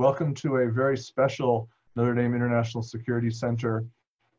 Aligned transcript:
welcome 0.00 0.32
to 0.32 0.56
a 0.56 0.70
very 0.70 0.96
special 0.96 1.68
Notre 1.94 2.14
Dame 2.14 2.34
International 2.34 2.82
Security 2.82 3.30
Center 3.30 3.84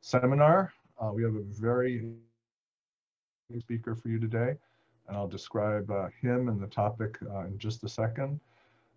seminar. 0.02 0.74
Uh, 1.00 1.12
we 1.14 1.22
have 1.22 1.36
a 1.36 1.44
very 1.44 2.04
speaker 3.60 3.94
for 3.94 4.10
you 4.10 4.18
today, 4.18 4.56
and 5.08 5.16
I'll 5.16 5.28
describe 5.28 5.92
uh, 5.92 6.08
him 6.20 6.50
and 6.50 6.60
the 6.60 6.66
topic 6.66 7.20
uh, 7.32 7.42
in 7.42 7.60
just 7.60 7.84
a 7.84 7.88
second. 7.88 8.40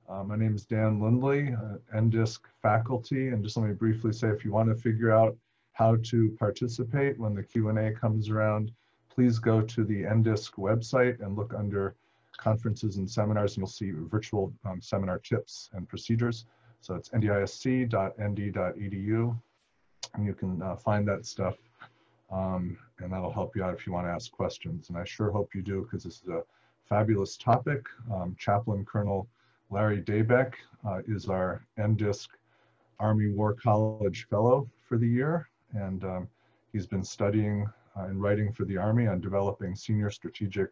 Uh, 0.09 0.25
my 0.25 0.37
name 0.37 0.55
is 0.55 0.65
Dan 0.65 1.03
Lindley, 1.03 1.53
uh, 1.53 1.77
NDISC 1.95 2.39
faculty, 2.63 3.29
and 3.29 3.45
just 3.45 3.59
let 3.59 3.69
me 3.69 3.75
briefly 3.75 4.15
say 4.15 4.29
if 4.29 4.43
you 4.43 4.51
want 4.51 4.71
to 4.71 4.75
figure 4.75 5.11
out 5.11 5.37
how 5.73 5.97
to 5.97 6.35
participate 6.39 7.21
when 7.21 7.35
the 7.35 7.43
Q&A 7.43 7.93
comes 7.93 8.31
around, 8.31 8.73
please 9.15 9.39
go 9.39 9.61
to 9.61 9.85
the 9.85 10.05
NDISC 10.05 10.53
website 10.53 11.21
and 11.21 11.37
look 11.37 11.53
under 11.53 11.95
conferences 12.37 12.97
and 12.97 13.09
seminars, 13.11 13.53
and 13.53 13.63
you'll 13.63 13.69
see 13.69 13.93
virtual 13.93 14.53
um, 14.65 14.81
seminar 14.81 15.19
tips 15.19 15.71
and 15.73 15.89
procedures. 15.89 16.47
So 16.81 16.95
it's 16.95 17.09
ndisc.nd.edu, 17.11 17.91
and 20.15 20.27
you 20.27 20.35
can 20.35 20.63
uh, 20.63 20.77
find 20.77 21.09
that 21.09 21.25
stuff, 21.27 21.57
um, 22.31 22.77
and 22.99 23.13
that'll 23.13 23.33
help 23.33 23.57
you 23.57 23.65
out 23.65 23.75
if 23.75 23.87
you 23.87 23.93
want 23.93 24.07
to 24.07 24.11
ask 24.11 24.31
questions. 24.31 24.89
And 24.89 24.99
I 24.99 25.05
sure 25.05 25.31
hope 25.31 25.55
you 25.55 25.63
do, 25.63 25.83
because 25.83 26.05
this 26.05 26.21
is 26.23 26.29
a 26.29 26.43
fabulous 26.85 27.37
topic. 27.37 27.87
Um, 28.13 28.37
Chaplain 28.39 28.85
Colonel 28.85 29.27
Larry 29.71 30.03
Dabeck 30.03 30.55
uh, 30.87 31.01
is 31.09 31.29
our 31.29 31.65
NDISC 31.79 32.29
Army 33.01 33.29
War 33.29 33.55
College 33.55 34.27
Fellow 34.29 34.69
for 34.87 34.99
the 34.99 35.09
year, 35.09 35.49
and 35.73 36.05
um, 36.05 36.29
he's 36.73 36.87
been 36.87 37.05
studying 37.05 37.67
uh, 37.97 38.05
and 38.05 38.21
writing 38.23 38.53
for 38.53 38.65
the 38.65 38.77
Army 38.77 39.07
on 39.07 39.21
developing 39.21 39.75
senior 39.75 40.11
strategic 40.11 40.71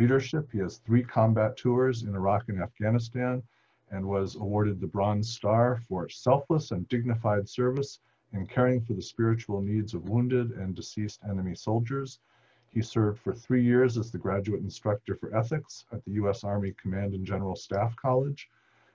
leadership. 0.00 0.48
He 0.50 0.58
has 0.60 0.78
three 0.78 1.02
combat 1.02 1.58
tours 1.58 2.04
in 2.04 2.14
Iraq 2.14 2.48
and 2.48 2.62
Afghanistan 2.62 3.42
and 3.90 4.08
was 4.08 4.36
awarded 4.36 4.80
the 4.80 4.86
Bronze 4.86 5.28
Star 5.28 5.76
for 5.86 6.08
selfless 6.08 6.70
and 6.70 6.88
dignified 6.88 7.46
service 7.46 8.00
in 8.32 8.46
caring 8.46 8.80
for 8.80 8.94
the 8.94 9.02
spiritual 9.02 9.60
needs 9.60 9.92
of 9.92 10.08
wounded 10.08 10.52
and 10.52 10.74
deceased 10.74 11.20
enemy 11.28 11.54
soldiers. 11.54 12.18
He 12.70 12.80
served 12.80 13.18
for 13.18 13.34
three 13.34 13.62
years 13.62 13.98
as 13.98 14.10
the 14.10 14.16
graduate 14.16 14.62
instructor 14.62 15.16
for 15.16 15.36
ethics 15.36 15.84
at 15.92 16.02
the 16.06 16.12
U.S. 16.12 16.44
Army 16.44 16.72
Command 16.80 17.12
and 17.12 17.26
General 17.26 17.54
Staff 17.54 17.94
College 17.96 18.48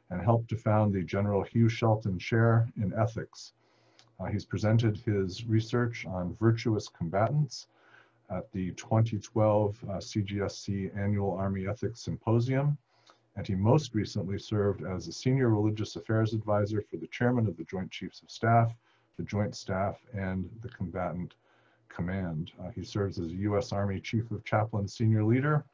and 0.10 0.20
helped 0.20 0.50
to 0.50 0.58
found 0.58 0.92
the 0.92 1.04
General 1.04 1.44
Hugh 1.44 1.70
Shelton 1.70 2.18
Chair 2.18 2.68
in 2.82 2.92
Ethics. 2.94 3.54
Uh, 4.20 4.26
he's 4.26 4.46
presented 4.46 4.98
his 4.98 5.46
research 5.46 6.08
on 6.08 6.34
virtuous 6.34 6.88
combatants 6.88 7.68
at 8.30 8.52
the 8.52 8.72
2012 8.72 9.78
uh, 9.84 9.94
CGSC 9.94 10.98
Annual 10.98 11.34
Army 11.34 11.68
Ethics 11.68 12.02
Symposium, 12.02 12.78
and 13.36 13.46
he 13.46 13.56
most 13.56 13.94
recently 13.94 14.40
served 14.40 14.84
as 14.84 15.08
a 15.08 15.12
Senior 15.12 15.50
Religious 15.50 15.96
Affairs 15.96 16.34
Advisor 16.34 16.82
for 16.82 16.98
the 16.98 17.08
Chairman 17.08 17.48
of 17.48 17.58
the 17.58 17.64
Joint 17.66 17.92
Chiefs 17.92 18.22
of 18.22 18.32
Staff, 18.32 18.74
the 19.18 19.24
Joint 19.24 19.56
Staff, 19.56 20.00
and 20.14 20.50
the 20.62 20.70
Combatant 20.70 21.36
Command. 21.90 22.52
Uh, 22.62 22.70
he 22.70 22.84
serves 22.84 23.20
as 23.20 23.32
a 23.32 23.36
U.S. 23.36 23.72
Army 23.72 24.00
Chief 24.00 24.30
of 24.32 24.44
Chaplain 24.44 24.88
Senior 24.88 25.24
Leader 25.24 25.66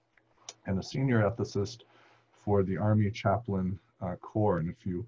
and 0.66 0.78
a 0.78 0.84
Senior 0.84 1.22
Ethicist 1.22 1.84
for 2.32 2.64
the 2.64 2.78
Army 2.78 3.10
Chaplain 3.12 3.80
uh, 4.02 4.16
Corps. 4.16 4.58
And 4.58 4.70
if 4.70 4.86
you 4.86 5.06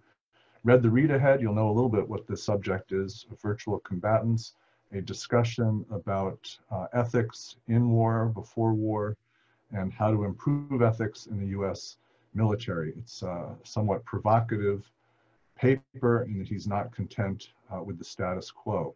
read 0.63 0.81
the 0.81 0.89
read 0.89 1.11
ahead, 1.11 1.41
you'll 1.41 1.55
know 1.55 1.69
a 1.69 1.73
little 1.73 1.89
bit 1.89 2.07
what 2.07 2.25
the 2.27 2.37
subject 2.37 2.91
is, 2.91 3.25
virtuous 3.41 3.81
combatants 3.83 4.53
a 4.93 5.01
discussion 5.01 5.85
about 5.91 6.55
uh, 6.71 6.87
ethics 6.93 7.57
in 7.67 7.89
war, 7.89 8.27
before 8.27 8.73
war, 8.73 9.17
and 9.71 9.91
how 9.91 10.11
to 10.11 10.23
improve 10.23 10.81
ethics 10.81 11.25
in 11.25 11.39
the 11.39 11.47
US 11.59 11.97
military. 12.33 12.93
It's 12.97 13.21
a 13.23 13.55
somewhat 13.63 14.05
provocative 14.05 14.89
paper 15.55 16.23
and 16.23 16.45
he's 16.45 16.67
not 16.67 16.93
content 16.93 17.49
uh, 17.73 17.81
with 17.81 17.97
the 17.97 18.03
status 18.03 18.51
quo. 18.51 18.95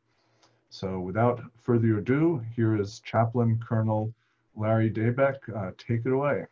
So 0.69 0.99
without 0.99 1.41
further 1.59 1.97
ado, 1.97 2.43
here 2.55 2.79
is 2.79 2.99
Chaplain 2.99 3.59
Colonel 3.65 4.13
Larry 4.55 4.91
Dabeck. 4.91 5.35
Uh, 5.55 5.71
take 5.77 6.01
it 6.05 6.11
away. 6.11 6.45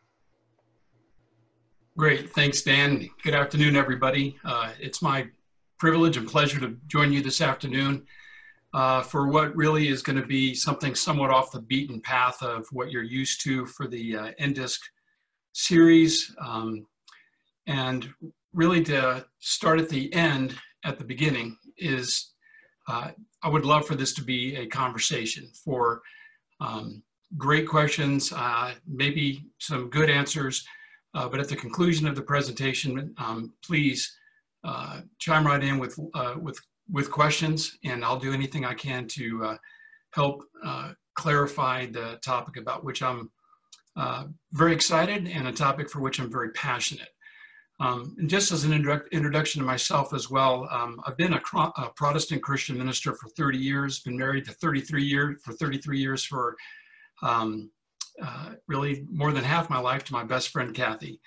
Great, 1.97 2.31
thanks 2.33 2.61
Dan. 2.61 3.09
Good 3.23 3.33
afternoon, 3.33 3.75
everybody. 3.75 4.37
Uh, 4.43 4.71
it's 4.79 5.01
my 5.01 5.27
privilege 5.77 6.17
and 6.17 6.27
pleasure 6.27 6.59
to 6.59 6.77
join 6.87 7.11
you 7.11 7.21
this 7.21 7.41
afternoon 7.41 8.05
uh, 8.75 9.01
for 9.01 9.27
what 9.27 9.55
really 9.55 9.87
is 9.87 10.01
going 10.01 10.19
to 10.19 10.27
be 10.27 10.53
something 10.53 10.93
somewhat 10.93 11.31
off 11.31 11.49
the 11.49 11.61
beaten 11.61 12.01
path 12.01 12.43
of 12.43 12.67
what 12.73 12.91
you're 12.91 13.03
used 13.03 13.41
to 13.41 13.65
for 13.67 13.87
the 13.87 14.17
uh, 14.17 14.31
NDISC 14.41 14.79
series. 15.53 16.35
Um, 16.45 16.85
and 17.67 18.09
really 18.53 18.83
to 18.83 19.25
start 19.39 19.79
at 19.79 19.87
the 19.87 20.13
end, 20.13 20.57
at 20.83 20.99
the 20.99 21.05
beginning, 21.05 21.57
is 21.77 22.33
uh, 22.89 23.11
I 23.41 23.47
would 23.47 23.65
love 23.65 23.87
for 23.87 23.95
this 23.95 24.13
to 24.15 24.21
be 24.21 24.57
a 24.57 24.67
conversation 24.67 25.49
for 25.63 26.01
um, 26.59 27.01
great 27.37 27.69
questions, 27.69 28.33
uh, 28.35 28.73
maybe 28.85 29.45
some 29.57 29.89
good 29.89 30.09
answers, 30.09 30.65
uh, 31.13 31.29
but 31.29 31.39
at 31.39 31.47
the 31.47 31.55
conclusion 31.55 32.09
of 32.09 32.15
the 32.15 32.21
presentation, 32.21 33.15
um, 33.19 33.53
please 33.65 34.17
uh, 34.65 34.99
chime 35.17 35.47
right 35.47 35.63
in 35.63 35.79
with, 35.79 35.97
uh, 36.13 36.35
with 36.37 36.59
with 36.89 37.11
questions, 37.11 37.77
and 37.83 38.03
I'll 38.03 38.19
do 38.19 38.33
anything 38.33 38.65
I 38.65 38.73
can 38.73 39.07
to 39.09 39.43
uh, 39.43 39.57
help 40.11 40.43
uh, 40.63 40.93
clarify 41.15 41.87
the 41.87 42.19
topic 42.23 42.57
about 42.57 42.83
which 42.83 43.01
I'm 43.01 43.31
uh, 43.95 44.25
very 44.51 44.73
excited 44.73 45.27
and 45.27 45.47
a 45.47 45.51
topic 45.51 45.89
for 45.89 46.01
which 46.01 46.19
I'm 46.19 46.31
very 46.31 46.51
passionate. 46.51 47.09
Um, 47.79 48.15
and 48.17 48.29
just 48.29 48.51
as 48.51 48.63
an 48.63 48.73
introduction 49.11 49.59
to 49.59 49.65
myself 49.65 50.13
as 50.13 50.29
well, 50.29 50.67
um, 50.71 51.01
I've 51.05 51.17
been 51.17 51.33
a, 51.33 51.41
a, 51.57 51.91
Protestant 51.95 52.41
Christian 52.41 52.77
minister 52.77 53.13
for 53.13 53.27
30 53.29 53.57
years, 53.57 53.99
been 53.99 54.17
married 54.17 54.45
to 54.45 54.53
33 54.53 55.03
years, 55.03 55.41
for 55.43 55.51
33 55.51 55.99
years 55.99 56.23
for 56.23 56.55
um, 57.21 57.69
uh, 58.21 58.51
really 58.69 59.05
more 59.11 59.33
than 59.33 59.43
half 59.43 59.69
my 59.69 59.79
life 59.79 60.05
to 60.05 60.13
my 60.13 60.23
best 60.23 60.49
friend, 60.49 60.73
Kathy. 60.73 61.19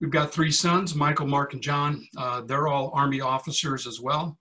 We've 0.00 0.10
got 0.10 0.32
three 0.32 0.52
sons, 0.52 0.94
Michael, 0.94 1.26
Mark, 1.26 1.52
and 1.54 1.62
John. 1.62 2.06
Uh, 2.16 2.42
they're 2.42 2.68
all 2.68 2.92
Army 2.94 3.20
officers 3.20 3.84
as 3.84 4.00
well. 4.00 4.38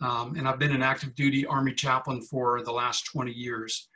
Um, 0.00 0.34
and 0.36 0.48
I've 0.48 0.58
been 0.58 0.74
an 0.74 0.82
active 0.82 1.14
duty 1.14 1.44
Army 1.46 1.74
chaplain 1.74 2.22
for 2.22 2.62
the 2.62 2.72
last 2.72 3.04
20 3.06 3.32
years. 3.32 3.88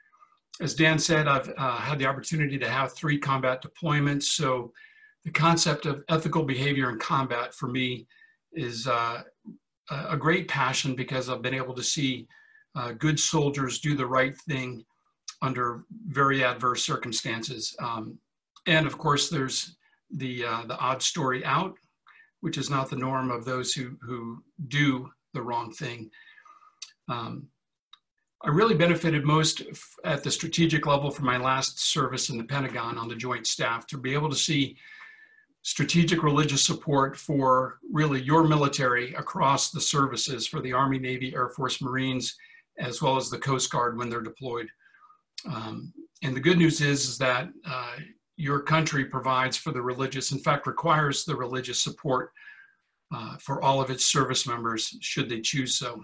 As 0.60 0.75
Dan 0.75 0.98
said, 0.98 1.26
I've 1.26 1.53
uh, 1.56 1.76
had 1.76 1.98
the 1.98 2.06
opportunity 2.06 2.59
to 2.59 2.69
have 2.69 2.92
three 2.92 3.19
combat 3.19 3.62
deployments. 3.62 4.25
So 4.25 4.72
the 5.25 5.31
concept 5.31 5.87
of 5.87 6.04
ethical 6.09 6.44
behavior 6.44 6.91
in 6.91 6.98
combat 6.98 7.54
for 7.54 7.69
me 7.69 8.06
is 8.53 8.87
uh, 8.87 9.22
a 9.91 10.16
great 10.16 10.48
passion 10.48 10.94
because 10.94 11.28
I've 11.28 11.43
been 11.43 11.54
able 11.54 11.75
to 11.75 11.82
see 11.82 12.28
uh, 12.76 12.93
good 12.93 13.19
soldiers 13.19 13.81
do 13.81 13.97
the 13.97 14.06
right 14.06 14.37
thing 14.37 14.84
under 15.43 15.84
very 16.09 16.44
adverse 16.44 16.84
circumstances. 16.84 17.75
Um, 17.81 18.19
and 18.66 18.87
of 18.87 18.98
course, 18.98 19.28
there's 19.28 19.76
the, 20.10 20.44
uh, 20.44 20.62
the 20.66 20.78
odd 20.78 21.03
story 21.03 21.44
out, 21.44 21.76
which 22.41 22.59
is 22.59 22.70
not 22.70 22.91
the 22.91 22.97
norm 22.97 23.31
of 23.31 23.44
those 23.44 23.72
who, 23.72 23.97
who 24.03 24.43
do 24.69 25.10
the 25.34 25.42
wrong 25.42 25.72
thing. 25.72 26.10
Um, 27.08 27.48
I 28.42 28.48
really 28.48 28.74
benefited 28.74 29.24
most 29.24 29.62
at 30.04 30.22
the 30.22 30.30
strategic 30.30 30.86
level 30.86 31.10
from 31.10 31.24
my 31.26 31.38
last 31.38 31.80
service 31.80 32.28
in 32.28 32.36
the 32.36 32.44
Pentagon 32.44 32.98
on 32.98 33.08
the 33.08 33.16
Joint 33.16 33.46
Staff 33.46 33.86
to 33.88 33.98
be 33.98 34.12
able 34.12 34.28
to 34.28 34.36
see 34.36 34.76
strategic 35.62 36.22
religious 36.22 36.62
support 36.62 37.16
for 37.16 37.78
really 37.90 38.20
your 38.20 38.44
military 38.44 39.14
across 39.14 39.70
the 39.70 39.80
services 39.80 40.46
for 40.46 40.60
the 40.60 40.74
Army, 40.74 40.98
Navy, 40.98 41.34
Air 41.34 41.48
Force, 41.48 41.80
Marines, 41.80 42.36
as 42.78 43.00
well 43.00 43.16
as 43.16 43.30
the 43.30 43.38
Coast 43.38 43.70
Guard 43.70 43.96
when 43.96 44.10
they're 44.10 44.20
deployed. 44.20 44.68
Um, 45.50 45.92
and 46.22 46.36
the 46.36 46.40
good 46.40 46.58
news 46.58 46.82
is, 46.82 47.08
is 47.08 47.18
that 47.18 47.48
uh, 47.66 47.96
your 48.36 48.60
country 48.60 49.06
provides 49.06 49.56
for 49.56 49.72
the 49.72 49.80
religious, 49.80 50.32
in 50.32 50.38
fact, 50.38 50.66
requires 50.66 51.24
the 51.24 51.34
religious 51.34 51.82
support 51.82 52.30
uh, 53.14 53.36
for 53.38 53.62
all 53.62 53.80
of 53.80 53.91
its 53.91 54.06
service 54.06 54.47
members, 54.47 54.97
should 55.00 55.28
they 55.28 55.40
choose 55.40 55.78
so. 55.78 56.02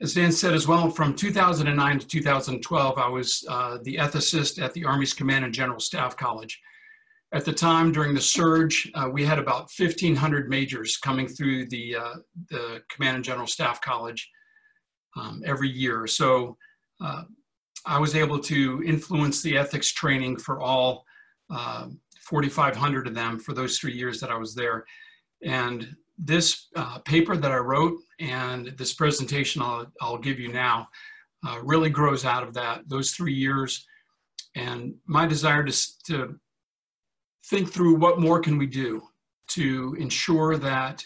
As 0.00 0.14
Dan 0.14 0.32
said 0.32 0.54
as 0.54 0.66
well, 0.66 0.90
from 0.90 1.14
2009 1.14 1.98
to 1.98 2.06
2012, 2.06 2.98
I 2.98 3.08
was 3.08 3.44
uh, 3.48 3.78
the 3.82 3.96
ethicist 3.96 4.60
at 4.60 4.72
the 4.72 4.84
Army's 4.84 5.12
Command 5.12 5.44
and 5.44 5.54
General 5.54 5.80
Staff 5.80 6.16
College. 6.16 6.60
At 7.32 7.44
the 7.44 7.52
time, 7.52 7.92
during 7.92 8.14
the 8.14 8.20
surge, 8.20 8.90
uh, 8.94 9.08
we 9.12 9.24
had 9.24 9.38
about 9.38 9.70
1,500 9.76 10.48
majors 10.48 10.96
coming 10.96 11.28
through 11.28 11.66
the, 11.66 11.96
uh, 11.96 12.14
the 12.48 12.82
Command 12.88 13.16
and 13.16 13.24
General 13.24 13.46
Staff 13.46 13.80
College 13.80 14.30
um, 15.16 15.42
every 15.44 15.68
year. 15.68 16.06
So 16.06 16.56
uh, 17.00 17.24
I 17.86 17.98
was 17.98 18.14
able 18.14 18.38
to 18.40 18.82
influence 18.84 19.42
the 19.42 19.58
ethics 19.58 19.92
training 19.92 20.38
for 20.38 20.60
all 20.60 21.04
uh, 21.50 21.88
4,500 22.22 23.06
of 23.06 23.14
them 23.14 23.38
for 23.38 23.52
those 23.52 23.78
three 23.78 23.92
years 23.92 24.20
that 24.20 24.30
I 24.30 24.36
was 24.36 24.54
there. 24.54 24.86
And 25.44 25.94
this 26.18 26.68
uh, 26.76 26.98
paper 27.00 27.36
that 27.36 27.52
I 27.52 27.56
wrote 27.56 27.98
and 28.20 28.68
this 28.78 28.94
presentation 28.94 29.62
I'll, 29.62 29.86
I'll 30.00 30.18
give 30.18 30.38
you 30.38 30.52
now 30.52 30.88
uh, 31.46 31.60
really 31.62 31.90
grows 31.90 32.24
out 32.24 32.42
of 32.42 32.54
that, 32.54 32.88
those 32.88 33.10
three 33.10 33.34
years. 33.34 33.86
And 34.54 34.94
my 35.06 35.26
desire 35.26 35.64
to, 35.64 36.02
to 36.06 36.38
think 37.46 37.70
through 37.70 37.96
what 37.96 38.20
more 38.20 38.40
can 38.40 38.56
we 38.56 38.66
do 38.66 39.02
to 39.48 39.96
ensure 39.98 40.56
that 40.56 41.04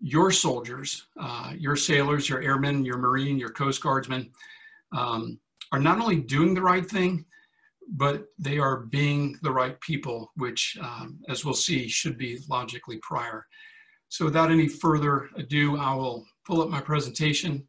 your 0.00 0.30
soldiers, 0.30 1.06
uh, 1.20 1.52
your 1.56 1.76
sailors, 1.76 2.28
your 2.28 2.42
airmen, 2.42 2.84
your 2.84 2.98
Marine, 2.98 3.38
your 3.38 3.50
Coast 3.50 3.82
Guardsmen, 3.82 4.30
um, 4.96 5.38
are 5.72 5.78
not 5.78 6.00
only 6.00 6.16
doing 6.16 6.54
the 6.54 6.62
right 6.62 6.88
thing, 6.88 7.24
but 7.92 8.26
they 8.38 8.58
are 8.58 8.78
being 8.78 9.38
the 9.42 9.50
right 9.50 9.80
people, 9.80 10.30
which, 10.36 10.76
um, 10.80 11.20
as 11.28 11.44
we'll 11.44 11.54
see, 11.54 11.88
should 11.88 12.16
be 12.16 12.38
logically 12.48 12.98
prior. 13.02 13.46
So 14.10 14.24
without 14.24 14.50
any 14.50 14.66
further 14.68 15.30
ado, 15.36 15.78
I 15.78 15.94
will 15.94 16.26
pull 16.44 16.60
up 16.62 16.68
my 16.68 16.80
presentation 16.80 17.66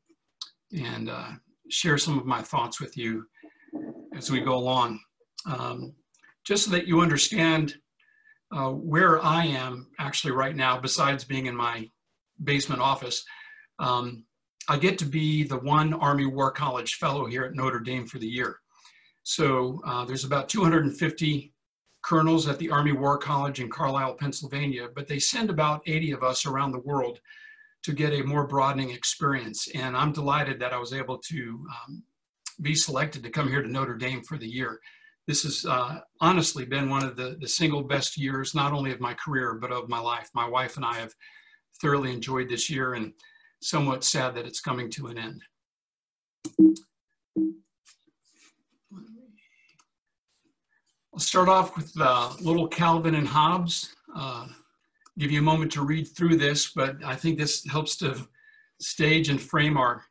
and 0.76 1.08
uh, 1.08 1.30
share 1.70 2.00
some 2.00 2.18
of 2.18 2.26
my 2.26 2.42
thoughts 2.42 2.82
with 2.82 2.98
you 2.98 3.26
as 4.16 4.32
we 4.32 4.42
go 4.42 4.56
along. 4.56 5.00
Um, 5.46 5.94
just 6.44 6.66
so 6.66 6.72
that 6.72 6.88
you 6.88 7.00
understand 7.00 7.76
uh, 8.52 8.72
where 8.72 9.24
I 9.24 9.46
am 9.46 9.88
actually 10.00 10.34
right 10.34 10.56
now, 10.56 10.80
besides 10.80 11.24
being 11.24 11.46
in 11.46 11.56
my 11.56 11.88
basement 12.44 12.82
office, 12.82 13.24
um, 13.78 14.26
I 14.68 14.78
get 14.78 14.98
to 15.00 15.06
be 15.06 15.44
the 15.44 15.60
one 15.60 15.94
Army 15.94 16.26
War 16.26 16.52
College 16.52 16.96
fellow 16.96 17.28
here 17.28 17.44
at 17.44 17.54
Notre 17.54 17.80
Dame 17.80 18.08
for 18.08 18.18
the 18.18 18.28
year. 18.28 18.58
So 19.22 19.80
uh, 19.86 20.06
there's 20.06 20.26
about 20.26 20.50
250 20.50 21.54
colonels 22.04 22.48
at 22.48 22.58
the 22.60 22.70
Army 22.70 22.92
War 22.92 23.18
College 23.18 23.60
in 23.60 23.70
Carlisle, 23.70 24.16
Pennsylvania, 24.16 24.88
but 24.94 25.08
they 25.08 25.20
send 25.20 25.50
about 25.50 25.82
80 25.86 26.12
of 26.14 26.24
us 26.24 26.46
around 26.46 26.72
the 26.72 26.80
world 26.80 27.20
to 27.84 27.94
get 27.94 28.14
a 28.14 28.24
more 28.24 28.48
broadening 28.48 28.92
experience. 28.92 29.68
And 29.74 29.96
I'm 29.96 30.12
delighted 30.12 30.60
that 30.60 30.74
I 30.74 30.78
was 30.78 30.94
able 30.94 31.18
to 31.18 31.68
um, 31.70 32.04
be 32.62 32.76
selected 32.76 33.24
to 33.24 33.30
come 33.30 33.48
here 33.48 33.62
to 33.62 33.68
Notre 33.68 33.96
Dame 33.96 34.24
for 34.24 34.38
the 34.38 34.48
year. 34.48 34.80
This 35.28 35.44
has 35.44 35.66
uh, 35.66 36.00
honestly 36.20 36.66
been 36.66 36.90
one 36.90 37.04
of 37.04 37.16
the, 37.16 37.38
the 37.40 37.48
single 37.48 37.84
best 37.84 38.18
years, 38.18 38.54
not 38.54 38.74
only 38.74 38.92
of 38.92 39.00
my 39.00 39.14
career, 39.14 39.54
but 39.56 39.72
of 39.72 39.90
my 39.90 40.00
life. 40.00 40.30
My 40.34 40.48
wife 40.48 40.78
and 40.78 40.86
I 40.86 40.96
have 40.96 41.14
thoroughly 41.80 42.14
enjoyed 42.14 42.50
this 42.50 42.70
year 42.70 42.94
and 42.94 43.14
somewhat 43.62 44.04
sad 44.04 44.36
that 44.36 44.46
it's 44.46 44.60
coming 44.60 44.90
to 44.92 45.08
an 45.08 45.18
end. 45.18 45.42
Start 51.22 51.50
off 51.50 51.76
with 51.76 51.94
uh, 52.00 52.34
little 52.42 52.68
Calvin 52.68 53.16
and 53.16 53.28
Hobbes. 53.28 53.96
Uh, 54.16 54.48
give 55.18 55.32
you 55.32 55.40
a 55.40 55.44
moment 55.44 55.72
to 55.74 55.84
read 55.84 56.06
through 56.06 56.38
this, 56.38 56.72
but 56.74 57.04
I 57.04 57.16
think 57.16 57.38
this 57.38 57.66
helps 57.66 57.98
to 57.98 58.28
stage 58.80 59.30
and 59.30 59.40
frame 59.40 59.78
our 59.78 60.04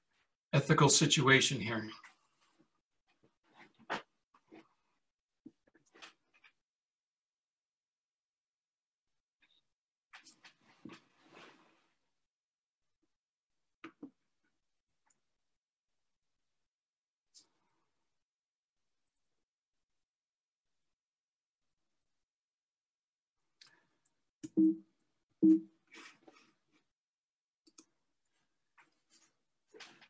ethical 0.52 0.88
situation 0.88 1.60
here. 1.60 1.88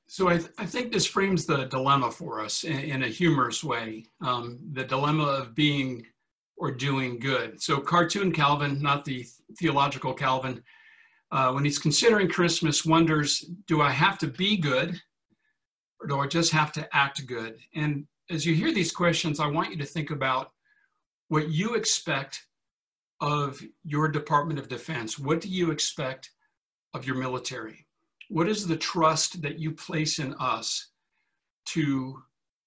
So 0.07 0.29
I, 0.29 0.39
th 0.39 0.51
I, 0.59 0.67
think 0.67 0.93
this 0.93 1.07
frames 1.07 1.47
the 1.47 1.67
dilemma 1.67 2.11
for 2.11 2.41
us 2.41 2.65
in, 2.65 2.79
in 2.81 3.03
a 3.05 3.09
humorous 3.09 3.63
way, 3.63 4.05
um, 4.21 4.59
the 4.73 4.85
dilemma 4.85 5.25
of 5.25 5.55
being 5.55 6.05
or 6.57 6.73
doing 6.73 7.19
good. 7.19 7.63
So 7.63 7.81
cartoon 7.81 8.33
Calvin, 8.33 8.83
not 8.83 9.05
the 9.05 9.25
theological 9.59 10.13
Calvin, 10.13 10.63
uh, 11.33 11.53
when 11.53 11.65
he's 11.65 11.79
considering 11.79 12.29
Christmas, 12.29 12.85
wonders, 12.85 13.47
do 13.67 13.81
I 13.81 13.91
have 13.91 14.19
to 14.19 14.27
be 14.27 14.57
good 14.57 15.01
or 16.01 16.07
do 16.07 16.19
I 16.19 16.27
just 16.27 16.51
have 16.53 16.73
to 16.73 16.89
act 16.93 17.27
good? 17.27 17.59
And 17.75 18.05
as 18.31 18.45
you 18.45 18.55
hear 18.55 18.73
these 18.73 18.93
questions, 18.93 19.41
I 19.41 19.47
want 19.47 19.71
you 19.71 19.77
to 19.79 19.87
think 19.87 20.11
about 20.11 20.51
what 21.29 21.51
you 21.51 21.77
expect 21.77 22.47
of 23.21 23.61
your 23.85 24.09
Department 24.09 24.59
of 24.59 24.69
Defense? 24.69 25.19
What 25.19 25.41
do 25.41 25.49
you 25.49 25.71
expect 25.71 26.31
of 26.95 27.07
your 27.07 27.17
military? 27.17 27.87
What 28.29 28.49
is 28.49 28.67
the 28.67 28.77
trust 28.77 29.43
that 29.43 29.59
you 29.59 29.73
place 29.73 30.19
in 30.19 30.35
us 30.35 30.91
to 31.67 32.23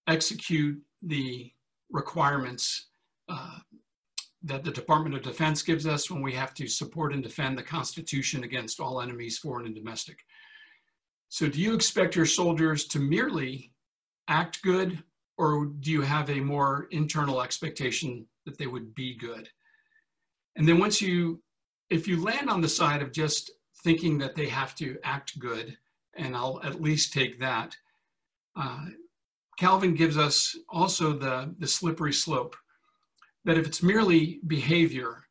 execute 0.08 0.82
the 1.02 1.52
requirements 1.90 2.88
uh, 3.30 3.60
that 4.44 4.64
the 4.64 4.72
Department 4.72 5.16
of 5.16 5.22
Defense 5.22 5.62
gives 5.62 5.88
us 5.88 6.12
when 6.12 6.22
we 6.22 6.34
have 6.34 6.54
to 6.56 6.68
support 6.68 7.14
and 7.14 7.24
defend 7.24 7.58
the 7.58 7.64
Constitution 7.64 8.44
against 8.44 8.80
all 8.80 9.02
enemies, 9.02 9.38
foreign 9.38 9.66
and 9.66 9.76
domestic? 9.76 10.20
So, 11.30 11.48
do 11.48 11.60
you 11.60 11.74
expect 11.74 12.16
your 12.16 12.26
soldiers 12.26 12.86
to 12.88 13.00
merely 13.00 13.72
act 14.28 14.62
good, 14.62 15.02
or 15.38 15.66
do 15.80 15.92
you 15.92 16.02
have 16.02 16.30
a 16.30 16.40
more 16.40 16.88
internal 16.92 17.42
expectation 17.42 18.28
that 18.46 18.58
they 18.58 18.68
would 18.68 18.94
be 18.94 19.18
good? 19.18 19.50
And 20.56 20.68
then 20.68 20.80
once 20.80 21.02
you, 21.02 21.42
if 21.90 22.08
you 22.08 22.24
land 22.24 22.50
on 22.50 22.62
the 22.62 22.70
side 22.70 23.02
of 23.02 23.12
just 23.12 23.52
thinking 23.84 24.18
that 24.20 24.36
they 24.36 24.48
have 24.48 24.76
to 24.76 24.98
act 25.04 25.40
good, 25.40 25.78
and 26.16 26.36
I'll 26.36 26.62
at 26.64 26.82
least 26.82 27.14
take 27.14 27.40
that, 27.40 27.76
uh, 28.56 28.86
Calvin 29.58 29.94
gives 29.94 30.18
us 30.18 30.56
also 30.70 31.14
the, 31.14 31.54
the 31.60 31.68
slippery 31.68 32.14
slope 32.14 32.56
that 33.46 33.58
if 33.58 33.68
it's 33.68 33.84
merely 33.84 34.40
behavior, 34.48 35.24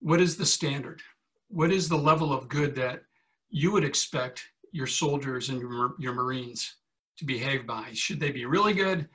what 0.00 0.20
is 0.20 0.36
the 0.36 0.46
standard? 0.46 1.02
What 1.48 1.72
is 1.72 1.88
the 1.88 1.96
level 1.96 2.32
of 2.32 2.48
good 2.48 2.74
that 2.76 3.02
you 3.50 3.72
would 3.72 3.84
expect 3.84 4.44
your 4.72 4.86
soldiers 4.86 5.48
and 5.50 5.60
your, 5.60 5.94
your 5.98 6.14
Marines 6.14 6.76
to 7.18 7.24
behave 7.24 7.66
by? 7.66 7.90
Should 7.92 8.20
they 8.20 8.30
be 8.30 8.46
really 8.46 8.72
good? 8.72 9.08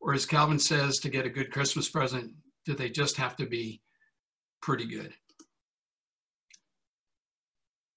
Or 0.00 0.14
as 0.14 0.26
Calvin 0.26 0.58
says, 0.58 0.98
to 1.00 1.08
get 1.08 1.26
a 1.26 1.30
good 1.30 1.50
Christmas 1.50 1.88
present, 1.88 2.32
do 2.64 2.74
they 2.74 2.90
just 2.90 3.16
have 3.16 3.36
to 3.36 3.46
be 3.46 3.80
pretty 4.60 4.86
good. 4.86 5.12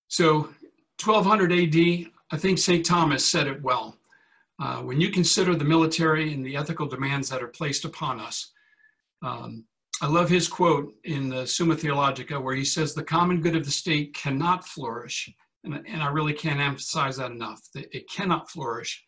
So 0.07 0.49
1200 1.03 1.51
AD, 1.51 2.11
I 2.31 2.37
think 2.37 2.57
St. 2.57 2.85
Thomas 2.85 3.25
said 3.25 3.47
it 3.47 3.61
well. 3.61 3.97
Uh, 4.61 4.77
when 4.77 5.01
you 5.01 5.09
consider 5.09 5.55
the 5.55 5.65
military 5.65 6.33
and 6.33 6.45
the 6.45 6.55
ethical 6.55 6.87
demands 6.87 7.29
that 7.29 7.41
are 7.41 7.47
placed 7.47 7.83
upon 7.83 8.19
us, 8.19 8.51
um, 9.23 9.65
I 10.01 10.07
love 10.07 10.29
his 10.29 10.47
quote 10.47 10.93
in 11.03 11.29
the 11.29 11.45
Summa 11.47 11.75
Theologica 11.75 12.39
where 12.39 12.55
he 12.55 12.65
says, 12.65 12.93
the 12.93 13.03
common 13.03 13.41
good 13.41 13.55
of 13.55 13.65
the 13.65 13.71
state 13.71 14.13
cannot 14.13 14.67
flourish. 14.67 15.33
And, 15.63 15.75
and 15.87 16.01
I 16.01 16.07
really 16.07 16.33
can't 16.33 16.59
emphasize 16.59 17.17
that 17.17 17.31
enough. 17.31 17.61
That 17.73 17.95
it 17.95 18.09
cannot 18.09 18.51
flourish 18.51 19.03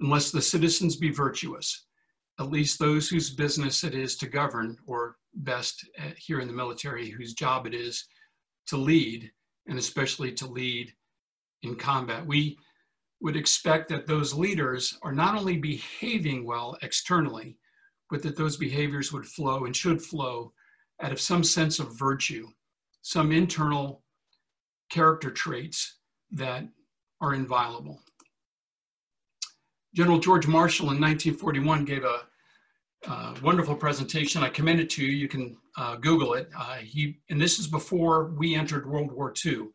unless 0.00 0.30
the 0.30 0.42
citizens 0.42 0.96
be 0.96 1.10
virtuous, 1.10 1.86
at 2.38 2.50
least 2.50 2.78
those 2.78 3.08
whose 3.08 3.30
business 3.30 3.84
it 3.84 3.94
is 3.94 4.16
to 4.16 4.26
govern 4.26 4.76
or 4.86 5.16
best 5.34 5.84
here 6.16 6.40
in 6.40 6.48
the 6.48 6.54
military 6.54 7.08
whose 7.08 7.34
job 7.34 7.66
it 7.66 7.74
is 7.74 8.06
to 8.66 8.76
lead 8.76 9.30
and 9.66 9.78
especially 9.78 10.32
to 10.32 10.46
lead 10.46 10.92
in 11.62 11.76
combat. 11.76 12.26
We 12.26 12.58
would 13.20 13.36
expect 13.36 13.88
that 13.90 14.06
those 14.06 14.32
leaders 14.32 14.98
are 15.02 15.12
not 15.12 15.36
only 15.36 15.58
behaving 15.58 16.44
well 16.44 16.76
externally, 16.82 17.58
but 18.08 18.22
that 18.22 18.36
those 18.36 18.56
behaviors 18.56 19.12
would 19.12 19.26
flow 19.26 19.66
and 19.66 19.76
should 19.76 20.02
flow 20.02 20.52
out 21.02 21.12
of 21.12 21.20
some 21.20 21.44
sense 21.44 21.78
of 21.78 21.98
virtue, 21.98 22.48
some 23.02 23.30
internal 23.30 24.02
character 24.90 25.30
traits 25.30 25.98
that 26.32 26.64
are 27.20 27.34
inviolable. 27.34 28.00
General 29.94 30.18
George 30.18 30.46
Marshall 30.46 30.90
in 30.90 31.00
1941 31.00 31.84
gave 31.84 32.04
a 32.04 32.22
uh, 33.06 33.34
wonderful 33.42 33.74
presentation. 33.74 34.42
I 34.42 34.48
commend 34.50 34.80
it 34.80 34.90
to 34.90 35.04
you. 35.04 35.12
You 35.12 35.28
can 35.28 35.56
uh, 35.76 35.96
Google 35.96 36.34
it. 36.34 36.50
Uh, 36.56 36.76
he 36.76 37.18
and 37.30 37.40
this 37.40 37.58
is 37.58 37.66
before 37.66 38.26
we 38.36 38.54
entered 38.54 38.86
World 38.88 39.12
War 39.12 39.32
II, 39.44 39.68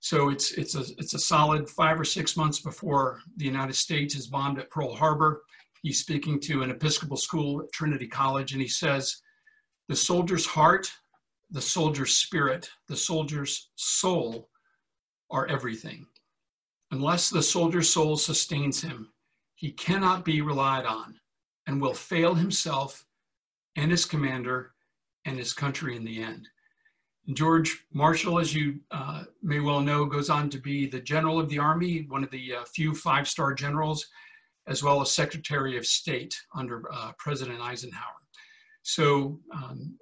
so 0.00 0.28
it's 0.28 0.52
it's 0.52 0.74
a 0.74 0.84
it's 0.98 1.14
a 1.14 1.18
solid 1.18 1.68
five 1.68 1.98
or 1.98 2.04
six 2.04 2.36
months 2.36 2.60
before 2.60 3.20
the 3.36 3.46
United 3.46 3.74
States 3.74 4.14
is 4.14 4.26
bombed 4.26 4.58
at 4.58 4.70
Pearl 4.70 4.94
Harbor. 4.94 5.42
He's 5.82 6.00
speaking 6.00 6.40
to 6.40 6.62
an 6.62 6.70
Episcopal 6.70 7.16
school 7.16 7.62
at 7.62 7.72
Trinity 7.72 8.06
College, 8.06 8.52
and 8.52 8.60
he 8.60 8.68
says, 8.68 9.22
"The 9.88 9.96
soldier's 9.96 10.46
heart, 10.46 10.92
the 11.50 11.62
soldier's 11.62 12.16
spirit, 12.16 12.68
the 12.88 12.96
soldier's 12.96 13.70
soul 13.76 14.50
are 15.30 15.46
everything. 15.46 16.06
Unless 16.90 17.30
the 17.30 17.42
soldier's 17.42 17.90
soul 17.90 18.18
sustains 18.18 18.82
him, 18.82 19.12
he 19.54 19.72
cannot 19.72 20.26
be 20.26 20.42
relied 20.42 20.84
on." 20.84 21.18
And 21.66 21.80
will 21.80 21.94
fail 21.94 22.34
himself 22.34 23.04
and 23.76 23.90
his 23.90 24.04
commander 24.04 24.72
and 25.24 25.38
his 25.38 25.52
country 25.52 25.96
in 25.96 26.04
the 26.04 26.22
end. 26.22 26.48
George 27.32 27.84
Marshall, 27.92 28.38
as 28.38 28.54
you 28.54 28.80
uh, 28.90 29.24
may 29.42 29.60
well 29.60 29.80
know, 29.80 30.04
goes 30.04 30.28
on 30.28 30.50
to 30.50 30.58
be 30.58 30.86
the 30.86 31.00
general 31.00 31.40
of 31.40 31.48
the 31.48 31.58
Army, 31.58 32.04
one 32.08 32.22
of 32.22 32.30
the 32.30 32.56
uh, 32.56 32.64
few 32.74 32.94
five 32.94 33.26
star 33.26 33.54
generals, 33.54 34.06
as 34.66 34.82
well 34.82 35.00
as 35.00 35.10
Secretary 35.10 35.78
of 35.78 35.86
State 35.86 36.38
under 36.54 36.82
uh, 36.92 37.12
President 37.18 37.60
Eisenhower. 37.60 38.12
So 38.82 39.40
um, 39.54 39.98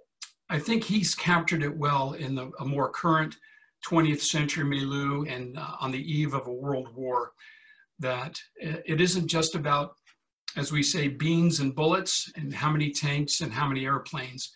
I 0.51 0.59
think 0.59 0.83
he's 0.83 1.15
captured 1.15 1.63
it 1.63 1.77
well 1.77 2.15
in 2.15 2.35
the, 2.35 2.51
a 2.59 2.65
more 2.65 2.91
current 2.91 3.37
20th 3.89 4.21
century 4.21 4.65
milieu 4.65 5.25
and 5.25 5.57
uh, 5.57 5.77
on 5.81 5.93
the 5.93 6.13
eve 6.13 6.35
of 6.35 6.49
a 6.49 6.53
world 6.53 6.89
war, 6.95 7.33
that 8.01 8.39
it 8.57 9.01
isn't 9.01 9.29
just 9.29 9.55
about, 9.55 9.95
as 10.57 10.73
we 10.73 10.83
say, 10.83 11.09
beans 11.09 11.61
and 11.61 11.75
bullets 11.75 12.31
and 12.37 12.53
how 12.53 12.71
many 12.71 12.91
tanks 12.91 13.41
and 13.41 13.53
how 13.53 13.67
many 13.67 13.85
airplanes, 13.85 14.53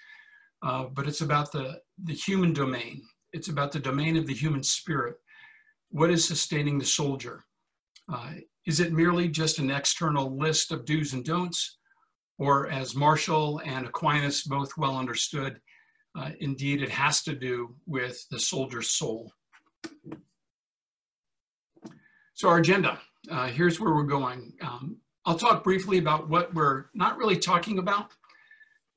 uh, 0.63 0.85
but 0.85 1.07
it's 1.07 1.21
about 1.21 1.53
the, 1.53 1.81
the 2.05 2.13
human 2.13 2.53
domain. 2.53 3.03
It's 3.33 3.49
about 3.49 3.73
the 3.73 3.81
domain 3.81 4.17
of 4.17 4.27
the 4.27 4.35
human 4.35 4.63
spirit. 4.63 5.17
What 5.91 6.11
is 6.11 6.27
sustaining 6.27 6.79
the 6.79 6.85
soldier? 6.85 7.45
Uh, 8.13 8.35
is 8.67 8.81
it 8.81 8.93
merely 8.93 9.29
just 9.29 9.59
an 9.59 9.71
external 9.71 10.37
list 10.37 10.73
of 10.73 10.85
do's 10.85 11.13
and 11.13 11.25
don'ts? 11.25 11.79
Or 12.39 12.69
as 12.69 12.95
Marshall 12.95 13.63
and 13.65 13.87
Aquinas 13.87 14.43
both 14.43 14.77
well 14.77 14.99
understood, 14.99 15.61
uh, 16.19 16.31
indeed 16.41 16.83
it 16.83 16.91
has 16.91 17.23
to 17.23 17.35
do 17.35 17.75
with 17.87 18.27
the 18.31 18.39
soldier's 18.39 18.91
soul. 18.91 19.33
So 22.35 22.49
our 22.49 22.59
agenda, 22.59 22.99
uh, 23.31 23.47
here's 23.47 23.81
where 23.81 23.95
we're 23.95 24.03
going. 24.03 24.53
Um, 24.61 24.99
I'll 25.27 25.39
talk 25.39 25.65
briefly 25.65 25.99
about 25.99 26.29
what 26.29 26.55
we're 26.55 26.87
not 26.95 27.19
really 27.19 27.37
talking 27.37 27.79
about. 27.79 28.13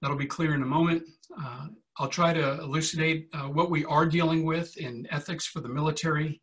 That'll 0.01 0.15
be 0.15 0.25
clear 0.25 0.53
in 0.53 0.61
a 0.61 0.65
moment. 0.65 1.03
Uh, 1.37 1.67
I'll 1.97 2.07
try 2.07 2.33
to 2.33 2.61
elucidate 2.61 3.27
uh, 3.33 3.47
what 3.47 3.69
we 3.69 3.83
are 3.85 4.05
dealing 4.05 4.45
with 4.45 4.77
in 4.77 5.07
ethics 5.11 5.45
for 5.45 5.59
the 5.59 5.67
military 5.67 6.41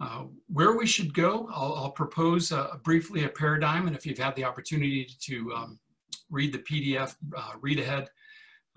uh, 0.00 0.24
where 0.46 0.76
we 0.76 0.86
should 0.86 1.12
go, 1.12 1.48
I'll, 1.52 1.74
I'll 1.74 1.90
propose 1.90 2.52
briefly 2.84 3.24
a 3.24 3.28
paradigm, 3.28 3.88
and 3.88 3.96
if 3.96 4.06
you've 4.06 4.18
had 4.18 4.36
the 4.36 4.44
opportunity 4.44 5.08
to 5.22 5.52
um, 5.52 5.80
read 6.30 6.52
the 6.52 6.60
PDF, 6.60 7.16
uh, 7.36 7.52
read 7.60 7.80
ahead, 7.80 8.08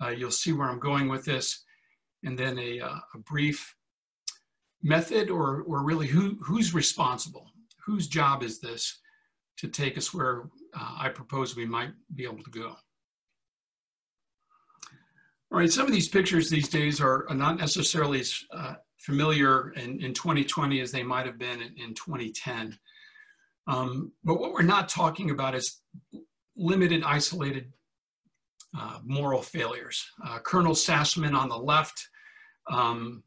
uh, 0.02 0.08
you'll 0.08 0.32
see 0.32 0.52
where 0.52 0.68
I'm 0.68 0.80
going 0.80 1.08
with 1.08 1.24
this, 1.24 1.64
and 2.24 2.36
then 2.36 2.58
a, 2.58 2.80
uh, 2.80 2.98
a 3.14 3.18
brief 3.18 3.76
method, 4.82 5.30
or, 5.30 5.62
or 5.62 5.84
really 5.84 6.08
who, 6.08 6.38
who's 6.42 6.74
responsible, 6.74 7.52
whose 7.84 8.08
job 8.08 8.42
is 8.42 8.58
this 8.58 8.98
to 9.62 9.68
take 9.68 9.96
us 9.96 10.12
where 10.12 10.42
I 10.74 11.08
propose 11.08 11.54
we 11.54 11.64
might 11.64 11.92
be 12.16 12.24
able 12.24 12.42
to 12.42 12.50
go. 12.50 12.74
All 15.52 15.58
right, 15.58 15.70
some 15.70 15.86
of 15.86 15.92
these 15.92 16.08
pictures 16.08 16.50
these 16.50 16.68
days 16.68 17.00
are, 17.00 17.26
not 17.30 17.58
necessarily 17.58 18.18
as 18.20 18.34
uh, 18.52 18.74
familiar 18.98 19.70
in, 19.74 20.02
in 20.02 20.12
2020 20.14 20.80
as 20.80 20.90
they 20.90 21.04
might 21.04 21.26
have 21.26 21.38
been 21.38 21.62
in, 21.62 21.74
in 21.76 21.94
2010. 21.94 22.76
Um, 23.68 24.10
but 24.24 24.40
what 24.40 24.52
we're 24.52 24.62
not 24.62 24.88
talking 24.88 25.30
about 25.30 25.54
is 25.54 25.80
limited, 26.56 27.04
isolated 27.04 27.72
uh, 28.76 28.98
moral 29.04 29.42
failures. 29.42 30.04
Uh, 30.26 30.40
Colonel 30.40 30.74
Sassaman 30.74 31.36
on 31.36 31.48
the 31.48 31.56
left 31.56 32.08
um, 32.68 33.22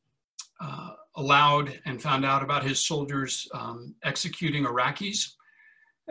uh, 0.60 0.90
allowed 1.16 1.80
and 1.86 2.02
found 2.02 2.26
out 2.26 2.44
about 2.44 2.66
his 2.66 2.86
soldiers 2.86 3.48
um, 3.54 3.96
executing 4.04 4.66
Iraqis 4.66 5.35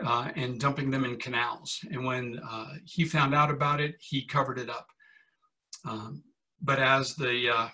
uh, 0.03 0.29
and 0.35 0.59
dumping 0.59 0.91
them 0.91 1.05
in 1.05 1.17
canals. 1.17 1.79
And 1.91 2.05
when 2.05 2.39
uh, 2.39 2.73
he 2.83 3.05
found 3.05 3.33
out 3.33 3.51
about 3.51 3.79
it, 3.79 3.95
he 3.99 4.25
covered 4.25 4.59
it 4.59 4.69
up. 4.69 4.87
Um, 5.85 6.23
but 6.61 6.79
as 6.79 7.15
the 7.15 7.49
uh, 7.49 7.67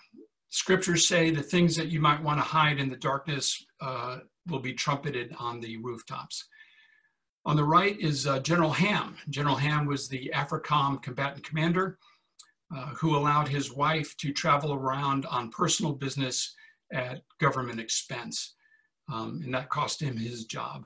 scriptures 0.49 1.07
say 1.07 1.31
the 1.31 1.41
things 1.41 1.75
that 1.75 1.87
you 1.87 1.99
might 1.99 2.21
want 2.21 2.37
to 2.37 2.43
hide 2.43 2.79
in 2.79 2.89
the 2.89 2.97
darkness 2.97 3.65
uh, 3.79 4.19
will 4.47 4.59
be 4.59 4.73
trumpeted 4.73 5.33
on 5.39 5.59
the 5.59 5.77
rooftops. 5.77 6.47
On 7.45 7.55
the 7.55 7.63
right 7.63 7.99
is 7.99 8.27
uh, 8.27 8.39
General 8.39 8.71
Ham. 8.71 9.17
General 9.29 9.55
Ham 9.55 9.85
was 9.85 10.07
the 10.07 10.31
AFRICOM 10.35 11.01
combatant 11.01 11.43
commander 11.43 11.97
uh, 12.75 12.87
who 12.87 13.15
allowed 13.15 13.47
his 13.47 13.73
wife 13.73 14.15
to 14.17 14.31
travel 14.31 14.73
around 14.73 15.25
on 15.25 15.49
personal 15.49 15.93
business 15.93 16.55
at 16.93 17.21
government 17.39 17.79
expense. 17.79 18.55
Um, 19.11 19.41
and 19.43 19.53
that 19.53 19.69
cost 19.69 20.01
him 20.01 20.15
his 20.15 20.45
job. 20.45 20.85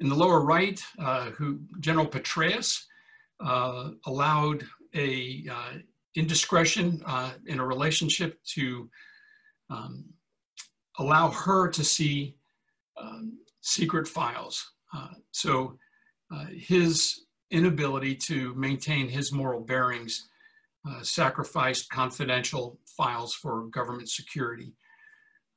In 0.00 0.08
the 0.08 0.14
lower 0.14 0.40
right, 0.40 0.80
uh, 0.98 1.30
who 1.30 1.60
General 1.80 2.06
Petraeus 2.06 2.84
uh, 3.40 3.90
allowed 4.06 4.64
a 4.94 5.44
uh, 5.50 5.78
indiscretion 6.14 7.02
in 7.46 7.58
a 7.60 7.66
relationship 7.66 8.38
to 8.54 8.88
um, 9.70 10.04
allow 10.98 11.30
her 11.30 11.68
to 11.68 11.84
see 11.84 12.36
um, 13.00 13.38
secret 13.60 14.06
files. 14.06 14.70
So 15.32 15.78
his 16.52 17.24
inability 17.50 18.14
to 18.14 18.54
maintain 18.54 19.08
his 19.08 19.32
moral 19.32 19.60
bearings 19.60 20.28
uh, 20.88 21.02
sacrificed 21.02 21.88
confidential 21.88 22.78
files 22.84 23.32
for 23.32 23.68
government 23.68 24.08
security. 24.08 24.74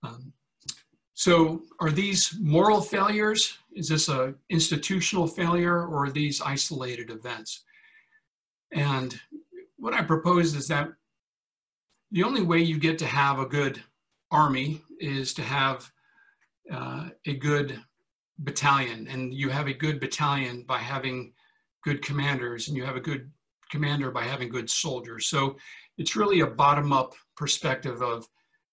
Um, 0.03 0.31
so 1.17 1.63
are 1.79 1.89
these 1.89 2.37
moral 2.39 2.79
failures? 2.79 3.57
Is 3.73 3.89
this 3.89 4.07
a 4.07 4.35
institutional 4.51 5.25
failure 5.25 5.87
or 5.87 6.05
are 6.05 6.11
these 6.11 6.41
isolated 6.41 7.09
events? 7.09 7.63
And 8.71 9.19
what 9.77 9.95
I 9.95 10.03
propose 10.03 10.53
is 10.53 10.67
that 10.67 10.89
the 12.11 12.21
only 12.21 12.43
way 12.43 12.59
you 12.59 12.77
get 12.77 12.99
to 12.99 13.07
have 13.07 13.39
a 13.39 13.47
good 13.47 13.81
army 14.29 14.83
is 14.99 15.33
to 15.33 15.41
have 15.41 15.91
uh, 16.71 17.09
a 17.25 17.33
good 17.33 17.81
battalion. 18.37 19.07
And 19.07 19.33
you 19.33 19.49
have 19.49 19.65
a 19.65 19.73
good 19.73 19.99
battalion 19.99 20.65
by 20.67 20.77
having 20.77 21.33
good 21.83 22.03
commanders, 22.03 22.67
and 22.67 22.77
you 22.77 22.83
have 22.83 22.95
a 22.95 23.01
good 23.01 23.31
commander 23.71 24.11
by 24.11 24.25
having 24.25 24.49
good 24.49 24.69
soldiers. 24.69 25.25
So 25.25 25.57
it's 25.97 26.15
really 26.15 26.41
a 26.41 26.47
bottom 26.47 26.93
up 26.93 27.15
perspective 27.35 28.03
of 28.03 28.27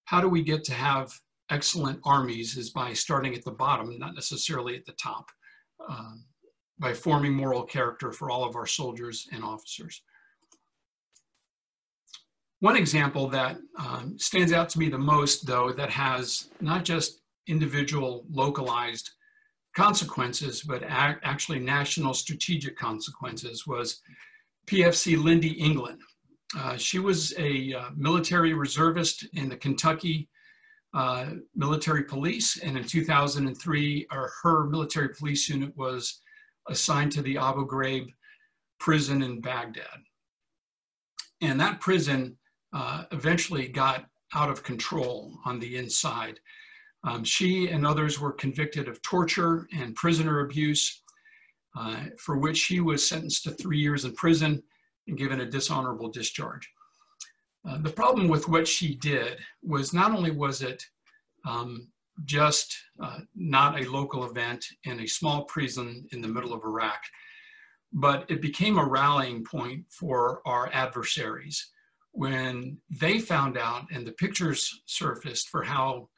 how 0.04 0.20
do 0.20 0.28
we 0.28 0.42
get 0.42 0.62
to 0.64 0.74
have 0.74 1.10
excellent 1.54 2.00
armies 2.04 2.56
is 2.56 2.70
by 2.70 2.92
starting 2.92 3.34
at 3.34 3.44
the 3.44 3.50
bottom, 3.50 3.96
not 3.98 4.14
necessarily 4.14 4.76
at 4.76 4.84
the 4.84 4.92
top, 4.92 5.26
um, 5.88 6.24
by 6.80 6.92
forming 6.92 7.32
moral 7.32 7.62
character 7.62 8.10
for 8.12 8.28
all 8.28 8.44
of 8.44 8.56
our 8.56 8.66
soldiers 8.66 9.28
and 9.32 9.44
officers. 9.44 10.02
One 12.58 12.76
example 12.76 13.28
that 13.28 13.58
um, 13.78 14.18
stands 14.18 14.52
out 14.52 14.68
to 14.70 14.78
me 14.80 14.88
the 14.88 14.98
most, 14.98 15.46
though, 15.46 15.70
that 15.72 15.90
has 15.90 16.48
not 16.60 16.84
just 16.84 17.20
individual 17.46 18.24
localized 18.30 19.10
consequences, 19.76 20.62
but 20.62 20.82
actually 20.82 21.60
national 21.60 22.14
strategic 22.14 22.76
consequences 22.76 23.66
was 23.66 24.00
PFC 24.66 25.16
Lynndie 25.16 25.58
England. 25.58 26.00
Uh, 26.58 26.76
she 26.76 26.98
was 26.98 27.34
a 27.38 27.74
uh, 27.74 27.90
military 27.96 28.54
reservist 28.54 29.26
in 29.34 29.48
the 29.48 29.56
Kentucky 29.56 30.28
uh, 30.94 31.26
military 31.56 32.04
police, 32.04 32.58
and 32.58 32.78
in 32.78 32.84
2003, 32.84 34.06
her 34.42 34.64
military 34.64 35.08
police 35.08 35.48
unit 35.48 35.76
was 35.76 36.20
assigned 36.68 37.12
to 37.12 37.22
the 37.22 37.36
Abu 37.36 37.66
Ghraib 37.66 38.06
prison 38.78 39.22
in 39.22 39.40
Baghdad. 39.40 39.98
And 41.40 41.60
that 41.60 41.80
prison 41.80 42.36
uh, 42.72 43.04
eventually 43.12 43.68
got 43.68 44.06
out 44.34 44.50
of 44.50 44.62
control 44.62 45.32
on 45.44 45.58
the 45.58 45.76
inside. 45.76 46.40
Um, 47.04 47.22
she 47.24 47.68
and 47.68 47.86
others 47.86 48.20
were 48.20 48.32
convicted 48.32 48.88
of 48.88 49.02
torture 49.02 49.66
and 49.76 49.94
prisoner 49.94 50.40
abuse, 50.40 51.02
uh, 51.76 52.04
for 52.18 52.38
which 52.38 52.56
she 52.56 52.80
was 52.80 53.06
sentenced 53.06 53.44
to 53.44 53.50
three 53.50 53.78
years 53.78 54.04
in 54.04 54.14
prison 54.14 54.62
and 55.06 55.18
given 55.18 55.40
a 55.40 55.50
dishonorable 55.50 56.08
discharge. 56.08 56.68
Uh, 57.66 57.78
the 57.78 57.90
problem 57.90 58.28
with 58.28 58.48
what 58.48 58.68
she 58.68 58.94
did 58.96 59.38
was 59.62 59.92
not 59.92 60.12
only 60.12 60.30
was 60.30 60.60
it 60.60 60.82
um, 61.46 61.88
just 62.24 62.76
uh, 63.02 63.20
not 63.34 63.80
a 63.80 63.90
local 63.90 64.24
event 64.24 64.64
in 64.84 65.00
a 65.00 65.06
small 65.06 65.44
prison 65.44 66.06
in 66.12 66.20
the 66.20 66.28
middle 66.28 66.52
of 66.52 66.62
Iraq, 66.64 67.00
but 67.92 68.24
it 68.28 68.42
became 68.42 68.78
a 68.78 68.86
rallying 68.86 69.44
point 69.44 69.84
for 69.90 70.42
our 70.46 70.70
adversaries. 70.72 71.70
When 72.12 72.78
they 72.90 73.18
found 73.18 73.56
out 73.56 73.86
and 73.90 74.06
the 74.06 74.12
pictures 74.12 74.82
surfaced 74.86 75.48
for 75.48 75.62
how 75.62 76.08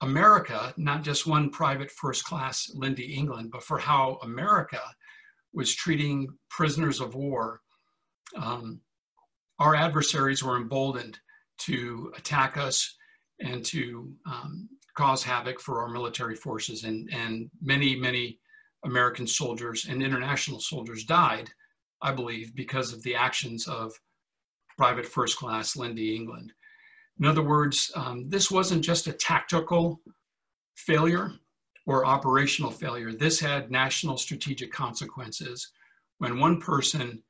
America, 0.00 0.72
not 0.76 1.02
just 1.02 1.26
one 1.26 1.50
private 1.50 1.90
first 1.90 2.24
class 2.24 2.70
Lynndie 2.74 3.16
England, 3.16 3.50
but 3.52 3.62
for 3.62 3.78
how 3.78 4.18
America 4.22 4.80
was 5.52 5.74
treating 5.74 6.28
prisoners 6.50 7.00
of 7.00 7.14
war, 7.14 7.60
um, 8.36 8.80
our 9.58 9.74
adversaries 9.74 10.42
were 10.42 10.56
emboldened 10.56 11.18
to 11.58 12.12
attack 12.16 12.56
us 12.56 12.96
and 13.40 13.64
to 13.64 14.12
um, 14.26 14.68
cause 14.96 15.22
havoc 15.22 15.60
for 15.60 15.80
our 15.80 15.88
military 15.88 16.34
forces. 16.34 16.84
And, 16.84 17.08
and 17.12 17.50
many, 17.60 17.96
many 17.96 18.38
American 18.84 19.26
soldiers 19.26 19.86
and 19.88 20.02
international 20.02 20.60
soldiers 20.60 21.04
died, 21.04 21.50
I 22.02 22.12
believe, 22.12 22.54
because 22.54 22.92
of 22.92 23.02
the 23.02 23.14
actions 23.14 23.66
of 23.66 23.92
private 24.76 25.06
first 25.06 25.36
class 25.36 25.76
Lynndie 25.76 26.14
England. 26.14 26.52
In 27.18 27.26
other 27.26 27.42
words, 27.42 27.90
um, 27.96 28.28
this 28.28 28.50
wasn't 28.50 28.84
just 28.84 29.08
a 29.08 29.12
tactical 29.12 30.00
failure 30.76 31.32
or 31.86 32.06
operational 32.06 32.70
failure. 32.70 33.12
This 33.12 33.40
had 33.40 33.72
national 33.72 34.16
strategic 34.16 34.70
consequences 34.72 35.72
when 36.18 36.38
one 36.38 36.60
person 36.60 37.22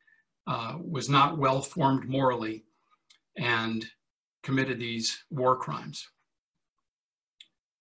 uh, 0.49 0.79
was 0.81 1.11
not 1.11 1.37
well 1.37 1.61
formed 1.61 2.09
morally 2.09 2.65
and 3.37 3.85
committed 4.43 4.81
these 4.81 5.25
war 5.31 5.57
crimes. 5.57 6.09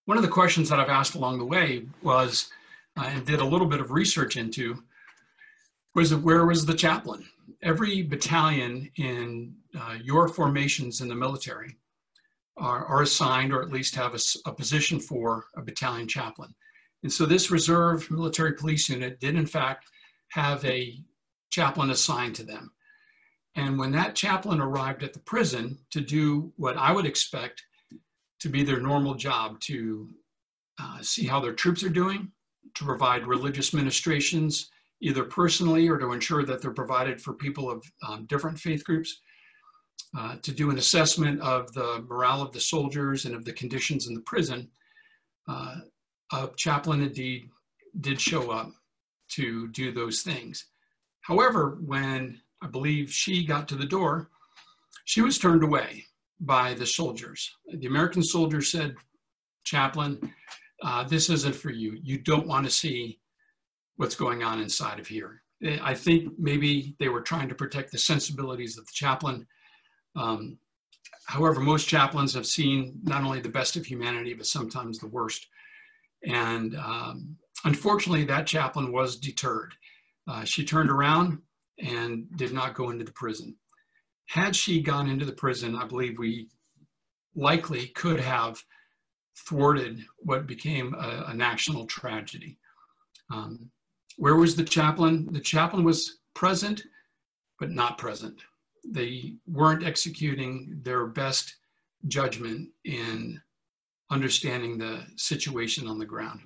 One 0.04 0.18
of 0.18 0.22
the 0.22 0.28
questions 0.28 0.68
that 0.68 0.78
I've 0.78 0.90
asked 0.90 1.14
along 1.14 1.38
the 1.38 1.46
way 1.46 1.86
was, 2.02 2.50
uh, 2.96 3.06
and 3.08 3.26
did 3.26 3.40
a 3.40 3.44
little 3.44 3.66
bit 3.66 3.80
of 3.80 3.90
research 3.90 4.36
into, 4.36 4.82
was 5.94 6.14
where 6.14 6.44
was 6.44 6.66
the 6.66 6.74
chaplain? 6.74 7.26
Every 7.62 8.02
battalion 8.02 8.90
in 8.96 9.54
uh, 9.78 9.96
your 10.02 10.28
formations 10.28 11.00
in 11.00 11.08
the 11.08 11.14
military 11.14 11.76
are, 12.58 12.84
are, 12.84 13.02
assigned 13.02 13.52
or 13.52 13.62
at 13.62 13.72
least 13.72 13.94
have 13.94 14.14
a, 14.14 14.18
a 14.46 14.52
position 14.52 15.00
for 15.00 15.46
a 15.56 15.62
battalion 15.62 16.06
chaplain. 16.06 16.54
And 17.02 17.12
so 17.12 17.24
this 17.24 17.50
reserve 17.50 18.10
military 18.10 18.52
police 18.52 18.88
unit 18.88 19.20
did 19.20 19.36
in 19.36 19.46
fact 19.46 19.86
have 20.30 20.64
a 20.64 21.02
chaplain 21.50 21.90
assigned 21.90 22.34
to 22.36 22.44
them. 22.44 22.72
And 23.54 23.78
when 23.78 23.92
that 23.92 24.14
chaplain 24.14 24.60
arrived 24.60 25.02
at 25.02 25.12
the 25.12 25.18
prison 25.20 25.78
to 25.90 26.00
do 26.00 26.52
what 26.56 26.76
I 26.76 26.92
would 26.92 27.06
expect 27.06 27.62
to 28.40 28.48
be 28.48 28.62
their 28.62 28.80
normal 28.80 29.14
job 29.14 29.58
to 29.60 30.08
uh, 30.80 31.02
see 31.02 31.26
how 31.26 31.40
their 31.40 31.54
troops 31.54 31.82
are 31.82 31.88
doing, 31.88 32.30
to 32.74 32.84
provide 32.84 33.26
religious 33.26 33.74
ministrations, 33.74 34.70
either 35.00 35.24
personally 35.24 35.88
or 35.88 35.98
to 35.98 36.12
ensure 36.12 36.44
that 36.44 36.62
they're 36.62 36.70
provided 36.72 37.20
for 37.20 37.32
people 37.34 37.70
of 37.70 37.84
um, 38.06 38.26
different 38.26 38.58
faith 38.58 38.84
groups, 38.84 39.20
uh, 40.16 40.36
to 40.42 40.52
do 40.52 40.70
an 40.70 40.78
assessment 40.78 41.40
of 41.40 41.72
the 41.72 42.04
morale 42.08 42.40
of 42.40 42.52
the 42.52 42.60
soldiers 42.60 43.24
and 43.24 43.34
of 43.34 43.44
the 43.44 43.52
conditions 43.52 44.06
in 44.06 44.14
the 44.14 44.20
prison. 44.20 44.68
Uh, 45.48 45.76
a 46.32 46.48
chaplain 46.56 47.02
indeed 47.02 47.50
did 48.00 48.20
show 48.20 48.50
up 48.50 48.70
to 49.28 49.68
do 49.68 49.92
those 49.92 50.22
things. 50.22 50.66
However, 51.28 51.76
when 51.84 52.40
I 52.62 52.68
believe 52.68 53.12
she 53.12 53.44
got 53.44 53.68
to 53.68 53.76
the 53.76 53.84
door, 53.84 54.30
she 55.04 55.20
was 55.20 55.38
turned 55.38 55.62
away 55.62 56.06
by 56.40 56.72
the 56.72 56.86
soldiers. 56.86 57.54
The 57.70 57.86
American 57.86 58.22
soldiers 58.22 58.70
said, 58.72 58.96
Chaplain, 59.62 60.32
uh, 60.82 61.04
this 61.04 61.28
isn't 61.28 61.54
for 61.54 61.70
you. 61.70 61.98
You 62.02 62.16
don't 62.18 62.46
want 62.46 62.64
to 62.64 62.70
see 62.70 63.20
what's 63.96 64.14
going 64.14 64.42
on 64.42 64.62
inside 64.62 64.98
of 64.98 65.06
here. 65.06 65.42
I 65.82 65.92
think 65.92 66.32
maybe 66.38 66.96
they 66.98 67.10
were 67.10 67.20
trying 67.20 67.50
to 67.50 67.54
protect 67.54 67.92
the 67.92 67.98
sensibilities 67.98 68.78
of 68.78 68.86
the 68.86 68.92
chaplain. 68.94 69.46
Um, 70.16 70.58
however, 71.26 71.60
most 71.60 71.88
chaplains 71.88 72.32
have 72.32 72.46
seen 72.46 73.00
not 73.02 73.22
only 73.22 73.40
the 73.40 73.50
best 73.50 73.76
of 73.76 73.84
humanity, 73.84 74.32
but 74.32 74.46
sometimes 74.46 74.98
the 74.98 75.08
worst. 75.08 75.46
And 76.24 76.74
um, 76.76 77.36
unfortunately, 77.66 78.24
that 78.24 78.46
chaplain 78.46 78.92
was 78.92 79.16
deterred. 79.16 79.74
Uh, 80.28 80.44
she 80.44 80.64
turned 80.64 80.90
around 80.90 81.38
and 81.78 82.26
did 82.36 82.52
not 82.52 82.74
go 82.74 82.90
into 82.90 83.04
the 83.04 83.12
prison. 83.12 83.56
Had 84.26 84.54
she 84.54 84.82
gone 84.82 85.08
into 85.08 85.24
the 85.24 85.32
prison, 85.32 85.74
I 85.74 85.86
believe 85.86 86.18
we 86.18 86.48
likely 87.34 87.88
could 87.88 88.20
have 88.20 88.62
thwarted 89.46 90.04
what 90.18 90.46
became 90.46 90.94
a, 90.94 91.26
a 91.28 91.34
national 91.34 91.86
tragedy. 91.86 92.58
Um, 93.30 93.70
where 94.16 94.36
was 94.36 94.56
the 94.56 94.64
chaplain? 94.64 95.28
The 95.32 95.40
chaplain 95.40 95.84
was 95.84 96.18
present, 96.34 96.82
but 97.58 97.70
not 97.70 97.98
present. 97.98 98.40
They 98.84 99.36
weren't 99.46 99.86
executing 99.86 100.80
their 100.82 101.06
best 101.06 101.56
judgment 102.08 102.68
in 102.84 103.40
understanding 104.10 104.78
the 104.78 105.06
situation 105.16 105.86
on 105.86 105.98
the 105.98 106.06
ground. 106.06 106.40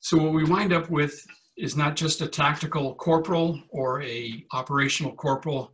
So 0.00 0.18
what 0.18 0.32
we 0.32 0.44
wind 0.44 0.72
up 0.72 0.90
with 0.90 1.26
is 1.56 1.76
not 1.76 1.96
just 1.96 2.20
a 2.20 2.28
tactical 2.28 2.94
corporal 2.94 3.60
or 3.70 4.02
a 4.02 4.44
operational 4.52 5.12
corporal, 5.12 5.72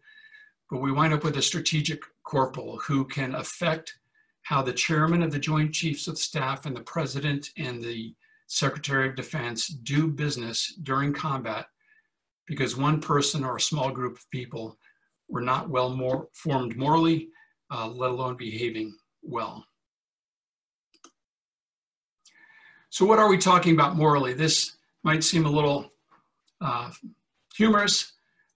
but 0.71 0.81
we 0.81 0.93
wind 0.93 1.13
up 1.13 1.25
with 1.25 1.37
a 1.37 1.43
strategic 1.43 2.01
corporal 2.25 2.79
who 2.79 3.05
can 3.05 3.35
affect 3.35 3.93
how 4.43 4.63
the 4.63 4.73
chairman 4.73 5.23
of 5.23 5.31
the 5.31 5.39
Joint 5.39 5.73
Chiefs 5.73 6.09
of 6.09 6.19
Staff 6.19 6.67
and 6.67 6.77
the 6.77 6.83
president 6.83 7.51
and 7.57 7.83
the 7.83 8.15
Secretary 8.47 9.09
of 9.09 9.17
Defense 9.17 9.69
do 9.69 10.09
business 10.09 10.75
during 10.83 11.13
combat 11.13 11.67
because 12.47 12.77
one 12.77 13.01
person 13.01 13.45
or 13.45 13.57
a 13.57 13.61
small 13.61 13.91
group 13.91 14.17
of 14.17 14.31
people 14.31 14.79
were 15.29 15.41
not 15.41 15.71
well 15.71 15.91
more 15.91 16.29
formed 16.35 16.77
morally, 16.77 17.29
uh, 17.71 17.89
let 17.89 18.11
alone 18.11 18.37
behaving 18.37 18.95
well. 19.23 19.65
So 22.91 23.07
what 23.07 23.19
are 23.19 23.29
we 23.29 23.39
talking 23.39 23.73
about 23.73 23.97
morally? 23.97 24.35
This 24.35 24.77
might 25.05 25.25
seem 25.25 25.47
a 25.47 25.51
little 25.51 25.93
uh, 26.61 26.91
humorous, 27.57 28.13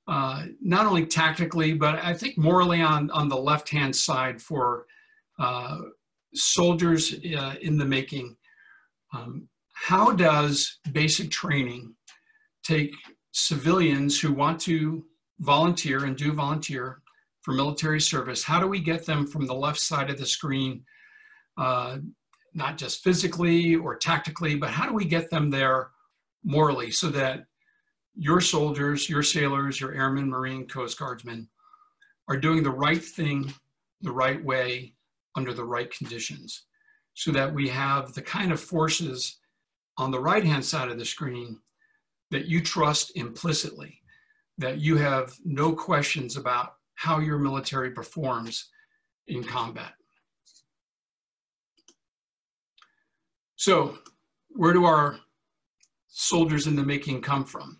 uh, 0.09 0.45
not 0.61 0.87
only 0.87 1.07
tactically, 1.07 1.75
but 1.75 1.97
I 2.03 2.15
think 2.15 2.39
morally 2.39 2.81
on, 2.81 3.11
on 3.11 3.29
the 3.29 3.37
left-hand 3.37 3.95
side 3.95 4.41
for 4.41 4.87
uh, 5.39 5.79
soldiers 6.35 7.15
uh, 7.39 7.55
in 7.61 7.77
the 7.77 7.85
making. 7.85 8.37
Um, 9.13 9.49
how 9.73 10.13
does 10.13 10.79
basic 10.93 11.31
training 11.31 11.95
take 12.65 12.95
civilians 13.33 14.19
who 14.21 14.33
want 14.33 14.61
to 14.61 15.05
volunteer 15.41 16.05
and 16.05 16.17
do 16.17 16.33
volunteer 16.33 17.03
for 17.47 17.53
military 17.53 18.01
service, 18.01 18.43
how 18.43 18.59
do 18.59 18.67
we 18.67 18.81
get 18.81 19.07
them 19.07 19.25
from 19.25 19.47
the 19.47 19.55
left 19.55 19.79
side 19.79 20.11
of 20.11 20.19
the 20.19 20.27
screen, 20.27 20.83
uh, 21.57 21.99
not 22.55 22.77
just 22.77 23.05
physically 23.05 23.77
or 23.77 23.95
tactically, 23.95 24.57
but 24.57 24.71
how 24.71 24.85
do 24.85 24.93
we 24.93 25.05
get 25.05 25.31
them 25.31 25.49
there 25.49 25.91
morally 26.47 26.91
so 26.91 27.09
that 27.09 27.45
your 28.15 28.41
soldiers, 28.41 29.11
your 29.11 29.23
sailors, 29.23 29.79
your 29.79 29.93
airmen, 29.93 30.31
Marine, 30.31 30.67
Coast 30.67 30.99
Guardsmen 30.99 31.49
are 32.29 32.37
doing 32.37 32.63
the 32.63 32.71
right 32.71 33.05
thing 33.05 33.53
the 34.01 34.13
right 34.13 34.43
way 34.43 34.95
under 35.35 35.53
the 35.53 35.65
right 35.65 35.91
conditions 35.91 36.65
so 37.15 37.33
that 37.33 37.53
we 37.53 37.69
have 37.69 38.15
the 38.15 38.23
kind 38.23 38.53
of 38.53 38.61
forces 38.61 39.39
on 39.99 40.11
the 40.11 40.21
right 40.21 40.45
hand 40.45 40.65
side 40.65 40.89
of 40.89 40.99
the 40.99 41.05
screen 41.05 41.59
that 42.31 42.47
you 42.47 42.61
trust 42.61 43.13
implicitly, 43.17 44.01
that 44.59 44.79
you 44.79 44.97
have 44.97 45.35
no 45.45 45.73
questions 45.73 46.37
about 46.37 46.75
how 46.95 47.19
your 47.19 47.39
military 47.39 47.91
performs 47.91 48.71
in 49.29 49.43
combat. 49.43 49.93
So, 53.57 53.99
where 54.51 54.73
do 54.73 54.85
our 54.85 55.19
soldiers 56.18 56.66
in 56.66 56.74
the 56.74 56.83
making 56.83 57.20
come 57.20 57.44
from. 57.44 57.79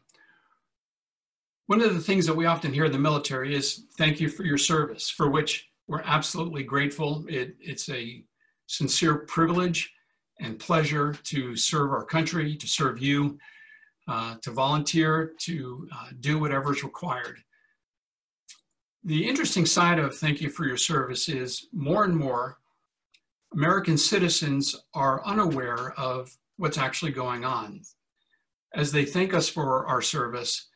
One 1.69 1.81
of 1.81 1.95
the 1.95 2.01
things 2.01 2.27
that 2.27 2.37
we 2.37 2.45
often 2.45 2.73
hear 2.73 2.85
in 2.85 2.93
the 2.93 2.99
military 2.99 3.55
is 3.55 3.87
thank 3.97 4.21
you 4.21 4.29
for 4.29 4.45
your 4.45 4.59
service, 4.59 5.09
for 5.09 5.31
which 5.31 5.69
we're 5.89 6.03
absolutely 6.03 6.63
grateful. 6.63 7.25
It, 7.29 7.57
it's 7.61 7.89
a 7.89 8.23
sincere 8.67 9.17
privilege 9.21 9.91
and 10.39 10.59
pleasure 10.59 11.15
to 11.25 11.57
serve 11.57 11.91
our 11.93 12.05
country, 12.05 12.57
to 12.57 12.67
serve 12.69 13.01
you, 13.01 13.39
uh, 14.07 14.35
to 14.43 14.51
volunteer, 14.51 15.33
to 15.41 15.89
uh, 15.91 16.09
do 16.21 16.39
whatever 16.39 16.75
is 16.75 16.85
required. 16.85 17.39
The 19.05 19.27
interesting 19.27 19.65
side 19.65 19.99
of 19.99 20.15
thank 20.15 20.43
you 20.43 20.51
for 20.51 20.67
your 20.67 20.77
service 20.77 21.31
is 21.31 21.69
more 21.73 22.05
and 22.05 22.15
more 22.15 22.59
American 23.55 23.97
citizens 23.97 24.77
are 24.93 25.25
unaware 25.25 25.93
of 25.99 26.37
what's 26.59 26.77
actually 26.77 27.13
going 27.13 27.45
on 27.45 27.81
as 28.77 28.93
they 28.93 29.07
thank 29.07 29.35
us 29.35 29.49
for 29.49 29.87
our 29.87 30.03
service, 30.03 30.69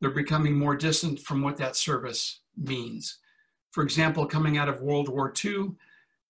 they're 0.00 0.10
becoming 0.10 0.58
more 0.58 0.74
distant 0.74 1.20
from 1.20 1.42
what 1.42 1.58
that 1.58 1.76
service 1.76 2.40
means. 2.56 3.18
For 3.70 3.84
example, 3.84 4.26
coming 4.26 4.58
out 4.58 4.68
of 4.68 4.80
World 4.80 5.08
War 5.08 5.32
II, 5.44 5.72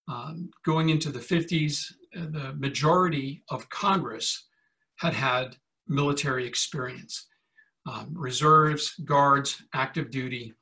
um, 0.08 0.50
going 0.64 0.90
into 0.90 1.10
the 1.10 1.20
50s, 1.20 1.92
uh, 2.16 2.26
the 2.30 2.54
majority 2.58 3.42
of 3.50 3.68
Congress 3.70 4.48
had 4.96 5.14
had 5.14 5.56
military 5.86 6.46
experience. 6.46 7.28
Um, 7.86 8.10
reserves, 8.12 8.94
guards, 9.04 9.62
active 9.74 10.10
duty, 10.10 10.52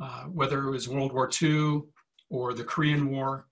uh, 0.00 0.24
whether 0.24 0.64
it 0.64 0.70
was 0.70 0.88
World 0.88 1.12
War 1.12 1.30
II 1.40 1.82
or 2.30 2.54
the 2.54 2.64
Korean 2.64 3.10
War, 3.10 3.46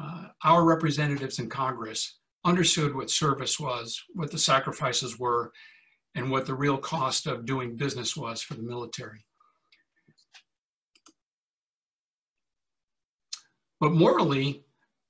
uh, 0.00 0.26
our 0.44 0.64
representatives 0.64 1.38
in 1.38 1.48
Congress 1.48 2.18
understood 2.48 2.94
what 2.94 3.10
service 3.10 3.60
was, 3.60 4.02
what 4.14 4.30
the 4.30 4.38
sacrifices 4.38 5.18
were, 5.18 5.52
and 6.14 6.30
what 6.30 6.46
the 6.46 6.54
real 6.54 6.78
cost 6.78 7.26
of 7.26 7.44
doing 7.44 7.76
business 7.76 8.16
was 8.16 8.42
for 8.42 8.54
the 8.54 8.62
military. 8.62 9.24
But 13.78 13.92
morally, 13.92 14.64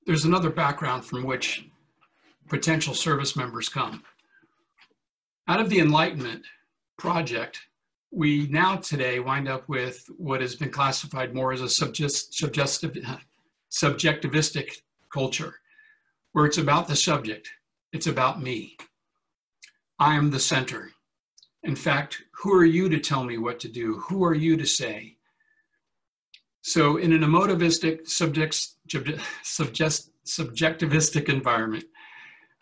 there's 0.05 0.25
another 0.25 0.49
background 0.49 1.05
from 1.05 1.23
which 1.23 1.65
potential 2.49 2.93
service 2.93 3.35
members 3.35 3.69
come. 3.69 4.03
Out 5.47 5.59
of 5.59 5.69
the 5.69 5.79
Enlightenment 5.79 6.45
project, 6.97 7.59
we 8.11 8.47
now 8.47 8.75
today 8.75 9.19
wind 9.19 9.47
up 9.47 9.67
with 9.69 10.05
what 10.17 10.41
has 10.41 10.55
been 10.55 10.71
classified 10.71 11.33
more 11.33 11.53
as 11.53 11.61
a 11.61 11.69
subject, 11.69 12.11
subjectivistic 13.71 14.81
culture 15.11 15.55
where 16.33 16.45
it's 16.45 16.57
about 16.57 16.87
the 16.87 16.95
subject, 16.95 17.49
it's 17.91 18.07
about 18.07 18.41
me. 18.41 18.77
I 19.97 20.15
am 20.15 20.29
the 20.29 20.39
center. 20.39 20.91
In 21.63 21.75
fact, 21.75 22.21
who 22.31 22.53
are 22.53 22.65
you 22.65 22.87
to 22.89 22.99
tell 22.99 23.23
me 23.23 23.37
what 23.37 23.59
to 23.61 23.67
do? 23.67 23.97
Who 24.07 24.23
are 24.23 24.35
you 24.35 24.55
to 24.57 24.65
say? 24.65 25.17
So 26.61 26.97
in 26.97 27.11
an 27.13 27.21
emotivistic, 27.21 28.07
subject, 28.07 28.67
suggest, 29.43 30.11
subjectivistic 30.25 31.29
environment, 31.29 31.85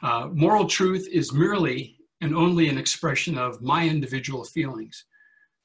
uh, 0.02 0.30
moral 0.32 0.66
truth 0.66 1.08
is 1.12 1.34
merely 1.34 1.98
and 2.22 2.36
only 2.36 2.70
an 2.70 2.78
expression 2.78 3.38
of 3.38 3.62
my 3.62 3.88
individual 3.88 4.44
feelings. 4.44 5.06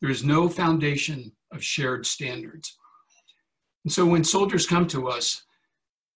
There 0.01 0.11
is 0.11 0.25
no 0.25 0.49
foundation 0.49 1.33
of 1.53 1.63
shared 1.63 2.05
standards. 2.07 2.77
And 3.85 3.93
so 3.93 4.05
when 4.07 4.25
soldiers 4.25 4.67
come 4.67 4.87
to 4.89 5.09
us 5.09 5.45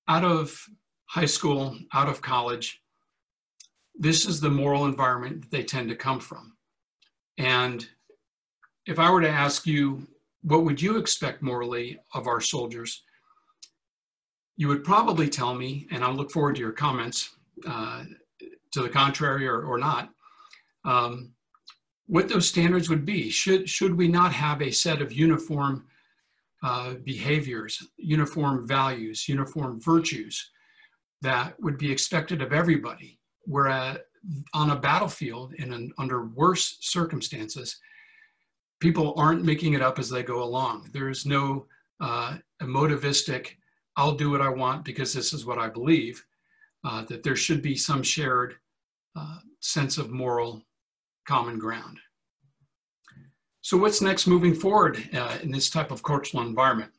out 0.08 0.24
of 0.24 0.66
high 1.06 1.26
school, 1.26 1.76
out 1.94 2.08
of 2.08 2.20
college, 2.20 2.82
this 3.98 4.26
is 4.26 4.40
the 4.40 4.50
moral 4.50 4.84
environment 4.84 5.42
that 5.42 5.50
they 5.50 5.62
tend 5.62 5.88
to 5.88 5.96
come 5.96 6.20
from. 6.20 6.56
And 7.38 7.86
if 8.86 8.98
I 8.98 9.10
were 9.10 9.20
to 9.20 9.28
ask 9.28 9.66
you, 9.66 10.06
what 10.42 10.64
would 10.64 10.80
you 10.80 10.98
expect 10.98 11.42
morally 11.42 11.98
of 12.14 12.26
our 12.26 12.40
soldiers? 12.40 13.02
You 14.56 14.68
would 14.68 14.84
probably 14.84 15.28
tell 15.28 15.54
me, 15.54 15.86
and 15.90 16.04
I'll 16.04 16.14
look 16.14 16.30
forward 16.30 16.56
to 16.56 16.60
your 16.60 16.72
comments 16.72 17.30
uh, 17.66 18.04
to 18.72 18.82
the 18.82 18.88
contrary 18.88 19.46
or, 19.46 19.62
or 19.62 19.78
not, 19.78 20.10
um, 20.84 21.32
what 22.06 22.28
those 22.28 22.48
standards 22.48 22.88
would 22.88 23.04
be. 23.04 23.30
Should, 23.30 23.68
should 23.68 23.96
we 23.96 24.08
not 24.08 24.32
have 24.32 24.62
a 24.62 24.70
set 24.70 25.02
of 25.02 25.12
uniform 25.12 25.86
uh, 26.62 26.94
behaviors, 27.04 27.86
uniform 27.96 28.66
values, 28.66 29.28
uniform 29.28 29.80
virtues 29.80 30.50
that 31.22 31.60
would 31.60 31.78
be 31.78 31.90
expected 31.90 32.42
of 32.42 32.52
everybody? 32.52 33.18
Whereas 33.44 33.98
on 34.54 34.70
a 34.70 34.76
battlefield 34.76 35.54
and 35.58 35.72
an, 35.72 35.92
under 35.98 36.26
worse 36.26 36.78
circumstances, 36.80 37.78
people 38.80 39.14
aren't 39.16 39.44
making 39.44 39.74
it 39.74 39.82
up 39.82 39.98
as 39.98 40.10
they 40.10 40.22
go 40.22 40.42
along. 40.42 40.90
There's 40.92 41.24
no 41.26 41.66
uh, 42.00 42.36
emotivistic, 42.62 43.52
I'll 43.96 44.14
do 44.14 44.30
what 44.30 44.42
I 44.42 44.48
want 44.48 44.84
because 44.84 45.12
this 45.12 45.32
is 45.32 45.46
what 45.46 45.58
I 45.58 45.68
believe, 45.68 46.22
uh, 46.84 47.04
that 47.04 47.22
there 47.22 47.36
should 47.36 47.62
be 47.62 47.76
some 47.76 48.02
shared 48.02 48.56
uh, 49.16 49.38
sense 49.60 49.96
of 49.96 50.10
moral 50.10 50.62
common 51.26 51.58
ground. 51.58 51.98
So 53.62 53.76
what's 53.76 54.00
next 54.00 54.26
moving 54.26 54.54
forward 54.54 55.02
uh, 55.12 55.38
in 55.42 55.50
this 55.50 55.70
type 55.70 55.90
of 55.90 56.02
cultural 56.02 56.42
environment? 56.44 56.92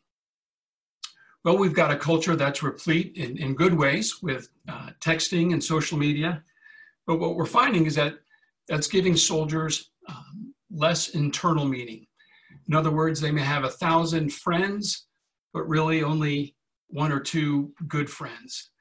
Well, 1.47 1.57
we've 1.57 1.73
got 1.73 1.91
a 1.91 1.95
culture 1.95 2.35
that's 2.35 2.61
replete 2.61 3.15
in, 3.15 3.37
in 3.37 3.55
good 3.55 3.73
ways 3.73 4.21
with 4.21 4.49
uh, 4.67 4.89
texting 4.99 5.53
and 5.53 5.63
social 5.63 5.97
media. 5.97 6.43
But 7.05 7.21
what 7.21 7.37
we're 7.37 7.45
finding 7.45 7.85
is 7.85 7.95
that 7.95 8.15
that's 8.67 8.89
giving 8.89 9.15
soldiers 9.15 9.91
um, 10.09 10.53
less 10.69 11.11
internal 11.11 11.63
meaning. 11.63 12.05
In 12.67 12.75
other 12.75 12.91
words, 12.91 13.21
they 13.21 13.31
may 13.31 13.43
have 13.43 13.63
a 13.63 13.69
thousand 13.69 14.33
friends, 14.33 15.07
but 15.53 15.65
really 15.69 16.03
only 16.03 16.53
one 16.87 17.13
or 17.13 17.21
two 17.21 17.71
good 17.87 18.09
friends. 18.09 18.71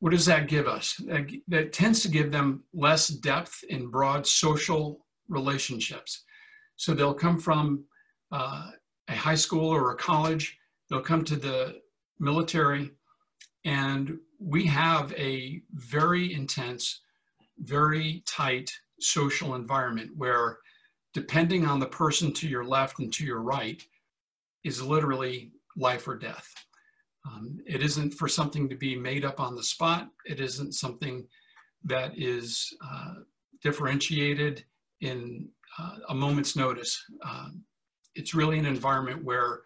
What 0.00 0.10
does 0.10 0.26
that 0.26 0.48
give 0.48 0.66
us? 0.66 0.96
That, 1.06 1.30
that 1.46 1.72
tends 1.72 2.02
to 2.02 2.08
give 2.08 2.32
them 2.32 2.64
less 2.74 3.06
depth 3.06 3.62
in 3.68 3.92
broad 3.92 4.26
social 4.26 5.06
relationships. 5.28 6.24
So 6.74 6.94
they'll 6.94 7.14
come 7.14 7.38
from 7.38 7.84
uh, 8.32 8.72
a 9.06 9.14
high 9.14 9.36
school 9.36 9.68
or 9.68 9.92
a 9.92 9.96
college, 9.96 10.56
they'll 10.90 11.00
come 11.00 11.24
to 11.24 11.36
the 11.36 11.80
military, 12.18 12.90
and 13.64 14.18
we 14.38 14.66
have 14.66 15.12
a 15.14 15.62
very 15.72 16.32
intense, 16.34 17.00
very 17.58 18.22
tight 18.26 18.70
social 19.00 19.54
environment 19.54 20.10
where 20.16 20.58
depending 21.14 21.66
on 21.66 21.80
the 21.80 21.86
person 21.86 22.32
to 22.32 22.48
your 22.48 22.64
left 22.64 22.98
and 22.98 23.12
to 23.12 23.24
your 23.24 23.40
right 23.40 23.82
is 24.64 24.82
literally 24.82 25.52
life 25.76 26.06
or 26.06 26.16
death. 26.16 26.52
Um, 27.26 27.58
it 27.66 27.82
isn't 27.82 28.14
for 28.14 28.28
something 28.28 28.68
to 28.68 28.76
be 28.76 28.96
made 28.96 29.24
up 29.24 29.40
on 29.40 29.54
the 29.54 29.62
spot. 29.62 30.08
It 30.24 30.40
isn't 30.40 30.72
something 30.72 31.26
that 31.84 32.12
is 32.16 32.74
uh, 32.84 33.14
differentiated 33.62 34.64
in 35.00 35.48
uh, 35.78 35.96
a 36.08 36.14
moment's 36.14 36.56
notice. 36.56 37.02
Um, 37.24 37.64
it's 38.14 38.34
really 38.34 38.58
an 38.58 38.66
environment 38.66 39.24
where 39.24 39.60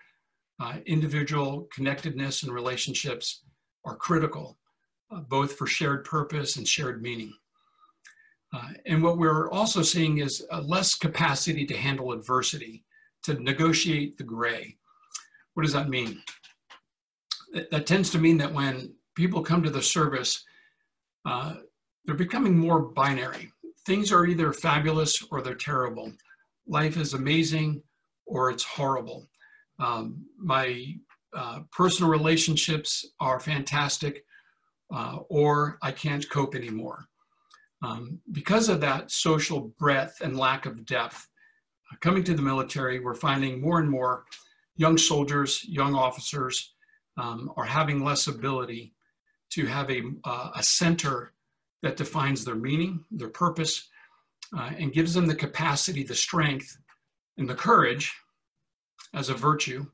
uh, 0.61 0.77
individual 0.87 1.69
connectedness 1.73 2.43
and 2.43 2.53
relationships 2.53 3.43
are 3.85 3.97
critical, 3.97 4.57
uh, 5.11 5.21
both 5.21 5.55
for 5.57 5.67
shared 5.67 6.05
purpose 6.05 6.57
and 6.57 6.67
shared 6.67 7.03
meaning. 7.03 7.33
Uh, 8.53 8.69
and 8.87 9.03
what 9.03 9.19
we're 9.19 9.51
also 9.51 9.83
seeing 9.83 10.19
is 10.19 10.47
a 10.53 10.61
less 10.61 10.95
capacity 10.95 11.67
to 11.67 11.77
handle 11.77 12.13
adversity, 12.13 12.85
to 13.25 13.35
negotiate 13.43 14.17
the 14.17 14.25
gray. 14.25 14.77
What 15.55 15.65
does 15.65 15.73
that 15.73 15.89
mean? 15.89 16.23
That, 17.53 17.71
that 17.71 17.87
tends 17.87 18.11
to 18.11 18.19
mean 18.19 18.39
that 18.39 18.53
when 18.53 18.95
people 19.17 19.43
come 19.43 19.63
to 19.63 19.71
the 19.71 19.83
service, 19.83 20.45
uh, 21.25 21.55
they're 22.05 22.15
becoming 22.15 22.57
more 22.57 22.81
binary. 22.81 23.51
Things 23.87 24.13
are 24.13 24.27
either 24.27 24.53
fabulous 24.53 25.23
or 25.31 25.43
they're 25.43 25.55
terrible. 25.55 26.13
Life 26.67 26.97
is 26.97 27.15
amazing 27.15 27.83
or 28.27 28.51
it's 28.51 28.65
horrible. 28.65 29.27
Um, 29.79 30.27
my 30.39 30.95
uh, 31.35 31.61
personal 31.73 32.11
relationships 32.11 33.05
are 33.21 33.41
fantastic 33.41 34.25
uh, 34.95 35.19
or 35.29 35.79
I 35.83 35.91
can't 35.91 36.29
cope 36.31 36.55
anymore. 36.55 37.07
Um, 37.83 38.21
because 38.33 38.69
of 38.69 38.81
that 38.81 39.11
social 39.11 39.73
breadth 39.79 40.21
and 40.21 40.39
lack 40.39 40.67
of 40.67 40.87
depth, 40.87 41.29
uh, 41.93 41.97
coming 42.01 42.25
to 42.25 42.35
the 42.35 42.43
military, 42.43 43.01
we're 43.01 43.15
finding 43.15 43.61
more 43.61 43.81
and 43.81 43.91
more 43.91 44.25
young 44.77 44.97
soldiers, 44.97 45.65
young 45.65 45.95
officers 45.95 46.75
um, 47.17 47.53
are 47.57 47.65
having 47.65 48.05
less 48.05 48.27
ability 48.27 48.95
to 49.51 49.67
have 49.67 49.91
a, 49.91 50.03
uh, 50.25 50.51
a 50.57 50.63
center 50.63 51.33
that 51.83 51.97
defines 51.97 52.45
their 52.45 52.55
meaning, 52.55 53.05
their 53.11 53.29
purpose, 53.29 53.89
uh, 54.57 54.71
and 54.79 54.93
gives 54.93 55.13
them 55.13 55.27
the 55.27 55.35
capacity, 55.35 56.03
the 56.03 56.15
strength, 56.15 56.79
and 57.37 57.49
the 57.49 57.55
courage 57.55 58.13
as 59.13 59.29
a 59.29 59.35
virtue 59.35 59.87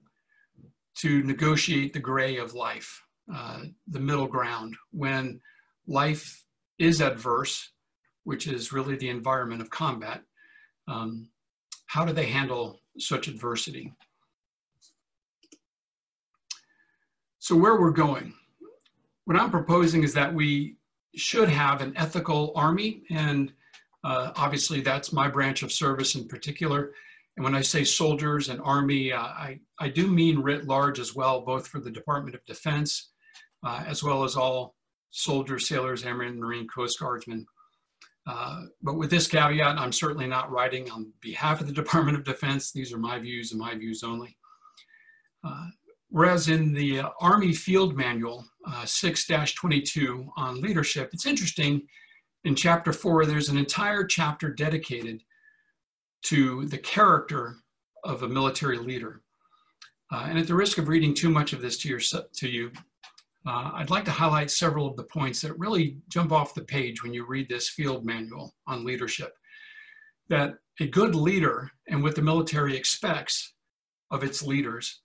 to 0.97 1.23
negotiate 1.23 1.93
the 1.93 2.01
gray 2.01 2.37
of 2.37 2.55
life, 2.55 3.03
uh, 3.33 3.63
the 3.89 4.01
middle 4.01 4.27
ground, 4.27 4.77
when 4.93 5.41
life 5.87 6.45
is 6.79 7.01
adverse 7.01 7.71
which 8.25 8.47
is 8.47 8.73
really 8.73 8.97
the 8.97 9.09
environment 9.09 9.61
of 9.61 9.71
combat. 9.71 10.23
Um, 10.89 11.31
how 11.87 12.05
do 12.05 12.13
they 12.13 12.27
handle 12.27 12.81
such 12.99 13.29
adversity? 13.29 13.93
So 17.39 17.57
where 17.57 17.81
we're 17.81 17.91
going, 17.91 18.35
what 19.25 19.37
I'm 19.37 19.51
proposing 19.51 20.05
is 20.05 20.15
that 20.15 20.33
we 20.33 20.77
should 21.17 21.49
have 21.49 21.81
an 21.81 21.93
ethical 21.97 22.53
army, 22.55 23.03
and 23.11 23.53
uh, 24.05 24.33
obviously 24.37 24.81
that's 24.81 25.13
my 25.13 25.29
branch 25.29 25.63
of 25.63 25.73
service 25.73 26.15
in 26.15 26.29
particular. 26.29 26.93
And 27.41 27.45
when 27.47 27.55
I 27.55 27.63
say 27.63 27.85
soldiers 27.85 28.51
and 28.51 28.61
army, 28.61 29.15
uh, 29.15 29.23
I, 29.23 29.61
I 29.79 29.89
do 29.89 30.09
mean 30.09 30.41
writ 30.41 30.67
large 30.67 31.01
as 31.01 31.15
well, 31.15 31.41
both 31.41 31.67
for 31.67 31.81
the 31.81 31.91
Department 31.91 32.35
of 32.35 32.45
Defense, 32.45 33.13
uh, 33.65 33.83
as 33.87 34.03
well 34.03 34.25
as 34.25 34.37
all 34.37 34.77
soldiers, 35.09 35.67
sailors, 35.67 36.05
airmen, 36.05 36.39
Marine, 36.39 36.69
Coast 36.69 37.01
Guardsmen. 37.01 37.47
Uh, 38.27 38.65
but 38.83 38.99
with 38.99 39.09
this 39.09 39.27
caveat, 39.27 39.79
I'm 39.79 39.91
certainly 39.91 40.27
not 40.27 40.51
writing 40.51 40.91
on 40.91 41.15
behalf 41.23 41.63
of 41.63 41.67
the 41.67 41.73
Department 41.83 42.19
of 42.19 42.25
Defense. 42.25 42.73
These 42.73 42.93
are 42.93 42.99
my 42.99 43.19
views 43.19 43.53
and 43.53 43.61
my 43.63 43.75
views 43.75 44.03
only. 44.03 44.37
Uh, 45.43 45.69
whereas 46.11 46.49
in 46.49 46.75
the 46.75 47.01
uh, 47.01 47.09
Army 47.23 47.55
Field 47.55 47.97
Manual 47.97 48.45
6-22 48.69 50.27
uh, 50.27 50.31
on 50.37 50.61
leadership, 50.61 51.09
it's 51.15 51.25
interesting, 51.25 51.87
in 52.45 52.55
chapter 52.55 52.93
four, 52.93 53.25
there's 53.25 53.49
an 53.49 53.57
entire 53.57 54.05
chapter 54.05 54.53
dedicated 54.53 55.23
to 56.23 56.67
the 56.67 56.79
character 56.79 57.57
of 58.05 58.23
a 58.23 58.29
military 58.29 58.79
leader. 58.79 59.23
Uh, 60.13 60.27
and 60.29 60.39
at 60.39 60.47
the 60.47 60.55
risk 60.55 60.79
of 60.79 60.89
reading 60.89 61.15
too 61.15 61.31
much 61.31 61.53
of 61.53 61.63
this 61.63 61.79
to, 61.79 61.89
your, 61.89 62.01
to 62.01 62.49
you, 62.49 62.73
uh, 63.47 63.71
I'd 63.75 63.91
like 63.91 64.05
to 64.05 64.11
highlight 64.11 64.51
several 64.51 64.87
of 64.87 64.97
the 64.97 65.05
points 65.05 65.41
that 65.41 65.59
really 65.59 65.99
jump 66.09 66.33
off 66.33 66.55
the 66.55 66.63
page 66.63 67.03
when 67.03 67.15
you 67.15 67.25
read 67.25 67.49
this 67.49 67.69
field 67.69 68.05
manual 68.05 68.55
on 68.67 68.85
leadership. 68.85 69.35
That 70.29 70.55
a 70.81 70.87
good 70.87 71.15
leader 71.15 71.71
and 71.89 72.03
what 72.03 72.17
the 72.17 72.23
military 72.23 72.77
expects 72.77 73.55
of 74.11 74.25
its 74.25 74.43
leaders 74.43 75.01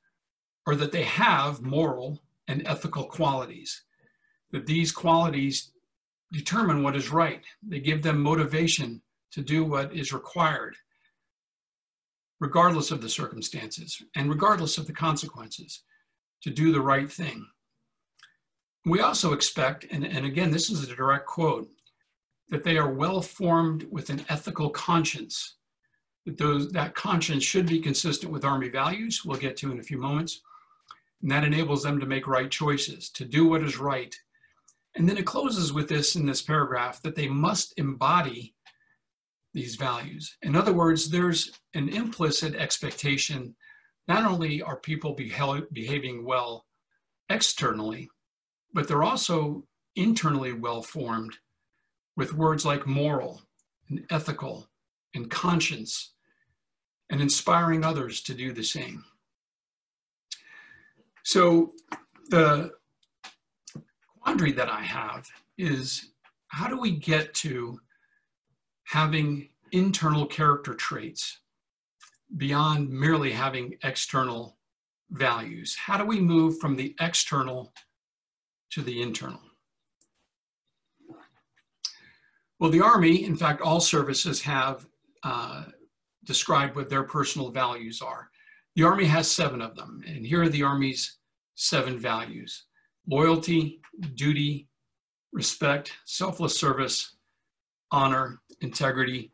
are 0.67 0.75
that 0.75 0.91
they 0.91 1.03
have 1.03 1.61
moral 1.61 2.21
and 2.47 2.65
ethical 2.65 3.05
qualities, 3.05 3.83
that 4.51 4.65
these 4.65 4.91
qualities 4.91 5.71
determine 6.31 6.83
what 6.83 6.95
is 6.95 7.11
right. 7.11 7.43
They 7.67 7.79
give 7.79 8.01
them 8.01 8.21
motivation 8.21 9.01
to 9.31 9.41
do 9.41 9.63
what 9.63 9.95
is 9.95 10.13
required, 10.13 10.75
regardless 12.39 12.91
of 12.91 13.01
the 13.01 13.09
circumstances 13.09 14.01
and 14.15 14.29
regardless 14.29 14.77
of 14.77 14.87
the 14.87 14.93
consequences, 14.93 15.83
to 16.41 16.49
do 16.49 16.71
the 16.71 16.81
right 16.81 17.11
thing. 17.11 17.45
We 18.85 18.99
also 18.99 19.33
expect, 19.33 19.85
and, 19.91 20.05
and 20.05 20.25
again, 20.25 20.51
this 20.51 20.69
is 20.69 20.83
a 20.83 20.95
direct 20.95 21.25
quote, 21.25 21.69
that 22.49 22.63
they 22.63 22.77
are 22.77 22.93
well 22.93 23.21
formed 23.21 23.87
with 23.89 24.09
an 24.09 24.23
ethical 24.29 24.69
conscience. 24.69 25.55
That 26.25 26.37
those 26.37 26.71
that 26.71 26.93
conscience 26.93 27.43
should 27.43 27.67
be 27.67 27.79
consistent 27.79 28.31
with 28.31 28.45
Army 28.45 28.69
values. 28.69 29.23
We'll 29.25 29.39
get 29.39 29.57
to 29.57 29.71
in 29.71 29.79
a 29.79 29.83
few 29.83 29.97
moments, 29.97 30.41
And 31.21 31.31
that 31.31 31.43
enables 31.43 31.83
them 31.83 31.99
to 31.99 32.05
make 32.05 32.27
right 32.27 32.51
choices, 32.51 33.09
to 33.11 33.25
do 33.25 33.47
what 33.47 33.63
is 33.63 33.79
right. 33.79 34.15
And 34.95 35.09
then 35.09 35.17
it 35.17 35.25
closes 35.25 35.73
with 35.73 35.89
this 35.89 36.15
in 36.15 36.25
this 36.25 36.41
paragraph 36.41 37.01
that 37.01 37.15
they 37.15 37.27
must 37.27 37.73
embody 37.77 38.53
these 39.55 39.75
values. 39.75 40.37
In 40.43 40.55
other 40.55 40.73
words, 40.73 41.09
there's 41.09 41.59
an 41.73 41.89
implicit 41.89 42.53
expectation 42.55 43.55
not 44.07 44.23
only 44.23 44.61
are 44.61 44.77
people 44.77 45.15
behaving 45.15 46.25
well 46.25 46.65
externally, 47.29 48.07
but 48.73 48.87
they're 48.87 49.01
also 49.01 49.63
internally 49.95 50.53
well 50.53 50.83
formed 50.83 51.37
with 52.15 52.33
words 52.33 52.65
like 52.65 52.85
moral 52.85 53.41
and 53.89 54.05
ethical 54.11 54.67
and 55.15 55.31
conscience 55.31 56.13
and 57.09 57.21
inspiring 57.21 57.83
others 57.83 58.21
to 58.21 58.33
do 58.33 58.51
the 58.51 58.63
same. 58.63 59.03
So 61.23 61.73
the 62.29 62.71
quandary 64.21 64.51
that 64.51 64.69
I 64.69 64.81
have 64.81 65.27
is 65.57 66.11
how 66.49 66.67
do 66.67 66.79
we 66.79 66.91
get 66.91 67.33
to 67.35 67.79
having 68.85 69.49
internal 69.71 70.25
character 70.25 70.73
traits 70.73 71.39
beyond 72.37 72.89
merely 72.89 73.31
having 73.31 73.77
external 73.83 74.57
values? 75.11 75.75
How 75.75 75.97
do 75.97 76.05
we 76.05 76.19
move 76.19 76.59
from 76.59 76.75
the 76.75 76.95
external 76.99 77.73
to 78.71 78.81
the 78.81 79.01
internal? 79.01 79.41
Well, 82.59 82.71
the 82.71 82.81
Army, 82.81 83.25
in 83.25 83.35
fact, 83.35 83.61
all 83.61 83.81
services 83.81 84.41
have 84.41 84.87
uh, 85.23 85.65
described 86.23 86.75
what 86.75 86.89
their 86.89 87.03
personal 87.03 87.51
values 87.51 88.01
are. 88.01 88.29
The 88.75 88.83
Army 88.83 89.05
has 89.05 89.31
seven 89.31 89.61
of 89.61 89.75
them, 89.75 90.03
and 90.07 90.25
here 90.25 90.43
are 90.43 90.49
the 90.49 90.63
Army's 90.63 91.17
seven 91.55 91.97
values 91.97 92.65
loyalty, 93.07 93.81
duty, 94.15 94.67
respect, 95.31 95.91
selfless 96.05 96.59
service, 96.59 97.14
honor, 97.91 98.39
integrity, 98.61 99.31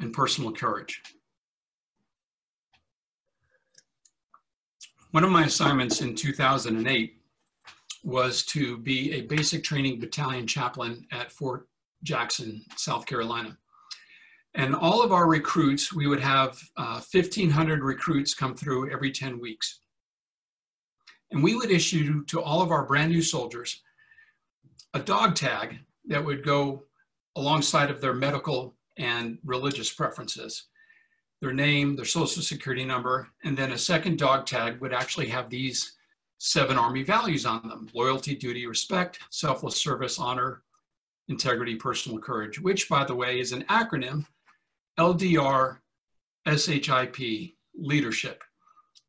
and 0.00 0.12
personal 0.12 0.52
courage. 0.52 1.02
One 5.12 5.24
of 5.24 5.30
my 5.30 5.44
assignments 5.44 6.00
in 6.00 6.14
2008 6.14 7.14
was 8.04 8.44
to 8.44 8.78
be 8.78 9.12
a 9.12 9.22
basic 9.22 9.64
training 9.64 10.00
battalion 10.00 10.46
chaplain 10.46 11.06
at 11.10 11.32
Fort 11.32 11.68
Jackson, 12.02 12.62
South 12.76 13.06
Carolina. 13.06 13.56
And 14.54 14.74
all 14.74 15.02
of 15.02 15.12
our 15.12 15.26
recruits, 15.26 15.92
we 15.92 16.06
would 16.06 16.20
have 16.20 16.58
uh, 16.76 17.00
1,500 17.12 17.82
recruits 17.82 18.34
come 18.34 18.54
through 18.54 18.90
every 18.90 19.10
10 19.10 19.40
weeks. 19.40 19.80
And 21.30 21.42
we 21.42 21.54
would 21.54 21.70
issue 21.70 22.24
to 22.26 22.40
all 22.40 22.62
of 22.62 22.70
our 22.70 22.84
brand 22.84 23.10
new 23.10 23.22
soldiers 23.22 23.82
a 24.94 24.98
dog 24.98 25.34
tag 25.34 25.78
that 26.06 26.24
would 26.24 26.42
go 26.42 26.84
alongside 27.38 27.88
of 27.88 28.00
their 28.00 28.14
medical 28.14 28.74
and 28.98 29.38
religious 29.44 29.92
preferences, 29.92 30.64
their 31.40 31.52
name, 31.52 31.94
their 31.94 32.04
social 32.04 32.42
security 32.42 32.84
number, 32.84 33.28
and 33.44 33.56
then 33.56 33.70
a 33.70 33.78
second 33.78 34.18
dog 34.18 34.44
tag 34.44 34.80
would 34.80 34.92
actually 34.92 35.28
have 35.28 35.48
these 35.48 35.96
seven 36.38 36.76
Army 36.76 37.04
values 37.04 37.46
on 37.46 37.66
them 37.68 37.88
loyalty, 37.94 38.34
duty, 38.34 38.66
respect, 38.66 39.20
selfless 39.30 39.76
service, 39.76 40.18
honor, 40.18 40.62
integrity, 41.28 41.76
personal 41.76 42.18
courage, 42.18 42.60
which, 42.60 42.88
by 42.88 43.04
the 43.04 43.14
way, 43.14 43.38
is 43.38 43.52
an 43.52 43.62
acronym 43.64 44.26
LDR 44.98 45.78
SHIP, 46.44 47.52
leadership, 47.76 48.42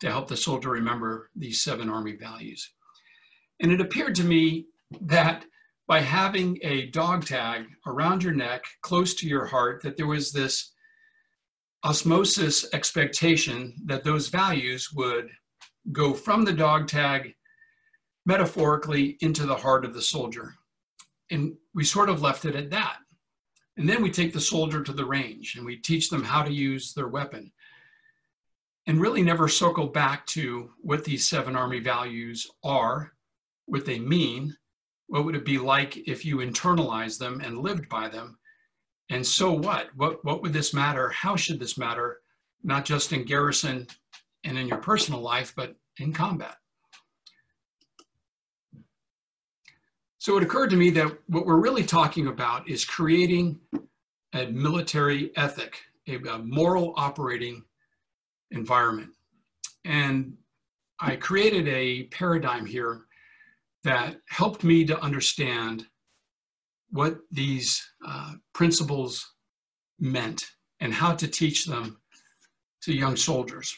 to 0.01 0.11
help 0.11 0.27
the 0.27 0.37
soldier 0.37 0.69
remember 0.69 1.31
these 1.35 1.63
seven 1.63 1.89
Army 1.89 2.15
values. 2.15 2.69
And 3.59 3.71
it 3.71 3.81
appeared 3.81 4.13
to 4.15 4.23
me 4.23 4.67
that 5.01 5.45
by 5.89 5.99
having 5.99 6.59
a 6.61 6.85
dog 6.91 7.25
tag 7.25 7.65
around 7.87 8.21
your 8.21 8.31
neck, 8.31 8.63
close 8.83 9.15
to 9.15 9.27
your 9.27 9.45
heart, 9.45 9.81
that 9.81 9.97
there 9.97 10.05
was 10.05 10.31
this 10.31 10.71
osmosis 11.83 12.71
expectation 12.73 13.73
that 13.85 14.03
those 14.03 14.27
values 14.27 14.91
would 14.93 15.31
go 15.91 16.13
from 16.13 16.45
the 16.45 16.53
dog 16.53 16.87
tag 16.87 17.33
metaphorically 18.27 19.17
into 19.21 19.47
the 19.47 19.55
heart 19.55 19.83
of 19.83 19.95
the 19.95 20.01
soldier. 20.01 20.53
And 21.31 21.55
we 21.73 21.83
sort 21.83 22.09
of 22.09 22.21
left 22.21 22.45
it 22.45 22.55
at 22.55 22.69
that. 22.69 22.97
And 23.75 23.89
then 23.89 24.03
we 24.03 24.11
take 24.11 24.31
the 24.31 24.39
soldier 24.39 24.83
to 24.83 24.93
the 24.93 25.05
range 25.05 25.55
and 25.55 25.65
we 25.65 25.77
teach 25.77 26.11
them 26.11 26.23
how 26.23 26.43
to 26.43 26.53
use 26.53 26.93
their 26.93 27.07
weapon. 27.07 27.51
And 28.85 29.01
really 29.01 29.23
never 29.23 29.47
circle 29.47 29.87
back 29.87 30.27
to 30.27 30.69
what 30.81 31.03
these 31.03 31.27
seven 31.27 31.55
Army 31.55 31.79
values 31.79 32.45
are, 32.63 33.13
what 33.65 33.85
they 33.85 33.97
mean, 33.97 34.55
what 35.09 35.25
would 35.25 35.35
it 35.35 35.43
be 35.43 35.57
like 35.57 35.97
if 36.07 36.23
you 36.23 36.37
internalized 36.37 37.17
them 37.17 37.41
and 37.43 37.57
lived 37.57 37.89
by 37.89 38.07
them? 38.07 38.37
And 39.09 39.25
so 39.25 39.51
what? 39.51 39.89
What, 39.95 40.23
what 40.23 40.43
would 40.43 40.53
this 40.53 40.71
matter? 40.71 41.09
How 41.09 41.35
should 41.35 41.59
this 41.59 41.79
matter? 41.79 42.19
Not 42.63 42.85
just 42.85 43.11
in 43.11 43.25
garrison 43.25 43.87
and 44.43 44.57
in 44.57 44.67
your 44.67 44.77
personal 44.77 45.19
life, 45.19 45.51
but 45.55 45.75
in 45.97 46.13
combat. 46.13 46.57
So 50.19 50.37
it 50.37 50.43
occurred 50.43 50.69
to 50.69 50.75
me 50.75 50.91
that 50.91 51.11
what 51.27 51.47
we're 51.47 51.57
really 51.57 51.85
talking 51.85 52.27
about 52.27 52.69
is 52.69 52.85
creating 52.85 53.59
a 54.33 54.45
military 54.45 55.35
ethic, 55.35 55.79
a, 56.07 56.17
a 56.17 56.37
moral 56.37 56.93
operating 56.97 57.63
environment. 58.51 59.09
And 59.85 60.37
I 60.99 61.15
created 61.15 61.67
a 61.67 62.03
paradigm 62.03 62.67
here 62.67 63.05
that 63.83 64.17
helped 64.27 64.63
me 64.63 64.85
to 64.85 64.99
understand 64.99 65.85
what 66.91 67.19
these 67.31 67.81
uh, 68.05 68.33
principles 68.53 69.33
meant 69.99 70.45
and 70.79 70.93
how 70.93 71.13
to 71.13 71.27
teach 71.27 71.65
them 71.65 71.99
to 72.81 72.93
young 72.93 73.15
soldiers. 73.15 73.77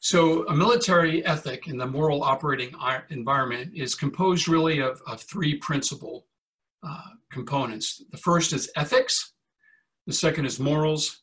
So 0.00 0.46
a 0.46 0.54
military 0.54 1.24
ethic 1.24 1.66
in 1.66 1.76
the 1.76 1.86
moral 1.86 2.22
operating 2.22 2.72
environment 3.10 3.72
is 3.74 3.94
composed 3.94 4.46
really 4.46 4.78
of, 4.78 5.02
of 5.06 5.20
three 5.22 5.56
principal 5.56 6.26
uh, 6.86 7.10
components. 7.32 8.02
The 8.12 8.18
first 8.18 8.52
is 8.52 8.70
ethics, 8.76 9.32
the 10.06 10.12
second 10.12 10.46
is 10.46 10.60
morals, 10.60 11.20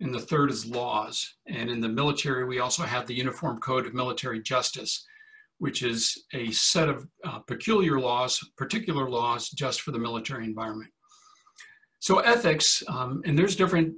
and 0.00 0.12
the 0.12 0.20
third 0.20 0.50
is 0.50 0.66
laws. 0.66 1.34
And 1.46 1.70
in 1.70 1.80
the 1.80 1.88
military, 1.88 2.44
we 2.44 2.58
also 2.58 2.82
have 2.82 3.06
the 3.06 3.14
Uniform 3.14 3.60
Code 3.60 3.86
of 3.86 3.94
Military 3.94 4.42
Justice, 4.42 5.06
which 5.60 5.82
is 5.82 6.24
a 6.32 6.50
set 6.50 6.88
of 6.88 7.06
uh, 7.24 7.38
peculiar 7.40 8.00
laws, 8.00 8.40
particular 8.56 9.08
laws 9.08 9.50
just 9.50 9.82
for 9.82 9.92
the 9.92 9.98
military 9.98 10.44
environment. 10.44 10.90
So 11.98 12.20
ethics, 12.20 12.82
um, 12.88 13.20
and 13.26 13.38
there's 13.38 13.54
different 13.54 13.94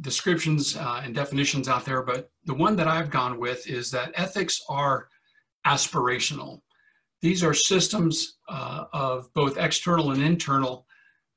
descriptions 0.00 0.76
uh, 0.76 1.00
and 1.04 1.14
definitions 1.14 1.68
out 1.68 1.84
there, 1.84 2.02
but 2.02 2.30
the 2.46 2.54
one 2.54 2.74
that 2.76 2.88
I've 2.88 3.10
gone 3.10 3.38
with 3.38 3.68
is 3.70 3.92
that 3.92 4.10
ethics 4.16 4.60
are 4.68 5.06
aspirational. 5.64 6.62
These 7.20 7.44
are 7.44 7.54
systems 7.54 8.38
uh, 8.48 8.86
of 8.92 9.32
both 9.34 9.58
external 9.58 10.10
and 10.10 10.20
internal 10.20 10.84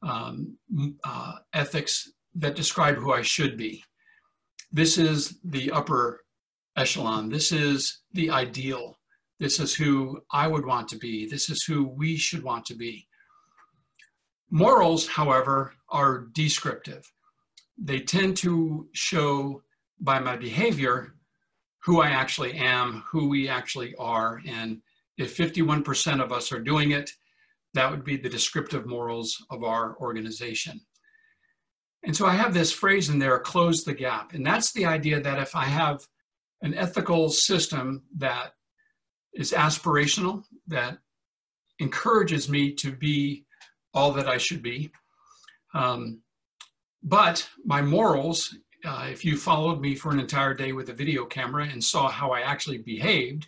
um, 0.01 0.57
uh, 1.03 1.33
ethics 1.53 2.11
that 2.33 2.55
describe 2.55 2.95
who 2.95 3.13
I 3.13 3.21
should 3.21 3.57
be. 3.57 3.83
This 4.71 4.97
is 4.97 5.37
the 5.43 5.69
upper 5.69 6.23
echelon. 6.75 7.29
This 7.29 7.51
is 7.51 8.01
the 8.13 8.31
ideal. 8.31 8.97
This 9.39 9.59
is 9.59 9.75
who 9.75 10.21
I 10.31 10.47
would 10.47 10.65
want 10.65 10.87
to 10.89 10.97
be. 10.97 11.27
This 11.27 11.49
is 11.49 11.63
who 11.63 11.87
we 11.87 12.17
should 12.17 12.43
want 12.43 12.65
to 12.65 12.75
be. 12.75 13.07
Morals, 14.49 15.07
however, 15.07 15.73
are 15.89 16.27
descriptive 16.33 17.11
they 17.77 17.99
tend 17.99 18.37
to 18.37 18.87
show 18.93 19.61
by 19.99 20.19
my 20.19 20.35
behavior 20.35 21.15
who 21.83 22.01
I 22.01 22.09
actually 22.09 22.53
am, 22.53 23.03
who 23.07 23.29
we 23.29 23.47
actually 23.47 23.93
are. 23.95 24.41
And 24.47 24.81
if 25.17 25.37
51% 25.37 26.23
of 26.23 26.31
us 26.31 26.51
are 26.51 26.59
doing 26.59 26.91
it, 26.91 27.11
that 27.73 27.91
would 27.91 28.03
be 28.03 28.17
the 28.17 28.29
descriptive 28.29 28.85
morals 28.85 29.45
of 29.51 29.63
our 29.63 29.95
organization. 29.97 30.81
And 32.03 32.15
so 32.15 32.25
I 32.25 32.33
have 32.33 32.53
this 32.53 32.71
phrase 32.71 33.09
in 33.09 33.19
there, 33.19 33.39
close 33.39 33.83
the 33.83 33.93
gap. 33.93 34.33
And 34.33 34.45
that's 34.45 34.71
the 34.71 34.85
idea 34.85 35.19
that 35.21 35.39
if 35.39 35.55
I 35.55 35.65
have 35.65 35.99
an 36.61 36.73
ethical 36.73 37.29
system 37.29 38.03
that 38.17 38.53
is 39.35 39.51
aspirational, 39.51 40.43
that 40.67 40.97
encourages 41.79 42.49
me 42.49 42.73
to 42.73 42.91
be 42.91 43.45
all 43.93 44.11
that 44.13 44.27
I 44.27 44.37
should 44.37 44.61
be, 44.61 44.91
um, 45.73 46.21
but 47.03 47.47
my 47.63 47.81
morals, 47.81 48.57
uh, 48.83 49.07
if 49.11 49.23
you 49.23 49.37
followed 49.37 49.79
me 49.79 49.93
for 49.93 50.11
an 50.11 50.19
entire 50.19 50.53
day 50.53 50.71
with 50.71 50.89
a 50.89 50.93
video 50.93 51.25
camera 51.25 51.67
and 51.71 51.83
saw 51.83 52.09
how 52.09 52.31
I 52.31 52.41
actually 52.41 52.79
behaved, 52.79 53.47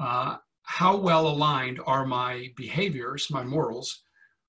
uh, 0.00 0.38
how 0.64 0.96
well 0.96 1.28
aligned 1.28 1.80
are 1.86 2.04
my 2.04 2.48
behaviors, 2.56 3.30
my 3.30 3.44
morals, 3.44 4.02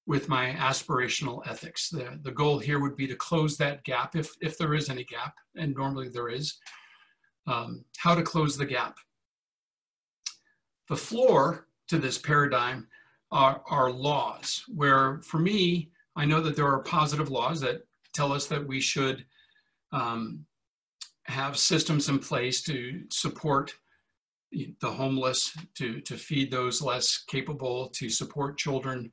with 0.08 0.30
my 0.30 0.52
aspirational 0.54 1.45
ethics? 1.47 1.89
The, 1.89 2.19
the 2.23 2.32
goal 2.32 2.58
here 2.58 2.80
would 2.80 2.95
be 2.95 3.08
to 3.08 3.15
close 3.15 3.56
that 3.58 3.84
gap, 3.84 4.15
if, 4.15 4.32
if 4.41 4.58
there 4.58 4.73
is 4.73 4.89
any 4.89 5.04
gap, 5.04 5.36
and 5.56 5.76
normally 5.76 6.10
there 6.10 6.30
is. 6.30 6.58
Um, 7.45 7.84
how 7.97 8.15
to 8.15 8.23
close 8.23 8.58
the 8.58 8.65
gap. 8.65 8.97
The 10.89 10.96
floor 10.96 11.67
to 11.88 11.98
this 11.98 12.17
paradigm 12.17 12.88
are, 13.32 13.62
are 13.69 13.91
laws, 13.91 14.63
where 14.67 15.19
for 15.24 15.39
me, 15.39 15.89
I 16.15 16.26
know 16.26 16.41
that 16.41 16.56
there 16.56 16.67
are 16.67 16.84
positive 16.84 17.30
laws 17.30 17.60
that 17.62 17.86
tell 18.13 18.32
us 18.32 18.46
that 18.48 18.65
we 18.65 18.80
should 18.80 19.26
um, 19.91 20.46
have 21.26 21.58
systems 21.58 22.10
in 22.10 22.19
place 22.19 22.62
to 22.63 23.04
support 23.10 23.74
the 24.52 24.91
homeless, 24.91 25.58
to, 25.76 26.00
to 26.02 26.15
feed 26.15 26.52
those 26.52 26.82
less 26.82 27.24
capable, 27.28 27.89
to 27.89 28.10
support 28.10 28.58
children 28.58 29.12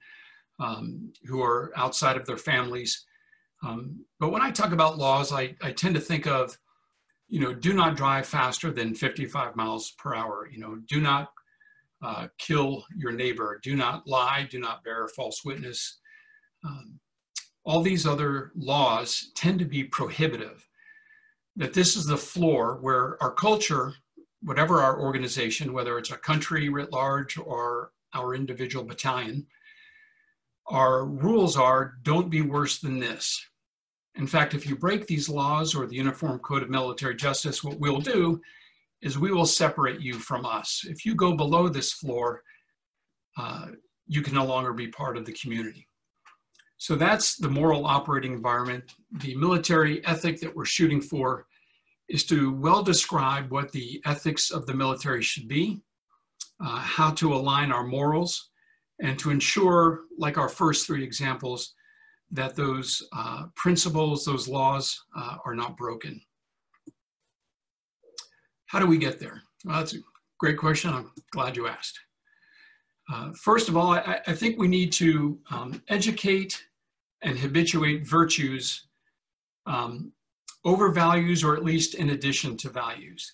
um, 0.58 1.12
who 1.24 1.42
are 1.42 1.72
outside 1.76 2.16
of 2.16 2.26
their 2.26 2.36
families. 2.36 3.06
Um, 3.62 4.04
but 4.18 4.30
when 4.30 4.42
I 4.42 4.50
talk 4.50 4.72
about 4.72 4.98
laws, 4.98 5.32
I, 5.32 5.54
I 5.62 5.72
tend 5.72 5.94
to 5.94 6.00
think 6.00 6.26
of, 6.26 6.58
you 7.28 7.40
know, 7.40 7.54
do 7.54 7.72
not 7.72 7.96
drive 7.96 8.26
faster 8.26 8.70
than 8.70 8.94
55 8.94 9.56
miles 9.56 9.92
per 9.92 10.14
hour. 10.14 10.48
You 10.52 10.58
know, 10.58 10.76
do 10.88 11.00
not 11.00 11.30
uh, 12.02 12.28
kill 12.38 12.84
your 12.96 13.12
neighbor. 13.12 13.60
Do 13.62 13.76
not 13.76 14.06
lie. 14.06 14.46
Do 14.50 14.58
not 14.58 14.84
bear 14.84 15.08
false 15.08 15.44
witness. 15.44 16.00
Um, 16.64 16.98
all 17.64 17.82
these 17.82 18.06
other 18.06 18.52
laws 18.56 19.32
tend 19.34 19.58
to 19.58 19.64
be 19.64 19.84
prohibitive. 19.84 20.66
That 21.56 21.74
this 21.74 21.96
is 21.96 22.06
the 22.06 22.16
floor 22.16 22.78
where 22.80 23.22
our 23.22 23.32
culture, 23.32 23.92
whatever 24.42 24.80
our 24.80 25.00
organization, 25.00 25.72
whether 25.72 25.98
it's 25.98 26.10
a 26.10 26.16
country 26.16 26.68
writ 26.68 26.92
large 26.92 27.36
or 27.36 27.92
our 28.14 28.34
individual 28.34 28.84
battalion, 28.84 29.46
our 30.68 31.04
rules 31.04 31.56
are 31.56 31.94
don't 32.02 32.30
be 32.30 32.40
worse 32.40 32.78
than 32.78 32.98
this. 32.98 33.44
In 34.14 34.26
fact, 34.26 34.54
if 34.54 34.66
you 34.66 34.76
break 34.76 35.06
these 35.06 35.28
laws 35.28 35.74
or 35.74 35.86
the 35.86 35.96
Uniform 35.96 36.38
Code 36.40 36.62
of 36.62 36.70
Military 36.70 37.14
Justice, 37.14 37.62
what 37.62 37.78
we'll 37.78 38.00
do 38.00 38.40
is 39.02 39.18
we 39.18 39.32
will 39.32 39.46
separate 39.46 40.00
you 40.00 40.14
from 40.14 40.44
us. 40.44 40.84
If 40.88 41.04
you 41.04 41.14
go 41.14 41.34
below 41.34 41.68
this 41.68 41.92
floor, 41.92 42.42
uh, 43.36 43.68
you 44.06 44.22
can 44.22 44.34
no 44.34 44.44
longer 44.44 44.72
be 44.72 44.88
part 44.88 45.16
of 45.16 45.24
the 45.24 45.32
community. 45.32 45.86
So 46.78 46.96
that's 46.96 47.36
the 47.36 47.48
moral 47.48 47.86
operating 47.86 48.32
environment. 48.32 48.94
The 49.18 49.36
military 49.36 50.04
ethic 50.06 50.40
that 50.40 50.54
we're 50.54 50.64
shooting 50.64 51.00
for 51.00 51.46
is 52.08 52.24
to 52.24 52.52
well 52.54 52.82
describe 52.82 53.50
what 53.50 53.70
the 53.70 54.02
ethics 54.04 54.50
of 54.50 54.66
the 54.66 54.74
military 54.74 55.22
should 55.22 55.46
be, 55.46 55.80
uh, 56.64 56.78
how 56.78 57.10
to 57.12 57.34
align 57.34 57.70
our 57.70 57.84
morals, 57.84 58.50
and 59.00 59.18
to 59.18 59.30
ensure, 59.30 60.00
like 60.18 60.36
our 60.36 60.48
first 60.48 60.86
three 60.86 61.04
examples, 61.04 61.74
that 62.30 62.56
those 62.56 63.02
uh, 63.12 63.46
principles, 63.56 64.24
those 64.24 64.48
laws 64.48 65.04
uh, 65.16 65.36
are 65.44 65.54
not 65.54 65.76
broken. 65.76 66.20
How 68.70 68.78
do 68.78 68.86
we 68.86 68.98
get 68.98 69.18
there? 69.18 69.42
Well, 69.64 69.78
that's 69.78 69.94
a 69.94 69.98
great 70.38 70.56
question. 70.56 70.94
I'm 70.94 71.10
glad 71.32 71.56
you 71.56 71.66
asked. 71.66 71.98
Uh, 73.12 73.32
first 73.32 73.68
of 73.68 73.76
all, 73.76 73.90
I, 73.90 74.20
I, 74.28 74.32
think 74.32 74.60
we 74.60 74.68
need 74.68 74.92
to 74.92 75.40
um, 75.50 75.82
educate 75.88 76.62
and 77.22 77.36
habituate 77.36 78.06
virtues 78.06 78.86
um, 79.66 80.12
over 80.64 80.92
values 80.92 81.42
or 81.42 81.56
at 81.56 81.64
least 81.64 81.96
in 81.96 82.10
addition 82.10 82.56
to 82.58 82.68
values. 82.68 83.32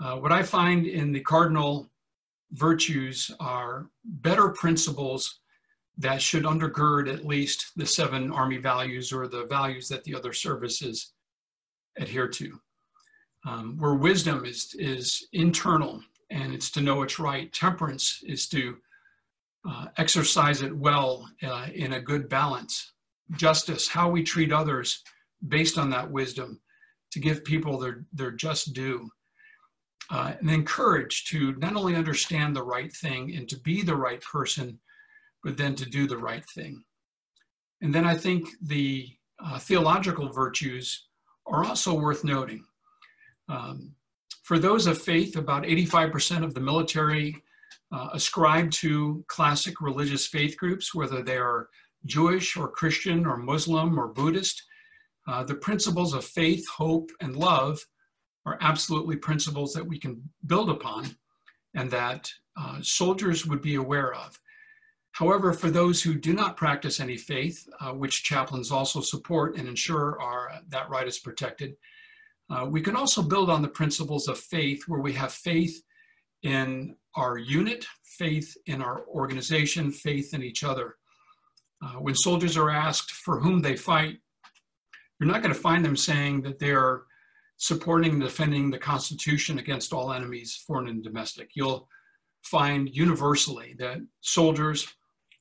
Uh, 0.00 0.14
what 0.18 0.30
I 0.30 0.44
find 0.44 0.86
in 0.86 1.10
the 1.10 1.22
cardinal 1.22 1.90
virtues 2.52 3.32
are 3.40 3.90
better 4.04 4.50
principles 4.50 5.40
that 5.96 6.22
should 6.22 6.44
undergird 6.44 7.12
at 7.12 7.26
least 7.26 7.72
the 7.74 7.86
seven 7.86 8.30
Army 8.30 8.58
values 8.58 9.12
or 9.12 9.26
the 9.26 9.44
values 9.46 9.88
that 9.88 10.04
the 10.04 10.14
other 10.14 10.32
services 10.32 11.14
adhere 11.96 12.28
to. 12.28 12.60
Um, 13.46 13.76
where 13.78 13.94
wisdom 13.94 14.44
is, 14.44 14.74
is 14.78 15.28
internal 15.32 16.02
and 16.30 16.52
it's 16.52 16.70
to 16.72 16.80
know 16.80 16.96
what's 16.96 17.18
right, 17.18 17.52
temperance 17.52 18.22
is 18.26 18.48
to 18.48 18.76
uh, 19.68 19.86
exercise 19.96 20.62
it 20.62 20.76
well 20.76 21.28
uh, 21.42 21.66
in 21.72 21.94
a 21.94 22.00
good 22.00 22.28
balance 22.28 22.92
justice, 23.32 23.88
how 23.88 24.08
we 24.08 24.22
treat 24.22 24.52
others 24.52 25.02
based 25.46 25.78
on 25.78 25.90
that 25.90 26.10
wisdom 26.10 26.60
to 27.10 27.18
give 27.18 27.44
people 27.44 27.78
their, 27.78 28.04
their 28.12 28.30
just 28.30 28.72
due. 28.72 29.10
Uh, 30.10 30.32
and 30.38 30.48
then 30.48 30.64
courage 30.64 31.26
to 31.26 31.52
not 31.56 31.76
only 31.76 31.94
understand 31.94 32.56
the 32.56 32.62
right 32.62 32.92
thing 32.92 33.34
and 33.36 33.48
to 33.48 33.58
be 33.60 33.82
the 33.82 33.94
right 33.96 34.22
person, 34.22 34.78
but 35.44 35.56
then 35.56 35.74
to 35.74 35.84
do 35.84 36.06
the 36.06 36.16
right 36.16 36.44
thing. 36.54 36.82
And 37.82 37.94
then 37.94 38.06
I 38.06 38.14
think 38.16 38.48
the 38.62 39.08
uh, 39.42 39.58
theological 39.58 40.32
virtues 40.32 41.08
are 41.46 41.64
also 41.64 41.94
worth 41.94 42.24
noting. 42.24 42.64
Um, 43.48 43.94
for 44.42 44.58
those 44.58 44.86
of 44.86 45.00
faith, 45.00 45.36
about 45.36 45.64
85% 45.64 46.44
of 46.44 46.54
the 46.54 46.60
military 46.60 47.42
uh, 47.92 48.08
ascribe 48.12 48.70
to 48.72 49.24
classic 49.28 49.80
religious 49.80 50.26
faith 50.26 50.56
groups, 50.56 50.94
whether 50.94 51.22
they 51.22 51.36
are 51.36 51.68
Jewish 52.06 52.56
or 52.56 52.68
Christian 52.68 53.26
or 53.26 53.36
Muslim 53.36 53.98
or 53.98 54.08
Buddhist, 54.08 54.62
uh, 55.26 55.44
the 55.44 55.54
principles 55.54 56.14
of 56.14 56.24
faith, 56.24 56.66
hope, 56.68 57.10
and 57.20 57.36
love 57.36 57.84
are 58.46 58.58
absolutely 58.60 59.16
principles 59.16 59.74
that 59.74 59.86
we 59.86 59.98
can 59.98 60.22
build 60.46 60.70
upon 60.70 61.16
and 61.74 61.90
that 61.90 62.30
uh, 62.56 62.78
soldiers 62.80 63.46
would 63.46 63.60
be 63.60 63.74
aware 63.74 64.14
of. 64.14 64.38
However, 65.12 65.52
for 65.52 65.70
those 65.70 66.02
who 66.02 66.14
do 66.14 66.32
not 66.32 66.56
practice 66.56 67.00
any 67.00 67.16
faith, 67.16 67.68
uh, 67.80 67.92
which 67.92 68.24
chaplains 68.24 68.70
also 68.70 69.00
support 69.00 69.56
and 69.56 69.68
ensure 69.68 70.20
our, 70.20 70.50
that 70.68 70.88
right 70.88 71.06
is 71.06 71.18
protected, 71.18 71.74
uh, 72.50 72.64
we 72.64 72.80
can 72.80 72.96
also 72.96 73.22
build 73.22 73.50
on 73.50 73.62
the 73.62 73.68
principles 73.68 74.28
of 74.28 74.38
faith 74.38 74.84
where 74.86 75.00
we 75.00 75.12
have 75.12 75.32
faith 75.32 75.82
in 76.42 76.96
our 77.14 77.36
unit, 77.36 77.84
faith 78.04 78.56
in 78.66 78.80
our 78.80 79.06
organization, 79.08 79.90
faith 79.90 80.32
in 80.34 80.42
each 80.42 80.64
other. 80.64 80.96
Uh, 81.82 81.94
when 81.94 82.14
soldiers 82.14 82.56
are 82.56 82.70
asked 82.70 83.12
for 83.12 83.38
whom 83.38 83.60
they 83.60 83.76
fight, 83.76 84.18
you're 85.18 85.30
not 85.30 85.42
going 85.42 85.54
to 85.54 85.60
find 85.60 85.84
them 85.84 85.96
saying 85.96 86.42
that 86.42 86.58
they're 86.58 87.02
supporting 87.56 88.12
and 88.12 88.22
defending 88.22 88.70
the 88.70 88.78
Constitution 88.78 89.58
against 89.58 89.92
all 89.92 90.12
enemies, 90.12 90.62
foreign 90.66 90.88
and 90.88 91.02
domestic. 91.02 91.50
You'll 91.54 91.88
find 92.42 92.88
universally 92.94 93.74
that 93.78 93.98
soldiers 94.20 94.86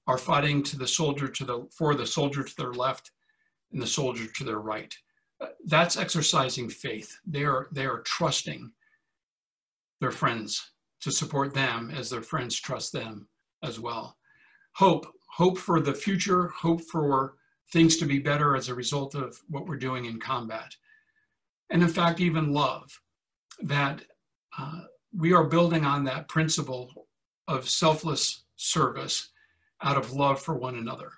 are 0.08 0.18
fighting 0.18 0.64
to 0.64 0.78
the 0.78 0.88
soldier 0.88 1.28
to 1.28 1.46
the 1.46 1.68
for 1.78 1.94
the 1.94 2.08
soldier 2.08 2.44
to 2.44 2.56
their 2.58 2.74
left 2.74 3.12
and 3.72 3.82
the 3.82 3.88
soldier 3.88 4.26
to 4.26 4.44
their 4.44 4.60
right. 4.60 4.94
That's 5.66 5.98
exercising 5.98 6.70
faith. 6.70 7.18
They 7.26 7.44
are 7.44 7.68
they 7.72 7.86
are 7.86 8.00
trusting 8.00 8.72
their 10.00 10.12
friends 10.12 10.72
to 11.02 11.12
support 11.12 11.54
them 11.54 11.92
as 11.92 12.10
their 12.10 12.22
friends 12.22 12.60
trust 12.60 12.94
them 12.94 13.28
as 13.64 13.80
well. 13.80 14.18
Hope 14.74 15.06
hope 15.30 15.58
for 15.58 15.80
the 15.80 15.94
future, 15.94 16.48
hope 16.48 16.82
for 16.82 17.36
things 17.72 17.98
to 17.98 18.06
be 18.06 18.20
better 18.20 18.56
as 18.56 18.70
a 18.70 18.76
result 18.76 19.14
of 19.14 19.40
what 19.50 19.68
we're 19.68 19.78
doing 19.78 20.06
in 20.06 20.20
combat. 20.20 20.76
And 21.70 21.84
in 21.84 21.90
fact, 21.90 22.20
even 22.20 22.54
love, 22.54 23.00
that 23.62 24.02
uh, 24.58 24.82
we 25.16 25.34
are 25.34 25.44
building 25.44 25.86
on 25.86 26.04
that 26.06 26.30
principle 26.30 27.08
of 27.48 27.70
selfless 27.70 28.46
service 28.56 29.30
out 29.82 29.98
of 29.98 30.14
love 30.14 30.42
for 30.42 30.56
one 30.56 30.76
another, 30.76 31.12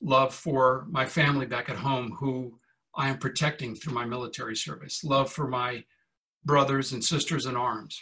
love 0.00 0.34
for 0.34 0.86
my 0.90 1.06
family 1.06 1.46
back 1.46 1.68
at 1.68 1.76
home 1.76 2.12
who 2.18 2.58
I 2.96 3.08
am 3.08 3.18
protecting 3.18 3.74
through 3.74 3.94
my 3.94 4.04
military 4.04 4.56
service, 4.56 5.04
love 5.04 5.30
for 5.32 5.46
my 5.46 5.84
brothers 6.44 6.92
and 6.92 7.04
sisters 7.04 7.46
in 7.46 7.56
arms. 7.56 8.00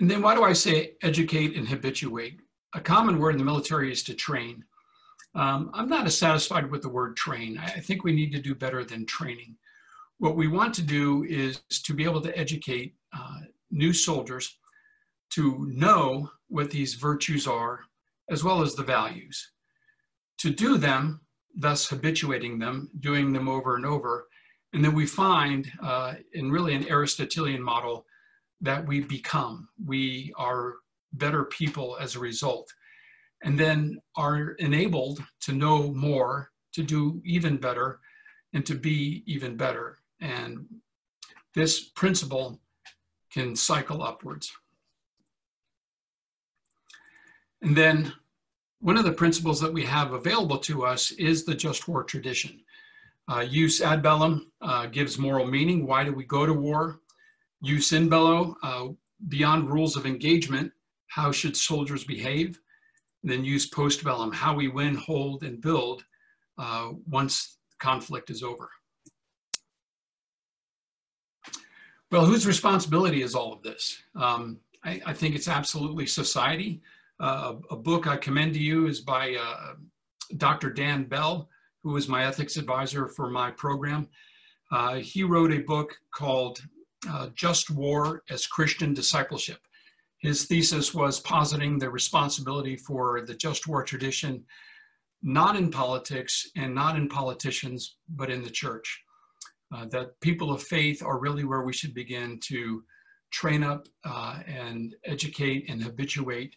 And 0.00 0.10
then 0.10 0.22
why 0.22 0.34
do 0.34 0.42
I 0.42 0.52
say 0.52 0.94
educate 1.02 1.56
and 1.56 1.68
habituate? 1.68 2.40
a 2.74 2.80
common 2.80 3.18
word 3.18 3.30
in 3.30 3.38
the 3.38 3.44
military 3.44 3.90
is 3.90 4.02
to 4.04 4.14
train. 4.14 4.64
Um, 5.34 5.70
I'm 5.72 5.88
not 5.88 6.06
as 6.06 6.18
satisfied 6.18 6.70
with 6.70 6.82
the 6.82 6.88
word 6.88 7.16
train. 7.16 7.58
I 7.58 7.80
think 7.80 8.04
we 8.04 8.12
need 8.12 8.32
to 8.32 8.40
do 8.40 8.54
better 8.54 8.84
than 8.84 9.06
training. 9.06 9.56
What 10.18 10.36
we 10.36 10.48
want 10.48 10.74
to 10.74 10.82
do 10.82 11.24
is 11.24 11.60
to 11.70 11.94
be 11.94 12.04
able 12.04 12.20
to 12.20 12.36
educate 12.36 12.94
uh, 13.16 13.40
new 13.70 13.92
soldiers 13.92 14.56
to 15.30 15.66
know 15.72 16.30
what 16.48 16.70
these 16.70 16.94
virtues 16.94 17.46
are, 17.46 17.80
as 18.30 18.44
well 18.44 18.62
as 18.62 18.74
the 18.74 18.82
values. 18.82 19.52
To 20.38 20.50
do 20.50 20.76
them, 20.76 21.20
thus 21.54 21.88
habituating 21.88 22.58
them, 22.58 22.90
doing 23.00 23.32
them 23.32 23.48
over 23.48 23.76
and 23.76 23.86
over. 23.86 24.28
And 24.72 24.84
then 24.84 24.94
we 24.94 25.06
find, 25.06 25.70
uh, 25.82 26.14
in 26.32 26.50
really 26.50 26.74
an 26.74 26.88
Aristotelian 26.88 27.62
model, 27.62 28.06
that 28.60 28.86
we 28.86 29.00
become. 29.00 29.68
We 29.84 30.32
are 30.36 30.74
better 31.12 31.44
people 31.44 31.96
as 32.00 32.16
a 32.16 32.20
result, 32.20 32.72
and 33.42 33.58
then 33.58 34.00
are 34.16 34.52
enabled 34.52 35.22
to 35.42 35.52
know 35.52 35.92
more, 35.92 36.50
to 36.72 36.82
do 36.82 37.20
even 37.24 37.56
better, 37.56 38.00
and 38.52 38.66
to 38.66 38.74
be 38.74 39.22
even 39.26 39.56
better. 39.56 39.98
And 40.20 40.66
this 41.54 41.90
principle 41.90 42.60
can 43.32 43.54
cycle 43.54 44.02
upwards. 44.02 44.50
And 47.62 47.76
then 47.76 48.12
one 48.84 48.98
of 48.98 49.04
the 49.06 49.12
principles 49.12 49.58
that 49.62 49.72
we 49.72 49.82
have 49.82 50.12
available 50.12 50.58
to 50.58 50.84
us 50.84 51.10
is 51.12 51.46
the 51.46 51.54
just 51.54 51.88
war 51.88 52.04
tradition. 52.04 52.60
Uh, 53.26 53.42
jus 53.42 53.80
ad 53.80 54.02
bellum 54.02 54.52
uh, 54.60 54.84
gives 54.84 55.18
moral 55.18 55.46
meaning. 55.46 55.86
Why 55.86 56.04
do 56.04 56.12
we 56.12 56.24
go 56.24 56.44
to 56.44 56.52
war? 56.52 57.00
Jus 57.62 57.92
in 57.92 58.10
bello 58.10 58.54
uh, 58.62 58.88
beyond 59.28 59.70
rules 59.70 59.96
of 59.96 60.04
engagement, 60.04 60.70
how 61.06 61.32
should 61.32 61.56
soldiers 61.56 62.04
behave? 62.04 62.60
And 63.22 63.32
then 63.32 63.42
jus 63.42 63.70
postbellum, 63.70 64.34
how 64.34 64.54
we 64.54 64.68
win, 64.68 64.96
hold, 64.96 65.44
and 65.44 65.62
build 65.62 66.04
uh, 66.58 66.90
once 67.08 67.56
conflict 67.78 68.28
is 68.28 68.42
over. 68.42 68.68
Well, 72.10 72.26
whose 72.26 72.46
responsibility 72.46 73.22
is 73.22 73.34
all 73.34 73.54
of 73.54 73.62
this? 73.62 74.02
Um, 74.14 74.60
I, 74.84 75.00
I, 75.06 75.14
think 75.14 75.34
it's 75.34 75.48
absolutely 75.48 76.04
society. 76.04 76.82
Uh, 77.24 77.54
a 77.70 77.76
book 77.76 78.06
I 78.06 78.18
commend 78.18 78.52
to 78.52 78.60
you 78.60 78.86
is 78.86 79.00
by 79.00 79.34
uh, 79.34 79.76
Dr. 80.36 80.68
Dan 80.68 81.04
Bell, 81.04 81.48
who 81.82 81.92
was 81.92 82.06
my 82.06 82.26
ethics 82.26 82.58
advisor 82.58 83.08
for 83.08 83.30
my 83.30 83.50
program. 83.50 84.10
Uh, 84.70 84.96
he 84.96 85.24
wrote 85.24 85.50
a 85.50 85.60
book 85.60 85.96
called 86.14 86.60
uh, 87.08 87.30
Just 87.34 87.70
War 87.70 88.24
as 88.28 88.46
Christian 88.46 88.92
Discipleship. 88.92 89.56
His 90.18 90.44
thesis 90.44 90.92
was 90.92 91.18
positing 91.20 91.78
the 91.78 91.88
responsibility 91.88 92.76
for 92.76 93.22
the 93.22 93.34
just 93.34 93.66
war 93.66 93.82
tradition, 93.82 94.44
not 95.22 95.56
in 95.56 95.70
politics 95.70 96.46
and 96.56 96.74
not 96.74 96.94
in 96.94 97.08
politicians, 97.08 97.96
but 98.06 98.30
in 98.30 98.42
the 98.42 98.50
church. 98.50 99.02
Uh, 99.74 99.86
that 99.86 100.20
people 100.20 100.52
of 100.52 100.62
faith 100.62 101.02
are 101.02 101.18
really 101.18 101.44
where 101.44 101.62
we 101.62 101.72
should 101.72 101.94
begin 101.94 102.38
to 102.48 102.84
train 103.32 103.62
up 103.64 103.86
uh, 104.04 104.40
and 104.46 104.94
educate 105.06 105.70
and 105.70 105.82
habituate 105.82 106.54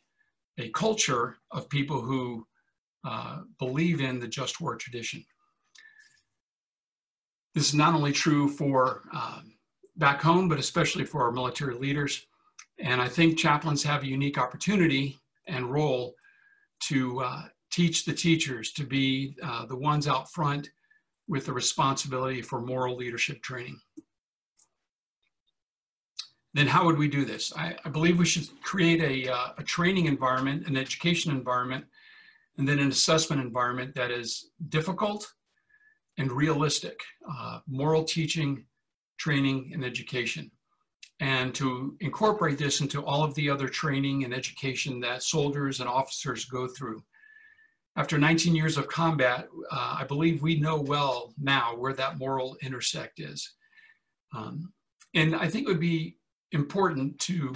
a 0.57 0.69
culture 0.69 1.37
of 1.51 1.69
people 1.69 2.01
who 2.01 2.45
uh, 3.03 3.41
believe 3.59 4.01
in 4.01 4.19
the 4.19 4.27
just 4.27 4.59
war 4.59 4.75
tradition. 4.75 5.23
This 7.53 7.69
is 7.69 7.75
not 7.75 7.95
only 7.95 8.11
true 8.11 8.47
for 8.47 9.03
um, 9.13 9.53
back 9.95 10.21
home, 10.21 10.47
but 10.47 10.59
especially 10.59 11.05
for 11.05 11.23
our 11.23 11.31
military 11.31 11.75
leaders. 11.75 12.25
And 12.79 13.01
I 13.01 13.07
think 13.07 13.37
chaplains 13.37 13.83
have 13.83 14.03
a 14.03 14.07
unique 14.07 14.37
opportunity 14.37 15.17
and 15.47 15.71
role 15.71 16.13
to 16.81 17.21
uh, 17.21 17.43
teach 17.71 18.05
the 18.05 18.13
teachers 18.13 18.71
to 18.73 18.83
be 18.83 19.35
uh, 19.41 19.65
the 19.65 19.75
ones 19.75 20.07
out 20.07 20.31
front 20.31 20.69
with 21.27 21.45
the 21.45 21.53
responsibility 21.53 22.41
for 22.41 22.61
moral 22.61 22.95
leadership 22.95 23.41
training. 23.41 23.79
Then 26.57 26.65
how 26.65 26.85
would 26.85 26.97
we 26.97 27.07
do 27.07 27.23
this? 27.23 27.53
I, 27.55 27.75
I 27.85 27.89
believe 27.89 28.17
we 28.17 28.25
should 28.25 28.47
create 28.63 28.99
a, 28.99 29.31
uh, 29.31 29.49
a 29.59 29.63
training 29.63 30.07
environment, 30.07 30.65
an 30.65 30.75
education 30.75 31.31
environment, 31.31 31.85
and 32.57 32.67
then 32.67 32.79
an 32.79 32.87
assessment 32.87 33.43
environment 33.43 33.93
that 33.93 34.09
is 34.09 34.49
difficult 34.69 35.31
and 36.17 36.31
realistic, 36.31 36.99
uh, 37.31 37.59
moral 37.67 38.03
teaching, 38.03 38.65
training, 39.19 39.69
and 39.71 39.85
education. 39.85 40.49
And 41.19 41.53
to 41.53 41.95
incorporate 41.99 42.57
this 42.57 42.81
into 42.81 43.05
all 43.05 43.23
of 43.23 43.35
the 43.35 43.51
other 43.51 43.69
training 43.69 44.23
and 44.23 44.33
education 44.33 44.99
that 45.01 45.21
soldiers 45.21 45.79
and 45.79 45.87
officers 45.87 46.45
go 46.45 46.67
through. 46.67 47.03
After 47.97 48.17
19 48.17 48.55
years 48.55 48.79
of 48.79 48.87
combat, 48.87 49.47
uh, 49.69 49.97
I 49.99 50.05
believe 50.05 50.41
we 50.41 50.59
know 50.59 50.81
well 50.81 51.35
now 51.39 51.75
where 51.75 51.93
that 51.93 52.17
moral 52.17 52.57
intersect 52.63 53.19
is. 53.19 53.53
Um, 54.35 54.73
and 55.13 55.35
I 55.35 55.47
think 55.49 55.67
it 55.67 55.71
would 55.71 55.79
be 55.79 56.16
important 56.51 57.19
to 57.19 57.53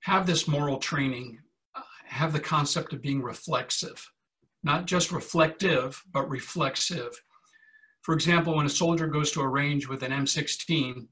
have 0.00 0.26
this 0.26 0.48
moral 0.48 0.78
training, 0.78 1.38
uh, 1.74 1.82
have 2.04 2.32
the 2.32 2.40
concept 2.40 2.92
of 2.92 3.02
being 3.02 3.22
reflexive, 3.22 4.10
not 4.62 4.86
just 4.86 5.12
reflective, 5.12 6.02
but 6.12 6.28
reflexive. 6.28 7.20
For 8.02 8.14
example, 8.14 8.56
when 8.56 8.66
a 8.66 8.70
soldier 8.70 9.06
goes 9.06 9.30
to 9.32 9.40
a 9.40 9.48
range 9.48 9.86
with 9.88 10.02
an 10.02 10.12
M16, 10.12 11.06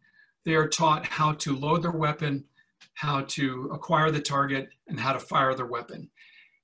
they 0.44 0.54
are 0.54 0.68
taught 0.68 1.06
how 1.06 1.32
to 1.32 1.56
load 1.56 1.82
their 1.82 1.92
weapon, 1.92 2.44
how 2.94 3.22
to 3.22 3.70
acquire 3.72 4.10
the 4.10 4.20
target, 4.20 4.70
and 4.88 4.98
how 4.98 5.12
to 5.12 5.20
fire 5.20 5.54
their 5.54 5.66
weapon. 5.66 6.10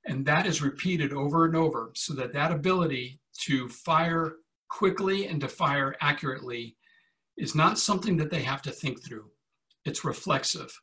And 0.07 0.25
that 0.27 0.47
is 0.47 0.63
repeated 0.63 1.13
over 1.13 1.45
and 1.45 1.57
over 1.57 1.91
so 1.95 2.15
that 2.15 2.33
that 2.33 2.53
ability 2.53 3.21
to 3.43 3.69
fire 3.69 4.37
quickly 4.69 5.27
and 5.27 5.41
to 5.41 5.49
fire 5.49 5.95
accurately 6.01 6.77
is 7.37 7.55
not 7.55 7.79
something 7.79 8.17
that 8.17 8.31
they 8.31 8.43
have 8.43 8.63
to 8.63 8.71
think 8.71 9.05
through. 9.05 9.31
It's 9.87 10.05
reflexive. 10.05 10.79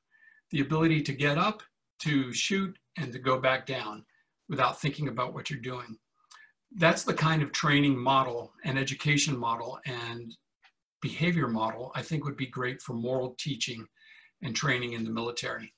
The 0.49 0.61
ability 0.61 1.01
to 1.03 1.13
get 1.13 1.37
up, 1.37 1.61
to 1.99 2.33
shoot, 2.33 2.75
and 2.97 3.11
to 3.13 3.19
go 3.19 3.39
back 3.39 3.65
down 3.65 4.05
without 4.49 4.81
thinking 4.81 5.07
about 5.07 5.33
what 5.33 5.49
you're 5.49 5.59
doing 5.59 5.97
that's 6.75 7.03
the 7.03 7.13
kind 7.13 7.41
of 7.41 7.51
training 7.51 7.97
model 7.97 8.53
and 8.63 8.77
education 8.77 9.37
model 9.37 9.79
and 9.85 10.35
behavior 11.01 11.47
model 11.47 11.91
I 11.95 12.01
think 12.01 12.25
would 12.25 12.37
be 12.37 12.47
great 12.47 12.81
for 12.81 12.93
moral 12.93 13.35
teaching 13.37 13.85
and 14.41 14.55
training 14.55 14.93
in 14.93 15.03
the 15.03 15.09
military. 15.09 15.73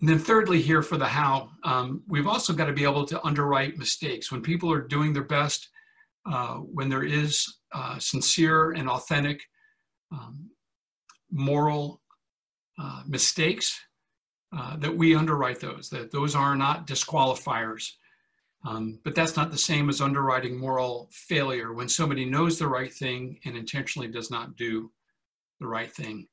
And 0.00 0.08
then 0.08 0.18
thirdly 0.18 0.60
here 0.60 0.82
for 0.82 0.98
the 0.98 1.06
how, 1.06 1.50
um, 1.62 2.02
we've 2.08 2.26
also 2.26 2.52
got 2.52 2.66
to 2.66 2.72
be 2.72 2.84
able 2.84 3.06
to 3.06 3.24
underwrite 3.24 3.78
mistakes. 3.78 4.30
When 4.30 4.42
people 4.42 4.70
are 4.72 4.80
doing 4.80 5.12
their 5.12 5.24
best, 5.24 5.70
uh, 6.30 6.56
when 6.56 6.88
there 6.88 7.04
is 7.04 7.58
uh, 7.72 7.98
sincere 7.98 8.72
and 8.72 8.88
authentic 8.88 9.42
um, 10.12 10.50
moral 11.30 12.02
uh, 12.78 13.02
mistakes, 13.06 13.80
uh, 14.56 14.76
that 14.76 14.96
we 14.96 15.14
underwrite 15.14 15.60
those, 15.60 15.90
that 15.90 16.10
those 16.12 16.34
are 16.34 16.54
not 16.56 16.86
disqualifiers. 16.86 17.92
Um, 18.64 18.98
but 19.04 19.14
that's 19.14 19.36
not 19.36 19.50
the 19.50 19.58
same 19.58 19.88
as 19.88 20.00
underwriting 20.00 20.56
moral 20.56 21.08
failure 21.12 21.72
when 21.72 21.88
somebody 21.88 22.24
knows 22.24 22.58
the 22.58 22.66
right 22.66 22.92
thing 22.92 23.38
and 23.44 23.56
intentionally 23.56 24.08
does 24.08 24.30
not 24.30 24.56
do 24.56 24.90
the 25.60 25.66
right 25.66 25.92
thing. 25.92 26.28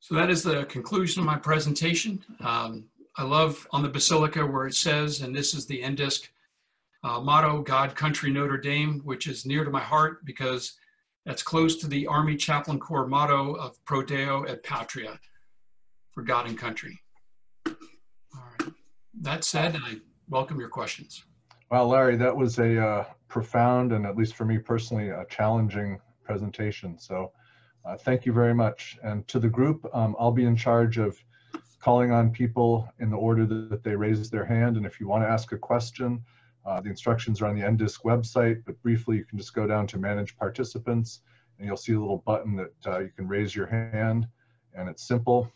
So 0.00 0.16
that 0.16 0.30
is 0.30 0.42
the 0.42 0.64
conclusion 0.64 1.20
of 1.20 1.26
my 1.26 1.36
presentation. 1.36 2.24
Um, 2.40 2.86
I 3.16 3.22
love 3.22 3.68
on 3.70 3.82
the 3.82 3.88
Basilica 3.88 4.44
where 4.44 4.66
it 4.66 4.74
says, 4.74 5.20
and 5.20 5.34
this 5.34 5.54
is 5.54 5.66
the 5.66 5.82
NDISC 5.82 6.28
uh, 7.04 7.20
motto, 7.20 7.62
God, 7.62 7.94
Country, 7.94 8.30
Notre 8.30 8.58
Dame, 8.58 9.00
which 9.04 9.26
is 9.26 9.46
near 9.46 9.64
to 9.64 9.70
my 9.70 9.80
heart 9.80 10.24
because 10.24 10.74
that's 11.26 11.42
close 11.42 11.76
to 11.76 11.86
the 11.86 12.06
Army 12.06 12.36
Chaplain 12.36 12.78
Corps 12.78 13.06
motto 13.06 13.54
of 13.54 13.82
Pro 13.84 14.02
Deo 14.02 14.42
et 14.44 14.62
Patria, 14.62 15.18
for 16.12 16.22
God 16.22 16.46
and 16.46 16.58
country 16.58 17.00
that 19.20 19.44
said, 19.44 19.76
I 19.76 19.96
welcome 20.28 20.58
your 20.58 20.68
questions. 20.68 21.24
Well, 21.70 21.88
Larry, 21.88 22.16
that 22.16 22.34
was 22.34 22.58
a 22.58 22.82
uh, 22.82 23.04
profound 23.28 23.92
and 23.92 24.06
at 24.06 24.16
least 24.16 24.34
for 24.34 24.44
me 24.44 24.58
personally, 24.58 25.10
a 25.10 25.24
challenging 25.28 26.00
presentation. 26.24 26.98
So 26.98 27.32
uh, 27.84 27.96
thank 27.96 28.26
you 28.26 28.32
very 28.32 28.54
much. 28.54 28.98
And 29.02 29.26
to 29.28 29.38
the 29.38 29.48
group, 29.48 29.86
um, 29.94 30.16
I'll 30.18 30.32
be 30.32 30.44
in 30.44 30.56
charge 30.56 30.98
of 30.98 31.16
calling 31.80 32.12
on 32.12 32.30
people 32.30 32.88
in 32.98 33.10
the 33.10 33.16
order 33.16 33.46
that 33.46 33.82
they 33.82 33.94
raise 33.94 34.30
their 34.30 34.44
hand. 34.44 34.76
And 34.76 34.84
if 34.84 35.00
you 35.00 35.08
want 35.08 35.22
to 35.24 35.28
ask 35.28 35.52
a 35.52 35.58
question, 35.58 36.22
uh, 36.66 36.80
the 36.80 36.90
instructions 36.90 37.40
are 37.40 37.46
on 37.46 37.58
the 37.58 37.64
NDISC 37.64 38.02
website, 38.04 38.62
but 38.66 38.80
briefly 38.82 39.16
you 39.16 39.24
can 39.24 39.38
just 39.38 39.54
go 39.54 39.66
down 39.66 39.86
to 39.88 39.98
manage 39.98 40.36
participants 40.36 41.22
and 41.58 41.66
you'll 41.66 41.76
see 41.76 41.92
a 41.92 42.00
little 42.00 42.22
button 42.26 42.56
that 42.56 42.92
uh, 42.92 42.98
you 43.00 43.10
can 43.16 43.28
raise 43.28 43.54
your 43.54 43.66
hand 43.66 44.26
and 44.74 44.88
it's 44.88 45.06
simple 45.06 45.50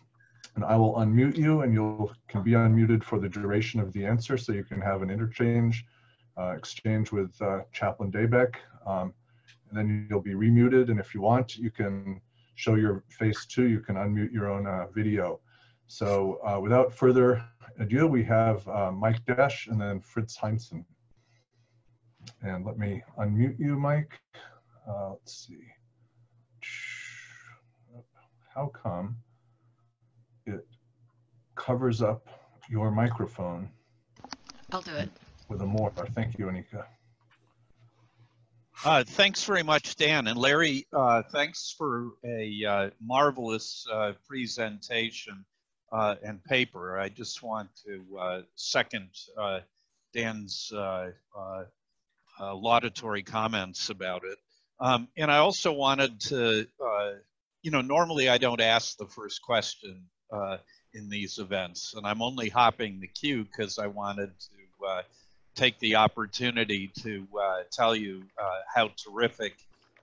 and 0.55 0.65
I 0.65 0.77
will 0.77 0.95
unmute 0.95 1.37
you 1.37 1.63
and 1.63 1.73
you 1.73 2.11
can 2.29 2.43
be 2.43 2.53
unmuted 2.53 3.03
for 3.03 3.19
the 3.19 3.29
duration 3.29 3.81
of 3.81 3.93
the 3.93 4.05
answer 4.05 4.37
so 4.39 4.53
you 4.53 4.65
can 4.65 4.81
have 4.81 5.03
an 5.03 5.11
interchange, 5.11 5.85
uh, 6.37 6.55
exchange 6.57 7.11
with 7.11 7.35
uh, 7.43 7.61
Chaplain 7.73 8.13
Dabeck. 8.13 8.55
Um, 8.87 9.13
and 9.69 9.79
then 9.79 10.07
you'll 10.09 10.23
be 10.23 10.35
remuted 10.35 10.91
and 10.91 11.01
if 11.01 11.15
you 11.15 11.21
want, 11.21 11.57
you 11.57 11.71
can 11.71 12.21
show 12.55 12.77
your 12.77 13.03
face 13.09 13.47
too. 13.47 13.65
You 13.65 13.81
can 13.81 13.97
unmute 13.97 14.33
your 14.33 14.49
own 14.49 14.67
uh, 14.67 14.87
video. 14.95 15.41
So 15.87 16.39
uh, 16.47 16.61
without 16.61 16.93
further 16.93 17.45
ado, 17.79 18.07
we 18.07 18.23
have 18.25 18.67
Mike 18.95 19.25
Desch 19.25 19.67
and 19.67 19.81
then 19.81 20.01
Fritz 20.01 20.37
Heinzen. 20.39 20.85
And 22.43 22.65
let 22.65 22.79
me 22.79 23.03
unmute 23.19 23.59
you, 23.59 23.77
Mike. 23.77 24.21
Uh, 24.89 25.11
let's 25.11 25.47
see. 25.47 25.61
How 28.55 28.67
come? 28.69 29.17
it 30.47 30.67
covers 31.55 32.03
up 32.03 32.29
your 32.69 32.91
microphone. 32.91 33.69
I'll 34.73 34.83
do 34.83 34.95
it. 34.95 35.11
With 35.49 35.61
a 35.63 35.67
more. 35.67 35.93
Thank 36.15 36.39
you, 36.39 36.47
Anika. 36.47 36.85
Uh, 38.85 39.05
thanks 39.05 39.45
very 39.45 39.63
much, 39.63 39.97
Dan. 39.97 40.27
And 40.27 40.39
Larry, 40.39 40.87
uh, 40.93 41.23
thanks 41.33 41.75
for 41.77 42.11
a 42.25 42.65
uh, 42.65 42.91
marvelous 43.01 43.87
uh, 43.91 44.13
presentation 44.27 45.45
uh, 45.93 46.17
and 46.23 46.43
paper. 46.45 46.99
I 46.99 47.09
just 47.09 47.43
want 47.43 47.69
to 47.87 48.19
uh, 48.19 48.43
second 48.57 49.11
Dan's 50.13 50.73
laudatory 52.41 53.23
comments 53.23 53.91
about 53.91 54.25
it. 54.25 54.39
Um, 54.81 55.09
and 55.17 55.31
I 55.31 55.39
also 55.39 55.73
wanted 55.73 56.21
to, 56.23 56.67
you 57.63 57.71
know, 57.71 57.81
normally 57.81 58.29
I 58.29 58.39
don't 58.39 58.61
ask 58.61 58.97
the 58.97 59.07
first 59.07 59.43
question 59.43 60.03
uh, 60.33 60.59
in 60.95 61.09
these 61.09 61.39
events. 61.39 61.95
And 61.95 62.07
I'm 62.07 62.23
only 62.23 62.49
hopping 62.49 63.01
the 63.01 63.09
queue 63.09 63.45
because 63.45 63.79
I 63.79 63.89
wanted 63.89 64.31
to 64.39 64.87
uh, 64.87 65.03
take 65.55 65.79
the 65.79 65.97
opportunity 65.97 66.91
to 67.03 67.27
uh, 67.41 67.63
tell 67.71 67.95
you 67.95 68.25
uh, 68.39 68.61
how 68.75 68.91
terrific 68.97 69.55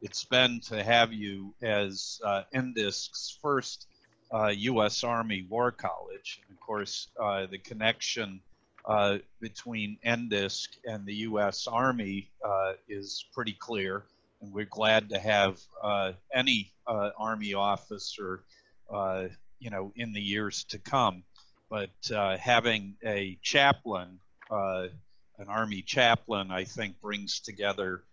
it's 0.01 0.23
been 0.25 0.59
to 0.61 0.83
have 0.83 1.13
you 1.13 1.53
as 1.61 2.19
uh, 2.25 2.43
NDISC's 2.53 3.37
first 3.41 3.87
uh, 4.33 4.47
U.S. 4.47 5.03
Army 5.03 5.45
War 5.49 5.71
College. 5.71 6.41
And 6.47 6.57
of 6.57 6.65
course, 6.65 7.07
uh, 7.21 7.45
the 7.45 7.57
connection 7.57 8.41
uh, 8.85 9.17
between 9.39 9.97
NDISC 10.05 10.67
and 10.85 11.05
the 11.05 11.13
U.S. 11.15 11.67
Army 11.67 12.29
uh, 12.43 12.73
is 12.87 13.25
pretty 13.33 13.53
clear, 13.53 14.03
and 14.41 14.51
we're 14.51 14.65
glad 14.65 15.09
to 15.09 15.19
have 15.19 15.59
uh, 15.83 16.13
any 16.33 16.71
uh, 16.87 17.11
Army 17.17 17.53
officer, 17.53 18.43
you 19.59 19.69
know, 19.69 19.91
in 19.95 20.13
the 20.13 20.21
years 20.21 20.63
to 20.65 20.79
come. 20.79 21.23
But 21.69 21.91
having 22.39 22.95
a 23.05 23.37
chaplain, 23.41 24.19
an 24.49 25.47
Army 25.47 25.83
chaplain, 25.83 26.51
I 26.51 26.63
think 26.63 26.99
brings 27.01 27.39
together 27.39 28.03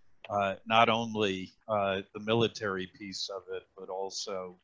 not 0.67 0.89
only 0.89 1.53
the 1.67 2.21
military 2.21 2.91
piece 2.99 3.31
of 3.35 3.43
it, 3.55 3.65
but 3.77 3.89
also 3.89 4.57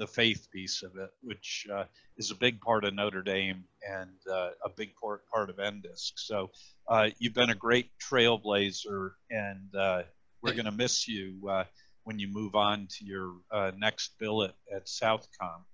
the 0.00 0.06
faith 0.06 0.48
piece 0.50 0.82
of 0.82 0.96
it, 0.96 1.10
which 1.22 1.66
uh, 1.72 1.84
is 2.16 2.30
a 2.30 2.34
big 2.34 2.58
part 2.62 2.86
of 2.86 2.94
Notre 2.94 3.20
Dame 3.20 3.64
and 3.86 4.16
uh, 4.32 4.48
a 4.64 4.70
big 4.74 4.96
part, 4.96 5.28
part 5.30 5.50
of 5.50 5.56
NDISC. 5.56 6.12
So 6.16 6.50
uh, 6.88 7.10
you've 7.18 7.34
been 7.34 7.50
a 7.50 7.54
great 7.54 7.90
trailblazer, 8.02 9.10
and 9.30 9.68
uh, 9.78 10.04
we're 10.42 10.54
going 10.54 10.64
to 10.64 10.72
miss 10.72 11.06
you 11.06 11.46
uh, 11.50 11.64
when 12.04 12.18
you 12.18 12.28
move 12.28 12.54
on 12.54 12.88
to 12.98 13.04
your 13.04 13.34
uh, 13.52 13.72
next 13.76 14.12
billet 14.18 14.54
at 14.74 14.86
Southcom. 14.86 15.66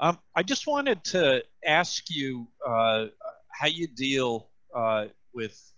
Um, 0.00 0.18
I 0.34 0.42
just 0.42 0.66
wanted 0.66 1.04
to 1.04 1.44
ask 1.64 2.04
you 2.08 2.48
how 2.64 3.66
you 3.66 3.88
deal 3.88 4.48
with 5.34 5.72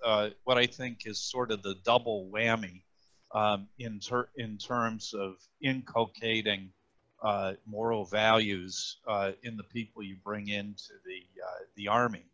what 0.44 0.56
I 0.56 0.66
think 0.66 0.98
is 1.04 1.20
sort 1.20 1.50
of 1.50 1.62
the 1.64 1.74
double 1.84 2.30
whammy 2.32 2.82
um, 3.34 3.66
in, 3.76 3.98
ter- 3.98 4.28
in 4.36 4.56
terms 4.56 5.14
of 5.14 5.34
inculcating 5.60 6.70
uh, 7.22 7.54
moral 7.66 8.04
values 8.04 8.98
uh, 9.06 9.32
in 9.42 9.56
the 9.56 9.64
people 9.64 10.02
you 10.02 10.16
bring 10.24 10.48
into 10.48 10.92
the 11.04 11.22
uh, 11.44 11.64
the 11.76 11.88
army, 11.88 12.24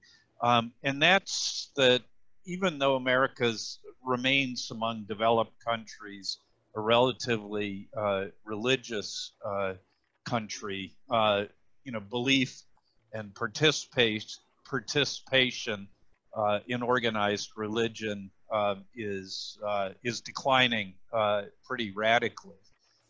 um, 0.42 0.72
and 0.82 1.00
that's 1.02 1.70
that. 1.76 2.02
Even 2.46 2.78
though 2.78 2.96
America's 2.96 3.78
remains 4.04 4.70
among 4.70 5.04
developed 5.04 5.54
countries 5.64 6.36
a 6.74 6.80
relatively 6.80 7.88
uh, 7.96 8.26
religious 8.44 9.32
uh, 9.44 9.74
country, 10.24 10.94
uh, 11.10 11.44
you 11.84 11.92
know, 11.92 12.00
belief 12.00 12.62
and 13.12 13.34
participate 13.34 14.36
participation 14.68 15.88
in 16.66 16.82
organized 16.82 17.50
religion 17.56 18.30
is 18.94 19.58
is 20.02 20.20
declining 20.20 20.94
pretty 21.64 21.92
radically. 21.92 22.56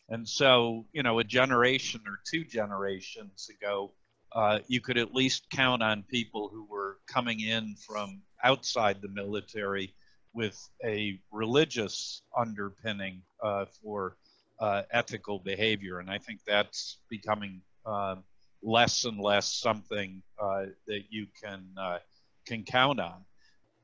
And 0.09 0.29
so, 0.29 0.87
you 0.93 1.03
know, 1.03 1.19
a 1.19 1.25
generation 1.25 2.03
or 2.07 2.19
two 2.31 2.45
generations 2.45 3.49
ago, 3.49 3.93
uh, 4.33 4.59
you 4.67 4.81
could 4.81 4.99
at 4.99 5.15
least 5.15 5.49
count 5.51 5.83
on 5.83 6.03
people 6.03 6.49
who 6.53 6.67
were 6.69 6.99
coming 7.07 7.41
in 7.41 7.77
from 7.87 8.21
outside 8.43 9.01
the 9.01 9.09
military 9.09 9.95
with 10.35 10.69
a 10.85 11.19
religious 11.33 12.23
underpinning 12.37 13.23
uh, 13.43 13.65
for 13.83 14.17
uh, 14.61 14.83
ethical 14.91 15.39
behavior. 15.39 16.01
And 16.01 16.11
I 16.11 16.19
think 16.19 16.41
that's 16.47 16.99
becoming 17.09 17.63
um, 17.87 18.25
less 18.63 19.05
and 19.05 19.21
less 19.21 19.53
something 19.55 20.23
uh, 20.43 20.67
that 20.87 21.05
you 21.11 21.27
can 21.43 21.67
uh, 21.79 21.99
can 22.47 22.65
count 22.65 23.01
on. 23.01 23.25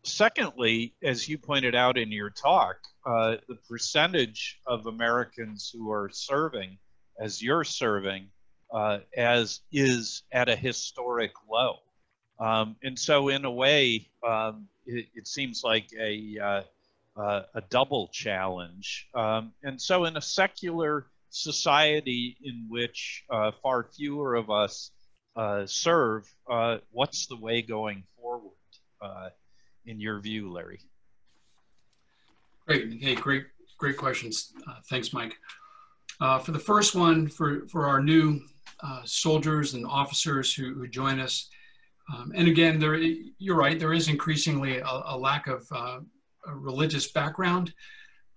Secondly, 0.03 0.94
as 1.03 1.28
you 1.28 1.36
pointed 1.36 1.74
out 1.74 1.98
in 1.98 2.11
your 2.11 2.30
talk, 2.30 2.76
uh, 3.05 3.36
the 3.48 3.57
percentage 3.68 4.59
of 4.66 4.86
Americans 4.86 5.70
who 5.74 5.90
are 5.90 6.09
serving, 6.11 6.78
as 7.18 7.42
you're 7.42 7.64
serving, 7.64 8.28
uh, 8.72 8.98
as 9.16 9.61
is 9.72 10.22
at 10.32 10.48
a 10.48 10.57
historic 10.57 11.32
low. 11.48 11.78
Um, 12.38 12.76
and 12.82 12.98
so, 12.98 13.28
in 13.28 13.44
a 13.44 13.51
way, 13.51 14.09
um, 14.26 14.68
it, 14.86 15.07
it, 15.14 15.28
seems 15.28 15.62
like 15.62 15.88
a 15.98 16.38
uh, 16.38 16.62
uh 17.20 17.42
a 17.55 17.61
double 17.68 18.09
challenge. 18.09 19.09
Um, 19.14 19.53
and 19.62 19.80
so, 19.80 20.07
in 20.07 20.16
a 20.16 20.22
secular 20.22 21.07
society 21.28 22.38
in 22.42 22.66
which 22.70 23.24
uh, 23.28 23.51
far 23.62 23.84
fewer 23.84 24.34
of 24.34 24.51
us 24.51 24.92
uh, 25.36 25.66
serve, 25.66 26.32
what's 26.90 27.26
the 27.26 27.36
way 27.36 27.61
going 27.61 28.05
forward? 28.16 28.53
In 29.87 30.01
your 30.01 30.20
view, 30.20 30.53
Larry? 30.53 30.81
Great. 32.66 33.03
Hey, 33.03 33.14
great, 33.14 33.47
great 33.78 33.97
questions. 33.97 34.53
Uh, 34.68 34.76
thanks, 34.89 35.12
Mike. 35.12 35.37
Uh, 36.20 36.39
for 36.39 36.53
the 36.53 36.59
first 36.59 36.95
one, 36.95 37.26
for, 37.26 37.66
for 37.68 37.87
our 37.87 38.03
new 38.03 38.41
uh, 38.83 39.03
soldiers 39.05 39.74
and 39.74 39.87
officers 39.87 40.55
who, 40.55 40.74
who 40.74 40.87
join 40.87 41.18
us, 41.18 41.49
um, 42.12 42.33
and 42.35 42.49
again, 42.49 42.78
there, 42.78 42.97
you're 42.97 43.57
right, 43.57 43.78
there 43.78 43.93
is 43.93 44.09
increasingly 44.09 44.78
a, 44.78 45.03
a 45.07 45.16
lack 45.16 45.47
of 45.47 45.66
uh, 45.70 46.01
a 46.47 46.55
religious 46.55 47.11
background. 47.12 47.72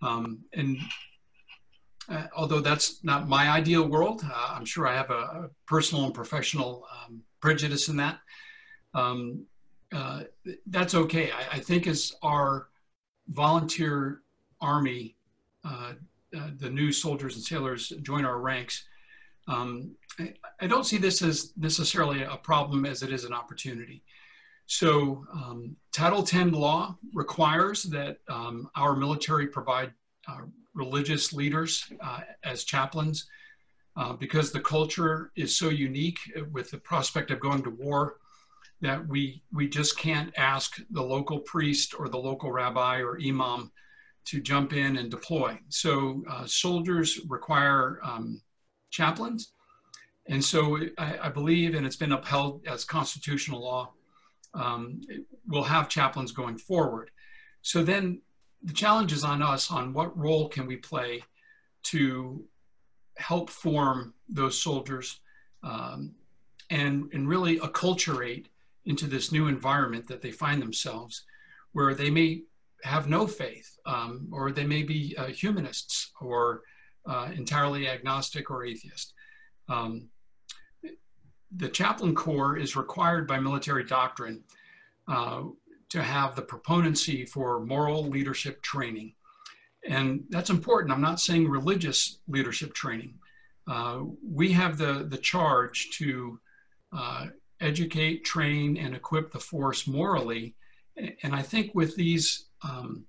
Um, 0.02 0.44
and 0.54 0.78
uh, 2.10 2.28
although 2.36 2.60
that's 2.60 3.04
not 3.04 3.28
my 3.28 3.50
ideal 3.50 3.88
world, 3.88 4.24
uh, 4.24 4.56
I'm 4.56 4.66
sure 4.66 4.88
I 4.88 4.96
have 4.96 5.10
a, 5.10 5.14
a 5.14 5.50
personal 5.66 6.06
and 6.06 6.14
professional 6.14 6.86
um, 6.92 7.22
prejudice 7.42 7.88
in 7.88 7.98
that. 7.98 8.20
Um, 8.94 9.46
uh, 9.94 10.24
that's 10.68 10.96
okay. 10.96 11.32
I, 11.32 11.58
I, 11.58 11.60
think 11.60 11.88
as 11.88 12.14
our 12.24 12.70
volunteer 13.28 14.22
army, 14.60 15.16
uh, 15.64 15.94
uh, 16.36 16.50
the 16.58 16.70
new 16.70 16.92
soldiers 16.92 17.36
and 17.36 17.44
sailors 17.44 17.94
join 18.02 18.26
our 18.26 18.40
ranks, 18.40 18.86
um, 19.48 19.92
I, 20.20 20.34
I, 20.62 20.68
don't 20.68 20.86
see 20.86 20.98
this 20.98 21.22
as 21.22 21.54
necessarily 21.58 22.24
a 22.24 22.38
problem 22.38 22.86
as 22.86 23.04
it 23.04 23.12
is 23.12 23.24
an 23.24 23.34
opportunity. 23.34 24.04
So 24.66 25.26
um, 25.32 25.76
Title 25.92 26.24
10 26.24 26.54
law 26.54 26.98
requires 27.14 27.84
that 27.84 28.18
um, 28.30 28.70
our 28.76 28.96
military 28.96 29.48
provide 29.48 29.94
uh, 30.28 30.42
religious 30.74 31.34
leaders 31.34 31.86
uh, 32.02 32.22
as 32.44 32.64
chaplains 32.64 33.28
because 34.20 34.52
the 34.52 34.60
culture 34.60 35.32
is 35.36 35.56
so 35.56 35.70
unique 35.70 36.18
with 36.52 36.72
the 36.72 36.78
prospect 36.80 37.30
of 37.30 37.40
going 37.40 37.62
to 37.62 37.70
war 37.70 38.16
that 38.84 39.08
we 39.08 39.42
we 39.52 39.68
just 39.68 39.98
can't 39.98 40.34
ask 40.38 40.78
the 40.92 41.02
local 41.02 41.40
priest 41.40 41.96
or 41.98 42.10
the 42.10 42.18
local 42.18 42.52
rabbi 42.52 43.00
or 43.00 43.18
imam 43.20 43.72
to 44.26 44.40
jump 44.40 44.74
in 44.74 44.98
and 44.98 45.10
deploy. 45.10 45.58
So 45.70 46.24
uh, 46.30 46.46
soldiers 46.46 47.20
require 47.28 48.00
um, 48.04 48.42
chaplains, 48.92 49.54
and 50.28 50.44
so 50.44 50.78
I, 50.98 51.18
I, 51.24 51.30
believe, 51.30 51.76
and 51.76 51.86
it's 51.86 51.96
been 51.96 52.12
upheld 52.12 52.66
as 52.68 52.86
constitutional 52.86 53.62
law, 53.62 53.94
um, 54.54 55.02
we'll 55.48 55.64
have 55.64 55.90
chaplains 55.90 56.32
going 56.32 56.58
forward. 56.58 57.10
So 57.62 57.84
then 57.84 58.22
the 58.64 58.74
challenge 58.74 59.12
is 59.12 59.24
on 59.24 59.42
us 59.42 59.72
on 59.72 59.94
what 59.94 60.18
role 60.18 60.48
can 60.48 60.68
we 60.68 60.78
play 60.78 61.24
to 61.84 62.46
help 63.18 63.50
form 63.50 64.14
those 64.30 64.58
soldiers 64.58 65.20
um, 65.64 66.16
and, 66.70 67.10
and 67.14 67.28
really 67.28 67.60
acculturate 67.60 68.46
into 68.86 69.08
this 69.08 69.32
new 69.32 69.48
environment 69.48 70.08
that 70.08 70.22
they 70.22 70.32
find 70.32 70.62
themselves, 70.62 71.24
where 71.72 71.94
they 71.94 72.10
may 72.10 72.44
have 72.84 73.08
no 73.08 73.26
faith, 73.26 73.78
um, 73.86 74.28
or 74.32 74.52
they 74.52 74.66
may 74.66 74.84
be 74.84 75.16
uh, 75.18 75.28
humanists, 75.28 76.12
or 76.20 76.62
uh, 77.06 77.30
entirely 77.34 77.88
agnostic 77.88 78.50
or 78.50 78.66
atheist. 78.66 79.14
Um, 79.70 80.10
the 81.56 81.70
chaplain 81.70 82.16
corps 82.16 82.58
is 82.58 82.76
required 82.76 83.28
by 83.28 83.40
military 83.40 83.84
doctrine 83.84 84.44
uh, 85.08 85.44
to 85.90 86.02
have 86.02 86.36
the 86.36 86.42
proponency 86.42 87.26
for 87.26 87.66
moral 87.66 88.08
leadership 88.08 88.62
training. 88.64 89.14
And 89.88 90.24
that's 90.30 90.50
important. 90.50 90.92
I'm 90.92 91.02
not 91.02 91.20
saying 91.20 91.48
religious 91.48 92.20
leadership 92.28 92.74
training. 92.74 93.16
Uh, 93.68 94.00
we 94.26 94.52
have 94.54 94.78
the, 94.78 95.06
the 95.10 95.18
charge 95.18 95.90
to 95.98 96.40
uh, 96.92 97.28
educate, 97.64 98.26
train, 98.26 98.78
and 98.78 98.96
equip 98.96 99.32
the 99.32 99.40
force 99.40 99.88
morally. 99.88 100.56
And 100.96 101.34
I 101.34 101.42
think 101.42 101.74
with 101.74 101.96
these, 101.96 102.50
um, 102.62 103.06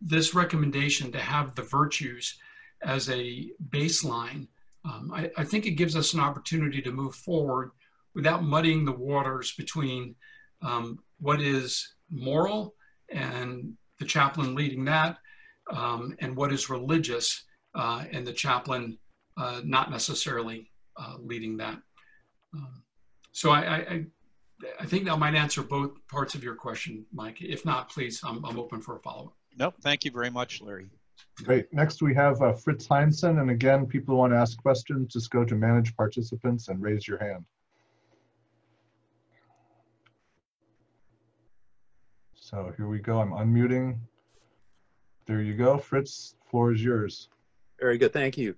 this 0.00 0.34
recommendation 0.34 1.10
to 1.12 1.18
have 1.18 1.54
the 1.54 1.62
virtues 1.62 2.38
as 2.82 3.08
a 3.08 3.50
baseline, 3.70 4.48
um, 4.84 5.12
I, 5.14 5.30
I, 5.36 5.44
think 5.44 5.64
it 5.64 5.72
gives 5.72 5.94
us 5.94 6.12
an 6.12 6.20
opportunity 6.20 6.82
to 6.82 6.90
move 6.90 7.14
forward 7.14 7.70
without 8.14 8.42
muddying 8.42 8.84
the 8.84 8.92
waters 8.92 9.52
between 9.52 10.16
um, 10.60 10.98
what 11.20 11.40
is 11.40 11.94
moral 12.10 12.74
and 13.08 13.74
the 14.00 14.04
chaplain 14.04 14.56
leading 14.56 14.84
that, 14.86 15.18
um, 15.70 16.16
and 16.18 16.36
what 16.36 16.52
is 16.52 16.68
religious 16.68 17.44
uh, 17.74 18.04
and 18.10 18.26
the 18.26 18.32
chaplain 18.32 18.98
uh, 19.36 19.60
not 19.64 19.90
necessarily 19.90 20.70
uh, 20.96 21.14
leading 21.18 21.56
that. 21.56 21.78
Um, 22.54 22.81
so 23.32 23.50
I, 23.50 23.60
I, 23.60 24.04
I 24.80 24.86
think 24.86 25.04
that 25.06 25.18
might 25.18 25.34
answer 25.34 25.62
both 25.62 25.92
parts 26.08 26.34
of 26.34 26.44
your 26.44 26.54
question, 26.54 27.04
Mike. 27.12 27.42
If 27.42 27.64
not, 27.64 27.90
please, 27.90 28.20
I'm, 28.24 28.44
I'm 28.44 28.58
open 28.58 28.80
for 28.80 28.96
a 28.96 29.00
follow-up. 29.00 29.34
Nope. 29.58 29.74
Thank 29.82 30.04
you 30.04 30.10
very 30.10 30.30
much, 30.30 30.62
Larry. 30.62 30.88
Great. 31.44 31.72
Next, 31.72 32.02
we 32.02 32.14
have 32.14 32.40
uh, 32.42 32.52
Fritz 32.52 32.86
Heinzen. 32.86 33.40
And 33.40 33.50
again, 33.50 33.86
people 33.86 34.14
who 34.14 34.18
want 34.18 34.32
to 34.32 34.36
ask 34.36 34.56
questions, 34.60 35.12
just 35.12 35.30
go 35.30 35.44
to 35.44 35.54
manage 35.54 35.96
participants 35.96 36.68
and 36.68 36.80
raise 36.80 37.08
your 37.08 37.18
hand. 37.18 37.44
So 42.34 42.72
here 42.76 42.86
we 42.86 42.98
go. 42.98 43.20
I'm 43.20 43.30
unmuting. 43.30 43.98
There 45.26 45.40
you 45.40 45.54
go. 45.54 45.78
Fritz, 45.78 46.34
floor 46.50 46.72
is 46.72 46.82
yours. 46.82 47.28
Very 47.80 47.96
good, 47.96 48.12
thank 48.12 48.36
you. 48.36 48.54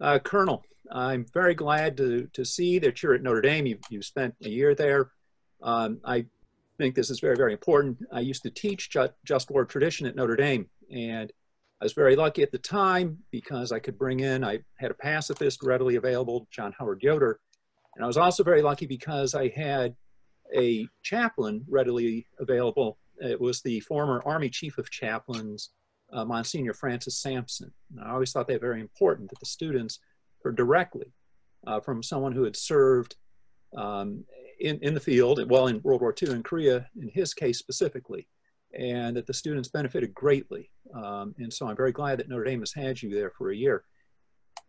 Uh, 0.00 0.18
Colonel, 0.18 0.62
I'm 0.92 1.26
very 1.32 1.54
glad 1.54 1.96
to, 1.96 2.28
to 2.32 2.44
see 2.44 2.78
that 2.80 3.02
you're 3.02 3.14
at 3.14 3.22
Notre 3.22 3.40
Dame. 3.40 3.66
You've, 3.66 3.80
you've 3.90 4.04
spent 4.04 4.34
a 4.44 4.48
year 4.48 4.74
there. 4.74 5.10
Um, 5.62 6.00
I 6.04 6.26
think 6.78 6.94
this 6.94 7.10
is 7.10 7.20
very, 7.20 7.36
very 7.36 7.52
important. 7.52 7.98
I 8.12 8.20
used 8.20 8.42
to 8.42 8.50
teach 8.50 8.90
ju 8.90 9.08
just 9.24 9.50
war 9.50 9.64
tradition 9.64 10.06
at 10.06 10.14
Notre 10.14 10.36
Dame, 10.36 10.68
and 10.94 11.32
I 11.80 11.84
was 11.84 11.94
very 11.94 12.14
lucky 12.14 12.42
at 12.42 12.52
the 12.52 12.58
time 12.58 13.18
because 13.30 13.72
I 13.72 13.78
could 13.78 13.98
bring 13.98 14.20
in, 14.20 14.44
I 14.44 14.60
had 14.78 14.90
a 14.90 14.94
pacifist 14.94 15.62
readily 15.62 15.96
available, 15.96 16.46
John 16.50 16.74
Howard 16.78 17.02
Yoder, 17.02 17.40
and 17.94 18.04
I 18.04 18.06
was 18.06 18.18
also 18.18 18.42
very 18.42 18.62
lucky 18.62 18.86
because 18.86 19.34
I 19.34 19.48
had 19.48 19.94
a 20.54 20.86
chaplain 21.02 21.64
readily 21.68 22.26
available. 22.38 22.98
It 23.18 23.40
was 23.40 23.62
the 23.62 23.80
former 23.80 24.22
Army 24.26 24.50
Chief 24.50 24.76
of 24.76 24.90
Chaplains, 24.90 25.70
uh, 26.12 26.24
Monsignor 26.24 26.74
Francis 26.74 27.18
Sampson. 27.18 27.72
And 27.90 28.00
I 28.04 28.12
always 28.12 28.32
thought 28.32 28.48
that 28.48 28.60
very 28.60 28.80
important 28.80 29.30
that 29.30 29.40
the 29.40 29.46
students 29.46 29.98
heard 30.42 30.56
directly 30.56 31.12
uh, 31.66 31.80
from 31.80 32.02
someone 32.02 32.32
who 32.32 32.44
had 32.44 32.56
served 32.56 33.16
um, 33.76 34.24
in, 34.60 34.78
in 34.80 34.94
the 34.94 35.00
field, 35.00 35.40
well, 35.50 35.66
in 35.66 35.82
World 35.82 36.00
War 36.00 36.14
II 36.20 36.30
in 36.30 36.42
Korea, 36.42 36.88
in 37.00 37.08
his 37.08 37.34
case 37.34 37.58
specifically, 37.58 38.28
and 38.78 39.16
that 39.16 39.26
the 39.26 39.34
students 39.34 39.68
benefited 39.68 40.14
greatly. 40.14 40.70
Um, 40.94 41.34
and 41.38 41.52
so 41.52 41.68
I'm 41.68 41.76
very 41.76 41.92
glad 41.92 42.18
that 42.18 42.28
Notre 42.28 42.44
Dame 42.44 42.60
has 42.60 42.72
had 42.72 43.02
you 43.02 43.10
there 43.10 43.30
for 43.30 43.50
a 43.50 43.56
year. 43.56 43.84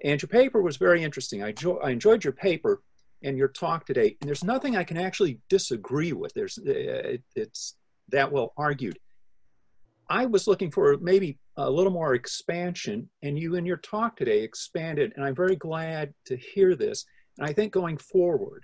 And 0.04 0.22
your 0.22 0.30
paper 0.30 0.62
was 0.62 0.78
very 0.78 1.04
interesting. 1.04 1.44
I, 1.44 1.54
I 1.84 1.92
enjoyed 1.92 2.24
your 2.24 2.34
paper 2.34 2.82
and 3.24 3.38
your 3.38 3.48
talk 3.48 3.86
today. 3.86 4.16
And 4.22 4.28
there's 4.28 4.44
nothing 4.44 4.76
I 4.76 4.84
can 4.84 4.98
actually 4.98 5.40
disagree 5.50 6.14
with. 6.14 6.34
There's, 6.34 6.58
it, 6.60 7.24
it's 7.36 7.76
that 8.10 8.32
well 8.32 8.54
argued. 8.58 9.00
I 10.10 10.26
was 10.26 10.48
looking 10.48 10.72
for 10.72 10.98
maybe 11.02 11.38
a 11.58 11.70
little 11.70 11.92
more 11.92 12.16
expansion, 12.16 13.10
and 13.24 13.38
you 13.38 13.56
in 13.56 13.66
your 13.66 13.78
talk 13.78 14.16
today 14.16 14.42
expanded, 14.42 15.12
and 15.16 15.26
I'm 15.26 15.36
very 15.36 15.56
glad 15.56 16.14
to 16.26 16.38
hear 16.38 16.76
this. 16.76 17.06
And 17.38 17.48
I 17.48 17.54
think 17.54 17.74
going 17.74 17.98
forward, 17.98 18.64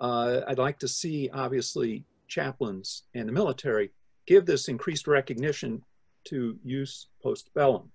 uh, 0.00 0.40
I'd 0.46 0.58
like 0.58 0.78
to 0.80 0.88
see, 0.88 1.30
obviously, 1.32 2.04
chaplains 2.28 3.04
and 3.14 3.28
the 3.28 3.32
military 3.32 3.90
give 4.26 4.46
this 4.46 4.68
increased 4.68 5.06
recognition 5.06 5.82
to 6.24 6.58
jus 6.64 7.08
post 7.22 7.50
bellum. 7.54 7.90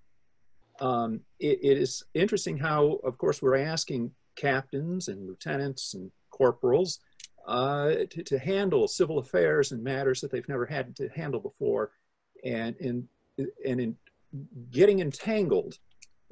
Um, 0.80 1.20
it, 1.40 1.58
it 1.62 1.78
is 1.78 2.04
interesting 2.14 2.56
how, 2.56 3.00
of 3.04 3.18
course, 3.18 3.42
we're 3.42 3.56
asking 3.56 4.12
captains 4.36 5.08
and 5.08 5.26
lieutenants 5.26 5.94
and 5.94 6.10
corporals 6.30 7.00
uh, 7.46 7.94
to, 8.10 8.22
to, 8.22 8.38
handle 8.38 8.86
civil 8.86 9.18
affairs 9.18 9.72
and 9.72 9.82
matters 9.82 10.20
that 10.20 10.30
they've 10.30 10.48
never 10.48 10.66
had 10.66 10.94
to 10.94 11.08
handle 11.08 11.40
before 11.40 11.90
and 12.44 12.76
in 12.76 13.08
and 13.64 13.80
in 13.80 13.96
getting 14.70 15.00
entangled 15.00 15.78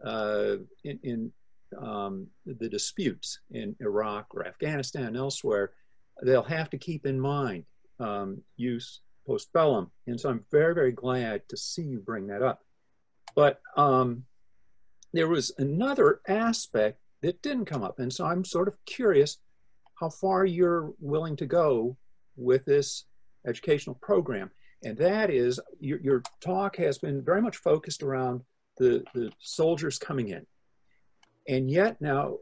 uh, 0.05 0.57
in, 0.85 0.99
in 1.03 1.33
um, 1.79 2.27
the 2.45 2.69
disputes 2.69 3.41
in 3.51 3.75
Iraq 3.81 4.27
or 4.35 4.47
Afghanistan 4.47 5.05
and 5.05 5.17
elsewhere, 5.17 5.73
they'll 6.23 6.43
have 6.43 6.71
to 6.71 6.79
keep 6.79 7.07
in 7.07 7.19
mind 7.19 7.65
um, 8.01 8.43
jus 8.59 9.01
postbellum. 9.27 9.91
And 10.07 10.21
so 10.21 10.31
I'm 10.31 10.45
very, 10.51 10.75
very 10.75 10.93
glad 10.93 11.43
to 11.49 11.57
see 11.57 11.83
you 11.83 11.99
bring 11.99 12.27
that 12.29 12.43
up. 12.43 12.63
But 13.35 13.61
um, 13.77 14.25
there 15.13 15.29
was 15.29 15.53
another 15.59 16.21
aspect 16.29 17.01
that 17.23 17.43
didn't 17.43 17.65
come 17.67 17.83
up. 17.83 17.99
And 17.99 18.13
so 18.13 18.25
I'm 18.25 18.45
sort 18.45 18.69
of 18.69 18.77
curious 18.85 19.39
how 19.99 20.11
far 20.11 20.45
you're 20.45 20.93
willing 21.01 21.37
to 21.37 21.47
go 21.47 21.97
with 22.37 22.65
this 22.67 23.05
educational 23.47 23.97
program 23.97 24.51
and 24.87 24.97
that 24.99 25.31
is 25.31 25.59
your, 25.81 25.99
your 25.99 26.23
talk 26.41 26.77
has 26.77 26.97
been 26.97 27.21
very 27.21 27.43
much 27.43 27.57
focused 27.57 28.05
around 28.05 28.43
the, 28.79 29.03
the 29.15 29.33
soldiers 29.41 29.99
coming 29.99 30.29
in. 30.29 30.47
And 31.49 31.69
yet 31.69 32.01
now, 32.01 32.37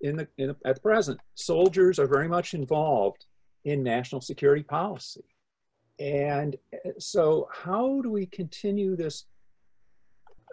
in 0.00 0.16
the, 0.16 0.28
in 0.38 0.48
the, 0.48 0.56
at 0.64 0.76
the 0.76 0.80
present, 0.80 1.20
soldiers 1.34 1.98
are 1.98 2.06
very 2.06 2.26
much 2.26 2.54
involved 2.54 3.26
in 3.66 3.82
national 3.82 4.22
security 4.22 4.62
policy. 4.62 5.24
And 5.98 6.56
uh, 6.72 6.90
so 6.98 7.48
how 7.52 8.00
do 8.00 8.10
we 8.10 8.24
continue 8.24 8.96
this 8.96 9.26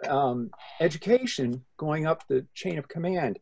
um, 0.06 0.50
education 0.80 1.64
going 1.78 2.06
up 2.06 2.28
the 2.28 2.46
chain 2.54 2.78
of 2.78 2.88
command? 2.88 3.38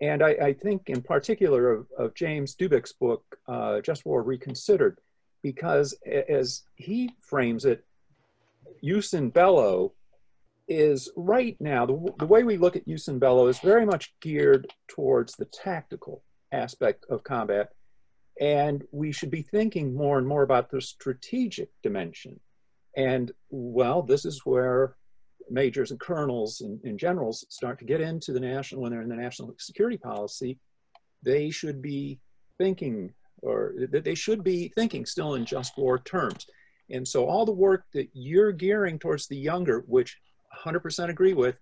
And 0.00 0.22
I, 0.22 0.30
I 0.30 0.52
think 0.54 0.88
in 0.88 1.02
particular 1.02 1.70
of, 1.70 1.86
of 1.98 2.14
James 2.14 2.56
Dubik's 2.56 2.92
book, 2.92 3.22
uh, 3.46 3.82
Just 3.82 4.06
War 4.06 4.22
Reconsidered, 4.22 4.98
because 5.44 5.94
as 6.38 6.62
he 6.74 7.10
frames 7.20 7.66
it, 7.66 7.84
Jus 8.82 9.12
in 9.12 9.28
Bello 9.28 9.92
is 10.68 11.10
right 11.16 11.54
now, 11.60 11.84
the, 11.84 12.14
the 12.18 12.26
way 12.26 12.44
we 12.44 12.56
look 12.56 12.76
at 12.76 12.88
Jus 12.88 13.08
in 13.08 13.18
Bello 13.18 13.46
is 13.48 13.58
very 13.58 13.84
much 13.84 14.14
geared 14.22 14.66
towards 14.88 15.34
the 15.34 15.44
tactical 15.44 16.24
aspect 16.50 17.04
of 17.10 17.22
combat. 17.24 17.72
And 18.40 18.84
we 18.90 19.12
should 19.12 19.30
be 19.30 19.42
thinking 19.42 19.94
more 19.94 20.16
and 20.16 20.26
more 20.26 20.42
about 20.42 20.70
the 20.70 20.80
strategic 20.80 21.68
dimension. 21.82 22.40
And 22.96 23.30
well, 23.50 24.00
this 24.00 24.24
is 24.24 24.46
where 24.46 24.96
majors 25.50 25.90
and 25.90 26.00
colonels 26.00 26.62
and, 26.62 26.80
and, 26.84 26.98
generals 26.98 27.44
start 27.50 27.78
to 27.80 27.84
get 27.84 28.00
into 28.00 28.32
the 28.32 28.40
national, 28.40 28.80
when 28.80 28.90
they're 28.90 29.02
in 29.02 29.10
the 29.10 29.14
national 29.14 29.54
security 29.58 29.98
policy, 29.98 30.58
they 31.22 31.50
should 31.50 31.82
be 31.82 32.18
thinking 32.56 33.12
or 33.44 33.74
that 33.90 34.04
they 34.04 34.14
should 34.14 34.42
be 34.42 34.72
thinking 34.74 35.04
still 35.06 35.34
in 35.34 35.44
just 35.44 35.76
war 35.76 35.98
terms. 35.98 36.46
And 36.90 37.06
so 37.06 37.26
all 37.26 37.46
the 37.46 37.52
work 37.52 37.84
that 37.92 38.08
you're 38.12 38.52
gearing 38.52 38.98
towards 38.98 39.26
the 39.26 39.36
younger, 39.36 39.84
which 39.86 40.18
100% 40.64 41.08
agree 41.08 41.34
with, 41.34 41.56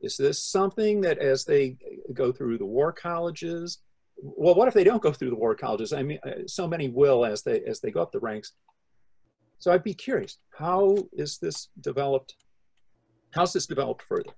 is 0.00 0.16
this 0.16 0.44
something 0.44 1.00
that 1.00 1.18
as 1.18 1.44
they 1.44 1.76
go 2.12 2.30
through 2.30 2.58
the 2.58 2.66
war 2.66 2.92
colleges, 2.92 3.78
well, 4.16 4.54
what 4.54 4.68
if 4.68 4.74
they 4.74 4.84
don't 4.84 5.02
go 5.02 5.12
through 5.12 5.30
the 5.30 5.36
war 5.36 5.54
colleges? 5.54 5.92
I 5.92 6.02
mean, 6.02 6.18
uh, 6.24 6.46
so 6.46 6.68
many 6.68 6.88
will 6.88 7.24
as 7.24 7.42
they 7.42 7.62
as 7.62 7.80
they 7.80 7.90
go 7.90 8.02
up 8.02 8.12
the 8.12 8.20
ranks. 8.20 8.52
So 9.58 9.72
I'd 9.72 9.82
be 9.82 9.94
curious, 9.94 10.38
how 10.56 10.96
is 11.12 11.38
this 11.38 11.68
developed? 11.80 12.36
How's 13.32 13.52
this 13.52 13.66
developed 13.66 14.02
further? 14.02 14.30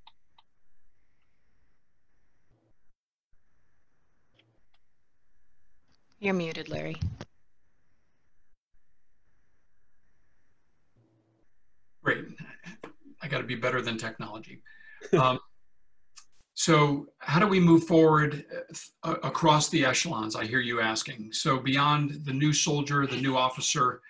You're 6.27 6.35
muted, 6.35 6.69
Larry. 6.69 6.97
Great. 12.03 12.25
I 13.23 13.29
got 13.29 13.39
to 13.39 13.45
be 13.45 13.55
better 13.55 13.81
than 13.81 13.97
technology. 13.97 14.61
Um, 15.17 15.39
so 16.55 17.07
how 17.19 17.39
do 17.39 17.47
we 17.47 17.61
move 17.61 17.85
forward 17.85 18.45
uh, 19.05 19.15
across 19.23 19.69
the 19.69 19.85
echelons? 19.85 20.35
I 20.35 20.47
hear 20.47 20.59
you 20.59 20.81
asking. 20.81 21.33
So 21.33 21.61
beyond 21.61 22.25
the 22.25 22.33
new 22.33 22.53
soldier, 22.53 23.07
the 23.07 23.21
new 23.21 23.37
officer, 23.37 24.01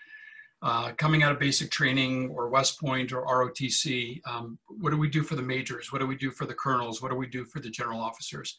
uh, 0.62 0.92
coming 0.92 1.22
out 1.22 1.32
of 1.32 1.38
basic 1.38 1.70
training 1.70 2.30
or 2.30 2.48
West 2.48 2.80
Point 2.80 3.12
or 3.12 3.26
ROTC, 3.26 4.22
um, 4.26 4.58
what 4.68 4.88
do 4.88 4.96
we 4.96 5.10
do 5.10 5.22
for 5.22 5.36
the 5.36 5.42
majors? 5.42 5.92
What 5.92 5.98
do 5.98 6.06
we 6.06 6.16
do 6.16 6.30
for 6.30 6.46
the 6.46 6.54
colonels? 6.54 7.02
What 7.02 7.10
do 7.10 7.16
we 7.18 7.26
do 7.26 7.44
for 7.44 7.60
the 7.60 7.68
general 7.68 8.00
officers? 8.00 8.56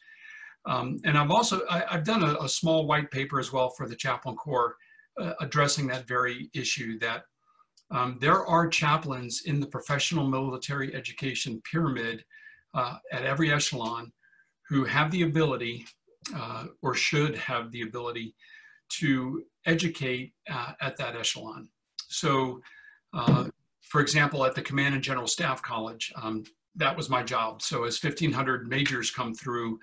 Um, 0.68 0.98
and 1.04 1.16
I've 1.16 1.30
also, 1.30 1.62
I, 1.70 1.82
have 1.88 2.04
done 2.04 2.22
a, 2.22 2.34
a, 2.44 2.48
small 2.48 2.86
white 2.86 3.10
paper 3.10 3.40
as 3.40 3.52
well 3.52 3.70
for 3.70 3.88
the 3.88 3.96
Chaplain 3.96 4.36
Corps 4.36 4.76
uh, 5.18 5.32
addressing 5.40 5.86
that 5.86 6.06
very 6.06 6.50
issue 6.52 6.98
that 6.98 7.22
um, 7.90 8.18
there 8.20 8.46
are 8.46 8.68
chaplains 8.68 9.42
in 9.46 9.60
the 9.60 9.66
professional 9.66 10.26
military 10.26 10.94
education 10.94 11.62
pyramid 11.70 12.22
uh, 12.74 12.96
at 13.10 13.24
every 13.24 13.50
echelon 13.50 14.12
who 14.68 14.84
have 14.84 15.10
the 15.10 15.22
ability 15.22 15.86
uh, 16.36 16.66
or 16.82 16.94
should 16.94 17.34
have 17.36 17.72
the 17.72 17.82
ability 17.82 18.34
to 18.90 19.42
educate 19.64 20.34
uh, 20.50 20.72
at 20.82 20.98
that 20.98 21.16
echelon. 21.16 21.68
So, 22.08 22.60
uh, 23.14 23.44
for 23.82 24.02
example, 24.02 24.44
at 24.44 24.54
the 24.54 24.62
Command 24.62 24.94
and 24.94 25.02
General 25.02 25.26
Staff 25.26 25.62
College, 25.62 26.12
um, 26.20 26.44
that 26.76 26.94
was 26.94 27.08
my 27.08 27.22
job. 27.22 27.62
So 27.62 27.84
as 27.84 28.02
1,500 28.02 28.68
majors 28.68 29.10
come 29.10 29.34
through, 29.34 29.78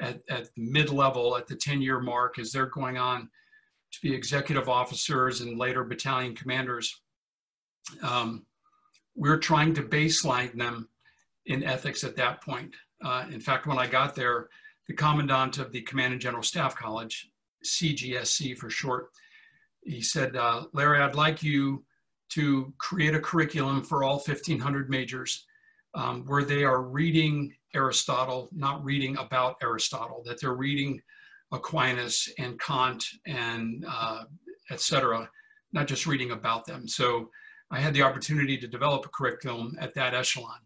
at, 0.00 0.20
at 0.28 0.48
mid-level 0.56 1.36
at 1.36 1.46
the 1.46 1.56
10-year 1.56 2.00
mark 2.00 2.38
as 2.38 2.52
they're 2.52 2.66
going 2.66 2.98
on 2.98 3.28
to 3.92 3.98
be 4.02 4.14
executive 4.14 4.68
officers 4.68 5.40
and 5.40 5.58
later 5.58 5.84
battalion 5.84 6.34
commanders. 6.34 7.02
Um, 8.02 8.46
we're 9.16 9.38
trying 9.38 9.74
to 9.74 9.82
baseline 9.82 10.56
them 10.56 10.88
in 11.46 11.64
ethics 11.64 12.04
at 12.04 12.16
that 12.16 12.42
point. 12.42 12.74
Uh, 13.04 13.24
in 13.30 13.40
fact, 13.40 13.66
when 13.66 13.78
I 13.78 13.86
got 13.86 14.14
there, 14.14 14.48
the 14.86 14.94
commandant 14.94 15.58
of 15.58 15.72
the 15.72 15.82
Command 15.82 16.12
and 16.12 16.22
General 16.22 16.42
Staff 16.42 16.76
College, 16.76 17.30
CGSC 17.64 18.56
for 18.56 18.70
short, 18.70 19.10
he 19.82 20.02
said, 20.02 20.36
uh, 20.36 20.64
Larry, 20.72 21.00
I'd 21.00 21.14
like 21.14 21.42
you 21.42 21.84
to 22.30 22.72
create 22.78 23.14
a 23.14 23.20
curriculum 23.20 23.82
for 23.82 24.04
all 24.04 24.16
1,500 24.16 24.90
majors 24.90 25.46
um, 25.94 26.24
where 26.26 26.44
they 26.44 26.62
are 26.64 26.82
reading 26.82 27.52
Aristotle, 27.74 28.48
not 28.52 28.84
reading 28.84 29.16
about 29.18 29.56
Aristotle, 29.62 30.22
that 30.26 30.40
they're 30.40 30.54
reading 30.54 31.00
Aquinas 31.52 32.28
and 32.38 32.60
Kant 32.60 33.04
and 33.26 33.84
uh, 33.88 34.24
etc., 34.70 35.28
not 35.72 35.86
just 35.86 36.06
reading 36.06 36.32
about 36.32 36.64
them. 36.64 36.86
So 36.86 37.30
I 37.70 37.80
had 37.80 37.94
the 37.94 38.02
opportunity 38.02 38.56
to 38.58 38.66
develop 38.66 39.04
a 39.06 39.08
curriculum 39.08 39.76
at 39.80 39.94
that 39.94 40.14
echelon. 40.14 40.58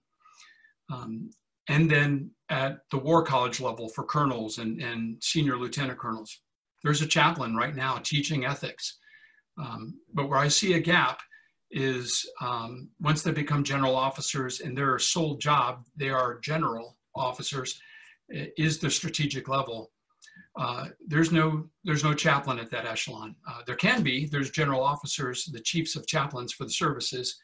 Um, 0.92 1.30
and 1.68 1.90
then 1.90 2.30
at 2.50 2.78
the 2.90 2.98
War 2.98 3.22
College 3.22 3.60
level 3.60 3.88
for 3.88 4.04
colonels 4.04 4.58
and, 4.58 4.80
and 4.80 5.22
senior 5.22 5.56
lieutenant 5.56 5.98
colonels. 5.98 6.40
There's 6.82 7.02
a 7.02 7.06
chaplain 7.06 7.56
right 7.56 7.74
now 7.74 7.98
teaching 8.02 8.44
ethics. 8.44 8.98
Um, 9.58 10.00
but 10.12 10.28
where 10.28 10.38
I 10.38 10.48
see 10.48 10.74
a 10.74 10.80
gap 10.80 11.20
is 11.70 12.28
um, 12.40 12.88
once 13.00 13.22
they 13.22 13.32
become 13.32 13.64
general 13.64 13.96
officers 13.96 14.60
and 14.60 14.76
their 14.76 14.98
sole 14.98 15.36
job, 15.36 15.84
they 15.96 16.10
are 16.10 16.38
general 16.40 16.96
officers, 17.14 17.80
is 18.28 18.78
the 18.78 18.90
strategic 18.90 19.48
level. 19.48 19.90
Uh, 20.56 20.86
there's 21.06 21.32
no 21.32 21.68
there's 21.84 22.04
no 22.04 22.14
chaplain 22.14 22.58
at 22.58 22.70
that 22.70 22.86
echelon. 22.86 23.34
Uh, 23.48 23.60
there 23.66 23.74
can 23.76 24.02
be. 24.02 24.26
There's 24.26 24.50
general 24.50 24.82
officers, 24.82 25.44
the 25.46 25.60
chiefs 25.60 25.96
of 25.96 26.06
chaplains 26.06 26.52
for 26.52 26.64
the 26.64 26.70
services. 26.70 27.40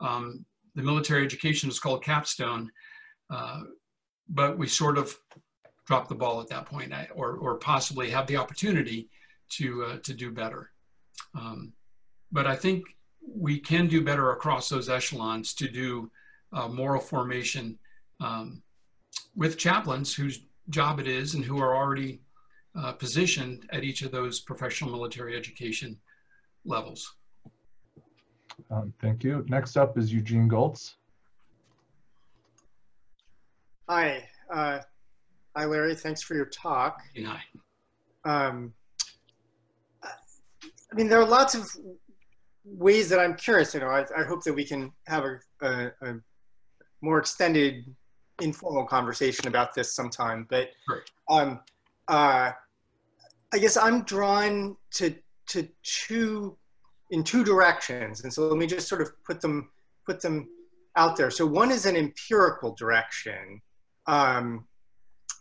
Um, 0.00 0.44
the 0.74 0.82
military 0.82 1.24
education 1.24 1.68
is 1.68 1.78
called 1.78 2.04
capstone, 2.04 2.70
uh, 3.30 3.60
but 4.28 4.58
we 4.58 4.66
sort 4.66 4.98
of 4.98 5.16
drop 5.86 6.08
the 6.08 6.14
ball 6.14 6.40
at 6.40 6.48
that 6.48 6.66
point, 6.66 6.92
or 7.14 7.36
or 7.36 7.56
possibly 7.58 8.10
have 8.10 8.26
the 8.26 8.36
opportunity 8.36 9.08
to 9.50 9.84
uh, 9.84 9.98
to 10.02 10.14
do 10.14 10.30
better. 10.32 10.70
Um, 11.34 11.72
but 12.30 12.46
I 12.46 12.56
think 12.56 12.84
we 13.34 13.58
can 13.58 13.86
do 13.86 14.02
better 14.02 14.32
across 14.32 14.68
those 14.68 14.88
echelons 14.88 15.54
to 15.54 15.68
do 15.68 16.10
uh, 16.52 16.68
moral 16.68 17.00
formation 17.00 17.78
um, 18.20 18.62
with 19.36 19.58
chaplains 19.58 20.14
whose 20.14 20.40
job 20.70 20.98
it 20.98 21.06
is 21.06 21.34
and 21.34 21.44
who 21.44 21.58
are 21.58 21.74
already 21.76 22.20
uh, 22.76 22.92
positioned 22.92 23.66
at 23.70 23.84
each 23.84 24.02
of 24.02 24.12
those 24.12 24.40
professional 24.40 24.90
military 24.90 25.36
education 25.36 25.98
levels. 26.64 27.14
Um, 28.70 28.92
thank 29.00 29.24
you. 29.24 29.44
Next 29.48 29.76
up 29.76 29.96
is 29.96 30.12
Eugene 30.12 30.48
Gholz. 30.48 30.94
Hi. 33.88 34.28
Uh, 34.52 34.80
hi, 35.56 35.64
Larry. 35.64 35.94
Thanks 35.94 36.22
for 36.22 36.34
your 36.34 36.46
talk. 36.46 37.00
Hi. 37.24 37.40
Um, 38.24 38.74
I 40.04 40.94
mean, 40.94 41.08
there 41.08 41.20
are 41.20 41.26
lots 41.26 41.54
of 41.54 41.66
ways 42.76 43.08
that 43.08 43.18
I'm 43.18 43.34
curious. 43.34 43.74
You 43.74 43.80
know, 43.80 43.88
I, 43.88 44.04
I 44.16 44.24
hope 44.24 44.44
that 44.44 44.54
we 44.54 44.64
can 44.64 44.92
have 45.06 45.24
a, 45.24 45.38
a, 45.62 45.92
a, 46.02 46.14
more 47.00 47.18
extended, 47.18 47.84
informal 48.42 48.84
conversation 48.84 49.46
about 49.46 49.74
this 49.74 49.94
sometime. 49.94 50.46
But 50.50 50.70
sure. 50.88 51.02
um, 51.30 51.60
uh, 52.08 52.50
I 53.52 53.58
guess 53.58 53.76
I'm 53.76 54.02
drawn 54.02 54.76
to 54.94 55.14
to 55.50 55.68
two 55.82 56.56
in 57.10 57.24
two 57.24 57.44
directions, 57.44 58.24
and 58.24 58.32
so 58.32 58.46
let 58.48 58.58
me 58.58 58.66
just 58.66 58.88
sort 58.88 59.00
of 59.00 59.12
put 59.24 59.40
them 59.40 59.70
put 60.04 60.20
them 60.20 60.48
out 60.96 61.16
there. 61.16 61.30
So 61.30 61.46
one 61.46 61.70
is 61.70 61.86
an 61.86 61.96
empirical 61.96 62.74
direction. 62.74 63.62
Um, 64.06 64.66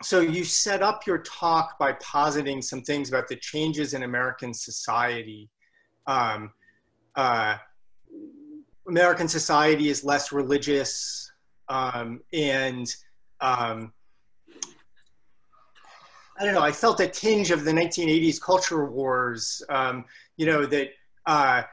so 0.03 0.19
you 0.19 0.43
set 0.43 0.83
up 0.83 1.07
your 1.07 1.17
talk 1.19 1.79
by 1.79 1.93
positing 1.93 2.61
some 2.61 2.81
things 2.81 3.09
about 3.09 3.27
the 3.27 3.35
changes 3.35 3.95
in 3.95 4.03
American 4.03 4.53
society. 4.53 5.49
Um, 6.05 6.51
uh, 7.17 7.57
American 8.87 9.27
society 9.27 9.89
is 9.89 10.03
less 10.03 10.31
religious, 10.31 11.31
um, 11.67 12.21
and 12.31 12.87
um, 13.41 13.91
I 16.39 16.45
don't 16.45 16.53
know. 16.53 16.61
I 16.61 16.71
felt 16.71 16.99
a 16.99 17.07
tinge 17.07 17.51
of 17.51 17.65
the 17.65 17.71
1980s 17.71 18.39
culture 18.39 18.85
wars. 18.85 19.61
Um, 19.69 20.05
you 20.37 20.45
know 20.45 20.65
that 20.67 20.89
uh, 21.25 21.63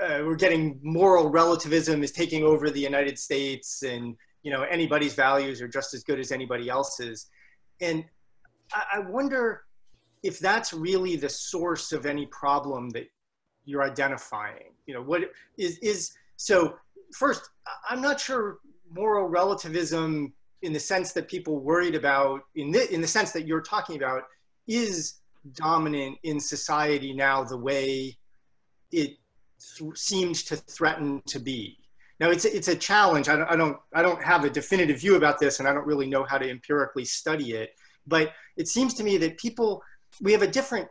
uh, 0.00 0.20
we're 0.24 0.36
getting 0.36 0.78
moral 0.82 1.28
relativism 1.28 2.02
is 2.02 2.12
taking 2.12 2.44
over 2.44 2.70
the 2.70 2.80
United 2.80 3.18
States, 3.18 3.82
and 3.82 4.16
you 4.42 4.52
know 4.52 4.62
anybody's 4.62 5.14
values 5.14 5.60
are 5.60 5.68
just 5.68 5.92
as 5.94 6.04
good 6.04 6.20
as 6.20 6.32
anybody 6.32 6.70
else's. 6.70 7.26
And 7.80 8.04
I, 8.72 8.84
I 8.94 8.98
wonder 9.00 9.64
if 10.22 10.38
that's 10.38 10.72
really 10.72 11.16
the 11.16 11.28
source 11.28 11.92
of 11.92 12.06
any 12.06 12.26
problem 12.26 12.88
that 12.90 13.08
you're 13.64 13.82
identifying. 13.82 14.71
You 14.86 14.94
know 14.94 15.02
what 15.02 15.22
is 15.58 15.78
is 15.78 16.12
so. 16.36 16.76
First, 17.12 17.50
I'm 17.88 18.00
not 18.00 18.18
sure 18.18 18.58
moral 18.90 19.28
relativism 19.28 20.32
in 20.62 20.72
the 20.72 20.80
sense 20.80 21.12
that 21.12 21.28
people 21.28 21.58
worried 21.58 21.94
about 21.94 22.42
in 22.54 22.70
the 22.70 22.92
in 22.92 23.00
the 23.00 23.06
sense 23.06 23.32
that 23.32 23.46
you're 23.46 23.60
talking 23.60 23.96
about 23.96 24.22
is 24.66 25.14
dominant 25.54 26.18
in 26.22 26.38
society 26.38 27.12
now 27.12 27.42
the 27.42 27.56
way 27.56 28.16
it 28.92 29.16
th- 29.78 29.96
seems 29.96 30.42
to 30.44 30.56
threaten 30.56 31.20
to 31.26 31.40
be 31.40 31.76
now 32.20 32.30
it's 32.30 32.44
a, 32.44 32.56
it's 32.56 32.68
a 32.68 32.76
challenge 32.76 33.28
I 33.28 33.36
don't, 33.36 33.50
I 33.50 33.56
don't 33.56 33.76
i 33.92 34.02
don't 34.02 34.22
have 34.22 34.44
a 34.44 34.50
definitive 34.50 35.00
view 35.00 35.16
about 35.16 35.40
this 35.40 35.58
and 35.58 35.68
i 35.68 35.72
don't 35.74 35.86
really 35.86 36.06
know 36.06 36.22
how 36.22 36.38
to 36.38 36.48
empirically 36.48 37.04
study 37.04 37.52
it 37.52 37.70
but 38.06 38.32
it 38.56 38.68
seems 38.68 38.94
to 38.94 39.04
me 39.04 39.16
that 39.18 39.36
people 39.36 39.82
we 40.20 40.30
have 40.30 40.42
a 40.42 40.46
different 40.46 40.88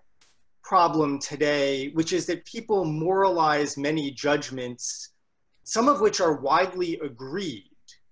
problem 0.63 1.19
today 1.19 1.89
which 1.93 2.13
is 2.13 2.25
that 2.25 2.45
people 2.45 2.85
moralize 2.85 3.77
many 3.77 4.11
judgments 4.11 5.09
some 5.63 5.87
of 5.87 6.01
which 6.01 6.21
are 6.21 6.41
widely 6.41 6.99
agreed 7.03 7.71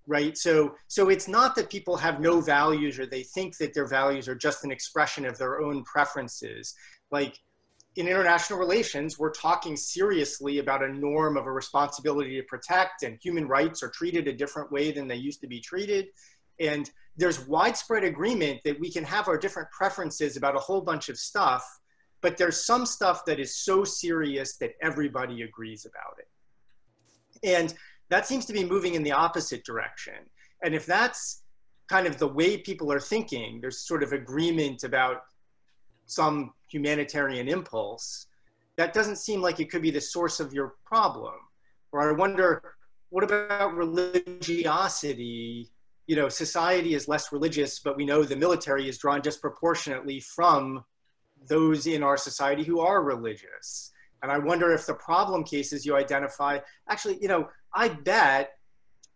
right? 0.10 0.36
So 0.36 0.76
so 0.88 1.10
it's 1.10 1.28
not 1.28 1.56
that 1.56 1.70
people 1.70 1.96
have 1.96 2.20
no 2.20 2.42
values 2.42 3.00
or 3.00 3.06
they 3.06 3.24
think 3.24 3.58
that 3.58 3.74
their 3.74 3.88
values 3.88 4.28
are 4.28 4.36
just 4.36 4.66
an 4.66 4.72
expression 4.72 5.24
of 5.26 5.38
their 5.38 5.62
own 5.62 5.84
preferences. 5.84 6.74
Like 7.12 7.38
in 7.96 8.08
international 8.08 8.60
relations 8.60 9.20
we're 9.20 9.32
talking 9.32 9.78
seriously 9.78 10.60
about 10.60 10.84
a 10.84 10.92
norm 10.92 11.38
of 11.38 11.46
a 11.46 11.52
responsibility 11.52 12.36
to 12.38 12.44
protect 12.44 13.04
and 13.04 13.20
human 13.22 13.48
rights 13.48 13.84
are 13.84 13.90
treated 13.90 14.28
a 14.28 14.34
different 14.34 14.72
way 14.72 14.92
than 14.92 15.08
they 15.08 15.16
used 15.16 15.42
to 15.42 15.48
be 15.48 15.62
treated. 15.62 16.08
And 16.60 16.90
there's 17.16 17.48
widespread 17.48 18.04
agreement 18.04 18.62
that 18.66 18.80
we 18.80 18.92
can 18.92 19.04
have 19.04 19.28
our 19.28 19.38
different 19.38 19.70
preferences 19.70 20.38
about 20.38 20.56
a 20.56 20.60
whole 20.60 20.82
bunch 20.82 21.10
of 21.10 21.20
stuff 21.20 21.64
but 22.22 22.38
there's 22.38 22.66
some 22.66 22.86
stuff 22.86 23.26
that 23.26 23.40
is 23.40 23.56
so 23.56 23.84
serious 23.84 24.58
that 24.58 24.72
everybody 24.82 25.44
agrees 25.44 25.86
about 25.86 26.18
it 26.20 26.28
and 27.44 27.74
that 28.10 28.28
seems 28.28 28.46
to 28.46 28.54
be 28.54 28.64
moving 28.64 28.96
in 28.96 29.04
the 29.04 29.12
opposite 29.12 29.64
direction. 29.64 30.16
And 30.64 30.74
if 30.76 30.86
that's 30.86 31.44
kind 31.88 32.08
of 32.08 32.18
the 32.18 32.28
way 32.28 32.58
people 32.58 32.92
are 32.92 33.00
thinking, 33.00 33.62
there's 33.62 33.80
sort 33.80 34.04
of 34.04 34.12
agreement 34.14 34.84
about 34.84 35.22
some 36.06 36.54
humanitarian 36.70 37.48
impulse, 37.48 38.28
that 38.78 38.94
doesn't 38.94 39.18
seem 39.18 39.42
like 39.42 39.60
it 39.60 39.70
could 39.70 39.82
be 39.82 39.92
the 39.92 40.02
source 40.02 40.40
of 40.40 40.54
your 40.54 40.76
problem. 40.86 41.34
Or 41.92 42.10
I 42.10 42.14
wonder, 42.14 42.76
what 43.10 43.24
about 43.24 43.76
religiosity? 43.76 45.70
You 46.08 46.16
know, 46.16 46.30
society 46.30 46.94
is 46.96 47.08
less 47.08 47.32
religious, 47.32 47.80
but 47.80 47.96
we 47.98 48.06
know 48.06 48.24
the 48.24 48.36
military 48.36 48.90
is 48.90 48.98
drawn 48.98 49.22
disproportionately 49.22 50.20
from 50.20 50.84
those 51.48 51.88
in 51.88 52.04
our 52.04 52.18
society 52.18 52.64
who 52.64 52.80
are 52.80 53.04
religious. 53.04 53.92
And 54.22 54.32
I 54.32 54.38
wonder 54.38 54.72
if 54.74 54.86
the 54.86 54.94
problem 54.94 55.44
cases 55.44 55.86
you 55.86 55.96
identify, 55.96 56.60
actually, 56.90 57.18
you 57.22 57.28
know, 57.28 57.50
I 57.74 57.90
bet 57.90 58.52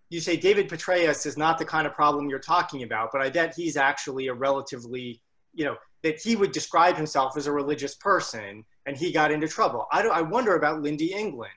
you 0.10 0.22
say 0.22 0.38
David 0.38 0.70
Petraeus 0.70 1.26
is 1.26 1.38
not 1.38 1.58
the 1.58 1.66
kind 1.66 1.88
of 1.88 1.94
problem 1.94 2.30
you're 2.30 2.40
talking 2.40 2.84
about, 2.84 3.10
but 3.12 3.22
I 3.22 3.30
bet 3.30 3.56
he's 3.56 3.76
actually 3.76 4.28
a 4.28 4.34
relatively, 4.34 5.22
you 5.54 5.66
know, 5.66 5.76
that 6.04 6.22
he 6.22 6.36
would 6.36 6.52
describe 6.52 6.96
himself 6.96 7.36
as 7.36 7.48
a 7.48 7.52
religious 7.52 7.96
person 7.96 8.64
and 8.86 8.96
he 8.96 9.12
got 9.12 9.32
into 9.32 9.48
trouble. 9.48 9.88
I, 9.92 10.04
I 10.04 10.22
wonder 10.22 10.56
about 10.56 10.82
Lynndie 10.82 11.12
England. 11.12 11.52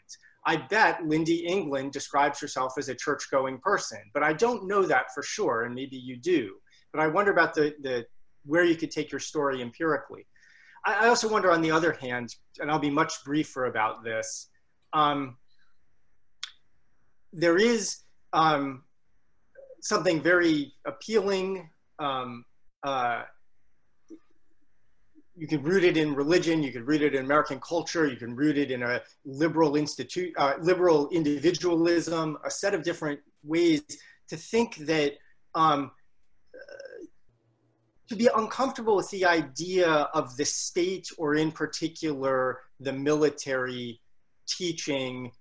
I 0.47 0.57
bet 0.57 1.01
Lynndie 1.01 1.45
England 1.45 1.93
describes 1.93 2.41
herself 2.41 2.75
as 2.79 2.89
a 2.89 2.95
church 2.95 3.31
going 3.31 3.59
person, 3.59 3.99
but 4.15 4.23
I 4.23 4.33
don't 4.33 4.69
know 4.69 4.85
that 4.85 5.13
for 5.13 5.23
sure, 5.25 5.65
and 5.65 5.75
maybe 5.75 5.97
you 5.97 6.17
do. 6.17 6.55
But 6.93 7.03
I 7.03 7.09
wonder 7.09 7.33
about 7.33 7.53
the, 7.53 7.75
the 7.83 8.07
where 8.45 8.63
you 8.65 8.77
could 8.77 8.93
take 8.93 9.11
your 9.11 9.19
story 9.19 9.61
empirically. 9.61 10.25
I, 10.87 11.09
also 11.09 11.29
wonder, 11.29 11.51
on 11.51 11.63
the 11.63 11.71
other 11.71 11.93
hand, 11.93 12.37
and 12.61 12.71
I'll 12.71 12.79
be 12.79 12.91
much 12.91 13.25
briefer 13.25 13.67
about 13.67 14.05
this. 14.05 14.49
Um, 14.93 15.37
there 17.33 17.57
is 17.57 17.99
um, 18.33 18.85
something 19.81 20.23
very 20.23 20.73
appealing. 20.87 21.69
Um, 21.99 22.45
uh, 22.85 23.23
you 25.37 25.49
can 25.49 25.63
root 25.63 25.83
it 25.83 25.97
in 25.97 26.15
religion. 26.15 26.63
You 26.63 26.73
can 26.73 26.87
root 26.87 27.03
it 27.03 27.15
in 27.15 27.25
American 27.25 27.61
culture. 27.61 28.07
You 28.07 28.17
can 28.17 28.35
root 28.35 28.57
it 28.57 28.71
in 28.71 28.83
a 28.83 29.03
liberal 29.25 29.77
institute, 29.77 30.33
uh, 30.39 30.55
liberal 30.61 31.09
individualism. 31.11 32.39
A 32.45 32.51
set 32.51 32.75
of 32.75 32.83
different 32.85 33.21
ways 33.43 33.83
to 34.29 34.37
think 34.37 34.77
that 34.87 35.15
um, 35.55 35.91
to 38.09 38.17
be 38.17 38.29
uncomfortable 38.35 38.97
with 38.97 39.11
the 39.11 39.25
idea 39.25 39.89
of 39.89 40.37
the 40.37 40.45
state, 40.45 41.09
or 41.19 41.35
in 41.35 41.51
particular 41.51 42.61
the 42.81 42.93
military, 42.93 44.01
teaching 44.47 45.33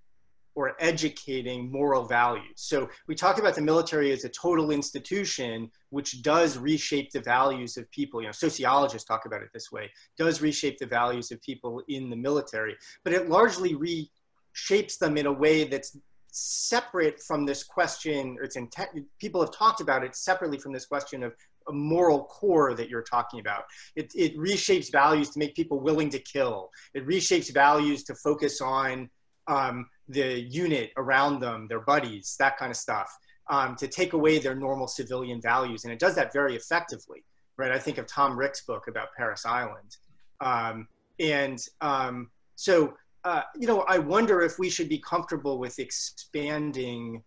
or 0.55 0.76
educating 0.80 1.70
moral 1.70 2.05
values. 2.05 2.55
So 2.55 2.89
we 3.07 3.16
talk 3.16 3.39
about 3.39 3.55
the 3.55 3.61
military 3.61 4.13
as 4.13 4.24
a 4.24 4.30
total 4.30 4.72
institution, 4.72 5.70
which 5.89 6.22
does 6.22 6.57
reshape 6.57 7.11
the 7.11 7.20
values 7.20 7.76
of 7.76 7.91
people. 7.91 8.22
You 8.22 8.28
know, 8.28 8.32
sociologists 8.32 9.05
talk 9.05 9.26
about 9.26 9.41
it 9.41 9.49
this 9.53 9.72
way, 9.72 9.91
does 10.18 10.41
reshape 10.41 10.78
the 10.78 10.86
values 10.86 11.30
of 11.32 11.41
people 11.41 11.84
in 11.89 12.09
the 12.09 12.16
military, 12.16 12.78
but 13.03 13.11
it 13.11 13.30
largely 13.30 13.76
reshapes 13.76 14.97
them 14.97 15.18
in 15.18 15.26
a 15.26 15.34
way 15.34 15.66
that's 15.66 15.97
separate 16.32 17.22
from 17.22 17.45
this 17.45 17.63
question, 17.63 18.38
or 18.39 18.43
it's 18.43 18.55
intent, 18.55 18.89
people 19.20 19.41
have 19.41 19.51
talked 19.51 19.82
about 19.82 20.03
it 20.03 20.16
separately 20.16 20.57
from 20.57 20.72
this 20.74 20.86
question 20.86 21.22
of 21.22 21.34
moral 21.72 22.26
core 22.26 22.74
that 22.76 22.89
you're 22.89 23.03
talking 23.03 23.39
about. 23.39 23.63
It, 23.95 24.11
it 24.16 24.38
reshapes 24.38 24.91
values 24.91 25.30
to 25.32 25.39
make 25.39 25.55
people 25.55 25.80
willing 25.80 26.09
to 26.09 26.20
kill. 26.20 26.70
It 26.93 27.05
reshapes 27.07 27.53
values 27.53 28.03
to 28.03 28.16
focus 28.16 28.61
on 28.61 29.09
um, 29.47 29.88
the 30.07 30.41
unit 30.41 30.91
around 30.97 31.39
them, 31.39 31.68
their 31.68 31.80
buddies, 31.80 32.36
that 32.39 32.57
kind 32.57 32.72
of 32.72 32.78
stuff, 32.78 33.11
um, 33.49 33.76
to 33.76 33.88
take 33.88 34.13
away 34.13 34.39
their 34.39 34.55
normal 34.55 34.88
civilian 34.88 35.41
values. 35.41 35.84
And 35.84 35.93
it 35.93 35.99
does 35.99 36.16
that 36.16 36.34
very 36.34 36.55
effectively, 36.55 37.24
right? 37.57 37.72
I 37.72 37.80
think 37.80 37.97
of 37.97 38.07
Tom 38.07 38.38
Ricks' 38.38 38.66
book 38.66 38.88
about 38.88 39.09
Parris 39.16 39.45
Island. 39.45 39.97
Um, 40.41 40.88
and 41.20 41.59
um, 41.82 42.30
so, 42.55 42.93
uh, 43.24 43.43
you 43.55 43.68
know, 43.68 43.82
I 43.82 43.97
wonder 43.97 44.41
if 44.41 44.59
we 44.59 44.70
should 44.70 44.89
be 44.89 44.99
comfortable 44.99 45.57
with 45.57 45.80
expanding 45.80 47.24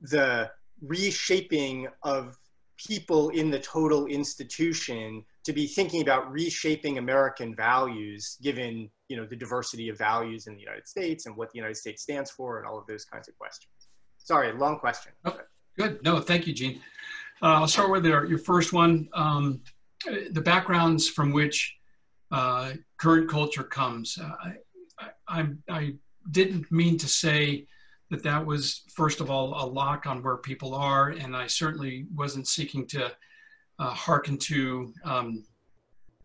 the 0.00 0.50
reshaping 0.82 1.88
of 2.02 2.36
people 2.76 3.28
in 3.30 3.50
the 3.50 3.58
total 3.58 4.06
institution 4.06 5.24
to 5.44 5.52
be 5.52 5.66
thinking 5.66 6.02
about 6.02 6.30
reshaping 6.30 6.98
American 6.98 7.54
values, 7.54 8.38
given 8.42 8.90
you 9.08 9.16
know 9.16 9.26
the 9.26 9.36
diversity 9.36 9.88
of 9.88 9.98
values 9.98 10.46
in 10.46 10.54
the 10.54 10.60
United 10.60 10.86
States 10.86 11.26
and 11.26 11.36
what 11.36 11.50
the 11.52 11.58
United 11.58 11.76
States 11.76 12.02
stands 12.02 12.30
for, 12.30 12.58
and 12.58 12.66
all 12.66 12.78
of 12.78 12.86
those 12.86 13.04
kinds 13.04 13.28
of 13.28 13.36
questions. 13.38 13.72
Sorry, 14.18 14.52
long 14.52 14.78
question. 14.78 15.12
Oh, 15.24 15.36
good. 15.76 16.02
No, 16.04 16.20
thank 16.20 16.46
you, 16.46 16.52
Gene. 16.52 16.80
Uh, 17.42 17.58
I'll 17.58 17.68
start 17.68 17.90
with 17.90 18.06
your, 18.06 18.38
first 18.38 18.72
one. 18.72 19.08
Um, 19.14 19.62
the 20.30 20.40
backgrounds 20.40 21.08
from 21.08 21.32
which 21.32 21.76
uh, 22.30 22.72
current 22.98 23.28
culture 23.28 23.64
comes. 23.64 24.16
Uh, 24.16 24.52
I, 25.00 25.08
I, 25.28 25.46
I 25.68 25.94
didn't 26.30 26.70
mean 26.70 26.98
to 26.98 27.08
say 27.08 27.66
that 28.12 28.22
that 28.22 28.44
was, 28.44 28.82
first 28.94 29.22
of 29.22 29.30
all, 29.30 29.54
a 29.54 29.64
lock 29.64 30.06
on 30.06 30.22
where 30.22 30.36
people 30.36 30.74
are, 30.74 31.08
and 31.08 31.34
I 31.34 31.46
certainly 31.46 32.04
wasn't 32.14 32.46
seeking 32.46 32.86
to 32.88 33.10
uh, 33.78 33.94
hearken 33.94 34.36
to 34.36 34.92
um, 35.02 35.44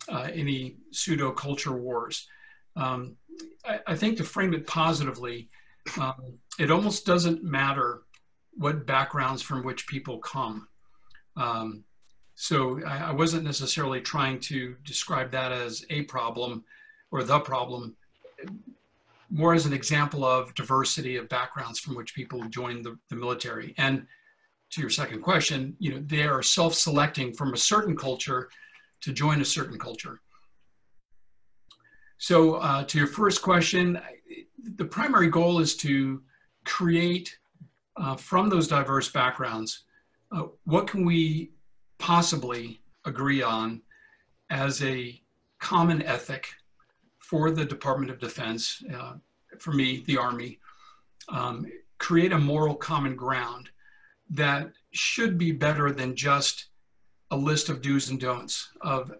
uh, 0.09 0.27
any 0.33 0.75
pseudo 0.91 1.31
culture 1.31 1.71
wars. 1.71 2.27
Um, 2.75 3.15
I, 3.63 3.79
I, 3.87 3.95
think 3.95 4.17
to 4.17 4.25
frame 4.25 4.53
it 4.53 4.67
positively, 4.67 5.49
um, 5.97 6.37
it 6.59 6.71
almost 6.71 7.05
doesn't 7.05 7.41
matter 7.41 8.01
what 8.55 8.85
backgrounds 8.85 9.41
from 9.41 9.63
which 9.63 9.87
people 9.87 10.19
come. 10.19 10.67
Um, 11.37 11.85
so 12.35 12.81
I, 12.85 12.97
I, 12.97 13.11
wasn't 13.11 13.45
necessarily 13.45 14.01
trying 14.01 14.41
to 14.41 14.75
describe 14.83 15.31
that 15.31 15.53
as 15.53 15.85
a 15.89 16.01
problem 16.03 16.65
or 17.11 17.23
the 17.23 17.39
problem 17.39 17.95
more 19.29 19.53
as 19.53 19.65
an 19.65 19.73
example 19.73 20.23
of 20.23 20.53
diversity 20.55 21.17
of 21.17 21.27
backgrounds 21.29 21.79
from 21.79 21.95
which 21.95 22.15
people 22.15 22.41
join 22.49 22.81
the, 22.81 22.97
the 23.09 23.15
military. 23.15 23.73
And 23.77 24.07
to 24.71 24.81
your 24.81 24.89
second 24.89 25.21
question, 25.21 25.75
you 25.79 25.93
know, 25.93 26.03
they 26.05 26.23
are 26.23 26.41
self-selecting 26.41 27.33
from 27.33 27.53
a 27.53 27.57
certain 27.57 27.95
culture 27.95 28.49
to 29.01 29.13
join 29.13 29.41
a 29.41 29.45
certain 29.45 29.77
culture. 29.77 30.19
So 32.17 32.55
uh, 32.55 32.83
to 32.85 32.97
your 32.97 33.07
first 33.07 33.41
question, 33.41 33.99
the 34.75 34.85
primary 34.85 35.29
goal 35.29 35.59
is 35.59 35.75
to 35.77 36.21
create 36.65 37.37
uh, 37.95 38.15
from 38.15 38.49
those 38.49 38.67
diverse 38.67 39.09
backgrounds, 39.09 39.83
uh, 40.31 40.43
what 40.65 40.87
can 40.87 41.05
we 41.05 41.51
possibly 41.97 42.81
agree 43.05 43.41
on 43.41 43.81
as 44.49 44.83
a 44.83 45.21
common 45.59 46.01
ethic 46.03 46.47
for 47.29 47.51
the 47.51 47.65
Department 47.65 48.11
of 48.11 48.19
Defense, 48.19 48.81
uh, 48.93 49.13
for 49.59 49.73
me, 49.73 50.03
the 50.05 50.17
Army, 50.17 50.59
um, 51.29 51.65
create 51.97 52.31
a 52.31 52.37
moral 52.39 52.75
common 52.75 53.15
ground 53.15 53.69
that 54.29 54.71
should 54.91 55.37
be 55.37 55.51
better 55.51 55.91
than 55.91 56.15
just 56.15 56.67
a 57.31 57.35
list 57.35 57.67
of 57.69 57.81
do's 57.81 58.09
and 58.09 58.19
don'ts 58.19 58.69
of 58.81 59.11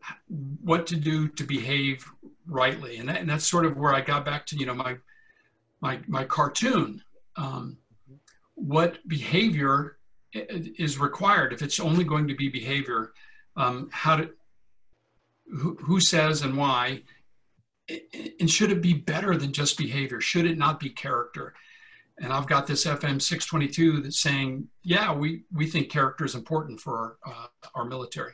what 0.61 0.87
to 0.87 0.95
do 0.95 1.27
to 1.27 1.43
behave 1.43 2.05
rightly. 2.45 2.97
And, 2.97 3.09
that, 3.09 3.19
and 3.19 3.29
that's 3.29 3.45
sort 3.45 3.65
of 3.65 3.75
where 3.75 3.93
I 3.93 4.01
got 4.01 4.23
back 4.23 4.45
to, 4.47 4.57
you 4.57 4.65
know, 4.65 4.73
my, 4.73 4.97
my, 5.81 5.99
my 6.07 6.23
cartoon. 6.23 7.03
Um, 7.35 7.77
what 8.55 9.05
behavior 9.07 9.97
is 10.33 10.97
required 10.97 11.53
if 11.53 11.61
it's 11.61 11.79
only 11.79 12.03
going 12.03 12.27
to 12.27 12.35
be 12.35 12.49
behavior 12.49 13.11
um, 13.55 13.89
how 13.91 14.17
to 14.17 14.29
who, 15.47 15.75
who 15.81 15.99
says 15.99 16.41
and 16.41 16.57
why 16.57 17.01
and 18.39 18.49
should 18.49 18.71
it 18.71 18.81
be 18.81 18.93
better 18.93 19.35
than 19.37 19.53
just 19.53 19.77
behavior? 19.77 20.19
Should 20.19 20.45
it 20.45 20.57
not 20.57 20.79
be 20.79 20.89
character? 20.89 21.53
And 22.19 22.33
I've 22.33 22.47
got 22.47 22.67
this 22.67 22.85
FM 22.85 23.21
622 23.21 24.01
that's 24.01 24.19
saying, 24.19 24.67
yeah, 24.83 25.13
we, 25.13 25.43
we 25.53 25.67
think 25.67 25.91
character 25.91 26.25
is 26.25 26.35
important 26.35 26.79
for 26.79 27.17
our, 27.25 27.33
uh, 27.33 27.47
our 27.75 27.85
military. 27.85 28.33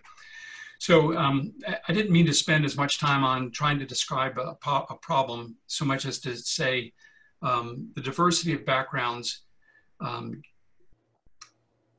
So 0.80 1.18
um, 1.18 1.54
I 1.88 1.94
didn't 1.94 2.12
mean 2.12 2.26
to 2.26 2.34
spend 2.34 2.66
as 2.66 2.76
much 2.76 3.00
time 3.00 3.24
on 3.24 3.52
trying 3.52 3.80
to 3.80 3.86
describe 3.86 4.38
a, 4.38 4.58
a 4.68 4.96
problem 4.96 5.56
so 5.68 5.86
much 5.86 6.06
as 6.06 6.20
to 6.20 6.36
say 6.36 6.94
um, 7.42 7.92
the 7.96 8.02
diversity 8.02 8.54
of 8.54 8.66
backgrounds 8.66 9.44
um, 10.00 10.42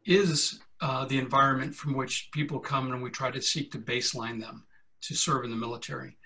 is 0.07 0.61
uh, 0.81 1.05
the 1.07 1.19
environment 1.19 1.75
from 1.75 1.95
which 1.95 2.29
people 2.33 2.59
come 2.59 2.93
and 2.93 3.03
we 3.03 3.11
try 3.11 3.31
to 3.31 3.41
seek 3.41 3.73
to 3.73 3.79
baseline 3.79 4.41
them 4.41 4.65
to 5.03 5.15
serve 5.15 5.45
in 5.45 5.51
the 5.51 5.57
military. 5.57 6.17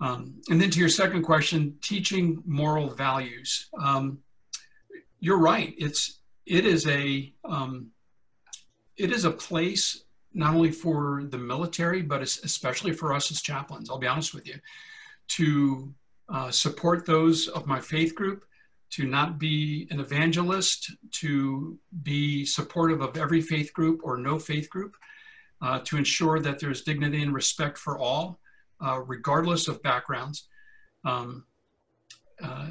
Um, 0.00 0.40
and 0.48 0.60
then 0.60 0.70
to 0.70 0.80
your 0.80 0.88
second 0.88 1.22
question, 1.22 1.76
teaching 1.82 2.42
moral 2.46 2.88
values. 2.88 3.68
Um, 3.78 4.20
you're 5.20 5.38
right. 5.38 5.74
It's 5.76 6.20
it 6.46 6.64
is 6.64 6.86
a 6.86 7.32
um, 7.44 7.90
it 8.96 9.12
is 9.12 9.24
a 9.24 9.30
place 9.30 10.04
not 10.32 10.54
only 10.54 10.70
for 10.70 11.24
the 11.28 11.38
military, 11.38 12.02
but 12.02 12.22
especially 12.22 12.92
for 12.92 13.12
us 13.12 13.30
as 13.30 13.42
chaplains. 13.42 13.90
I'll 13.90 13.98
be 13.98 14.06
honest 14.06 14.32
with 14.32 14.46
you, 14.46 14.54
to 15.28 15.94
uh, 16.28 16.50
support 16.50 17.04
those 17.04 17.48
of 17.48 17.66
my 17.66 17.80
faith 17.80 18.14
group, 18.14 18.44
to 18.90 19.06
not 19.06 19.38
be 19.38 19.88
an 19.90 20.00
evangelist, 20.00 20.92
to 21.12 21.78
be 22.02 22.44
supportive 22.44 23.00
of 23.00 23.16
every 23.16 23.40
faith 23.40 23.72
group 23.72 24.00
or 24.04 24.16
no 24.16 24.38
faith 24.38 24.70
group, 24.70 24.96
uh, 25.62 25.80
to 25.80 25.96
ensure 25.96 26.38
that 26.40 26.58
there's 26.58 26.82
dignity 26.82 27.22
and 27.22 27.34
respect 27.34 27.76
for 27.76 27.98
all 27.98 28.39
uh, 28.84 29.00
regardless 29.00 29.68
of 29.68 29.82
backgrounds. 29.82 30.48
Um, 31.04 31.44
uh, 32.42 32.70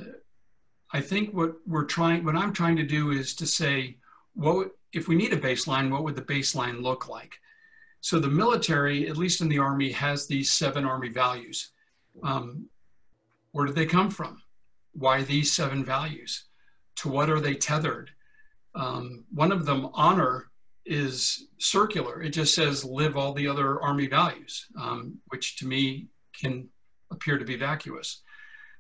I 0.92 1.02
think 1.02 1.34
what 1.34 1.56
we're 1.68 1.86
trying, 1.86 2.26
what 2.26 2.36
I'm 2.36 2.54
trying 2.54 2.76
to 2.78 2.84
do 2.84 3.12
is 3.12 3.36
to 3.36 3.46
say, 3.46 3.98
what 4.34 4.72
if 4.94 5.08
we 5.08 5.16
need 5.16 5.34
a 5.34 5.38
baseline, 5.38 5.92
what 5.92 6.04
would 6.04 6.16
the 6.16 6.22
baseline 6.22 6.82
look 6.82 7.08
like? 7.08 7.36
So 8.02 8.20
the 8.20 8.30
military, 8.30 9.08
at 9.08 9.18
least 9.18 9.42
in 9.42 9.50
the 9.50 9.60
Army, 9.60 9.92
has 9.92 10.26
these 10.26 10.52
seven 10.52 10.86
Army 10.86 11.10
values. 11.10 11.72
Um, 12.24 12.70
where 13.52 13.66
did 13.66 13.76
they 13.76 13.86
come 13.86 14.10
from? 14.10 14.42
Why 14.94 15.22
these 15.22 15.52
seven 15.52 15.84
values? 15.84 16.46
To 16.98 17.10
what 17.10 17.30
are 17.30 17.40
they 17.40 17.56
tethered? 17.56 18.12
Um, 18.74 19.26
one 19.34 19.52
of 19.52 19.66
them, 19.66 19.90
honor, 19.94 20.50
is 20.90 21.48
circular. 21.60 22.22
It 22.22 22.32
just 22.32 22.56
says 22.56 22.84
live 22.84 23.16
all 23.16 23.34
the 23.34 23.48
other 23.48 23.80
Army 23.82 24.08
values, 24.08 24.66
um, 24.78 25.20
which 25.28 25.58
to 25.58 25.68
me 25.68 26.08
can 26.34 26.68
appear 27.12 27.38
to 27.38 27.46
be 27.46 27.56
vacuous. 27.56 28.24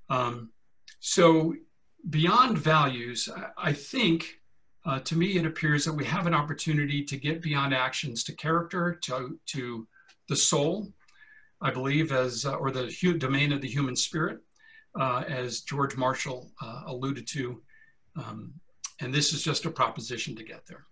Um, 0.09 0.49
so 0.99 1.55
beyond 2.09 2.57
values, 2.57 3.29
I, 3.57 3.73
think 3.73 4.39
uh, 4.85 4.99
to 5.01 5.15
me 5.15 5.37
it 5.37 5.45
appears 5.45 5.85
that 5.85 5.93
we 5.93 6.03
have 6.05 6.25
an 6.25 6.33
opportunity 6.33 7.03
to 7.03 7.15
get 7.15 7.41
beyond 7.41 7.73
actions 7.73 8.23
to 8.23 8.33
character, 8.33 8.97
to, 9.03 9.39
to 9.47 9.87
the 10.29 10.35
soul, 10.35 10.91
I 11.61 11.69
believe, 11.69 12.11
as 12.11 12.45
uh, 12.45 12.55
or 12.55 12.71
the 12.71 12.91
domain 13.19 13.53
of 13.53 13.61
the 13.61 13.67
human 13.67 13.95
spirit, 13.95 14.39
uh, 14.99 15.23
as 15.27 15.61
George 15.61 15.95
Marshall 15.95 16.51
uh, 16.61 16.83
alluded 16.87 17.27
to. 17.27 17.61
Um, 18.15 18.53
and 18.99 19.13
this 19.13 19.31
is 19.31 19.43
just 19.43 19.65
a 19.65 19.69
proposition 19.69 20.35
to 20.35 20.43
get 20.43 20.65
there. 20.65 20.85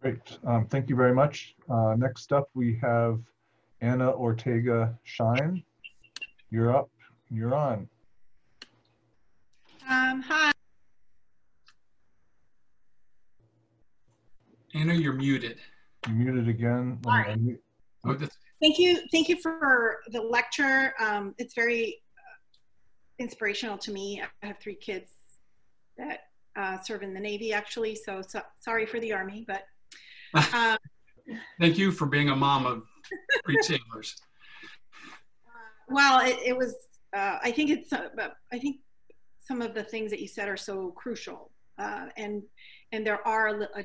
Great. 0.00 0.38
Um, 0.46 0.66
thank 0.66 0.88
you 0.88 0.94
very 0.94 1.12
much. 1.12 1.56
Uh, 1.68 1.94
next 1.98 2.32
up, 2.32 2.48
we 2.54 2.78
have 2.80 3.18
Anna 3.80 4.12
Ortega 4.12 4.96
Shine. 5.02 5.62
You're 6.50 6.76
up. 6.76 6.88
You're 7.30 7.54
on. 7.54 7.88
Um, 9.90 10.22
hi. 10.22 10.52
Anna, 14.72 14.94
you're 14.94 15.14
muted. 15.14 15.58
You're 16.06 16.16
muted 16.16 16.48
again. 16.48 16.98
Sorry. 17.02 17.58
Oh, 18.06 18.16
thank 18.60 18.78
you. 18.78 19.00
Thank 19.10 19.28
you 19.28 19.36
for 19.42 19.96
the 20.12 20.20
lecture. 20.20 20.94
Um, 21.00 21.34
it's 21.38 21.54
very 21.54 22.02
inspirational 23.18 23.76
to 23.78 23.90
me. 23.90 24.22
I 24.42 24.46
have 24.46 24.58
three 24.60 24.76
kids 24.76 25.10
that 25.96 26.20
uh, 26.54 26.78
serve 26.82 27.02
in 27.02 27.14
the 27.14 27.20
Navy, 27.20 27.52
actually. 27.52 27.96
So, 27.96 28.22
so 28.22 28.42
sorry 28.60 28.86
for 28.86 29.00
the 29.00 29.12
Army, 29.12 29.44
but. 29.44 29.64
Um, 30.34 30.76
Thank 31.60 31.78
you 31.78 31.92
for 31.92 32.06
being 32.06 32.30
a 32.30 32.36
mom 32.36 32.66
of 32.66 32.82
three 33.44 33.58
sailors. 33.62 34.16
well, 35.88 36.24
it, 36.24 36.38
it 36.44 36.56
was. 36.56 36.74
Uh, 37.14 37.38
I 37.42 37.50
think 37.50 37.70
it's. 37.70 37.92
Uh, 37.92 38.08
I 38.52 38.58
think 38.58 38.76
some 39.40 39.62
of 39.62 39.74
the 39.74 39.82
things 39.82 40.10
that 40.10 40.20
you 40.20 40.28
said 40.28 40.48
are 40.48 40.56
so 40.56 40.90
crucial, 40.92 41.50
uh, 41.78 42.06
and 42.16 42.42
and 42.92 43.06
there 43.06 43.26
are 43.26 43.48
a, 43.48 43.80
a 43.80 43.84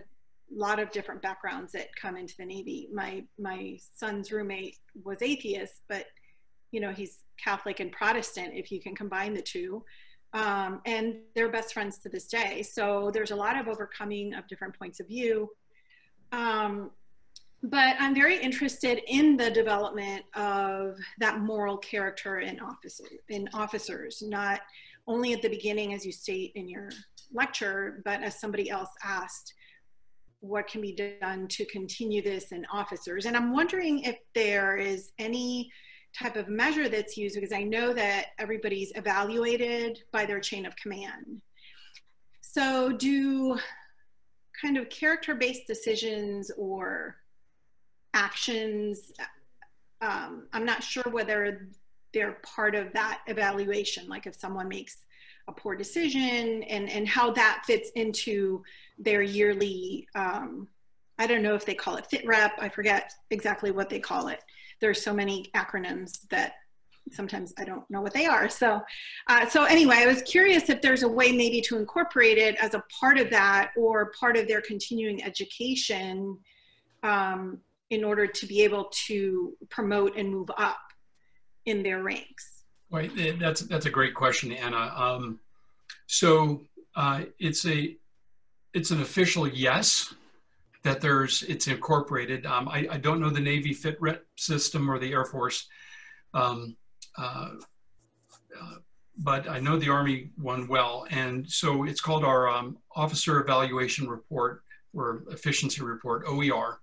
lot 0.51 0.79
of 0.79 0.91
different 0.91 1.21
backgrounds 1.21 1.71
that 1.73 1.87
come 1.99 2.15
into 2.15 2.35
the 2.37 2.45
Navy. 2.45 2.89
My 2.93 3.23
my 3.39 3.77
son's 3.95 4.31
roommate 4.31 4.77
was 5.03 5.21
atheist, 5.21 5.81
but 5.89 6.05
you 6.71 6.79
know 6.79 6.91
he's 6.91 7.19
Catholic 7.43 7.79
and 7.79 7.91
Protestant. 7.91 8.53
If 8.53 8.71
you 8.71 8.81
can 8.81 8.95
combine 8.95 9.33
the 9.33 9.41
two, 9.41 9.83
um, 10.33 10.81
and 10.85 11.15
they're 11.35 11.49
best 11.49 11.73
friends 11.73 11.99
to 11.99 12.09
this 12.09 12.27
day. 12.27 12.63
So 12.63 13.11
there's 13.13 13.31
a 13.31 13.35
lot 13.35 13.57
of 13.57 13.67
overcoming 13.67 14.33
of 14.33 14.47
different 14.47 14.77
points 14.77 14.99
of 14.99 15.07
view. 15.07 15.49
Um, 16.33 16.89
but 17.61 17.95
I'm 17.99 18.13
very 18.13 18.41
interested 18.41 19.01
in 19.07 19.37
the 19.37 19.49
development 19.49 20.25
of 20.35 20.97
that 21.19 21.39
moral 21.39 21.77
character 21.77 22.39
in 22.39 22.59
officers, 22.59 23.07
in 23.29 23.47
officers, 23.53 24.21
not 24.25 24.59
only 25.07 25.31
at 25.31 25.41
the 25.41 25.47
beginning, 25.47 25.93
as 25.93 26.05
you 26.05 26.11
state 26.11 26.51
in 26.55 26.67
your 26.67 26.89
lecture, 27.31 28.01
but 28.03 28.21
as 28.21 28.39
somebody 28.39 28.69
else 28.69 28.89
asked, 29.03 29.53
what 30.39 30.67
can 30.67 30.81
be 30.81 31.15
done 31.21 31.47
to 31.47 31.65
continue 31.65 32.21
this 32.21 32.51
in 32.51 32.65
officers? 32.71 33.25
And 33.25 33.37
I'm 33.37 33.53
wondering 33.53 33.99
if 33.99 34.17
there 34.35 34.75
is 34.75 35.11
any 35.19 35.71
type 36.17 36.35
of 36.35 36.49
measure 36.49 36.89
that's 36.89 37.15
used 37.15 37.35
because 37.35 37.53
I 37.53 37.63
know 37.63 37.93
that 37.93 38.27
everybody's 38.39 38.91
evaluated 38.95 39.99
by 40.11 40.25
their 40.25 40.39
chain 40.39 40.65
of 40.65 40.75
command. 40.75 41.41
So 42.41 42.91
do 42.91 43.57
kind 44.59 44.77
of 44.77 44.89
character-based 44.89 45.67
decisions 45.67 46.51
or 46.57 47.17
actions, 48.13 49.11
um, 50.01 50.47
I'm 50.53 50.65
not 50.65 50.83
sure 50.83 51.03
whether 51.09 51.69
they're 52.13 52.37
part 52.43 52.75
of 52.75 52.93
that 52.93 53.21
evaluation, 53.27 54.07
like 54.07 54.27
if 54.27 54.35
someone 54.35 54.67
makes 54.67 54.97
a 55.47 55.51
poor 55.51 55.75
decision 55.75 56.63
and, 56.63 56.89
and 56.89 57.07
how 57.07 57.31
that 57.31 57.63
fits 57.65 57.89
into 57.95 58.63
their 58.97 59.21
yearly, 59.21 60.07
um, 60.15 60.67
I 61.17 61.27
don't 61.27 61.43
know 61.43 61.55
if 61.55 61.65
they 61.65 61.73
call 61.73 61.97
it 61.97 62.05
fit 62.05 62.25
rep, 62.25 62.53
I 62.59 62.69
forget 62.69 63.11
exactly 63.29 63.71
what 63.71 63.89
they 63.89 63.99
call 63.99 64.27
it. 64.27 64.43
There's 64.79 65.01
so 65.01 65.13
many 65.13 65.49
acronyms 65.55 66.27
that 66.29 66.53
sometimes 67.11 67.53
I 67.57 67.63
don't 67.63 67.89
know 67.89 68.01
what 68.01 68.13
they 68.13 68.25
are. 68.25 68.49
So, 68.49 68.81
uh, 69.27 69.47
so 69.47 69.65
anyway, 69.65 69.97
I 69.97 70.07
was 70.07 70.21
curious 70.23 70.69
if 70.69 70.81
there's 70.81 71.03
a 71.03 71.07
way 71.07 71.31
maybe 71.31 71.61
to 71.61 71.77
incorporate 71.77 72.37
it 72.37 72.55
as 72.55 72.73
a 72.73 72.83
part 72.99 73.19
of 73.19 73.29
that 73.29 73.71
or 73.77 74.11
part 74.19 74.37
of 74.37 74.47
their 74.47 74.61
continuing 74.61 75.23
education 75.23 76.37
um, 77.03 77.59
in 77.89 78.03
order 78.03 78.25
to 78.25 78.45
be 78.45 78.63
able 78.63 78.85
to 79.05 79.53
promote 79.69 80.15
and 80.17 80.29
move 80.29 80.49
up 80.57 80.79
in 81.65 81.83
their 81.83 82.01
ranks? 82.01 82.63
Right, 82.91 83.11
eh, 83.17 83.33
that's 83.39 83.61
that's 83.61 83.85
a 83.85 83.89
great 83.89 84.13
question, 84.13 84.51
Anna. 84.51 84.93
Um, 84.95 85.39
so 86.07 86.61
uh, 86.95 87.23
it's 87.39 87.65
a 87.65 87.97
it's 88.73 88.91
an 88.91 89.01
official 89.01 89.47
yes 89.47 90.13
that 90.83 91.01
there's 91.01 91.43
it's 91.43 91.67
incorporated. 91.67 92.45
Um, 92.45 92.67
I, 92.67 92.87
I, 92.91 92.97
don't 92.97 93.21
know 93.21 93.29
the 93.29 93.39
Navy 93.39 93.73
fit 93.73 93.97
rep 94.01 94.25
system 94.35 94.91
or 94.91 94.99
the 94.99 95.13
Air 95.13 95.23
Force, 95.23 95.67
um, 96.33 96.75
but 99.17 99.47
I 99.47 99.59
know 99.59 99.77
the 99.77 99.89
Army 99.89 100.31
one 100.37 100.67
well, 100.67 101.05
and 101.09 101.49
so 101.49 101.83
it's 101.83 102.01
called 102.01 102.23
our 102.23 102.49
um, 102.49 102.77
Officer 102.95 103.39
Evaluation 103.39 104.07
Report 104.07 104.63
or 104.93 105.23
Efficiency 105.29 105.83
Report 105.83 106.23
(OER). 106.27 106.79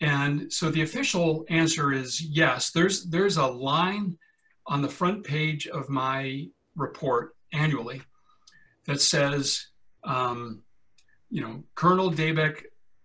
And 0.00 0.52
so 0.52 0.70
the 0.70 0.82
official 0.82 1.44
answer 1.48 1.92
is 1.92 2.20
yes. 2.22 2.70
There's 2.70 3.04
there's 3.04 3.36
a 3.36 3.46
line 3.46 4.18
on 4.66 4.82
the 4.82 4.88
front 4.88 5.24
page 5.24 5.66
of 5.66 5.88
my 5.88 6.48
report 6.76 7.34
annually 7.52 8.02
that 8.86 9.00
says, 9.00 9.66
um, 10.04 10.62
you 11.30 11.42
know, 11.42 11.62
Colonel 11.74 12.10
Dabeck 12.10 12.64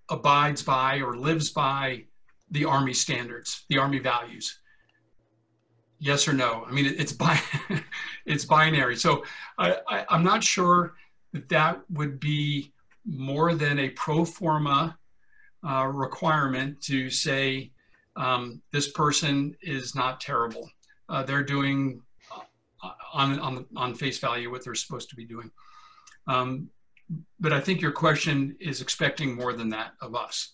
abides 0.10 0.62
by 0.62 1.00
or 1.00 1.18
lives 1.18 1.50
by 1.50 2.06
the 2.52 2.66
Army 2.66 2.94
standards, 2.94 3.66
the 3.70 3.78
Army 3.78 4.00
values. 4.00 4.60
Yes 6.00 6.28
or 6.28 6.34
no? 6.34 6.66
I 6.68 6.72
mean, 6.72 6.86
it's 6.86 7.14
bi 7.14 7.40
it's 8.26 8.46
binary. 8.46 8.96
So 8.98 9.24
I, 9.58 9.78
I, 9.88 10.06
I'm 10.10 10.24
not 10.24 10.44
sure 10.44 10.96
that 11.34 11.50
that 11.50 11.82
would 11.90 12.20
be 12.20 12.74
more 13.06 13.54
than 13.54 13.80
a 13.80 13.90
pro 13.90 14.26
forma 14.26 14.98
uh, 15.68 15.86
requirement 15.88 16.82
to 16.82 17.10
say 17.10 17.72
um, 18.16 18.62
this 18.72 18.92
person 18.92 19.56
is 19.62 19.96
not 19.96 20.22
terrible. 20.22 20.70
Uh, 21.10 21.24
they're 21.24 21.44
doing 21.44 22.02
uh, 22.84 22.92
on, 23.14 23.40
on, 23.40 23.66
on 23.76 23.96
face 23.96 24.20
value 24.20 24.50
what 24.50 24.64
they're 24.64 24.76
supposed 24.76 25.10
to 25.10 25.16
be 25.16 25.26
doing. 25.26 25.52
Um, 26.28 26.70
but 27.40 27.54
I 27.54 27.60
think 27.60 27.82
your 27.82 27.92
question 27.92 28.56
is 28.60 28.82
expecting 28.82 29.36
more 29.36 29.54
than 29.54 29.70
that 29.70 29.94
of 30.02 30.16
us. 30.16 30.54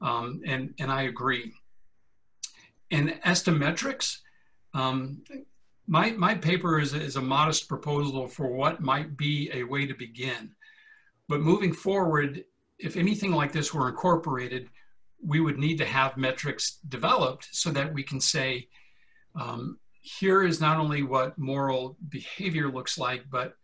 Um, 0.00 0.40
and, 0.46 0.74
and 0.80 0.90
I 0.90 1.02
agree. 1.02 1.52
And 2.90 3.18
as 3.24 3.42
to 3.44 3.52
metrics, 3.52 4.22
um, 4.74 5.22
my, 5.86 6.10
my 6.12 6.34
paper 6.34 6.78
is, 6.78 6.94
is 6.94 7.16
a 7.16 7.22
modest 7.22 7.68
proposal 7.68 8.26
for 8.26 8.48
what 8.48 8.80
might 8.80 9.16
be 9.16 9.50
a 9.52 9.62
way 9.64 9.86
to 9.86 9.94
begin. 9.94 10.50
But 11.28 11.40
moving 11.40 11.72
forward, 11.72 12.44
if 12.78 12.96
anything 12.96 13.32
like 13.32 13.52
this 13.52 13.72
were 13.72 13.88
incorporated, 13.88 14.68
we 15.24 15.40
would 15.40 15.58
need 15.58 15.78
to 15.78 15.86
have 15.86 16.16
metrics 16.16 16.78
developed 16.88 17.48
so 17.52 17.70
that 17.70 17.92
we 17.92 18.02
can 18.02 18.20
say, 18.20 18.68
um, 19.40 19.78
here 20.00 20.42
is 20.42 20.60
not 20.60 20.78
only 20.78 21.02
what 21.02 21.38
moral 21.38 21.96
behavior 22.10 22.68
looks 22.68 22.98
like, 22.98 23.24
but 23.30 23.56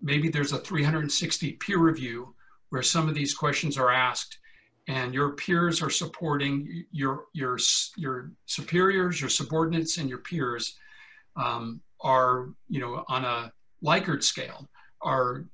maybe 0.00 0.28
there's 0.28 0.52
a 0.52 0.58
360 0.58 1.52
peer 1.52 1.78
review 1.78 2.34
where 2.68 2.82
some 2.82 3.08
of 3.08 3.14
these 3.14 3.34
questions 3.34 3.76
are 3.76 3.90
asked 3.90 4.38
and 4.86 5.14
your 5.14 5.30
peers 5.30 5.82
are 5.82 5.90
supporting 5.90 6.84
your 6.90 7.24
your 7.32 7.58
your 7.96 8.30
superiors 8.46 9.20
your 9.20 9.30
subordinates 9.30 9.98
and 9.98 10.08
your 10.08 10.18
peers 10.18 10.76
um, 11.36 11.80
are 12.00 12.48
you 12.68 12.80
know 12.80 13.04
on 13.08 13.24
a 13.24 13.52
likert 13.82 14.22
scale 14.22 14.68
are 15.00 15.44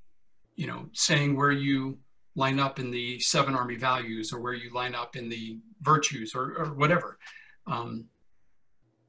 you 0.56 0.66
know 0.66 0.86
saying 0.92 1.36
where 1.36 1.52
you 1.52 1.98
line 2.36 2.58
up 2.58 2.78
in 2.78 2.90
the 2.90 3.18
seven 3.20 3.54
army 3.54 3.76
values 3.76 4.32
or 4.32 4.40
where 4.40 4.54
you 4.54 4.72
line 4.72 4.94
up 4.94 5.16
in 5.16 5.28
the 5.28 5.58
virtues 5.82 6.34
or, 6.34 6.56
or 6.56 6.74
whatever. 6.74 7.18
Um, 7.66 8.06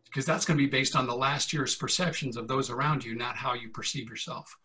because 0.05 0.25
that's 0.25 0.43
going 0.43 0.57
to 0.57 0.63
be 0.65 0.69
based 0.69 0.97
on 0.97 1.07
the 1.07 1.15
last 1.15 1.53
year's 1.53 1.73
perceptions 1.73 2.35
of 2.35 2.45
those 2.49 2.69
around 2.69 3.01
you, 3.01 3.15
not 3.15 3.37
how 3.37 3.53
you 3.53 3.69
perceive 3.69 4.09
yourself. 4.09 4.57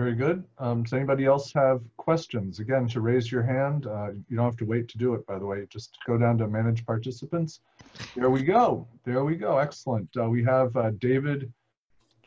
Very 0.00 0.14
good. 0.14 0.44
Um, 0.56 0.82
does 0.82 0.94
anybody 0.94 1.26
else 1.26 1.52
have 1.52 1.82
questions? 1.98 2.58
Again, 2.58 2.88
to 2.88 3.02
raise 3.02 3.30
your 3.30 3.42
hand, 3.42 3.86
uh, 3.86 4.12
you 4.30 4.34
don't 4.34 4.46
have 4.46 4.56
to 4.56 4.64
wait 4.64 4.88
to 4.88 4.96
do 4.96 5.12
it, 5.12 5.26
by 5.26 5.38
the 5.38 5.44
way. 5.44 5.66
Just 5.68 5.98
go 6.06 6.16
down 6.16 6.38
to 6.38 6.48
manage 6.48 6.86
participants. 6.86 7.60
There 8.16 8.30
we 8.30 8.42
go. 8.42 8.88
There 9.04 9.26
we 9.26 9.36
go. 9.36 9.58
Excellent. 9.58 10.08
Uh, 10.18 10.30
we 10.30 10.42
have 10.42 10.74
uh, 10.74 10.92
David 11.00 11.52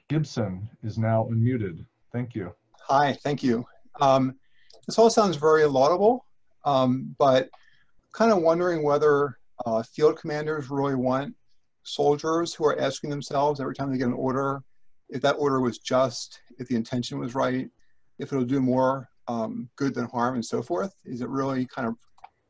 Gibson 0.07 0.69
is 0.83 0.99
now 0.99 1.27
unmuted. 1.31 1.83
Thank 2.11 2.35
you. 2.35 2.53
Hi, 2.89 3.17
thank 3.23 3.41
you. 3.41 3.65
Um, 3.99 4.35
this 4.85 4.99
all 4.99 5.09
sounds 5.09 5.37
very 5.37 5.65
laudable, 5.65 6.27
um, 6.65 7.15
but 7.17 7.49
kind 8.11 8.31
of 8.31 8.43
wondering 8.43 8.83
whether 8.83 9.39
uh, 9.65 9.81
field 9.81 10.19
commanders 10.19 10.69
really 10.69 10.93
want 10.93 11.33
soldiers 11.81 12.53
who 12.53 12.65
are 12.65 12.79
asking 12.79 13.09
themselves 13.09 13.59
every 13.59 13.73
time 13.73 13.91
they 13.91 13.97
get 13.97 14.09
an 14.09 14.13
order 14.13 14.61
if 15.13 15.21
that 15.21 15.33
order 15.33 15.61
was 15.61 15.77
just, 15.77 16.41
if 16.57 16.67
the 16.67 16.75
intention 16.75 17.19
was 17.19 17.35
right, 17.35 17.69
if 18.17 18.33
it'll 18.33 18.43
do 18.43 18.59
more 18.59 19.07
um, 19.27 19.69
good 19.75 19.93
than 19.93 20.05
harm 20.05 20.35
and 20.35 20.45
so 20.45 20.61
forth. 20.61 20.93
Is 21.05 21.21
it 21.21 21.29
really 21.29 21.67
kind 21.67 21.87
of 21.87 21.95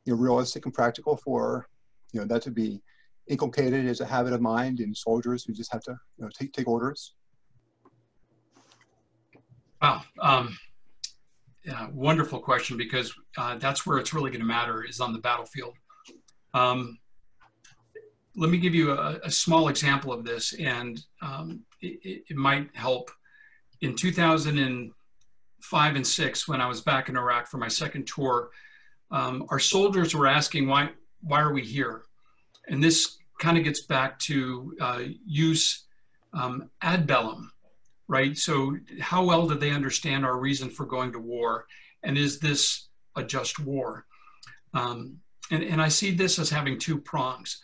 you 0.05 0.14
know, 0.14 0.20
realistic 0.20 0.66
and 0.66 0.74
practical 0.74 1.18
for 1.18 1.68
you 2.14 2.22
know, 2.22 2.26
that 2.28 2.41
to 2.43 2.51
be 2.51 2.82
inculcated 3.28 3.86
as 3.86 3.99
a 3.99 4.05
habit 4.05 4.34
of 4.34 4.41
mind 4.41 4.80
in 4.80 4.95
soldiers 4.95 5.43
who 5.43 5.53
just 5.53 5.72
have 5.74 5.84
to 5.84 5.91
you 6.18 6.24
know, 6.24 6.30
take, 6.34 6.53
take 6.53 6.68
orders? 6.68 7.14
Wow. 9.82 10.01
Um, 10.22 10.57
yeah, 11.66 11.89
wonderful 11.91 12.39
question 12.39 12.78
because 12.78 13.14
uh, 13.38 13.57
that's 13.57 13.86
where 13.86 13.97
it's 13.97 14.14
really 14.14 14.32
going 14.32 14.41
to 14.41 14.47
matter 14.47 14.84
is 14.84 15.01
on 15.01 15.11
the 15.11 15.20
battlefield. 15.20 15.76
Um, 16.53 16.97
let 18.36 18.50
me 18.50 18.58
give 18.58 18.74
you 18.74 18.92
a, 18.92 19.20
a, 19.24 19.32
small 19.32 19.68
example 19.68 20.12
of 20.12 20.26
this, 20.26 20.54
and 20.54 21.04
um, 21.22 21.62
it, 21.82 22.24
it, 22.30 22.36
might 22.36 22.70
help. 22.74 23.12
In 23.82 23.96
2005 23.96 25.96
and 25.96 26.08
six, 26.08 26.48
when 26.48 26.62
I 26.62 26.68
was 26.68 26.82
back 26.82 27.10
in 27.10 27.18
Iraq 27.18 27.48
for 27.48 27.58
my 27.58 27.68
second 27.68 28.08
tour, 28.08 28.50
um, 29.12 29.46
our 29.50 29.60
soldiers 29.60 30.16
were 30.16 30.28
asking 30.28 30.68
why 30.68 30.90
why 31.22 31.42
are 31.42 31.54
we 31.54 31.62
here, 31.62 32.04
and 32.68 32.84
this 32.84 33.18
kind 33.40 33.58
of 33.58 33.64
gets 33.64 33.82
back 33.82 34.18
to 34.20 34.76
uh, 34.80 35.04
jus 35.28 35.86
um, 36.34 36.70
ad 36.82 37.06
bellum, 37.06 37.52
right? 38.08 38.38
So 38.38 38.78
how 39.00 39.24
well 39.24 39.48
do 39.48 39.56
they 39.56 39.72
understand 39.72 40.26
our 40.26 40.38
reason 40.38 40.70
for 40.70 40.86
going 40.86 41.12
to 41.12 41.20
war? 41.20 41.66
And 42.04 42.18
is 42.18 42.40
this 42.40 42.88
a 43.16 43.24
just 43.24 43.60
war? 43.60 44.06
Um, 44.74 45.20
and, 45.52 45.64
and 45.64 45.82
I 45.82 45.90
see 45.90 46.12
this 46.12 46.40
as 46.40 46.50
having 46.50 46.80
two 46.80 47.00
prongs. 47.00 47.62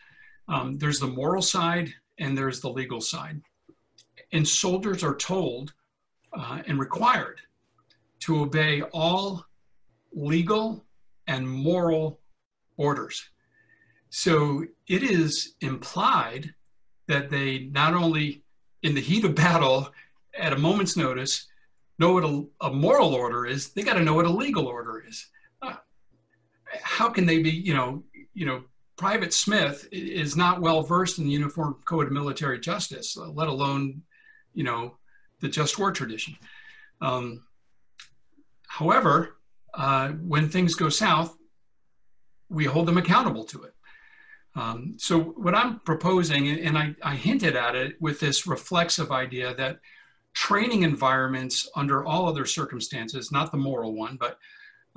Um, 0.50 0.78
there's 0.78 1.00
the 1.00 1.08
moral 1.08 1.42
side 1.42 1.94
and 2.18 2.38
there's 2.38 2.60
the 2.60 2.70
legal 2.70 3.00
side. 3.00 3.42
And 4.32 4.48
soldiers 4.48 5.04
are 5.04 5.16
told 5.16 5.74
uh, 6.34 6.62
and 6.68 6.80
required 6.80 7.40
to 8.22 8.42
obey 8.42 8.82
all 8.82 9.46
legal 10.12 10.84
and 11.28 11.48
moral 11.48 12.20
orders. 12.78 13.30
So 14.10 14.66
it 14.88 15.04
is 15.04 15.54
implied 15.62 16.54
that 17.08 17.30
they 17.30 17.70
not 17.72 17.94
only 17.94 18.44
in 18.82 18.96
the 18.96 19.02
heat 19.02 19.26
of 19.26 19.36
battle 19.36 19.92
at 20.38 20.54
a 20.54 20.58
moment's 20.58 20.98
notice 20.98 21.48
know 22.00 22.14
what 22.14 22.24
a, 22.24 22.68
a 22.68 22.72
moral 22.72 23.14
order 23.14 23.46
is, 23.46 23.70
they 23.70 23.84
got 23.84 23.96
to 23.96 24.04
know 24.04 24.14
what 24.14 24.26
a 24.26 24.32
legal 24.32 24.66
order 24.68 25.04
is. 25.06 25.28
Uh, 25.62 25.74
how 26.82 27.10
can 27.10 27.26
they 27.26 27.42
be, 27.42 27.52
you 27.52 27.74
know, 27.74 28.04
you 28.34 28.46
know, 28.46 28.64
Private 29.00 29.34
Smith 29.34 29.88
is 29.94 30.36
not 30.36 30.60
well 30.60 30.82
versed 30.82 31.20
in 31.20 31.24
the 31.24 31.32
Uniform 31.32 31.78
Code 31.86 32.08
of 32.08 32.12
Military 32.12 32.60
Justice, 32.60 33.16
let 33.16 33.48
alone, 33.48 34.02
you 34.54 34.66
know, 34.66 34.98
the 35.40 35.48
just 35.48 35.80
war 35.80 35.94
tradition. 35.94 36.36
Um, 37.00 37.46
however, 38.68 39.38
uh, 39.74 40.10
when 40.10 40.50
things 40.50 40.76
go 40.76 40.90
south, 40.90 41.34
we 42.50 42.66
hold 42.66 42.90
them 42.90 42.98
accountable 42.98 43.46
to 43.46 43.64
it. 43.64 43.74
Um, 44.56 44.96
so 44.98 45.18
what 45.18 45.56
I'm 45.56 45.80
proposing, 45.80 46.50
and 46.60 46.78
I, 46.78 46.94
I, 47.02 47.16
hinted 47.16 47.56
at 47.56 47.76
it 47.76 47.96
with 48.02 48.20
this 48.20 48.46
reflexive 48.48 49.14
idea 49.14 49.56
that 49.56 49.80
training 50.34 50.84
environments 50.84 51.70
under 51.74 52.04
all 52.04 52.28
other 52.28 52.46
circumstances, 52.46 53.32
not 53.32 53.54
the 53.54 53.58
moral 53.58 53.94
one, 53.94 54.18
but 54.20 54.40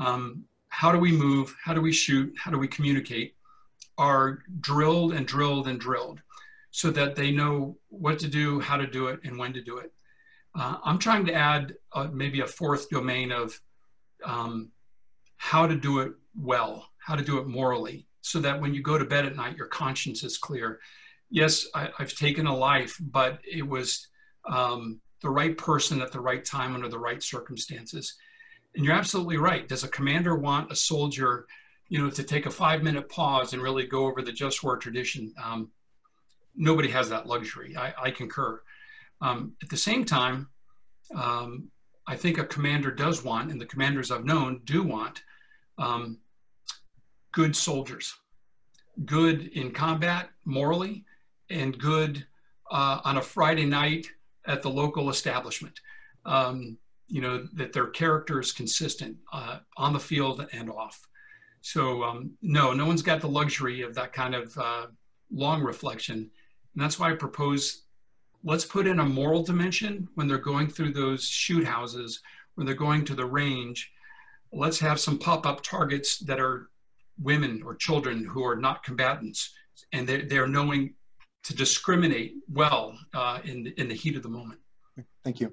um, 0.01 0.43
how 0.71 0.91
do 0.91 0.99
we 0.99 1.13
move, 1.13 1.55
how 1.63 1.73
do 1.73 1.81
we 1.81 1.93
shoot, 1.93 2.35
how 2.37 2.51
do 2.51 2.59
we 2.59 2.67
communicate, 2.67 3.37
are 3.99 4.43
drilled 4.61 5.13
and 5.13 5.27
drilled 5.27 5.69
and 5.69 5.79
drilled 5.79 6.21
so 6.71 6.91
that 6.91 7.15
they 7.15 7.31
know 7.31 7.77
what 7.89 8.19
to 8.19 8.29
do, 8.29 8.59
how 8.61 8.77
to 8.77 8.87
do 8.87 9.09
it, 9.09 9.21
and 9.25 9.39
when 9.39 9.53
to 9.53 9.63
do 9.63 9.79
it. 9.79 9.93
Uh, 10.55 10.77
I'm 10.83 10.99
trying 10.99 11.27
to 11.27 11.35
add 11.35 11.75
uh, 11.93 12.09
maybe 12.13 12.41
a 12.41 12.47
fourth 12.47 12.89
domain 12.91 13.31
of 13.31 13.61
um, 14.25 14.71
how 15.37 15.67
to 15.67 15.75
do 15.75 16.01
it 16.01 16.13
well, 16.35 16.89
how 16.99 17.15
to 17.15 17.25
do 17.25 17.39
it 17.39 17.47
morally, 17.47 18.07
so 18.23 18.39
that 18.41 18.61
when 18.61 18.75
you 18.75 18.83
go 18.83 18.97
to 18.97 19.05
bed 19.05 19.27
at 19.27 19.37
night, 19.37 19.57
your 19.57 19.67
conscience 19.67 20.23
is 20.25 20.39
clear. 20.39 20.81
Yes, 21.31 21.67
I, 21.75 21.91
have 21.99 22.15
taken 22.15 22.47
a 22.47 22.57
life, 22.57 22.97
but 23.01 23.41
it 23.51 23.67
was 23.67 24.09
um, 24.49 25.01
the 25.21 25.31
right 25.31 25.57
person 25.57 26.01
at 26.01 26.13
the 26.13 26.21
right 26.21 26.45
time 26.45 26.75
under 26.75 26.89
the 26.89 26.99
right 26.99 27.23
circumstances. 27.23 28.15
And 28.75 28.85
you're 28.85 28.95
absolutely 28.95 29.37
right. 29.37 29.69
Does 29.69 29.85
a 29.85 29.89
commander 29.89 30.37
want 30.37 30.73
a 30.73 30.77
soldier, 30.77 31.47
you 31.93 31.99
know, 31.99 32.09
to 32.09 32.23
take 32.23 32.47
a 32.47 32.51
five 32.51 32.83
minute 32.83 33.07
pause 33.11 33.53
and 33.53 33.63
really 33.63 33.85
go 33.85 34.07
over 34.07 34.23
the 34.23 34.33
just 34.33 34.65
war 34.65 34.79
tradition? 34.79 35.31
Um, 35.45 35.71
nobody 36.57 36.89
has 36.89 37.11
that 37.11 37.27
luxury. 37.27 37.77
I, 37.77 37.93
I 38.05 38.11
concur. 38.11 38.63
Um, 39.21 39.53
at 39.63 39.69
the 39.69 39.77
same 39.77 40.07
time, 40.07 40.49
um, 41.15 41.69
I 42.07 42.17
think 42.17 42.39
a 42.39 42.47
commander 42.47 42.91
does 42.91 43.23
want, 43.23 43.51
and 43.51 43.61
the 43.61 43.67
commanders 43.67 44.11
I've 44.11 44.25
known 44.25 44.63
do 44.65 44.83
want, 44.83 45.23
um, 45.77 46.17
good 47.31 47.55
soldiers, 47.55 48.15
good 49.05 49.49
in 49.49 49.71
combat 49.71 50.31
morally, 50.47 51.05
and 51.51 51.79
good 51.79 52.25
uh, 52.71 53.01
on 53.05 53.19
a 53.19 53.23
Friday 53.23 53.67
night 53.67 54.07
at 54.47 54.63
the 54.63 54.71
local 54.71 55.11
establishment. 55.11 55.79
Um, 56.25 56.79
you 57.09 57.21
know, 57.21 57.47
that 57.53 57.75
their 57.75 57.89
character 57.89 58.41
is 58.41 58.51
consistent 58.51 59.19
uh, 59.31 59.59
on 59.77 59.93
the 59.93 60.01
field 60.01 60.49
and 60.55 60.71
off. 60.71 61.07
So, 61.63 62.03
um, 62.03 62.33
no, 62.43 62.73
no 62.73 62.87
one's 62.87 63.03
got 63.03 63.21
the 63.21 63.29
luxury 63.29 63.83
of 63.83 63.95
that 63.95 64.13
kind 64.13 64.35
of 64.35 64.57
uh, 64.59 64.87
long 65.33 65.63
reflection. 65.63 66.17
And 66.75 66.83
that's 66.83 66.99
why 66.99 67.11
I 67.11 67.15
propose 67.15 67.83
let's 68.45 68.65
put 68.65 68.87
in 68.87 69.01
a 69.01 69.05
moral 69.05 69.43
dimension 69.43 70.09
when 70.15 70.27
they're 70.27 70.39
going 70.39 70.69
through 70.69 70.93
those 70.93 71.25
shoot 71.25 71.65
houses, 71.65 72.21
when 72.55 72.67
they're 72.67 72.75
going 72.75 73.05
to 73.07 73.15
the 73.15 73.25
range. 73.25 73.93
Let's 74.53 74.79
have 74.81 75.01
some 75.01 75.19
pop 75.19 75.47
up 75.47 75.63
targets 75.63 76.19
that 76.19 76.41
are 76.41 76.69
women 77.21 77.63
or 77.65 77.75
children 77.75 78.25
who 78.25 78.45
are 78.45 78.57
not 78.57 78.83
combatants, 78.83 79.55
and 79.93 80.07
they're, 80.07 80.23
they're 80.23 80.49
knowing 80.49 80.95
to 81.45 81.55
discriminate 81.55 82.35
well 82.53 82.99
uh, 83.15 83.41
in, 83.45 83.65
the, 83.65 83.81
in 83.81 83.89
the 83.89 83.95
heat 83.95 84.17
of 84.17 84.23
the 84.23 84.29
moment. 84.29 84.61
Thank 85.25 85.41
you. 85.41 85.53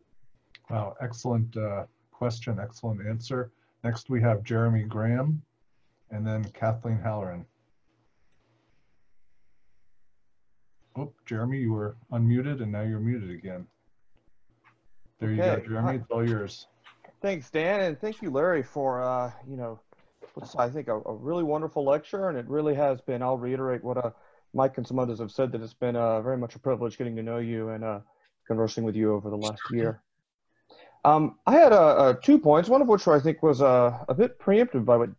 Wow, 0.69 0.95
excellent 1.01 1.55
uh, 1.57 1.85
question, 2.11 2.59
excellent 2.61 3.05
answer. 3.07 3.51
Next, 3.83 4.09
we 4.09 4.21
have 4.21 4.43
Jeremy 4.43 4.83
Graham 4.83 5.41
and 6.11 6.25
then 6.25 6.43
Kathleen 6.53 6.97
Halloran. 6.97 7.45
Oh, 10.95 11.13
Jeremy, 11.25 11.59
you 11.59 11.71
were 11.71 11.95
unmuted 12.11 12.61
and 12.61 12.71
now 12.71 12.81
you're 12.81 12.99
muted 12.99 13.29
again. 13.29 13.67
There 15.19 15.31
you 15.31 15.37
go, 15.37 15.61
Jeremy. 15.65 15.95
It's 15.97 16.05
all 16.09 16.27
yours. 16.27 16.67
Thanks, 17.21 17.49
Dan, 17.49 17.81
and 17.81 17.99
thank 17.99 18.21
you, 18.21 18.29
Larry, 18.29 18.63
for 18.63 19.03
uh, 19.03 19.31
you 19.47 19.57
know, 19.57 19.79
I 20.57 20.69
think 20.69 20.87
a, 20.87 20.95
a, 20.95 21.13
really 21.13 21.43
wonderful 21.43 21.83
lecture, 21.83 22.29
and 22.29 22.37
it 22.37 22.47
really 22.47 22.73
has 22.75 23.01
been. 23.01 23.21
I'll 23.21 23.37
reiterate 23.37 23.83
what 23.83 23.97
uh, 23.97 24.11
Mike 24.53 24.77
and 24.77 24.87
some 24.87 24.99
others 24.99 25.19
have 25.19 25.31
said 25.31 25.51
that 25.51 25.61
it's 25.61 25.73
been 25.73 25.97
uh, 25.97 26.21
very 26.21 26.37
much 26.37 26.55
a 26.55 26.59
privilege 26.59 26.97
getting 26.97 27.17
to 27.17 27.23
know 27.23 27.37
you 27.37 27.69
and 27.69 27.83
uh, 27.83 27.99
conversing 28.47 28.85
with 28.85 28.95
you 28.95 29.13
over 29.13 29.29
the 29.29 29.35
last 29.35 29.61
year. 29.71 30.01
Um, 31.05 31.37
I 31.45 31.53
had 31.53 31.71
uh, 31.71 31.95
uh, 31.95 32.13
two 32.21 32.37
points, 32.37 32.69
one 32.69 32.81
of 32.81 32.87
which 32.87 33.07
I 33.07 33.19
think 33.19 33.41
was 33.41 33.61
uh, 33.61 33.97
a 34.07 34.13
bit 34.13 34.39
preemptive 34.39 34.85
by 34.85 34.97
what 34.97 35.09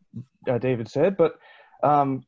uh, 0.48 0.58
David 0.58 0.88
said, 0.88 1.16
but 1.16 1.38
um, 1.82 2.24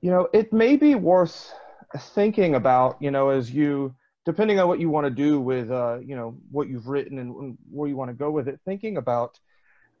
you 0.00 0.10
know, 0.10 0.28
it 0.32 0.52
may 0.52 0.76
be 0.76 0.94
worth 0.94 1.52
thinking 1.96 2.54
about, 2.54 2.96
you 3.00 3.10
know, 3.10 3.30
as 3.30 3.50
you, 3.50 3.94
depending 4.24 4.60
on 4.60 4.68
what 4.68 4.78
you 4.78 4.88
want 4.88 5.04
to 5.04 5.10
do 5.10 5.40
with, 5.40 5.68
you 5.68 6.16
know, 6.16 6.36
what 6.50 6.68
you've 6.68 6.88
written 6.88 7.18
and 7.18 7.58
where 7.70 7.88
you 7.88 7.96
want 7.96 8.10
to 8.10 8.14
go 8.14 8.30
with 8.30 8.48
it, 8.48 8.60
thinking 8.64 8.96
about, 8.96 9.38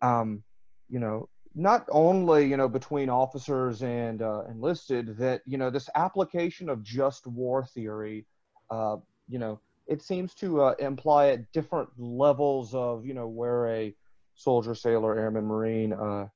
um, 0.00 0.42
you 0.88 1.00
know, 1.00 1.28
not 1.54 1.86
only, 1.90 2.46
you 2.46 2.56
know, 2.56 2.68
between 2.68 3.10
officers 3.10 3.82
and 3.82 4.20
enlisted, 4.48 5.16
that, 5.18 5.42
you 5.44 5.58
know, 5.58 5.70
this 5.70 5.88
application 5.94 6.68
of 6.68 6.82
just 6.82 7.26
war 7.26 7.64
theory, 7.64 8.24
you 8.70 9.38
know, 9.38 9.60
it 9.92 10.02
seems 10.02 10.34
to 10.34 10.62
uh, 10.62 10.74
imply 10.78 11.28
at 11.28 11.52
different 11.52 11.88
levels 11.98 12.74
of, 12.74 13.04
you 13.04 13.14
know, 13.14 13.28
where 13.28 13.66
a 13.68 13.94
soldier, 14.34 14.74
sailor, 14.74 15.18
airman, 15.18 15.44
marine, 15.44 15.92
uh, 15.92 16.26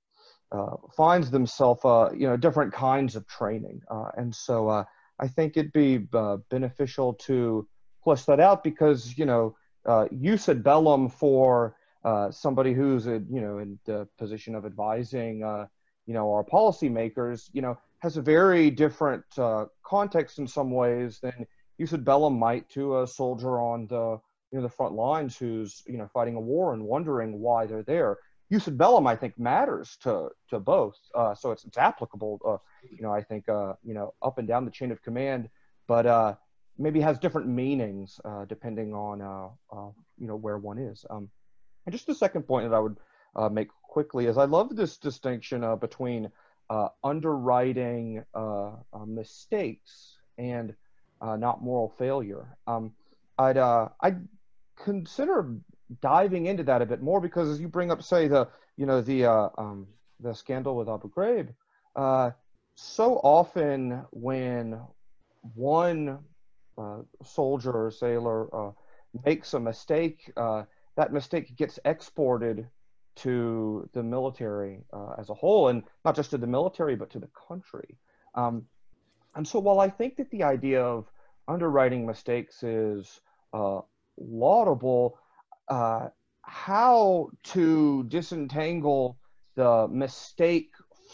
uh, 0.53 0.77
finds 0.95 1.31
themselves, 1.31 1.81
uh, 1.85 2.11
you 2.15 2.29
know, 2.29 2.37
different 2.37 2.73
kinds 2.73 3.17
of 3.17 3.27
training. 3.27 3.81
Uh, 3.91 4.11
and 4.19 4.35
so 4.35 4.69
uh, 4.69 4.85
I 5.19 5.27
think 5.27 5.57
it'd 5.57 5.73
be 5.73 6.07
beneficial 6.51 7.15
to 7.15 7.67
flesh 8.05 8.25
that 8.27 8.41
out 8.41 8.63
because, 8.63 9.17
you 9.17 9.25
know, 9.25 9.57
jus 10.23 10.49
ad 10.49 10.63
bellum 10.63 11.09
for 11.09 11.75
somebody 12.31 12.73
who's, 12.75 13.07
a, 13.07 13.23
you 13.35 13.41
know, 13.41 13.59
in 13.59 13.79
the 13.87 14.07
position 14.19 14.55
of 14.55 14.67
advising, 14.67 15.41
you 16.07 16.15
know, 16.15 16.33
our 16.33 16.45
policymakers, 16.45 17.49
you 17.53 17.63
know, 17.63 17.77
has 18.01 18.17
a 18.17 18.23
very 18.23 18.71
different 18.71 19.25
context 19.83 20.39
in 20.39 20.47
some 20.47 20.71
ways 20.71 21.19
than 21.21 21.47
jus 21.79 21.93
ad 21.93 22.05
bellum 22.05 22.39
might 22.39 22.69
to 22.71 23.01
a 23.01 23.07
soldier 23.07 23.61
on 23.61 23.87
the, 23.87 24.19
you 24.51 24.59
know, 24.59 24.63
the 24.63 24.69
front 24.69 24.95
lines 24.95 25.37
who's, 25.37 25.83
you 25.87 25.99
know, 25.99 26.09
fighting 26.13 26.37
a 26.37 26.41
war 26.41 26.73
and 26.75 26.83
wondering 26.83 27.41
why 27.41 27.67
they're 27.67 27.83
there 27.83 28.19
jus 28.51 28.69
ad 28.69 28.79
bellum, 28.79 29.07
I 29.07 29.17
think, 29.17 29.39
matters 29.39 29.97
to 30.03 30.31
to 30.51 30.61
both. 30.61 30.97
Uh, 31.15 31.35
so 31.35 31.51
it's 31.51 31.65
it's 31.65 31.79
applicable, 31.79 32.41
uh, 32.47 32.59
you 32.91 33.03
know, 33.03 33.13
I 33.13 33.23
think, 33.23 33.49
uh, 33.49 33.75
you 33.83 33.95
know, 33.95 34.15
up 34.23 34.39
and 34.39 34.47
down 34.47 34.65
the 34.65 34.71
chain 34.71 34.93
of 34.93 35.03
command, 35.03 35.49
but 35.89 36.07
uh, 36.07 36.35
maybe 36.79 37.01
has 37.01 37.19
different 37.19 37.49
meanings 37.49 38.21
uh, 38.25 38.45
depending 38.45 38.95
on, 38.95 39.23
uh, 39.23 39.89
you 40.19 40.27
know, 40.27 40.37
where 40.37 40.59
one 40.59 40.79
is. 40.79 41.05
Um, 41.11 41.29
and 41.85 41.93
just 41.93 42.07
the 42.07 42.15
second 42.15 42.43
point 42.43 42.69
that 42.69 42.77
I 42.77 42.81
would 42.81 42.97
make 43.53 43.69
quickly 43.83 44.27
is 44.27 44.39
I 44.39 44.45
love 44.45 44.75
this 44.75 44.97
distinction 44.99 45.65
between 45.79 46.31
underwriting 47.05 48.25
mistakes 49.07 50.19
and 50.39 50.75
not 51.23 51.63
moral 51.63 51.89
failure. 51.99 52.57
Um, 52.67 52.93
I'd 53.39 53.59
I'd 53.59 54.27
consider 54.77 55.57
diving 56.01 56.47
into 56.47 56.63
that 56.65 56.83
a 56.83 56.87
bit 56.87 57.03
more 57.03 57.21
because 57.21 57.49
as 57.49 57.61
you 57.61 57.69
bring 57.69 57.91
up, 57.91 58.03
say 58.03 58.29
the 58.29 58.49
you 58.77 58.87
know 58.87 59.01
the 59.01 59.25
uh, 59.25 59.49
um, 59.59 59.87
the 60.21 60.35
scandal 60.35 60.77
with 60.77 60.89
Abu 60.89 61.11
Ghraib, 61.11 61.49
uh, 61.95 62.31
so 62.75 63.17
often 63.17 64.03
when 64.11 64.81
one 65.55 66.19
uh, 66.79 66.99
soldier 67.23 67.73
or 67.73 67.91
sailor 67.91 68.55
uh, 68.55 68.73
makes 69.25 69.55
a 69.55 69.61
mistake, 69.61 70.31
uh, 70.37 70.65
that 70.97 71.13
mistake 71.13 71.57
gets 71.57 71.79
exported 71.85 72.69
to 73.17 73.89
the 73.95 74.03
military 74.03 74.85
uh, 74.93 75.15
as 75.19 75.31
a 75.31 75.35
whole, 75.35 75.69
and 75.69 75.85
not 76.05 76.15
just 76.15 76.31
to 76.31 76.39
the 76.39 76.47
military 76.47 76.97
but 76.97 77.11
to 77.11 77.19
the 77.19 77.31
country. 77.49 77.97
Um, 78.35 78.67
and 79.37 79.47
so 79.47 79.59
while 79.61 79.81
I 79.81 79.91
think 79.91 80.17
that 80.17 80.31
the 80.31 80.43
idea 80.43 80.83
of 80.83 81.07
underwriting 81.47 82.07
mistakes 82.07 82.63
is 82.63 83.21
uh, 83.53 83.81
laudable, 84.19 85.19
uh, 85.69 86.09
how 86.43 87.31
to 87.45 88.05
disentangle 88.05 89.19
the 89.55 89.89
mistake 89.89 90.71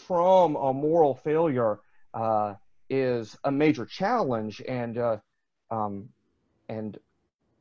from 0.07 0.55
a 0.55 0.73
moral 0.73 1.15
failure 1.15 1.79
uh, 2.13 2.53
is 2.89 3.37
a 3.43 3.51
major 3.51 3.85
challenge, 3.85 4.61
and 4.67 4.97
uh, 4.97 5.17
um, 5.71 6.09
and 6.69 6.97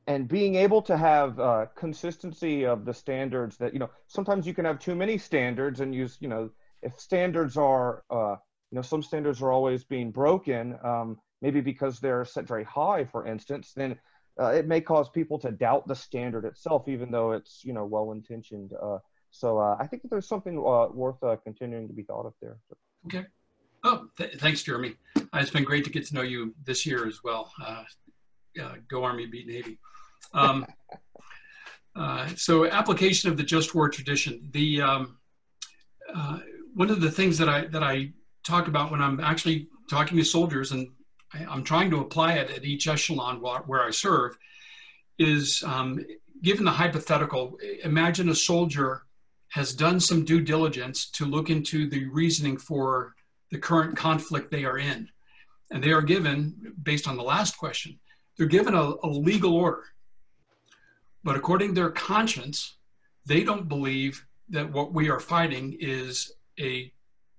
and 0.06 0.28
being 0.28 0.56
able 0.56 0.82
to 0.82 0.96
have 0.96 1.38
uh, 1.38 1.66
consistency 1.76 2.66
of 2.66 2.84
the 2.84 2.94
standards 2.94 3.56
that 3.56 3.72
you 3.72 3.78
know 3.78 3.90
sometimes 4.06 4.46
you 4.46 4.54
can 4.54 4.64
have 4.64 4.78
too 4.78 4.94
many 4.94 5.18
standards 5.18 5.80
and 5.80 5.94
use 5.94 6.18
you 6.20 6.28
know 6.28 6.50
if 6.82 6.98
standards 6.98 7.56
are 7.56 8.02
uh, 8.10 8.36
you 8.72 8.76
know 8.76 8.82
some 8.82 9.02
standards 9.02 9.42
are 9.42 9.52
always 9.52 9.84
being 9.84 10.10
broken 10.10 10.76
um, 10.82 11.18
maybe 11.42 11.60
because 11.60 12.00
they're 12.00 12.24
set 12.24 12.48
very 12.48 12.64
high 12.64 13.04
for 13.04 13.26
instance 13.26 13.72
then 13.76 13.96
uh, 14.40 14.46
it 14.46 14.66
may 14.66 14.80
cause 14.80 15.10
people 15.10 15.38
to 15.38 15.50
doubt 15.50 15.86
the 15.86 15.94
standard 15.94 16.46
itself 16.46 16.88
even 16.88 17.10
though 17.10 17.32
it's 17.32 17.60
you 17.64 17.72
know 17.72 17.84
well 17.84 18.12
intentioned 18.12 18.72
uh, 18.82 18.98
so 19.30 19.58
uh, 19.58 19.76
i 19.78 19.86
think 19.86 20.02
that 20.02 20.10
there's 20.10 20.28
something 20.28 20.58
uh, 20.58 20.88
worth 20.88 21.18
continuing 21.44 21.86
to 21.86 21.94
be 21.94 22.02
thought 22.02 22.26
of 22.26 22.34
there. 22.40 22.56
Okay. 23.06 23.26
Oh 23.84 24.06
th 24.16 24.38
thanks 24.38 24.62
jeremy. 24.62 24.94
It's 25.34 25.50
been 25.50 25.64
great 25.64 25.84
to 25.84 25.90
get 25.90 26.06
to 26.06 26.14
know 26.14 26.22
you 26.22 26.54
this 26.64 26.86
year 26.86 27.06
as 27.06 27.18
well 27.24 27.52
go 28.88 29.04
army 29.04 29.26
beat 29.26 29.46
navy. 29.46 29.78
Um, 30.34 30.66
uh, 31.96 32.28
so 32.36 32.66
application 32.66 33.30
of 33.30 33.36
the 33.36 33.42
just 33.42 33.74
war 33.74 33.88
tradition. 33.88 34.48
The 34.52 34.80
um, 34.80 35.18
uh, 36.14 36.38
one 36.74 36.90
of 36.90 37.00
the 37.00 37.10
things 37.10 37.38
that 37.38 37.48
I 37.48 37.66
that 37.66 37.82
I 37.82 38.12
talk 38.44 38.68
about 38.68 38.90
when 38.90 39.00
I'm 39.00 39.20
actually 39.20 39.68
talking 39.90 40.16
to 40.18 40.24
soldiers 40.24 40.72
and 40.72 40.88
I, 41.32 41.42
am 41.54 41.64
trying 41.64 41.90
to 41.90 42.00
apply 42.00 42.34
it 42.34 42.50
at 42.50 42.64
each 42.64 42.88
echelon 42.88 43.40
where 43.40 43.82
I 43.82 43.90
serve 43.90 44.36
is 45.18 45.62
um, 45.66 46.04
given 46.42 46.64
the 46.64 46.70
hypothetical. 46.70 47.58
Imagine 47.84 48.28
a 48.28 48.34
soldier 48.34 49.02
has 49.48 49.74
done 49.74 50.00
some 50.00 50.24
due 50.24 50.40
diligence 50.40 51.10
to 51.10 51.26
look 51.26 51.50
into 51.50 51.88
the 51.88 52.06
reasoning 52.06 52.56
for 52.56 53.14
the 53.50 53.58
current 53.58 53.96
conflict 53.96 54.50
they 54.50 54.64
are 54.64 54.78
in, 54.78 55.08
and 55.70 55.84
they 55.84 55.92
are 55.92 56.02
given 56.02 56.74
based 56.82 57.06
on 57.06 57.16
the 57.16 57.22
last 57.22 57.56
question. 57.58 57.98
They're 58.36 58.46
given 58.46 58.74
a, 58.74 58.94
a 59.02 59.08
legal 59.08 59.54
order 59.54 59.84
but 61.24 61.36
according 61.36 61.68
to 61.68 61.74
their 61.74 61.90
conscience, 61.90 62.76
they 63.26 63.44
don't 63.44 63.68
believe 63.68 64.26
that 64.48 64.70
what 64.70 64.92
we 64.92 65.08
are 65.08 65.20
fighting 65.20 65.76
is 65.80 66.32
a 66.58 66.92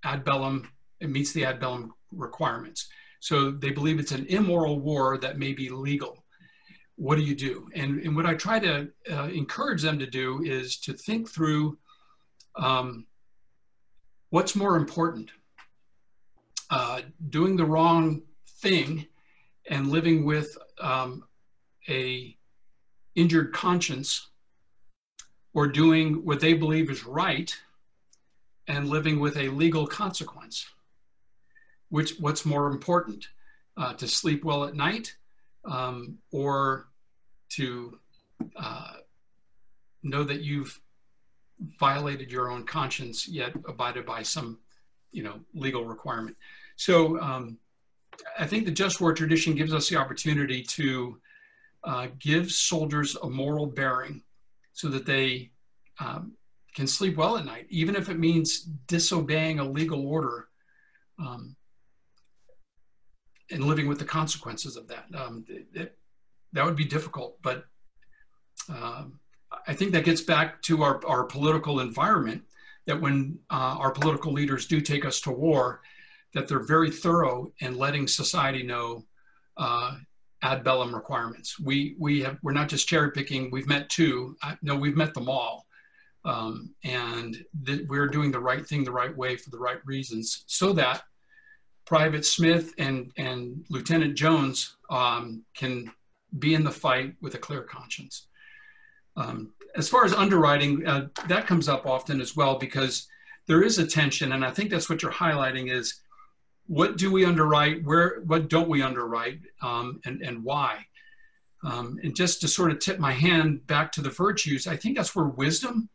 ad 0.03 0.23
bellum, 0.23 0.69
it 1.03 1.09
meets 1.09 1.33
the 1.33 1.45
ad 1.45 1.59
bellum 1.59 1.93
requirements. 2.11 2.87
So 3.19 3.51
they 3.51 3.71
believe 3.71 3.99
it's 3.99 4.11
an 4.11 4.25
immoral 4.27 4.79
war 4.79 5.17
that 5.17 5.37
may 5.37 5.53
be 5.53 5.69
legal. 5.69 6.23
What 6.95 7.17
do 7.17 7.23
you 7.23 7.35
do? 7.35 7.69
And, 7.75 7.99
and 8.01 8.15
what 8.15 8.25
I 8.25 8.35
try 8.35 8.59
to 8.59 8.89
uh, 9.11 9.27
encourage 9.27 9.81
them 9.81 9.99
to 9.99 10.05
do 10.05 10.41
is 10.43 10.77
to 10.81 10.93
think 10.93 11.29
through 11.29 11.77
um, 12.55 13.05
what's 14.29 14.55
more 14.55 14.77
important 14.77 15.31
uh, 16.69 17.01
doing 17.29 17.55
the 17.55 17.65
wrong 17.65 18.21
thing 18.61 19.07
and 19.69 19.89
living 19.89 20.25
with 20.25 20.57
um, 20.79 21.23
a 21.89 22.35
injured 23.15 23.53
conscience 23.53 24.29
or 25.53 25.67
doing 25.67 26.25
what 26.25 26.39
they 26.39 26.53
believe 26.53 26.89
is 26.89 27.05
right 27.05 27.55
and 28.67 28.89
living 28.89 29.19
with 29.19 29.37
a 29.37 29.49
legal 29.49 29.85
consequence. 29.85 30.65
Which, 31.93 32.11
what's 32.19 32.43
more 32.43 32.67
important, 32.75 33.27
uh, 33.77 33.93
to 34.01 34.07
sleep 34.07 34.43
well 34.43 34.63
at 34.63 34.73
night 34.73 35.15
um, 35.63 36.17
or 36.31 36.87
to 37.49 37.99
uh, 38.55 38.93
know 40.01 40.23
that 40.23 40.41
you've 40.41 40.73
violated 41.79 42.31
your 42.31 42.49
own 42.49 42.65
conscience 42.65 43.27
yet 43.27 43.53
abided 43.67 44.07
by 44.07 44.23
some, 44.23 44.57
you 45.11 45.21
know, 45.21 45.39
legal 45.53 45.85
requirement. 45.85 46.35
So 46.77 47.19
um, 47.21 47.59
I 48.39 48.47
think 48.47 48.65
the 48.65 48.71
just 48.71 48.99
war 48.99 49.13
tradition 49.13 49.53
gives 49.53 49.71
us 49.71 49.87
the 49.87 49.97
opportunity 49.97 50.63
to 50.63 51.19
uh, 51.83 52.07
gives 52.17 52.55
soldiers 52.55 53.15
a 53.17 53.29
moral 53.29 53.67
bearing 53.67 54.23
so 54.71 54.87
that 54.87 55.05
they 55.05 55.51
um, 55.99 56.33
can 56.73 56.87
sleep 56.87 57.17
well 57.17 57.37
at 57.37 57.45
night, 57.45 57.67
even 57.69 57.95
if 57.95 58.09
it 58.09 58.17
means 58.17 58.61
disobeying 58.87 59.59
a 59.59 59.63
legal 59.79 60.07
order 60.07 60.47
um, 61.19 61.55
and 63.53 63.63
living 63.63 63.87
with 63.87 63.99
the 63.99 64.05
consequences 64.05 64.75
of 64.75 64.87
that. 64.87 65.05
Um, 65.15 65.45
it, 65.47 65.65
it, 65.73 65.97
that 66.53 66.65
would 66.65 66.75
be 66.75 66.85
difficult, 66.85 67.41
but 67.41 67.65
um, 68.69 69.19
I 69.67 69.73
think 69.73 69.91
that 69.91 70.05
gets 70.05 70.21
back 70.21 70.61
to 70.63 70.83
our, 70.83 71.05
our 71.05 71.23
political 71.23 71.79
environment 71.79 72.43
that 72.85 72.99
when 72.99 73.39
uh, 73.49 73.75
our 73.79 73.91
political 73.91 74.31
leaders 74.31 74.67
do 74.67 74.81
take 74.81 75.05
us 75.05 75.21
to 75.21 75.31
war, 75.31 75.81
that 76.33 76.47
they're 76.47 76.65
very 76.65 76.91
thorough 76.91 77.51
in 77.59 77.77
letting 77.77 78.07
society 78.07 78.63
know 78.63 79.05
uh, 79.57 79.97
ad 80.41 80.63
bellum 80.63 80.93
requirements. 80.93 81.59
We 81.59 81.95
we 81.99 82.21
have 82.21 82.37
we're 82.43 82.51
not 82.51 82.69
just 82.69 82.87
cherry 82.87 83.11
picking. 83.11 83.51
We've 83.51 83.67
met 83.67 83.89
two. 83.89 84.35
I, 84.41 84.57
no, 84.61 84.75
we've 84.75 84.97
met 84.97 85.13
them 85.13 85.29
all, 85.29 85.65
um, 86.25 86.73
and 86.83 87.45
we're 87.87 88.09
doing 88.09 88.31
the 88.31 88.39
right 88.39 88.65
thing 88.65 88.83
the 88.83 88.91
right 88.91 89.15
way 89.15 89.37
for 89.37 89.49
the 89.51 89.59
right 89.59 89.79
reasons, 89.85 90.43
so 90.47 90.73
that 90.73 91.03
Private 91.85 92.25
Smith 92.25 92.73
and 92.77 93.11
and 93.17 93.65
Lieutenant 93.69 94.15
Jones 94.15 94.77
um, 94.89 95.43
can 95.55 95.91
be 96.39 96.53
in 96.53 96.63
the 96.63 96.71
fight 96.71 97.15
with 97.21 97.35
a 97.35 97.39
clear 97.39 97.61
conscience. 97.63 98.27
Um, 99.15 99.53
as 99.75 99.89
far 99.89 100.05
as 100.05 100.13
underwriting, 100.13 100.85
uh, 100.87 101.07
that 101.27 101.47
comes 101.47 101.67
up 101.67 101.85
often 101.85 102.21
as 102.21 102.35
well 102.35 102.57
because 102.57 103.07
there 103.47 103.63
is 103.63 103.77
a 103.77 103.87
tension, 103.87 104.31
and 104.31 104.45
I 104.45 104.51
think 104.51 104.69
that's 104.69 104.89
what 104.89 105.01
you're 105.01 105.11
highlighting 105.11 105.71
is 105.71 105.99
what 106.67 106.97
do 106.97 107.11
we 107.11 107.25
underwrite, 107.25 107.83
where, 107.83 108.21
what 108.25 108.49
don't 108.49 108.69
we 108.69 108.81
underwrite, 108.81 109.39
um, 109.61 109.99
and, 110.05 110.21
and 110.21 110.43
why? 110.43 110.85
Um, 111.63 111.99
and 112.03 112.15
just 112.15 112.41
to 112.41 112.47
sort 112.47 112.71
of 112.71 112.79
tip 112.79 112.99
my 112.99 113.11
hand 113.11 113.65
back 113.67 113.91
to 113.93 114.01
the 114.01 114.09
virtues, 114.09 114.67
I 114.67 114.77
think 114.77 114.97
that's 114.97 115.15
where 115.15 115.25
wisdom 115.25 115.89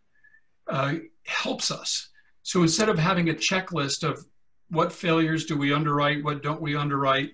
uh, 0.66 0.94
helps 1.27 1.70
us. 1.70 2.09
So 2.43 2.62
instead 2.62 2.89
of 2.89 2.98
having 2.98 3.28
a 3.28 3.35
checklist 3.35 4.09
of 4.09 4.24
what 4.70 4.93
failures 4.93 5.47
do 5.47 5.57
we 5.57 5.73
underwrite, 5.73 6.24
what 6.24 6.43
don't 6.43 6.61
we 6.61 6.77
underwrite, 6.77 7.31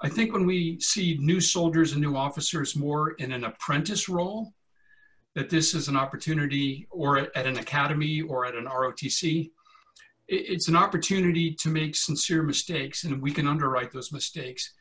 I 0.00 0.08
think 0.08 0.32
when 0.32 0.46
we 0.46 0.80
see 0.80 1.16
new 1.20 1.40
soldiers 1.40 1.92
and 1.92 2.00
new 2.00 2.16
officers 2.16 2.76
more 2.76 3.12
in 3.12 3.32
an 3.32 3.44
apprentice 3.44 4.08
role, 4.08 4.52
that 5.34 5.50
this 5.50 5.74
is 5.74 5.88
an 5.88 5.96
opportunity 5.96 6.86
or 6.90 7.18
at 7.18 7.46
an 7.46 7.58
academy 7.58 8.20
or 8.20 8.46
at 8.46 8.54
an 8.54 8.66
ROTC 8.66 9.50
it's 10.28 10.68
an 10.68 10.76
opportunity 10.76 11.52
to 11.52 11.68
make 11.68 11.94
sincere 11.94 12.42
mistakes 12.42 13.04
and 13.04 13.20
we 13.20 13.30
can 13.30 13.46
underwrite 13.46 13.92
those 13.92 14.12
mistakes. 14.12 14.72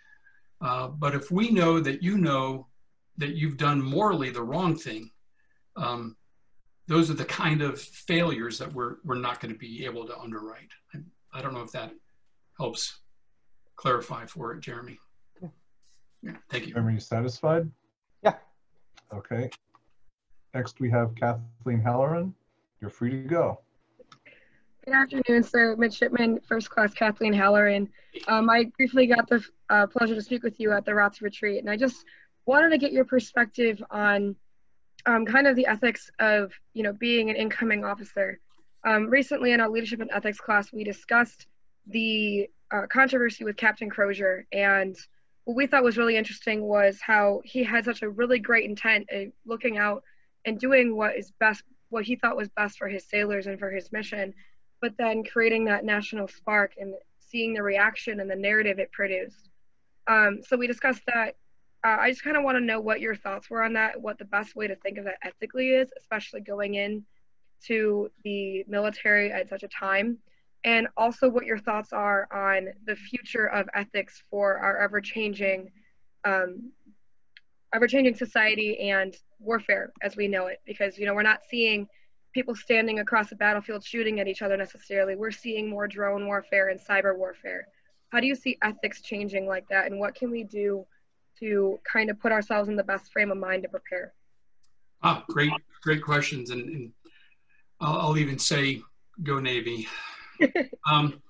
Uh, 0.61 0.88
but 0.88 1.14
if 1.14 1.31
we 1.31 1.49
know 1.49 1.80
that 1.80 2.01
you 2.01 2.18
know 2.18 2.68
that 3.18 3.35
you've 3.35 3.57
done 3.57 3.81
morally 3.81 4.30
the 4.30 4.41
wrong 4.41 4.76
thing, 4.76 5.10
um, 5.76 6.15
those 6.88 7.10
are 7.10 7.15
the 7.15 7.26
kind 7.26 7.61
of 7.61 7.80
failures 7.80 8.57
that 8.57 8.72
we're, 8.72 8.95
we're 9.03 9.15
not 9.15 9.39
going 9.39 9.51
to 9.51 9.60
be 9.60 9.85
able 9.85 10.05
to 10.05 10.18
underwrite. 10.18 10.72
I, 11.34 11.39
I, 11.39 11.41
don't 11.41 11.53
know 11.53 11.61
if 11.61 11.72
that 11.72 11.91
helps 12.57 12.99
clarify 13.76 14.26
for 14.26 14.53
it, 14.53 14.61
Jeremy. 14.61 14.99
Yeah, 16.22 16.31
thank 16.49 16.68
you. 16.68 16.73
Jeremy, 16.73 16.93
you 16.93 16.99
satisfied? 16.99 17.69
Yeah. 18.23 18.35
Okay. 19.14 19.49
Next, 20.53 20.80
we 20.80 20.89
have 20.89 21.14
Kathleen 21.15 21.81
Halloran. 21.81 22.34
You're 22.80 22.89
free 22.89 23.11
to 23.11 23.18
go. 23.27 23.60
Good 24.85 24.93
afternoon, 24.93 25.43
sir. 25.43 25.76
Midshipman 25.77 26.41
First 26.47 26.69
Class 26.69 26.93
Kathleen 26.93 27.34
Halloran. 27.34 27.89
Um, 28.27 28.49
I 28.49 28.65
briefly 28.77 29.07
got 29.07 29.27
the 29.27 29.43
uh, 29.69 29.88
pleasure 29.88 30.15
to 30.15 30.22
speak 30.22 30.43
with 30.43 30.60
you 30.60 30.72
at 30.72 30.85
the 30.85 30.91
ROTC 30.91 31.22
retreat, 31.22 31.60
and 31.60 31.69
I 31.69 31.77
just 31.77 32.05
wanted 32.45 32.69
to 32.69 32.77
get 32.77 32.91
your 32.91 33.05
perspective 33.05 33.81
on 33.89 34.35
um, 35.05 35.26
kind 35.26 35.47
of 35.47 35.55
the 35.55 35.65
ethics 35.68 36.10
of, 36.19 36.51
you 36.73 36.84
know, 36.84 36.93
being 36.93 37.30
an 37.30 37.35
incoming 37.35 37.84
officer. 37.84 38.39
Um, 38.85 39.07
recently 39.10 39.51
in 39.51 39.61
our 39.61 39.69
leadership 39.69 40.01
and 40.01 40.11
ethics 40.11 40.39
class, 40.39 40.72
we 40.73 40.84
discussed 40.84 41.47
the 41.88 42.49
uh, 42.72 42.88
controversy 42.91 43.43
with 43.43 43.57
Captain 43.57 43.89
Crozier, 43.89 44.45
and 44.51 44.95
what 45.45 45.55
we 45.55 45.68
thought 45.68 45.84
was 45.84 45.97
really 45.97 46.15
interesting 46.15 46.61
was 46.61 46.99
how 47.01 47.41
he 47.43 47.64
had 47.64 47.85
such 47.85 48.01
a 48.01 48.10
really 48.10 48.39
great 48.39 48.69
intent 48.69 49.07
of 49.11 49.27
looking 49.45 49.77
out 49.77 50.03
and 50.45 50.60
doing 50.60 50.95
what 50.95 51.15
is 51.15 51.31
best, 51.39 51.64
what 51.89 52.03
he 52.03 52.15
thought 52.15 52.38
was 52.38 52.49
best 52.49 52.77
for 52.77 52.88
his 52.88 53.05
sailors 53.05 53.47
and 53.47 53.60
for 53.60 53.69
his 53.69 53.91
mission 53.91 54.34
but 54.84 54.97
then 54.97 55.23
creating 55.23 55.64
that 55.64 55.85
national 55.85 56.27
spark 56.27 56.73
and 56.77 56.93
seeing 57.18 57.53
the 57.53 57.64
reaction 57.64 58.19
and 58.19 58.30
the 58.30 58.35
narrative 58.35 58.80
it 58.80 58.91
produced. 58.91 59.49
Um, 60.07 60.41
so 60.45 60.57
we 60.57 60.68
discussed 60.68 61.03
that. 61.07 61.38
Uh, 61.85 61.95
I 62.01 62.10
just 62.10 62.22
kind 62.22 62.35
of 62.35 62.43
want 62.43 62.57
to 62.57 62.64
know 62.64 62.81
what 62.81 62.99
your 62.99 63.15
thoughts 63.15 63.49
were 63.49 63.64
on 63.64 63.72
that, 63.73 64.01
what 64.01 64.18
the 64.18 64.26
best 64.26 64.57
way 64.57 64.68
to 64.68 64.76
think 64.76 64.97
of 64.97 65.05
that 65.05 65.19
ethically 65.23 65.69
is, 65.69 65.89
especially 65.97 66.41
going 66.41 66.76
in 66.76 67.05
to 67.68 68.10
the 68.23 68.64
military 68.68 69.31
at 69.31 69.49
such 69.49 69.64
a 69.64 69.68
time. 69.68 70.18
and 70.65 70.88
also 70.95 71.27
what 71.30 71.45
your 71.45 71.57
thoughts 71.57 71.91
are 71.91 72.27
on 72.31 72.69
the 72.85 72.95
future 72.95 73.48
of 73.48 73.68
ethics 73.73 74.23
for 74.30 74.57
our 74.57 74.77
ever-changing 74.77 75.69
um, 76.26 76.72
ever-changing 77.73 78.15
society 78.15 78.90
and 78.90 79.15
warfare 79.40 79.91
as 80.02 80.15
we 80.15 80.27
know 80.27 80.48
it. 80.48 80.60
Because 80.65 80.98
you 80.98 81.06
know 81.06 81.14
we're 81.14 81.23
not 81.23 81.41
seeing 81.49 81.88
people 82.34 82.56
standing 82.56 82.99
across 82.99 83.31
a 83.31 83.35
battlefield 83.35 83.84
shooting 83.84 84.19
at 84.19 84.27
each 84.27 84.41
other 84.41 84.57
necessarily. 84.57 85.15
We're 85.15 85.31
seeing 85.31 85.69
more 85.69 85.88
drone 85.88 86.26
warfare 86.26 86.69
and 86.69 86.80
cyber 86.80 87.18
warfare. 87.18 87.68
How 88.10 88.19
do 88.19 88.27
you 88.27 88.35
see 88.35 88.57
ethics 88.64 89.02
changing 89.02 89.48
like 89.48 89.68
that? 89.69 89.88
And 89.88 89.99
what 89.99 90.15
can 90.15 90.31
we 90.31 90.44
do 90.44 90.85
to 91.40 91.80
kind 91.91 92.10
of 92.10 92.19
put 92.19 92.31
ourselves 92.31 92.69
in 92.69 92.76
the 92.76 92.84
best 92.84 93.11
frame 93.11 93.31
of 93.31 93.38
mind 93.38 93.64
to 93.64 93.69
prepare? 93.69 94.14
Ah 95.02 95.26
great 95.27 95.52
great 95.81 96.02
questions. 96.02 96.52
And, 96.52 96.69
and 96.69 96.91
I'll, 97.84 97.99
I'll, 97.99 98.18
even 98.18 98.39
say 98.39 98.81
go 99.22 99.39
navy 99.39 99.88
um, 100.89 101.22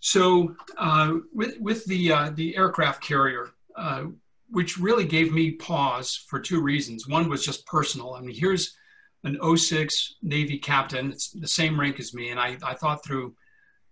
so 0.00 0.54
uh, 0.78 1.14
with 1.34 1.58
with 1.60 1.84
the 1.86 2.12
uh, 2.12 2.30
the 2.34 2.56
aircraft 2.56 3.02
carrier 3.02 3.50
uh, 3.76 4.04
which 4.50 4.78
really 4.78 5.04
gave 5.04 5.32
me 5.32 5.52
pause 5.52 6.24
for 6.28 6.40
two 6.40 6.60
reasons. 6.60 7.06
One 7.06 7.28
was 7.28 7.44
just 7.44 7.66
personal. 7.66 8.14
I 8.14 8.20
mean, 8.20 8.34
here's 8.34 8.76
an 9.24 9.38
06 9.56 10.16
Navy 10.22 10.58
captain, 10.58 11.10
it's 11.10 11.30
the 11.30 11.48
same 11.48 11.78
rank 11.78 12.00
as 12.00 12.14
me. 12.14 12.30
And 12.30 12.40
I, 12.40 12.56
I 12.64 12.74
thought 12.74 13.04
through, 13.04 13.34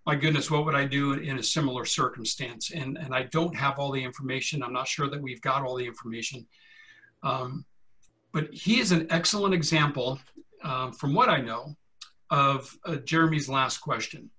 my 0.07 0.15
goodness, 0.15 0.51
what 0.51 0.65
would 0.65 0.75
I 0.75 0.85
do 0.85 1.15
in 1.15 1.39
a 1.39 1.43
similar 1.43 1.85
circumstance? 1.85 2.71
And, 2.71 2.97
and 2.97 3.15
I 3.15 3.25
don't 3.25 3.55
have 3.55 3.79
all 3.79 3.91
the 3.91 4.03
information. 4.03 4.63
I'm 4.63 4.73
not 4.73 4.89
sure 4.89 5.11
that 5.11 5.21
we've 5.21 5.41
got 5.41 5.63
all 5.63 5.77
the 5.77 5.87
information. 5.87 6.47
Um, 7.23 7.65
but 8.33 8.53
he 8.53 8.81
is 8.81 8.93
an 8.93 9.07
excellent 9.11 9.53
example, 9.55 10.21
um, 10.63 10.93
from 10.93 11.15
what 11.15 11.29
I 11.29 11.41
know, 11.41 11.77
of 12.31 12.77
uh, 12.85 12.97
Jeremy's 12.97 13.49
last 13.49 13.79
question. 13.79 14.31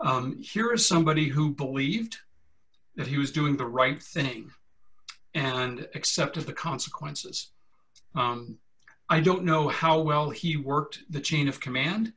Um, 0.00 0.38
here 0.40 0.72
is 0.72 0.86
somebody 0.86 1.28
who 1.28 1.54
believed 1.54 2.16
that 2.96 3.06
he 3.06 3.18
was 3.18 3.32
doing 3.32 3.56
the 3.56 3.66
right 3.66 4.02
thing 4.02 4.50
and 5.34 5.86
accepted 5.94 6.44
the 6.44 6.52
consequences. 6.52 7.50
Um, 8.14 8.58
I 9.08 9.20
don't 9.20 9.44
know 9.44 9.68
how 9.68 10.00
well 10.00 10.30
he 10.30 10.56
worked 10.56 11.00
the 11.10 11.20
chain 11.20 11.48
of 11.48 11.60
command 11.60 12.12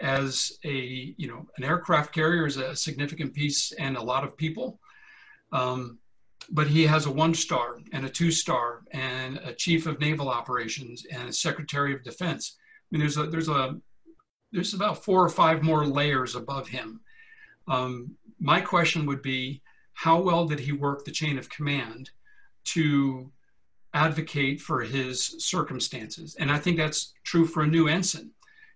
as 0.00 0.52
a, 0.64 1.14
you 1.16 1.28
know, 1.28 1.46
an 1.56 1.64
aircraft 1.64 2.12
carrier 2.14 2.46
is 2.46 2.56
a 2.56 2.74
significant 2.74 3.34
piece 3.34 3.72
and 3.72 3.96
a 3.96 4.02
lot 4.02 4.24
of 4.24 4.36
people. 4.36 4.80
Um, 5.52 5.98
but 6.50 6.66
he 6.66 6.86
has 6.86 7.06
a 7.06 7.10
one 7.10 7.34
star 7.34 7.78
and 7.92 8.06
a 8.06 8.08
two 8.08 8.30
star 8.30 8.82
and 8.92 9.38
a 9.38 9.52
chief 9.52 9.86
of 9.86 10.00
naval 10.00 10.28
operations 10.28 11.04
and 11.10 11.28
a 11.28 11.32
secretary 11.32 11.94
of 11.94 12.02
defense. 12.02 12.56
Mean, 12.90 13.00
there's 13.00 13.16
a, 13.16 13.26
there's 13.26 13.48
a, 13.48 13.78
there's 14.52 14.74
about 14.74 15.04
four 15.04 15.22
or 15.22 15.28
five 15.28 15.62
more 15.62 15.86
layers 15.86 16.34
above 16.34 16.68
him. 16.68 17.00
Um, 17.66 18.16
my 18.40 18.60
question 18.60 19.04
would 19.06 19.22
be, 19.22 19.62
how 19.92 20.20
well 20.20 20.46
did 20.46 20.60
he 20.60 20.72
work 20.72 21.04
the 21.04 21.10
chain 21.10 21.38
of 21.38 21.50
command? 21.50 22.10
to 22.68 23.30
advocate 23.94 24.60
for 24.60 24.82
his 24.82 25.36
circumstances. 25.38 26.36
And 26.38 26.52
I 26.52 26.58
think 26.58 26.76
that's 26.76 27.14
true 27.24 27.46
for 27.46 27.62
a 27.62 27.66
new 27.66 27.88
ensign. 27.88 28.30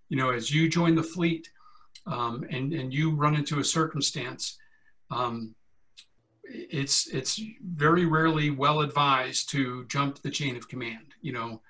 You 0.09 0.17
know, 0.17 0.31
as 0.31 0.51
you 0.51 0.69
join 0.69 0.95
the 0.95 1.03
fleet 1.03 1.51
um, 2.07 2.45
and, 2.51 2.73
and 2.73 2.93
you 2.93 3.15
run 3.15 3.35
into 3.35 3.61
a 3.61 3.65
circumstance, 3.65 4.59
um, 5.11 5.55
it's, 6.45 7.07
it's 7.09 7.41
very 7.63 8.07
rarely 8.07 8.51
well 8.51 8.81
advised 8.81 9.51
to 9.51 9.85
jump 9.87 10.23
the 10.23 10.31
chain 10.31 10.57
of 10.57 10.69
command, 10.69 11.15
you 11.21 11.33
know, 11.33 11.61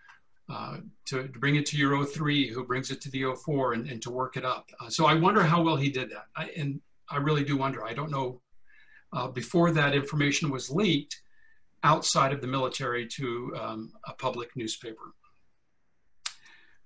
uh, 0.52 0.76
to, 1.06 1.28
to, 1.28 1.38
bring 1.38 1.56
it 1.56 1.64
to 1.66 1.76
your 1.78 2.04
03, 2.04 2.48
who 2.48 2.64
brings 2.64 2.90
it 2.90 3.00
to 3.00 3.10
the 3.10 3.24
04 3.34 3.72
and, 3.72 3.88
and 3.88 4.02
to 4.02 4.10
work 4.10 4.36
it 4.36 4.44
up. 4.44 4.68
Uh, 4.80 4.90
so 4.90 5.06
I 5.06 5.14
wonder 5.14 5.42
how 5.42 5.62
well 5.62 5.76
he 5.76 5.88
did 5.88 6.10
that. 6.10 6.26
I, 6.36 6.50
and 6.56 6.80
I 7.08 7.16
really 7.16 7.42
do 7.42 7.56
wonder. 7.56 7.84
I 7.84 7.94
don't 7.94 8.10
know. 8.10 8.42
Uh, 9.14 9.28
before 9.28 9.70
that 9.70 9.94
information 9.94 10.50
was 10.50 10.70
leaked, 10.70 11.22
outside 11.84 12.32
of 12.32 12.40
the 12.40 12.46
military 12.46 13.06
to 13.06 13.54
um, 13.60 13.92
a 14.06 14.12
public 14.12 14.54
newspaper. 14.56 15.14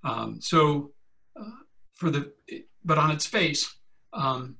Um, 0.04 0.40
so, 0.40 0.92
uh, 1.38 1.50
for 1.94 2.10
the, 2.10 2.32
but 2.84 2.98
on 2.98 3.10
its 3.10 3.26
face, 3.26 3.74
um, 4.12 4.56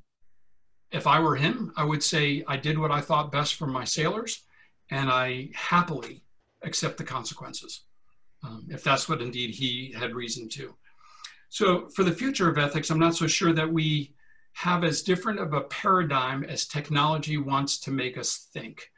if 0.91 1.07
I 1.07 1.21
were 1.21 1.37
him, 1.37 1.73
I 1.77 1.85
would 1.85 2.03
say 2.03 2.45
I 2.47 2.57
did 2.57 2.79
what 2.79 2.91
I 2.91 3.01
thought 3.01 3.33
best 3.33 3.55
for 3.55 3.67
my 3.67 3.85
sailors, 3.85 4.43
and 4.91 5.11
I 5.11 5.51
happily 5.55 6.23
accept 6.63 6.99
the 6.99 7.05
consequences, 7.05 7.83
um, 8.47 8.67
if 8.71 8.83
that's 8.85 9.09
what 9.09 9.21
indeed 9.21 9.51
he 9.51 9.93
had 9.93 10.15
reason 10.15 10.49
to. 10.51 10.75
So, 11.49 11.89
for 11.89 12.05
the 12.05 12.13
future 12.13 12.49
of 12.49 12.59
ethics, 12.59 12.91
I'm 12.91 12.99
not 12.99 13.17
so 13.17 13.27
sure 13.27 13.53
that 13.53 13.73
we 13.73 14.15
have 14.55 14.85
as 14.85 15.03
different 15.03 15.39
of 15.39 15.53
a 15.53 15.63
paradigm 15.63 16.45
as 16.45 16.67
technology 16.67 17.37
wants 17.37 17.79
to 17.81 17.91
make 17.91 18.17
us 18.17 18.49
think. 18.53 18.91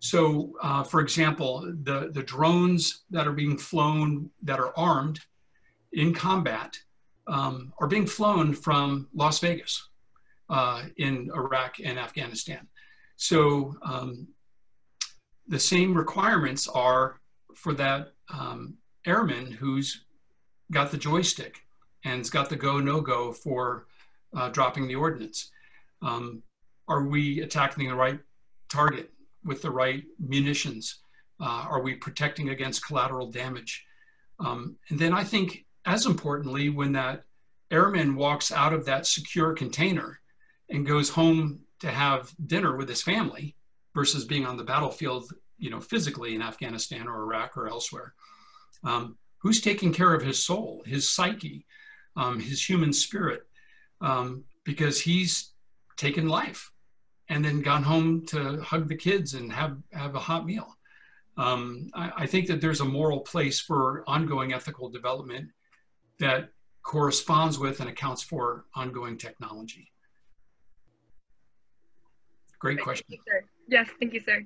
So, 0.00 0.52
uh, 0.62 0.82
for 0.82 1.00
example, 1.00 1.72
the, 1.82 2.10
the 2.12 2.22
drones 2.22 3.04
that 3.10 3.26
are 3.26 3.32
being 3.32 3.56
flown 3.56 4.30
that 4.42 4.58
are 4.58 4.76
armed 4.76 5.20
in 5.92 6.12
combat 6.12 6.76
um, 7.26 7.72
are 7.78 7.86
being 7.86 8.06
flown 8.06 8.52
from 8.52 9.08
Las 9.14 9.38
Vegas 9.38 9.88
uh, 10.50 10.84
in 10.96 11.30
Iraq 11.34 11.76
and 11.82 11.98
Afghanistan. 11.98 12.66
So, 13.16 13.76
um, 13.82 14.28
the 15.48 15.58
same 15.58 15.94
requirements 15.94 16.68
are 16.68 17.20
for 17.56 17.74
that 17.74 18.12
um, 18.32 18.74
airman 19.06 19.50
who's 19.50 20.04
got 20.70 20.90
the 20.90 20.96
joystick 20.96 21.60
and 22.04 22.18
has 22.18 22.30
got 22.30 22.48
the 22.48 22.56
go 22.56 22.78
no 22.80 23.00
go 23.00 23.32
for 23.32 23.86
uh, 24.34 24.48
dropping 24.48 24.88
the 24.88 24.94
ordnance. 24.94 25.50
Um, 26.00 26.42
are 26.88 27.04
we 27.04 27.40
attacking 27.40 27.88
the 27.88 27.94
right 27.94 28.18
target? 28.68 29.12
with 29.44 29.62
the 29.62 29.70
right 29.70 30.04
munitions? 30.18 30.98
Uh, 31.40 31.66
are 31.68 31.82
we 31.82 31.94
protecting 31.94 32.50
against 32.50 32.86
collateral 32.86 33.30
damage? 33.30 33.84
Um, 34.38 34.76
and 34.88 34.98
then 34.98 35.12
I 35.12 35.24
think, 35.24 35.64
as 35.84 36.06
importantly, 36.06 36.68
when 36.68 36.92
that 36.92 37.24
airman 37.70 38.14
walks 38.14 38.52
out 38.52 38.72
of 38.72 38.84
that 38.86 39.06
secure 39.06 39.52
container 39.54 40.20
and 40.68 40.86
goes 40.86 41.08
home 41.08 41.60
to 41.80 41.90
have 41.90 42.32
dinner 42.46 42.76
with 42.76 42.88
his 42.88 43.02
family 43.02 43.56
versus 43.94 44.24
being 44.24 44.46
on 44.46 44.56
the 44.56 44.64
battlefield, 44.64 45.32
you 45.62 45.70
know, 45.70 45.80
physically 45.80 46.34
in 46.34 46.42
Afghanistan 46.42 47.06
or 47.06 47.22
Iraq 47.22 47.56
or 47.56 47.68
elsewhere, 47.68 48.14
um, 48.82 49.16
who's 49.38 49.60
taking 49.60 49.92
care 49.92 50.12
of 50.12 50.20
his 50.20 50.44
soul, 50.44 50.82
his 50.84 51.08
psyche, 51.08 51.64
um, 52.16 52.40
his 52.40 52.68
human 52.68 52.92
spirit? 52.92 53.46
Um, 54.00 54.42
because 54.64 55.00
he's 55.00 55.52
taken 55.96 56.28
life 56.28 56.72
and 57.28 57.44
then 57.44 57.62
gone 57.62 57.84
home 57.84 58.26
to 58.26 58.60
hug 58.60 58.88
the 58.88 58.96
kids 58.96 59.34
and 59.34 59.52
have, 59.52 59.78
have 59.92 60.16
a 60.16 60.18
hot 60.18 60.44
meal. 60.44 60.76
Um, 61.36 61.90
I, 61.94 62.12
I, 62.18 62.26
think 62.26 62.48
that 62.48 62.60
there's 62.60 62.80
a 62.80 62.84
moral 62.84 63.20
place 63.20 63.58
for 63.58 64.04
ongoing 64.06 64.52
ethical 64.52 64.88
development 64.90 65.48
that 66.18 66.50
corresponds 66.82 67.58
with 67.58 67.80
and 67.80 67.88
accounts 67.88 68.22
for 68.22 68.66
ongoing 68.74 69.16
technology. 69.16 69.90
Great 72.58 72.80
question. 72.80 73.06
You, 73.08 73.18
yes, 73.68 73.88
thank 73.98 74.12
you, 74.12 74.20
sir. 74.20 74.42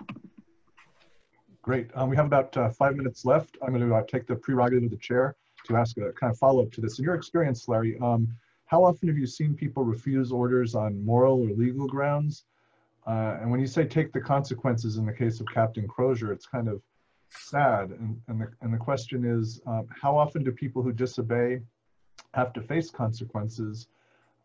Great. 1.66 1.90
Um, 1.96 2.08
we 2.08 2.14
have 2.14 2.26
about 2.26 2.56
uh, 2.56 2.70
five 2.70 2.94
minutes 2.94 3.24
left. 3.24 3.58
I'm 3.60 3.70
going 3.70 3.88
to 3.88 3.92
uh, 3.92 4.04
take 4.06 4.28
the 4.28 4.36
prerogative 4.36 4.84
of 4.84 4.90
the 4.92 4.96
chair 4.96 5.34
to 5.64 5.74
ask 5.74 5.98
a 5.98 6.12
kind 6.12 6.32
of 6.32 6.38
follow 6.38 6.62
up 6.62 6.70
to 6.70 6.80
this. 6.80 7.00
In 7.00 7.04
your 7.04 7.16
experience, 7.16 7.66
Larry, 7.66 7.98
um, 8.00 8.28
how 8.66 8.84
often 8.84 9.08
have 9.08 9.18
you 9.18 9.26
seen 9.26 9.52
people 9.52 9.82
refuse 9.82 10.30
orders 10.30 10.76
on 10.76 11.04
moral 11.04 11.42
or 11.42 11.50
legal 11.50 11.88
grounds? 11.88 12.44
Uh, 13.04 13.38
and 13.40 13.50
when 13.50 13.58
you 13.58 13.66
say 13.66 13.84
take 13.84 14.12
the 14.12 14.20
consequences 14.20 14.96
in 14.96 15.04
the 15.04 15.12
case 15.12 15.40
of 15.40 15.46
Captain 15.52 15.88
Crozier, 15.88 16.32
it's 16.32 16.46
kind 16.46 16.68
of 16.68 16.80
sad. 17.30 17.90
And, 17.90 18.20
and, 18.28 18.42
the, 18.42 18.52
and 18.60 18.72
the 18.72 18.78
question 18.78 19.24
is, 19.24 19.60
um, 19.66 19.88
how 19.90 20.16
often 20.16 20.44
do 20.44 20.52
people 20.52 20.84
who 20.84 20.92
disobey 20.92 21.62
have 22.34 22.52
to 22.52 22.60
face 22.60 22.90
consequences? 22.90 23.88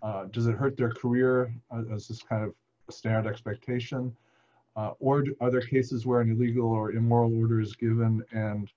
Uh, 0.02 0.26
does 0.32 0.48
it 0.48 0.56
hurt 0.56 0.76
their 0.76 0.92
career 0.92 1.54
uh, 1.70 1.84
as 1.94 2.08
this 2.08 2.24
kind 2.24 2.44
of 2.44 2.56
a 2.90 2.92
standard 2.92 3.30
expectation? 3.30 4.12
Uh, 4.76 4.92
or 5.00 5.24
are 5.42 5.52
there 5.52 5.62
cases 5.62 6.06
where 6.06 6.22
an 6.22 6.32
illegal 6.32 6.68
or 6.68 6.94
immoral 6.94 7.38
order 7.38 7.60
is 7.60 7.76
given 7.76 8.24
and 8.32 8.72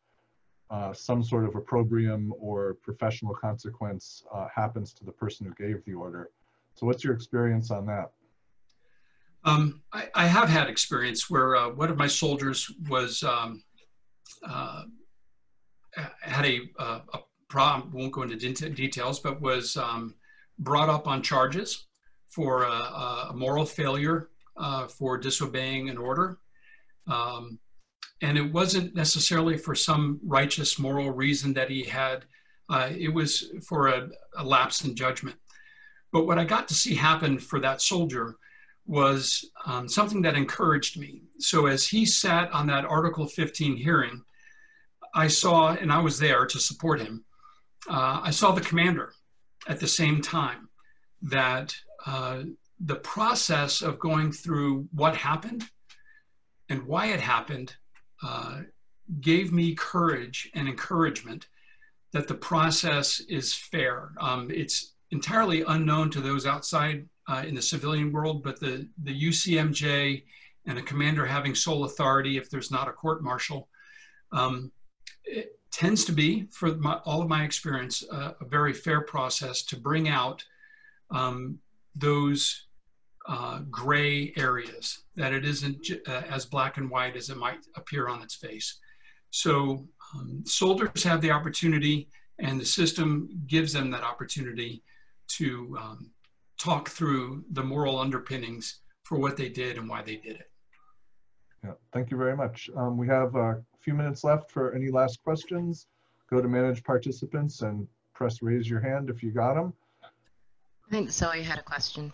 uh, 0.71 0.93
some 0.93 1.23
sort 1.23 1.45
of 1.45 1.55
opprobrium 1.55 2.35
or 2.39 2.75
professional 2.83 3.35
consequence 3.35 4.25
uh, 4.35 4.49
happens 4.53 4.93
to 4.93 5.05
the 5.05 5.13
person 5.13 5.47
who 5.47 5.55
gave 5.55 5.85
the 5.85 5.95
order? 5.95 6.31
So 6.75 6.87
what's 6.87 7.05
your 7.05 7.15
experience 7.15 7.71
on 7.71 7.87
that? 7.87 8.11
Um, 9.45 9.83
I, 9.93 10.09
I, 10.15 10.27
have 10.27 10.49
had 10.49 10.69
experience 10.69 11.29
where 11.29 11.55
uh, 11.55 11.69
one 11.69 11.91
of 11.91 11.99
my 11.99 12.07
soldiers 12.07 12.71
was 12.89 13.23
um, 13.23 13.63
uh, 14.43 14.85
had 16.23 16.47
a, 16.47 16.61
a, 16.79 17.01
problem. 17.47 17.93
Won't 17.93 18.13
go 18.13 18.23
into 18.23 18.37
de 18.37 18.71
details, 18.71 19.21
but 19.21 19.41
was 19.41 19.77
um, 19.77 20.15
brought 20.59 20.89
up 20.89 21.07
on 21.07 21.23
charges 21.23 21.87
for 22.29 22.65
a, 22.65 23.29
a 23.31 23.33
moral 23.35 23.65
failure 23.65 24.31
uh, 24.57 24.87
for 24.87 25.19
disobeying 25.19 25.89
an 25.89 25.99
order, 25.99 26.39
um, 27.07 27.59
and 28.23 28.39
it 28.39 28.53
wasn't 28.53 28.95
necessarily 28.95 29.57
for 29.57 29.75
some 29.75 30.21
righteous 30.25 30.79
moral 30.79 31.11
reason 31.11 31.53
that 31.55 31.71
he 31.71 31.83
had. 31.83 32.25
Uh, 32.71 32.89
it 32.91 33.13
was 33.13 33.53
for 33.67 33.89
a, 33.89 34.09
lapse 34.43 34.85
in 34.85 34.97
judgment. 34.97 35.37
But 36.13 36.27
what 36.27 36.39
I 36.39 36.45
got 36.45 36.69
to 36.69 36.75
see 36.75 36.95
happen 36.95 37.39
for 37.39 37.61
that 37.61 37.83
soldier 37.83 38.37
was 38.87 39.45
um, 39.67 39.89
something 39.89 40.23
that 40.23 40.37
encouraged 40.37 40.99
me. 40.99 41.23
So 41.39 41.67
as 41.67 41.87
he 41.87 42.07
sat 42.07 42.51
on 42.53 42.67
that 42.69 42.85
Article 42.85 43.27
15 43.27 43.77
hearing, 43.77 44.23
I 45.15 45.29
saw, 45.29 45.75
and 45.75 45.93
I 45.93 46.01
was 46.01 46.19
there 46.19 46.47
to 46.47 46.59
support 46.59 47.01
him, 47.01 47.25
uh, 47.89 48.21
I 48.23 48.31
saw 48.31 48.53
the 48.53 48.61
commander 48.61 49.13
at 49.69 49.81
the 49.81 49.87
same 49.89 50.21
time 50.21 50.69
that 51.23 51.75
uh, 52.07 52.43
the 52.81 52.97
process 52.97 53.83
of 53.83 53.99
going 53.99 54.33
through 54.33 54.89
what 54.93 55.17
happened 55.17 55.65
and 56.69 56.87
why 56.87 57.07
it 57.07 57.21
happened 57.21 57.77
uh, 58.23 58.61
gave 59.21 59.53
me 59.53 59.75
courage 59.75 60.51
and 60.55 60.69
encouragement 60.69 61.47
that 62.13 62.29
the 62.29 62.35
process 62.35 63.21
is 63.29 63.53
fair. 63.53 64.13
Um, 64.21 64.51
it's 64.51 64.95
entirely 65.11 65.63
unknown 65.67 66.11
to 66.11 66.21
those 66.21 66.47
outside 66.47 67.09
uh, 67.29 67.45
in 67.47 67.55
the 67.55 67.63
civilian 67.63 68.13
world, 68.13 68.43
but 68.43 68.61
the, 68.61 68.89
the 69.03 69.29
UCMJ 69.29 70.25
and 70.67 70.79
a 70.79 70.83
commander 70.83 71.27
having 71.27 71.55
sole 71.55 71.85
authority 71.85 72.37
if 72.37 72.51
there's 72.51 72.71
not 72.71 72.89
a 72.89 72.93
court 72.93 73.23
martial, 73.23 73.69
um, 74.33 74.73
tends 75.71 76.05
to 76.05 76.13
be, 76.13 76.47
for 76.53 76.75
my, 76.77 76.95
all 77.05 77.21
of 77.21 77.29
my 77.29 77.45
experience, 77.45 78.05
uh, 78.11 78.33
a 78.41 78.45
very 78.45 78.73
fair 78.73 79.01
process 79.01 79.63
to 79.63 79.77
bring 79.77 80.09
out 80.09 80.45
um, 81.11 81.59
those 81.95 82.67
uh, 83.27 83.61
gray 83.71 84.33
areas, 84.37 85.05
that 85.17 85.33
it 85.33 85.45
isn't 85.45 85.87
uh, 86.07 86.23
as 86.29 86.45
black 86.45 86.77
and 86.77 86.91
white 86.91 87.17
as 87.17 87.31
it 87.31 87.37
might 87.37 87.65
appear 87.77 88.09
on 88.09 88.23
its 88.23 88.35
face. 88.35 88.79
So 89.31 89.89
um, 90.15 90.43
soldiers 90.45 91.03
have 91.05 91.21
the 91.21 91.31
opportunity 91.31 92.09
and 92.39 92.61
the 92.61 92.67
system 92.67 93.29
gives 93.47 93.73
them 93.73 93.91
that 93.91 94.03
opportunity 94.03 94.83
to 95.29 95.77
um, 95.81 96.11
talk 96.59 96.89
through 96.89 97.45
the 97.53 97.63
moral 97.63 97.99
underpinnings 97.99 98.81
for 99.05 99.19
what 99.19 99.37
they 99.37 99.49
did 99.49 99.79
and 99.79 99.89
why 99.89 100.03
they 100.03 100.17
did 100.17 100.37
it. 100.37 100.51
Yeah, 101.65 101.73
thank 101.93 102.11
you 102.11 102.17
very 102.17 102.37
much. 102.37 102.69
Um, 102.77 102.99
we 102.99 103.09
have 103.09 103.35
a 103.37 103.63
few 103.81 103.95
minutes 103.95 104.23
left 104.23 104.51
for 104.51 104.75
any 104.75 104.91
last 104.91 105.23
questions. 105.23 105.87
Go 106.31 106.43
to 106.43 106.49
manage 106.49 106.83
participants 106.85 107.63
and 107.63 107.87
press 108.15 108.43
raise 108.43 108.69
your 108.69 108.81
hand 108.81 109.11
if 109.11 109.23
you 109.23 109.31
got 109.31 109.55
them. 109.55 109.73
I 110.87 110.91
think 110.91 111.11
Zoe 111.11 111.43
had 111.43 111.59
a 111.59 111.63
question. 111.63 112.13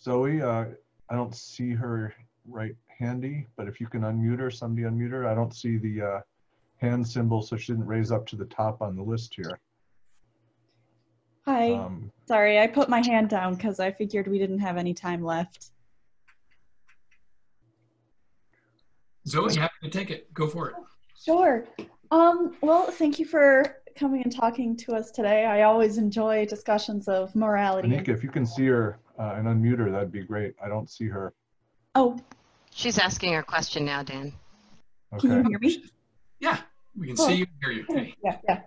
Zoe, 0.00 0.42
uh, 0.42 0.66
I 1.08 1.14
don't 1.14 1.34
see 1.34 1.72
her 1.72 2.14
right 2.48 2.74
handy, 2.98 3.46
but 3.56 3.68
if 3.68 3.80
you 3.80 3.86
can 3.86 4.02
unmute 4.02 4.38
her, 4.38 4.50
somebody 4.50 4.86
unmute 4.86 5.10
her. 5.10 5.26
I 5.26 5.34
don't 5.34 5.54
see 5.54 5.78
the 5.78 6.02
uh, 6.02 6.20
hand 6.76 7.06
symbol, 7.06 7.42
so 7.42 7.56
she 7.56 7.72
didn't 7.72 7.86
raise 7.86 8.12
up 8.12 8.26
to 8.28 8.36
the 8.36 8.46
top 8.46 8.82
on 8.82 8.96
the 8.96 9.02
list 9.02 9.34
here. 9.34 9.58
Hi. 11.46 11.72
Um, 11.72 12.12
Sorry, 12.26 12.58
I 12.58 12.66
put 12.66 12.88
my 12.88 13.04
hand 13.04 13.28
down 13.28 13.54
because 13.54 13.80
I 13.80 13.90
figured 13.90 14.28
we 14.28 14.38
didn't 14.38 14.60
have 14.60 14.76
any 14.76 14.94
time 14.94 15.24
left. 15.24 15.70
Zoe, 19.26 19.54
happy 19.54 19.74
to 19.82 19.90
take 19.90 20.10
it. 20.10 20.32
Go 20.34 20.46
for 20.46 20.70
it. 20.70 20.76
Sure. 21.22 21.64
Um, 22.10 22.56
well, 22.60 22.90
thank 22.90 23.18
you 23.18 23.26
for 23.26 23.79
coming 23.96 24.22
and 24.22 24.34
talking 24.34 24.76
to 24.78 24.94
us 24.94 25.10
today. 25.10 25.44
I 25.44 25.62
always 25.62 25.98
enjoy 25.98 26.46
discussions 26.46 27.08
of 27.08 27.34
morality. 27.34 27.88
Anika, 27.88 28.08
if 28.08 28.22
you 28.22 28.30
can 28.30 28.46
see 28.46 28.66
her 28.66 28.98
uh, 29.18 29.34
and 29.36 29.46
unmute 29.46 29.78
her, 29.78 29.90
that'd 29.90 30.12
be 30.12 30.22
great. 30.22 30.54
I 30.62 30.68
don't 30.68 30.88
see 30.90 31.06
her. 31.08 31.32
Oh, 31.94 32.18
She's 32.72 32.98
asking 32.98 33.32
her 33.32 33.42
question 33.42 33.84
now, 33.84 34.02
Dan. 34.02 34.32
can 35.18 35.30
you 35.30 35.48
hear 35.50 35.58
me? 35.58 35.84
Yeah, 36.38 36.58
we 36.96 37.08
can 37.08 37.16
Cool. 37.16 37.26
see 37.26 37.34
you 37.34 37.46
and 37.46 37.54
hear 37.62 37.72
you. 37.72 37.84
Hey. 37.88 38.14
Yeah, 38.24 38.36
yeah. 38.48 38.60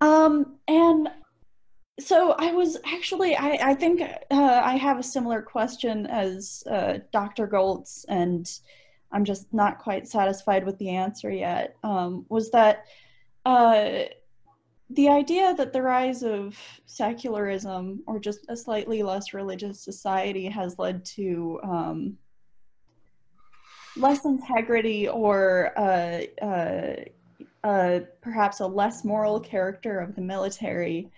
Um, 0.00 0.56
and 0.68 1.08
so 1.98 2.32
I 2.38 2.52
was 2.52 2.78
actually, 2.86 3.36
I, 3.36 3.58
I 3.70 3.74
think 3.74 4.00
uh, 4.00 4.60
I 4.64 4.76
have 4.76 4.98
a 4.98 5.02
similar 5.02 5.42
question 5.42 6.06
as 6.06 6.62
uh, 6.70 6.98
Dr. 7.12 7.46
Gholz, 7.46 8.04
and 8.08 8.50
I'm 9.12 9.24
just 9.24 9.52
not 9.52 9.78
quite 9.80 10.06
satisfied 10.08 10.64
with 10.64 10.78
the 10.78 10.90
answer 10.90 11.30
yet. 11.30 11.76
Um, 11.82 12.24
was 12.28 12.50
that 12.52 12.84
uh, 13.44 14.04
the 14.90 15.08
idea 15.08 15.54
that 15.54 15.72
the 15.72 15.82
rise 15.82 16.22
of 16.22 16.58
secularism 16.86 18.02
or 18.06 18.18
just 18.18 18.44
a 18.48 18.56
slightly 18.56 19.02
less 19.02 19.32
religious 19.32 19.80
society 19.80 20.46
has 20.46 20.78
led 20.78 21.04
to 21.04 21.60
um, 21.62 22.18
less 23.96 24.24
integrity 24.24 25.08
or 25.08 25.72
uh, 25.78 26.22
uh, 26.44 26.96
uh, 27.62 28.00
perhaps 28.20 28.60
a 28.60 28.66
less 28.66 29.04
moral 29.04 29.38
character 29.38 30.00
of 30.00 30.16
the 30.16 30.22
military. 30.22 31.10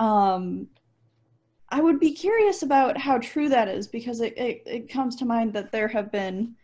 Um, 0.00 0.66
I 1.68 1.80
would 1.80 2.00
be 2.00 2.12
curious 2.12 2.62
about 2.62 2.96
how 2.96 3.18
true 3.18 3.48
that 3.48 3.68
is 3.68 3.86
because 3.86 4.20
it, 4.20 4.36
it, 4.36 4.62
it 4.66 4.90
comes 4.90 5.14
to 5.16 5.24
mind 5.24 5.52
that 5.52 5.70
there 5.70 5.88
have 5.88 6.10
been, 6.10 6.56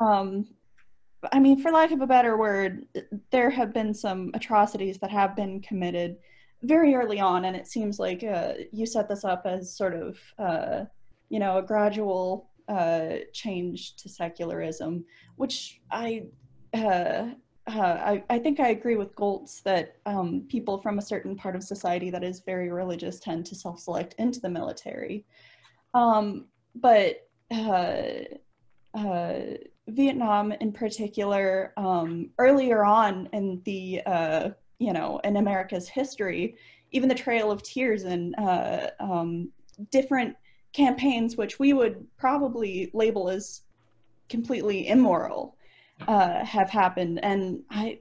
um, 0.00 0.46
I 1.32 1.40
mean, 1.40 1.60
for 1.60 1.70
lack 1.70 1.90
of 1.90 2.00
a 2.00 2.06
better 2.06 2.36
word, 2.36 2.86
there 3.30 3.50
have 3.50 3.72
been 3.74 3.92
some 3.92 4.30
atrocities 4.34 4.98
that 4.98 5.10
have 5.10 5.34
been 5.34 5.60
committed 5.60 6.16
very 6.62 6.94
early 6.94 7.20
on, 7.20 7.44
and 7.44 7.56
it 7.56 7.66
seems 7.66 7.98
like 7.98 8.22
uh, 8.22 8.54
you 8.72 8.86
set 8.86 9.08
this 9.08 9.24
up 9.24 9.42
as 9.44 9.76
sort 9.76 9.94
of, 9.94 10.18
uh, 10.38 10.84
you 11.28 11.38
know, 11.38 11.58
a 11.58 11.62
gradual 11.62 12.50
uh, 12.68 13.16
change 13.32 13.96
to 13.96 14.08
secularism, 14.08 15.04
which 15.36 15.80
I 15.90 16.26
uh, 16.74 17.30
uh, 17.68 17.80
I, 17.80 18.24
I 18.30 18.38
think 18.38 18.60
I 18.60 18.68
agree 18.68 18.96
with 18.96 19.14
Gholz 19.14 19.62
that 19.64 19.96
um, 20.06 20.46
people 20.48 20.80
from 20.80 20.98
a 20.98 21.02
certain 21.02 21.36
part 21.36 21.54
of 21.54 21.62
society 21.62 22.08
that 22.10 22.24
is 22.24 22.40
very 22.40 22.70
religious 22.70 23.20
tend 23.20 23.44
to 23.46 23.54
self-select 23.54 24.14
into 24.18 24.40
the 24.40 24.48
military. 24.48 25.26
Um, 25.92 26.46
but 26.74 27.28
uh, 27.50 28.24
uh, 28.94 29.40
Vietnam 29.88 30.52
in 30.52 30.72
particular, 30.72 31.72
um, 31.76 32.30
earlier 32.38 32.84
on 32.84 33.28
in 33.32 33.60
the, 33.64 34.02
uh, 34.06 34.50
you 34.78 34.92
know, 34.92 35.20
in 35.24 35.36
America's 35.36 35.88
history, 35.88 36.56
even 36.92 37.08
the 37.08 37.14
Trail 37.14 37.50
of 37.50 37.62
Tears 37.62 38.04
and 38.04 38.34
uh, 38.38 38.90
um, 39.00 39.50
different 39.90 40.36
campaigns, 40.72 41.36
which 41.36 41.58
we 41.58 41.72
would 41.72 42.06
probably 42.16 42.90
label 42.94 43.28
as 43.28 43.62
completely 44.28 44.88
immoral, 44.88 45.56
uh, 46.06 46.44
have 46.44 46.70
happened, 46.70 47.18
and 47.24 47.62
I, 47.70 48.00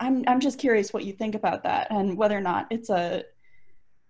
I'm 0.00 0.24
I'm 0.26 0.40
just 0.40 0.58
curious 0.58 0.92
what 0.92 1.04
you 1.04 1.12
think 1.12 1.34
about 1.34 1.62
that, 1.64 1.86
and 1.90 2.16
whether 2.16 2.36
or 2.36 2.40
not 2.40 2.66
it's 2.70 2.90
a 2.90 3.24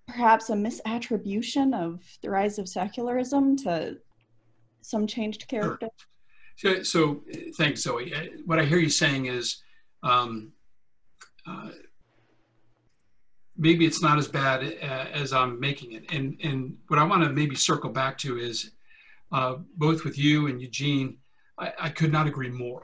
perhaps 0.06 0.50
a 0.50 0.54
misattribution 0.54 1.74
of 1.74 2.02
the 2.22 2.30
rise 2.30 2.58
of 2.58 2.68
secularism 2.68 3.56
to 3.56 3.98
some 4.80 5.06
changed 5.06 5.46
character. 5.48 5.88
So, 6.60 6.82
so 6.82 7.22
thanks, 7.56 7.80
Zoe. 7.80 8.14
Uh, 8.14 8.24
What 8.44 8.58
I 8.58 8.66
hear 8.66 8.76
you 8.76 8.90
saying 8.90 9.24
is 9.26 9.62
um, 10.02 10.52
uh, 11.46 11.70
maybe 13.56 13.86
it's 13.86 14.02
not 14.02 14.18
as 14.18 14.28
bad 14.28 14.62
uh, 14.62 15.06
as 15.14 15.32
I'm 15.32 15.58
making 15.58 15.92
it. 15.92 16.04
And, 16.12 16.38
and 16.44 16.76
what 16.88 16.98
I 16.98 17.04
want 17.04 17.22
to 17.22 17.30
maybe 17.30 17.54
circle 17.56 17.88
back 17.88 18.18
to 18.18 18.38
is 18.38 18.72
uh, 19.32 19.56
both 19.78 20.04
with 20.04 20.18
you 20.18 20.48
and 20.48 20.60
Eugene, 20.60 21.16
I, 21.58 21.72
I 21.80 21.88
could 21.88 22.12
not 22.12 22.26
agree 22.26 22.50
more. 22.50 22.82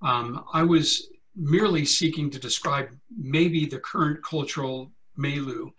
Um, 0.00 0.44
I 0.52 0.64
was 0.64 1.06
merely 1.36 1.84
seeking 1.84 2.28
to 2.30 2.40
describe 2.40 2.88
maybe 3.16 3.66
the 3.66 3.78
current 3.78 4.24
cultural 4.24 4.90
milieu. 5.16 5.70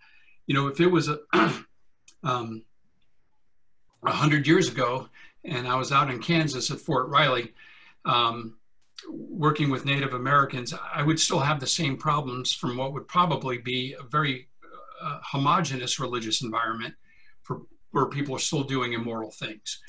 You 0.46 0.54
know, 0.54 0.68
if 0.68 0.80
it 0.80 0.86
was 0.86 1.10
a, 1.10 1.18
um, 2.24 2.64
a 4.02 4.12
hundred 4.12 4.46
years 4.46 4.70
ago, 4.70 5.10
and 5.44 5.68
I 5.68 5.76
was 5.76 5.92
out 5.92 6.10
in 6.10 6.20
Kansas 6.20 6.70
at 6.70 6.80
Fort 6.80 7.08
Riley, 7.08 7.52
um, 8.04 8.56
working 9.08 9.70
with 9.70 9.84
Native 9.84 10.14
Americans, 10.14 10.72
I 10.92 11.02
would 11.02 11.20
still 11.20 11.40
have 11.40 11.60
the 11.60 11.66
same 11.66 11.96
problems 11.96 12.52
from 12.52 12.76
what 12.76 12.92
would 12.92 13.08
probably 13.08 13.58
be 13.58 13.94
a 13.98 14.02
very 14.02 14.48
uh, 15.02 15.18
homogenous 15.22 15.98
religious 16.00 16.42
environment 16.42 16.94
for 17.42 17.62
where 17.90 18.06
people 18.06 18.34
are 18.34 18.40
still 18.40 18.62
doing 18.62 18.92
immoral 18.92 19.30
things. 19.30 19.80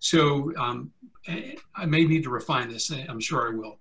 So 0.00 0.52
um, 0.56 0.90
I 1.28 1.86
may 1.86 2.04
need 2.04 2.24
to 2.24 2.30
refine 2.30 2.68
this. 2.68 2.90
I'm 2.90 3.20
sure 3.20 3.52
I 3.52 3.56
will. 3.56 3.78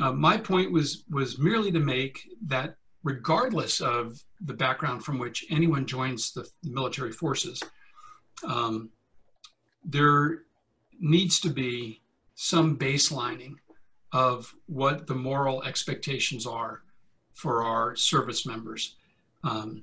Uh, 0.00 0.12
my 0.12 0.38
point 0.38 0.72
was 0.72 1.04
was 1.10 1.38
merely 1.38 1.70
to 1.70 1.78
make 1.78 2.18
that 2.46 2.76
regardless 3.04 3.80
of 3.80 4.20
the 4.40 4.54
background 4.54 5.04
from 5.04 5.18
which 5.18 5.44
anyone 5.50 5.86
joins 5.86 6.32
the 6.32 6.48
military 6.64 7.12
forces, 7.12 7.62
um, 8.44 8.90
there 9.84 10.44
needs 11.02 11.40
to 11.40 11.50
be 11.50 12.00
some 12.34 12.78
baselining 12.78 13.56
of 14.12 14.54
what 14.66 15.06
the 15.06 15.14
moral 15.14 15.62
expectations 15.64 16.46
are 16.46 16.82
for 17.34 17.64
our 17.64 17.96
service 17.96 18.46
members. 18.46 18.96
Um, 19.44 19.82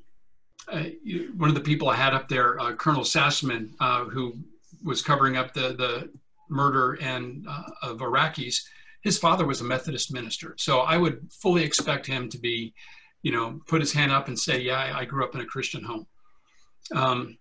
one 1.36 1.50
of 1.50 1.56
the 1.56 1.62
people 1.62 1.90
I 1.90 1.96
had 1.96 2.14
up 2.14 2.30
there, 2.30 2.60
uh, 2.60 2.74
Colonel 2.74 3.04
Sassaman, 3.04 3.72
uh, 3.80 4.06
who 4.06 4.36
was 4.84 5.02
covering 5.02 5.36
up 5.36 5.54
the, 5.54 5.74
the 5.74 6.10
murder 6.50 6.94
and 7.02 7.46
uh, 7.48 7.64
of 7.84 7.98
Iraqis, 7.98 8.64
his 9.02 9.18
father 9.18 9.46
was 9.46 9.62
a 9.62 9.64
Methodist 9.64 10.14
minister. 10.14 10.56
So 10.58 10.80
I 10.80 10.98
would 10.98 11.28
fully 11.32 11.64
expect 11.64 12.06
him 12.06 12.30
to 12.30 12.38
be, 12.38 12.74
you 13.24 13.32
know, 13.32 13.60
put 13.68 13.82
his 13.82 13.94
hand 13.94 14.12
up 14.12 14.28
and 14.28 14.38
say, 14.38 14.60
yeah, 14.60 14.78
I, 14.78 15.00
I 15.00 15.06
grew 15.06 15.24
up 15.24 15.36
in 15.36 15.42
a 15.42 15.46
Christian 15.46 15.84
home. 15.84 16.06
Um, 16.96 17.38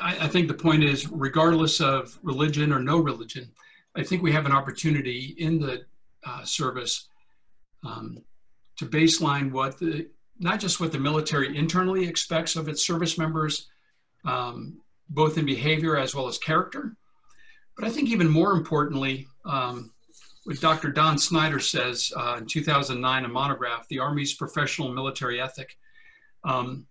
I, 0.00 0.18
I 0.20 0.28
think 0.28 0.48
the 0.48 0.54
point 0.54 0.84
is, 0.84 1.08
regardless 1.08 1.80
of 1.80 2.18
religion 2.22 2.72
or 2.72 2.80
no 2.80 2.98
religion, 2.98 3.50
I 3.96 4.02
think 4.02 4.22
we 4.22 4.32
have 4.32 4.46
an 4.46 4.52
opportunity 4.52 5.34
in 5.38 5.58
the 5.58 5.84
uh, 6.26 6.44
service 6.44 7.08
um, 7.84 8.18
to 8.76 8.86
baseline 8.86 9.52
what 9.52 9.78
the 9.78 10.08
not 10.38 10.58
just 10.58 10.80
what 10.80 10.90
the 10.90 10.98
military 10.98 11.56
internally 11.56 12.08
expects 12.08 12.56
of 12.56 12.68
its 12.68 12.84
service 12.84 13.16
members, 13.16 13.68
um, 14.24 14.80
both 15.08 15.38
in 15.38 15.46
behavior 15.46 15.96
as 15.96 16.12
well 16.12 16.26
as 16.26 16.38
character, 16.38 16.96
but 17.76 17.86
I 17.86 17.90
think 17.90 18.08
even 18.08 18.28
more 18.28 18.52
importantly, 18.52 19.26
um, 19.44 19.92
what 20.44 20.60
Dr. 20.60 20.90
Don 20.90 21.18
Snider 21.18 21.60
says 21.60 22.12
uh, 22.16 22.36
in 22.38 22.46
2009, 22.46 23.24
a 23.24 23.28
monograph, 23.28 23.88
The 23.88 23.98
Army's 23.98 24.34
Professional 24.34 24.92
Military 24.92 25.40
Ethic, 25.40 25.76
um, 26.44 26.86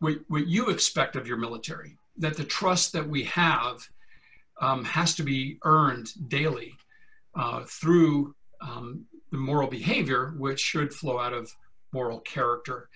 what, 0.00 0.16
what 0.28 0.46
you 0.46 0.68
expect 0.68 1.16
of 1.16 1.26
your 1.26 1.36
military, 1.36 1.96
that 2.18 2.36
the 2.36 2.44
trust 2.44 2.92
that 2.92 3.08
we 3.08 3.24
have 3.24 3.78
um, 4.60 4.84
has 4.84 5.14
to 5.14 5.22
be 5.22 5.58
earned 5.64 6.08
daily 6.28 6.74
uh, 7.34 7.64
through 7.64 8.34
um, 8.60 9.04
the 9.30 9.38
moral 9.38 9.68
behavior, 9.68 10.34
which 10.38 10.60
should 10.60 10.92
flow 10.92 11.18
out 11.18 11.32
of 11.32 11.50
moral 11.92 12.20
character. 12.20 12.88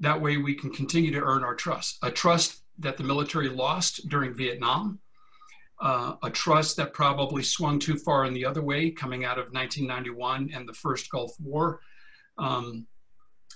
That 0.00 0.20
way 0.20 0.36
we 0.36 0.54
can 0.54 0.70
continue 0.70 1.10
to 1.12 1.20
earn 1.20 1.42
our 1.42 1.54
trust, 1.54 1.98
a 2.02 2.10
trust 2.10 2.62
that 2.78 2.96
the 2.96 3.04
military 3.04 3.48
lost 3.48 4.08
during 4.08 4.34
Vietnam, 4.34 5.00
uh, 5.80 6.14
a 6.22 6.30
trust 6.30 6.76
that 6.76 6.92
probably 6.92 7.42
swung 7.42 7.78
too 7.78 7.96
far 7.96 8.24
in 8.24 8.34
the 8.34 8.44
other 8.44 8.62
way 8.62 8.90
coming 8.90 9.24
out 9.24 9.38
of 9.38 9.52
1991 9.52 10.50
and 10.54 10.68
the 10.68 10.72
first 10.72 11.10
Gulf 11.10 11.32
War. 11.40 11.80
Um, 12.36 12.86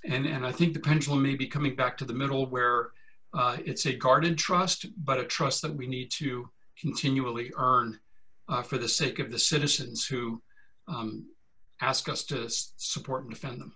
and, 0.04 0.26
and 0.26 0.44
I 0.44 0.52
think 0.52 0.74
the 0.74 0.80
pendulum 0.80 1.22
may 1.22 1.36
be 1.36 1.46
coming 1.46 1.76
back 1.76 1.96
to 1.98 2.04
the 2.04 2.12
middle 2.12 2.46
where 2.46 2.90
uh, 3.34 3.56
it's 3.64 3.86
a 3.86 3.94
guarded 3.94 4.36
trust, 4.36 4.86
but 5.04 5.18
a 5.18 5.24
trust 5.24 5.62
that 5.62 5.74
we 5.74 5.86
need 5.86 6.10
to 6.12 6.48
continually 6.78 7.50
earn 7.56 7.98
uh, 8.48 8.62
for 8.62 8.78
the 8.78 8.88
sake 8.88 9.18
of 9.18 9.30
the 9.30 9.38
citizens 9.38 10.04
who 10.04 10.42
um, 10.88 11.26
ask 11.80 12.08
us 12.08 12.24
to 12.24 12.46
support 12.48 13.22
and 13.22 13.30
defend 13.30 13.60
them. 13.60 13.74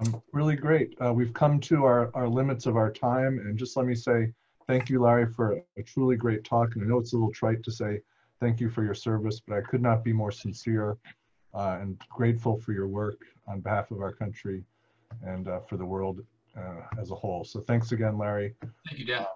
Um, 0.00 0.22
really 0.32 0.56
great. 0.56 0.96
Uh, 1.04 1.12
we've 1.12 1.34
come 1.34 1.60
to 1.60 1.84
our, 1.84 2.10
our 2.14 2.28
limits 2.28 2.66
of 2.66 2.76
our 2.76 2.90
time 2.90 3.38
and 3.38 3.58
just 3.58 3.76
let 3.76 3.86
me 3.86 3.94
say 3.94 4.32
thank 4.66 4.88
you, 4.88 5.00
Larry, 5.00 5.26
for 5.26 5.60
a 5.76 5.82
truly 5.82 6.16
great 6.16 6.44
talk. 6.44 6.74
And 6.74 6.84
I 6.84 6.86
know 6.86 6.98
it's 6.98 7.12
a 7.12 7.16
little 7.16 7.32
trite 7.32 7.62
to 7.64 7.70
say 7.70 8.00
thank 8.40 8.60
you 8.60 8.70
for 8.70 8.82
your 8.84 8.94
service, 8.94 9.40
but 9.46 9.56
I 9.56 9.60
could 9.60 9.82
not 9.82 10.02
be 10.02 10.12
more 10.12 10.32
sincere 10.32 10.96
uh, 11.52 11.78
and 11.80 12.00
grateful 12.08 12.58
for 12.58 12.72
your 12.72 12.88
work 12.88 13.20
on 13.46 13.60
behalf 13.60 13.90
of 13.90 14.00
our 14.00 14.12
country 14.12 14.64
and 15.22 15.48
uh, 15.48 15.60
for 15.60 15.76
the 15.76 15.84
world 15.84 16.20
uh, 16.56 17.00
as 17.00 17.10
a 17.10 17.14
whole. 17.14 17.44
So 17.44 17.60
thanks 17.60 17.92
again, 17.92 18.18
Larry. 18.18 18.54
Thank 18.86 18.98
you, 18.98 19.06
Dan. 19.06 19.26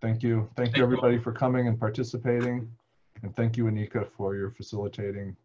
Thank 0.00 0.22
you. 0.22 0.48
Thank, 0.56 0.68
Thank 0.68 0.76
you, 0.76 0.80
you. 0.80 0.84
everybody, 0.84 1.18
for 1.18 1.32
coming 1.32 1.68
and 1.68 1.78
participating. 1.78 2.70
And 3.22 3.34
thank 3.34 3.56
you, 3.56 3.64
Anika, 3.64 4.06
for 4.16 4.34
your 4.36 4.50
facilitating 4.50 5.36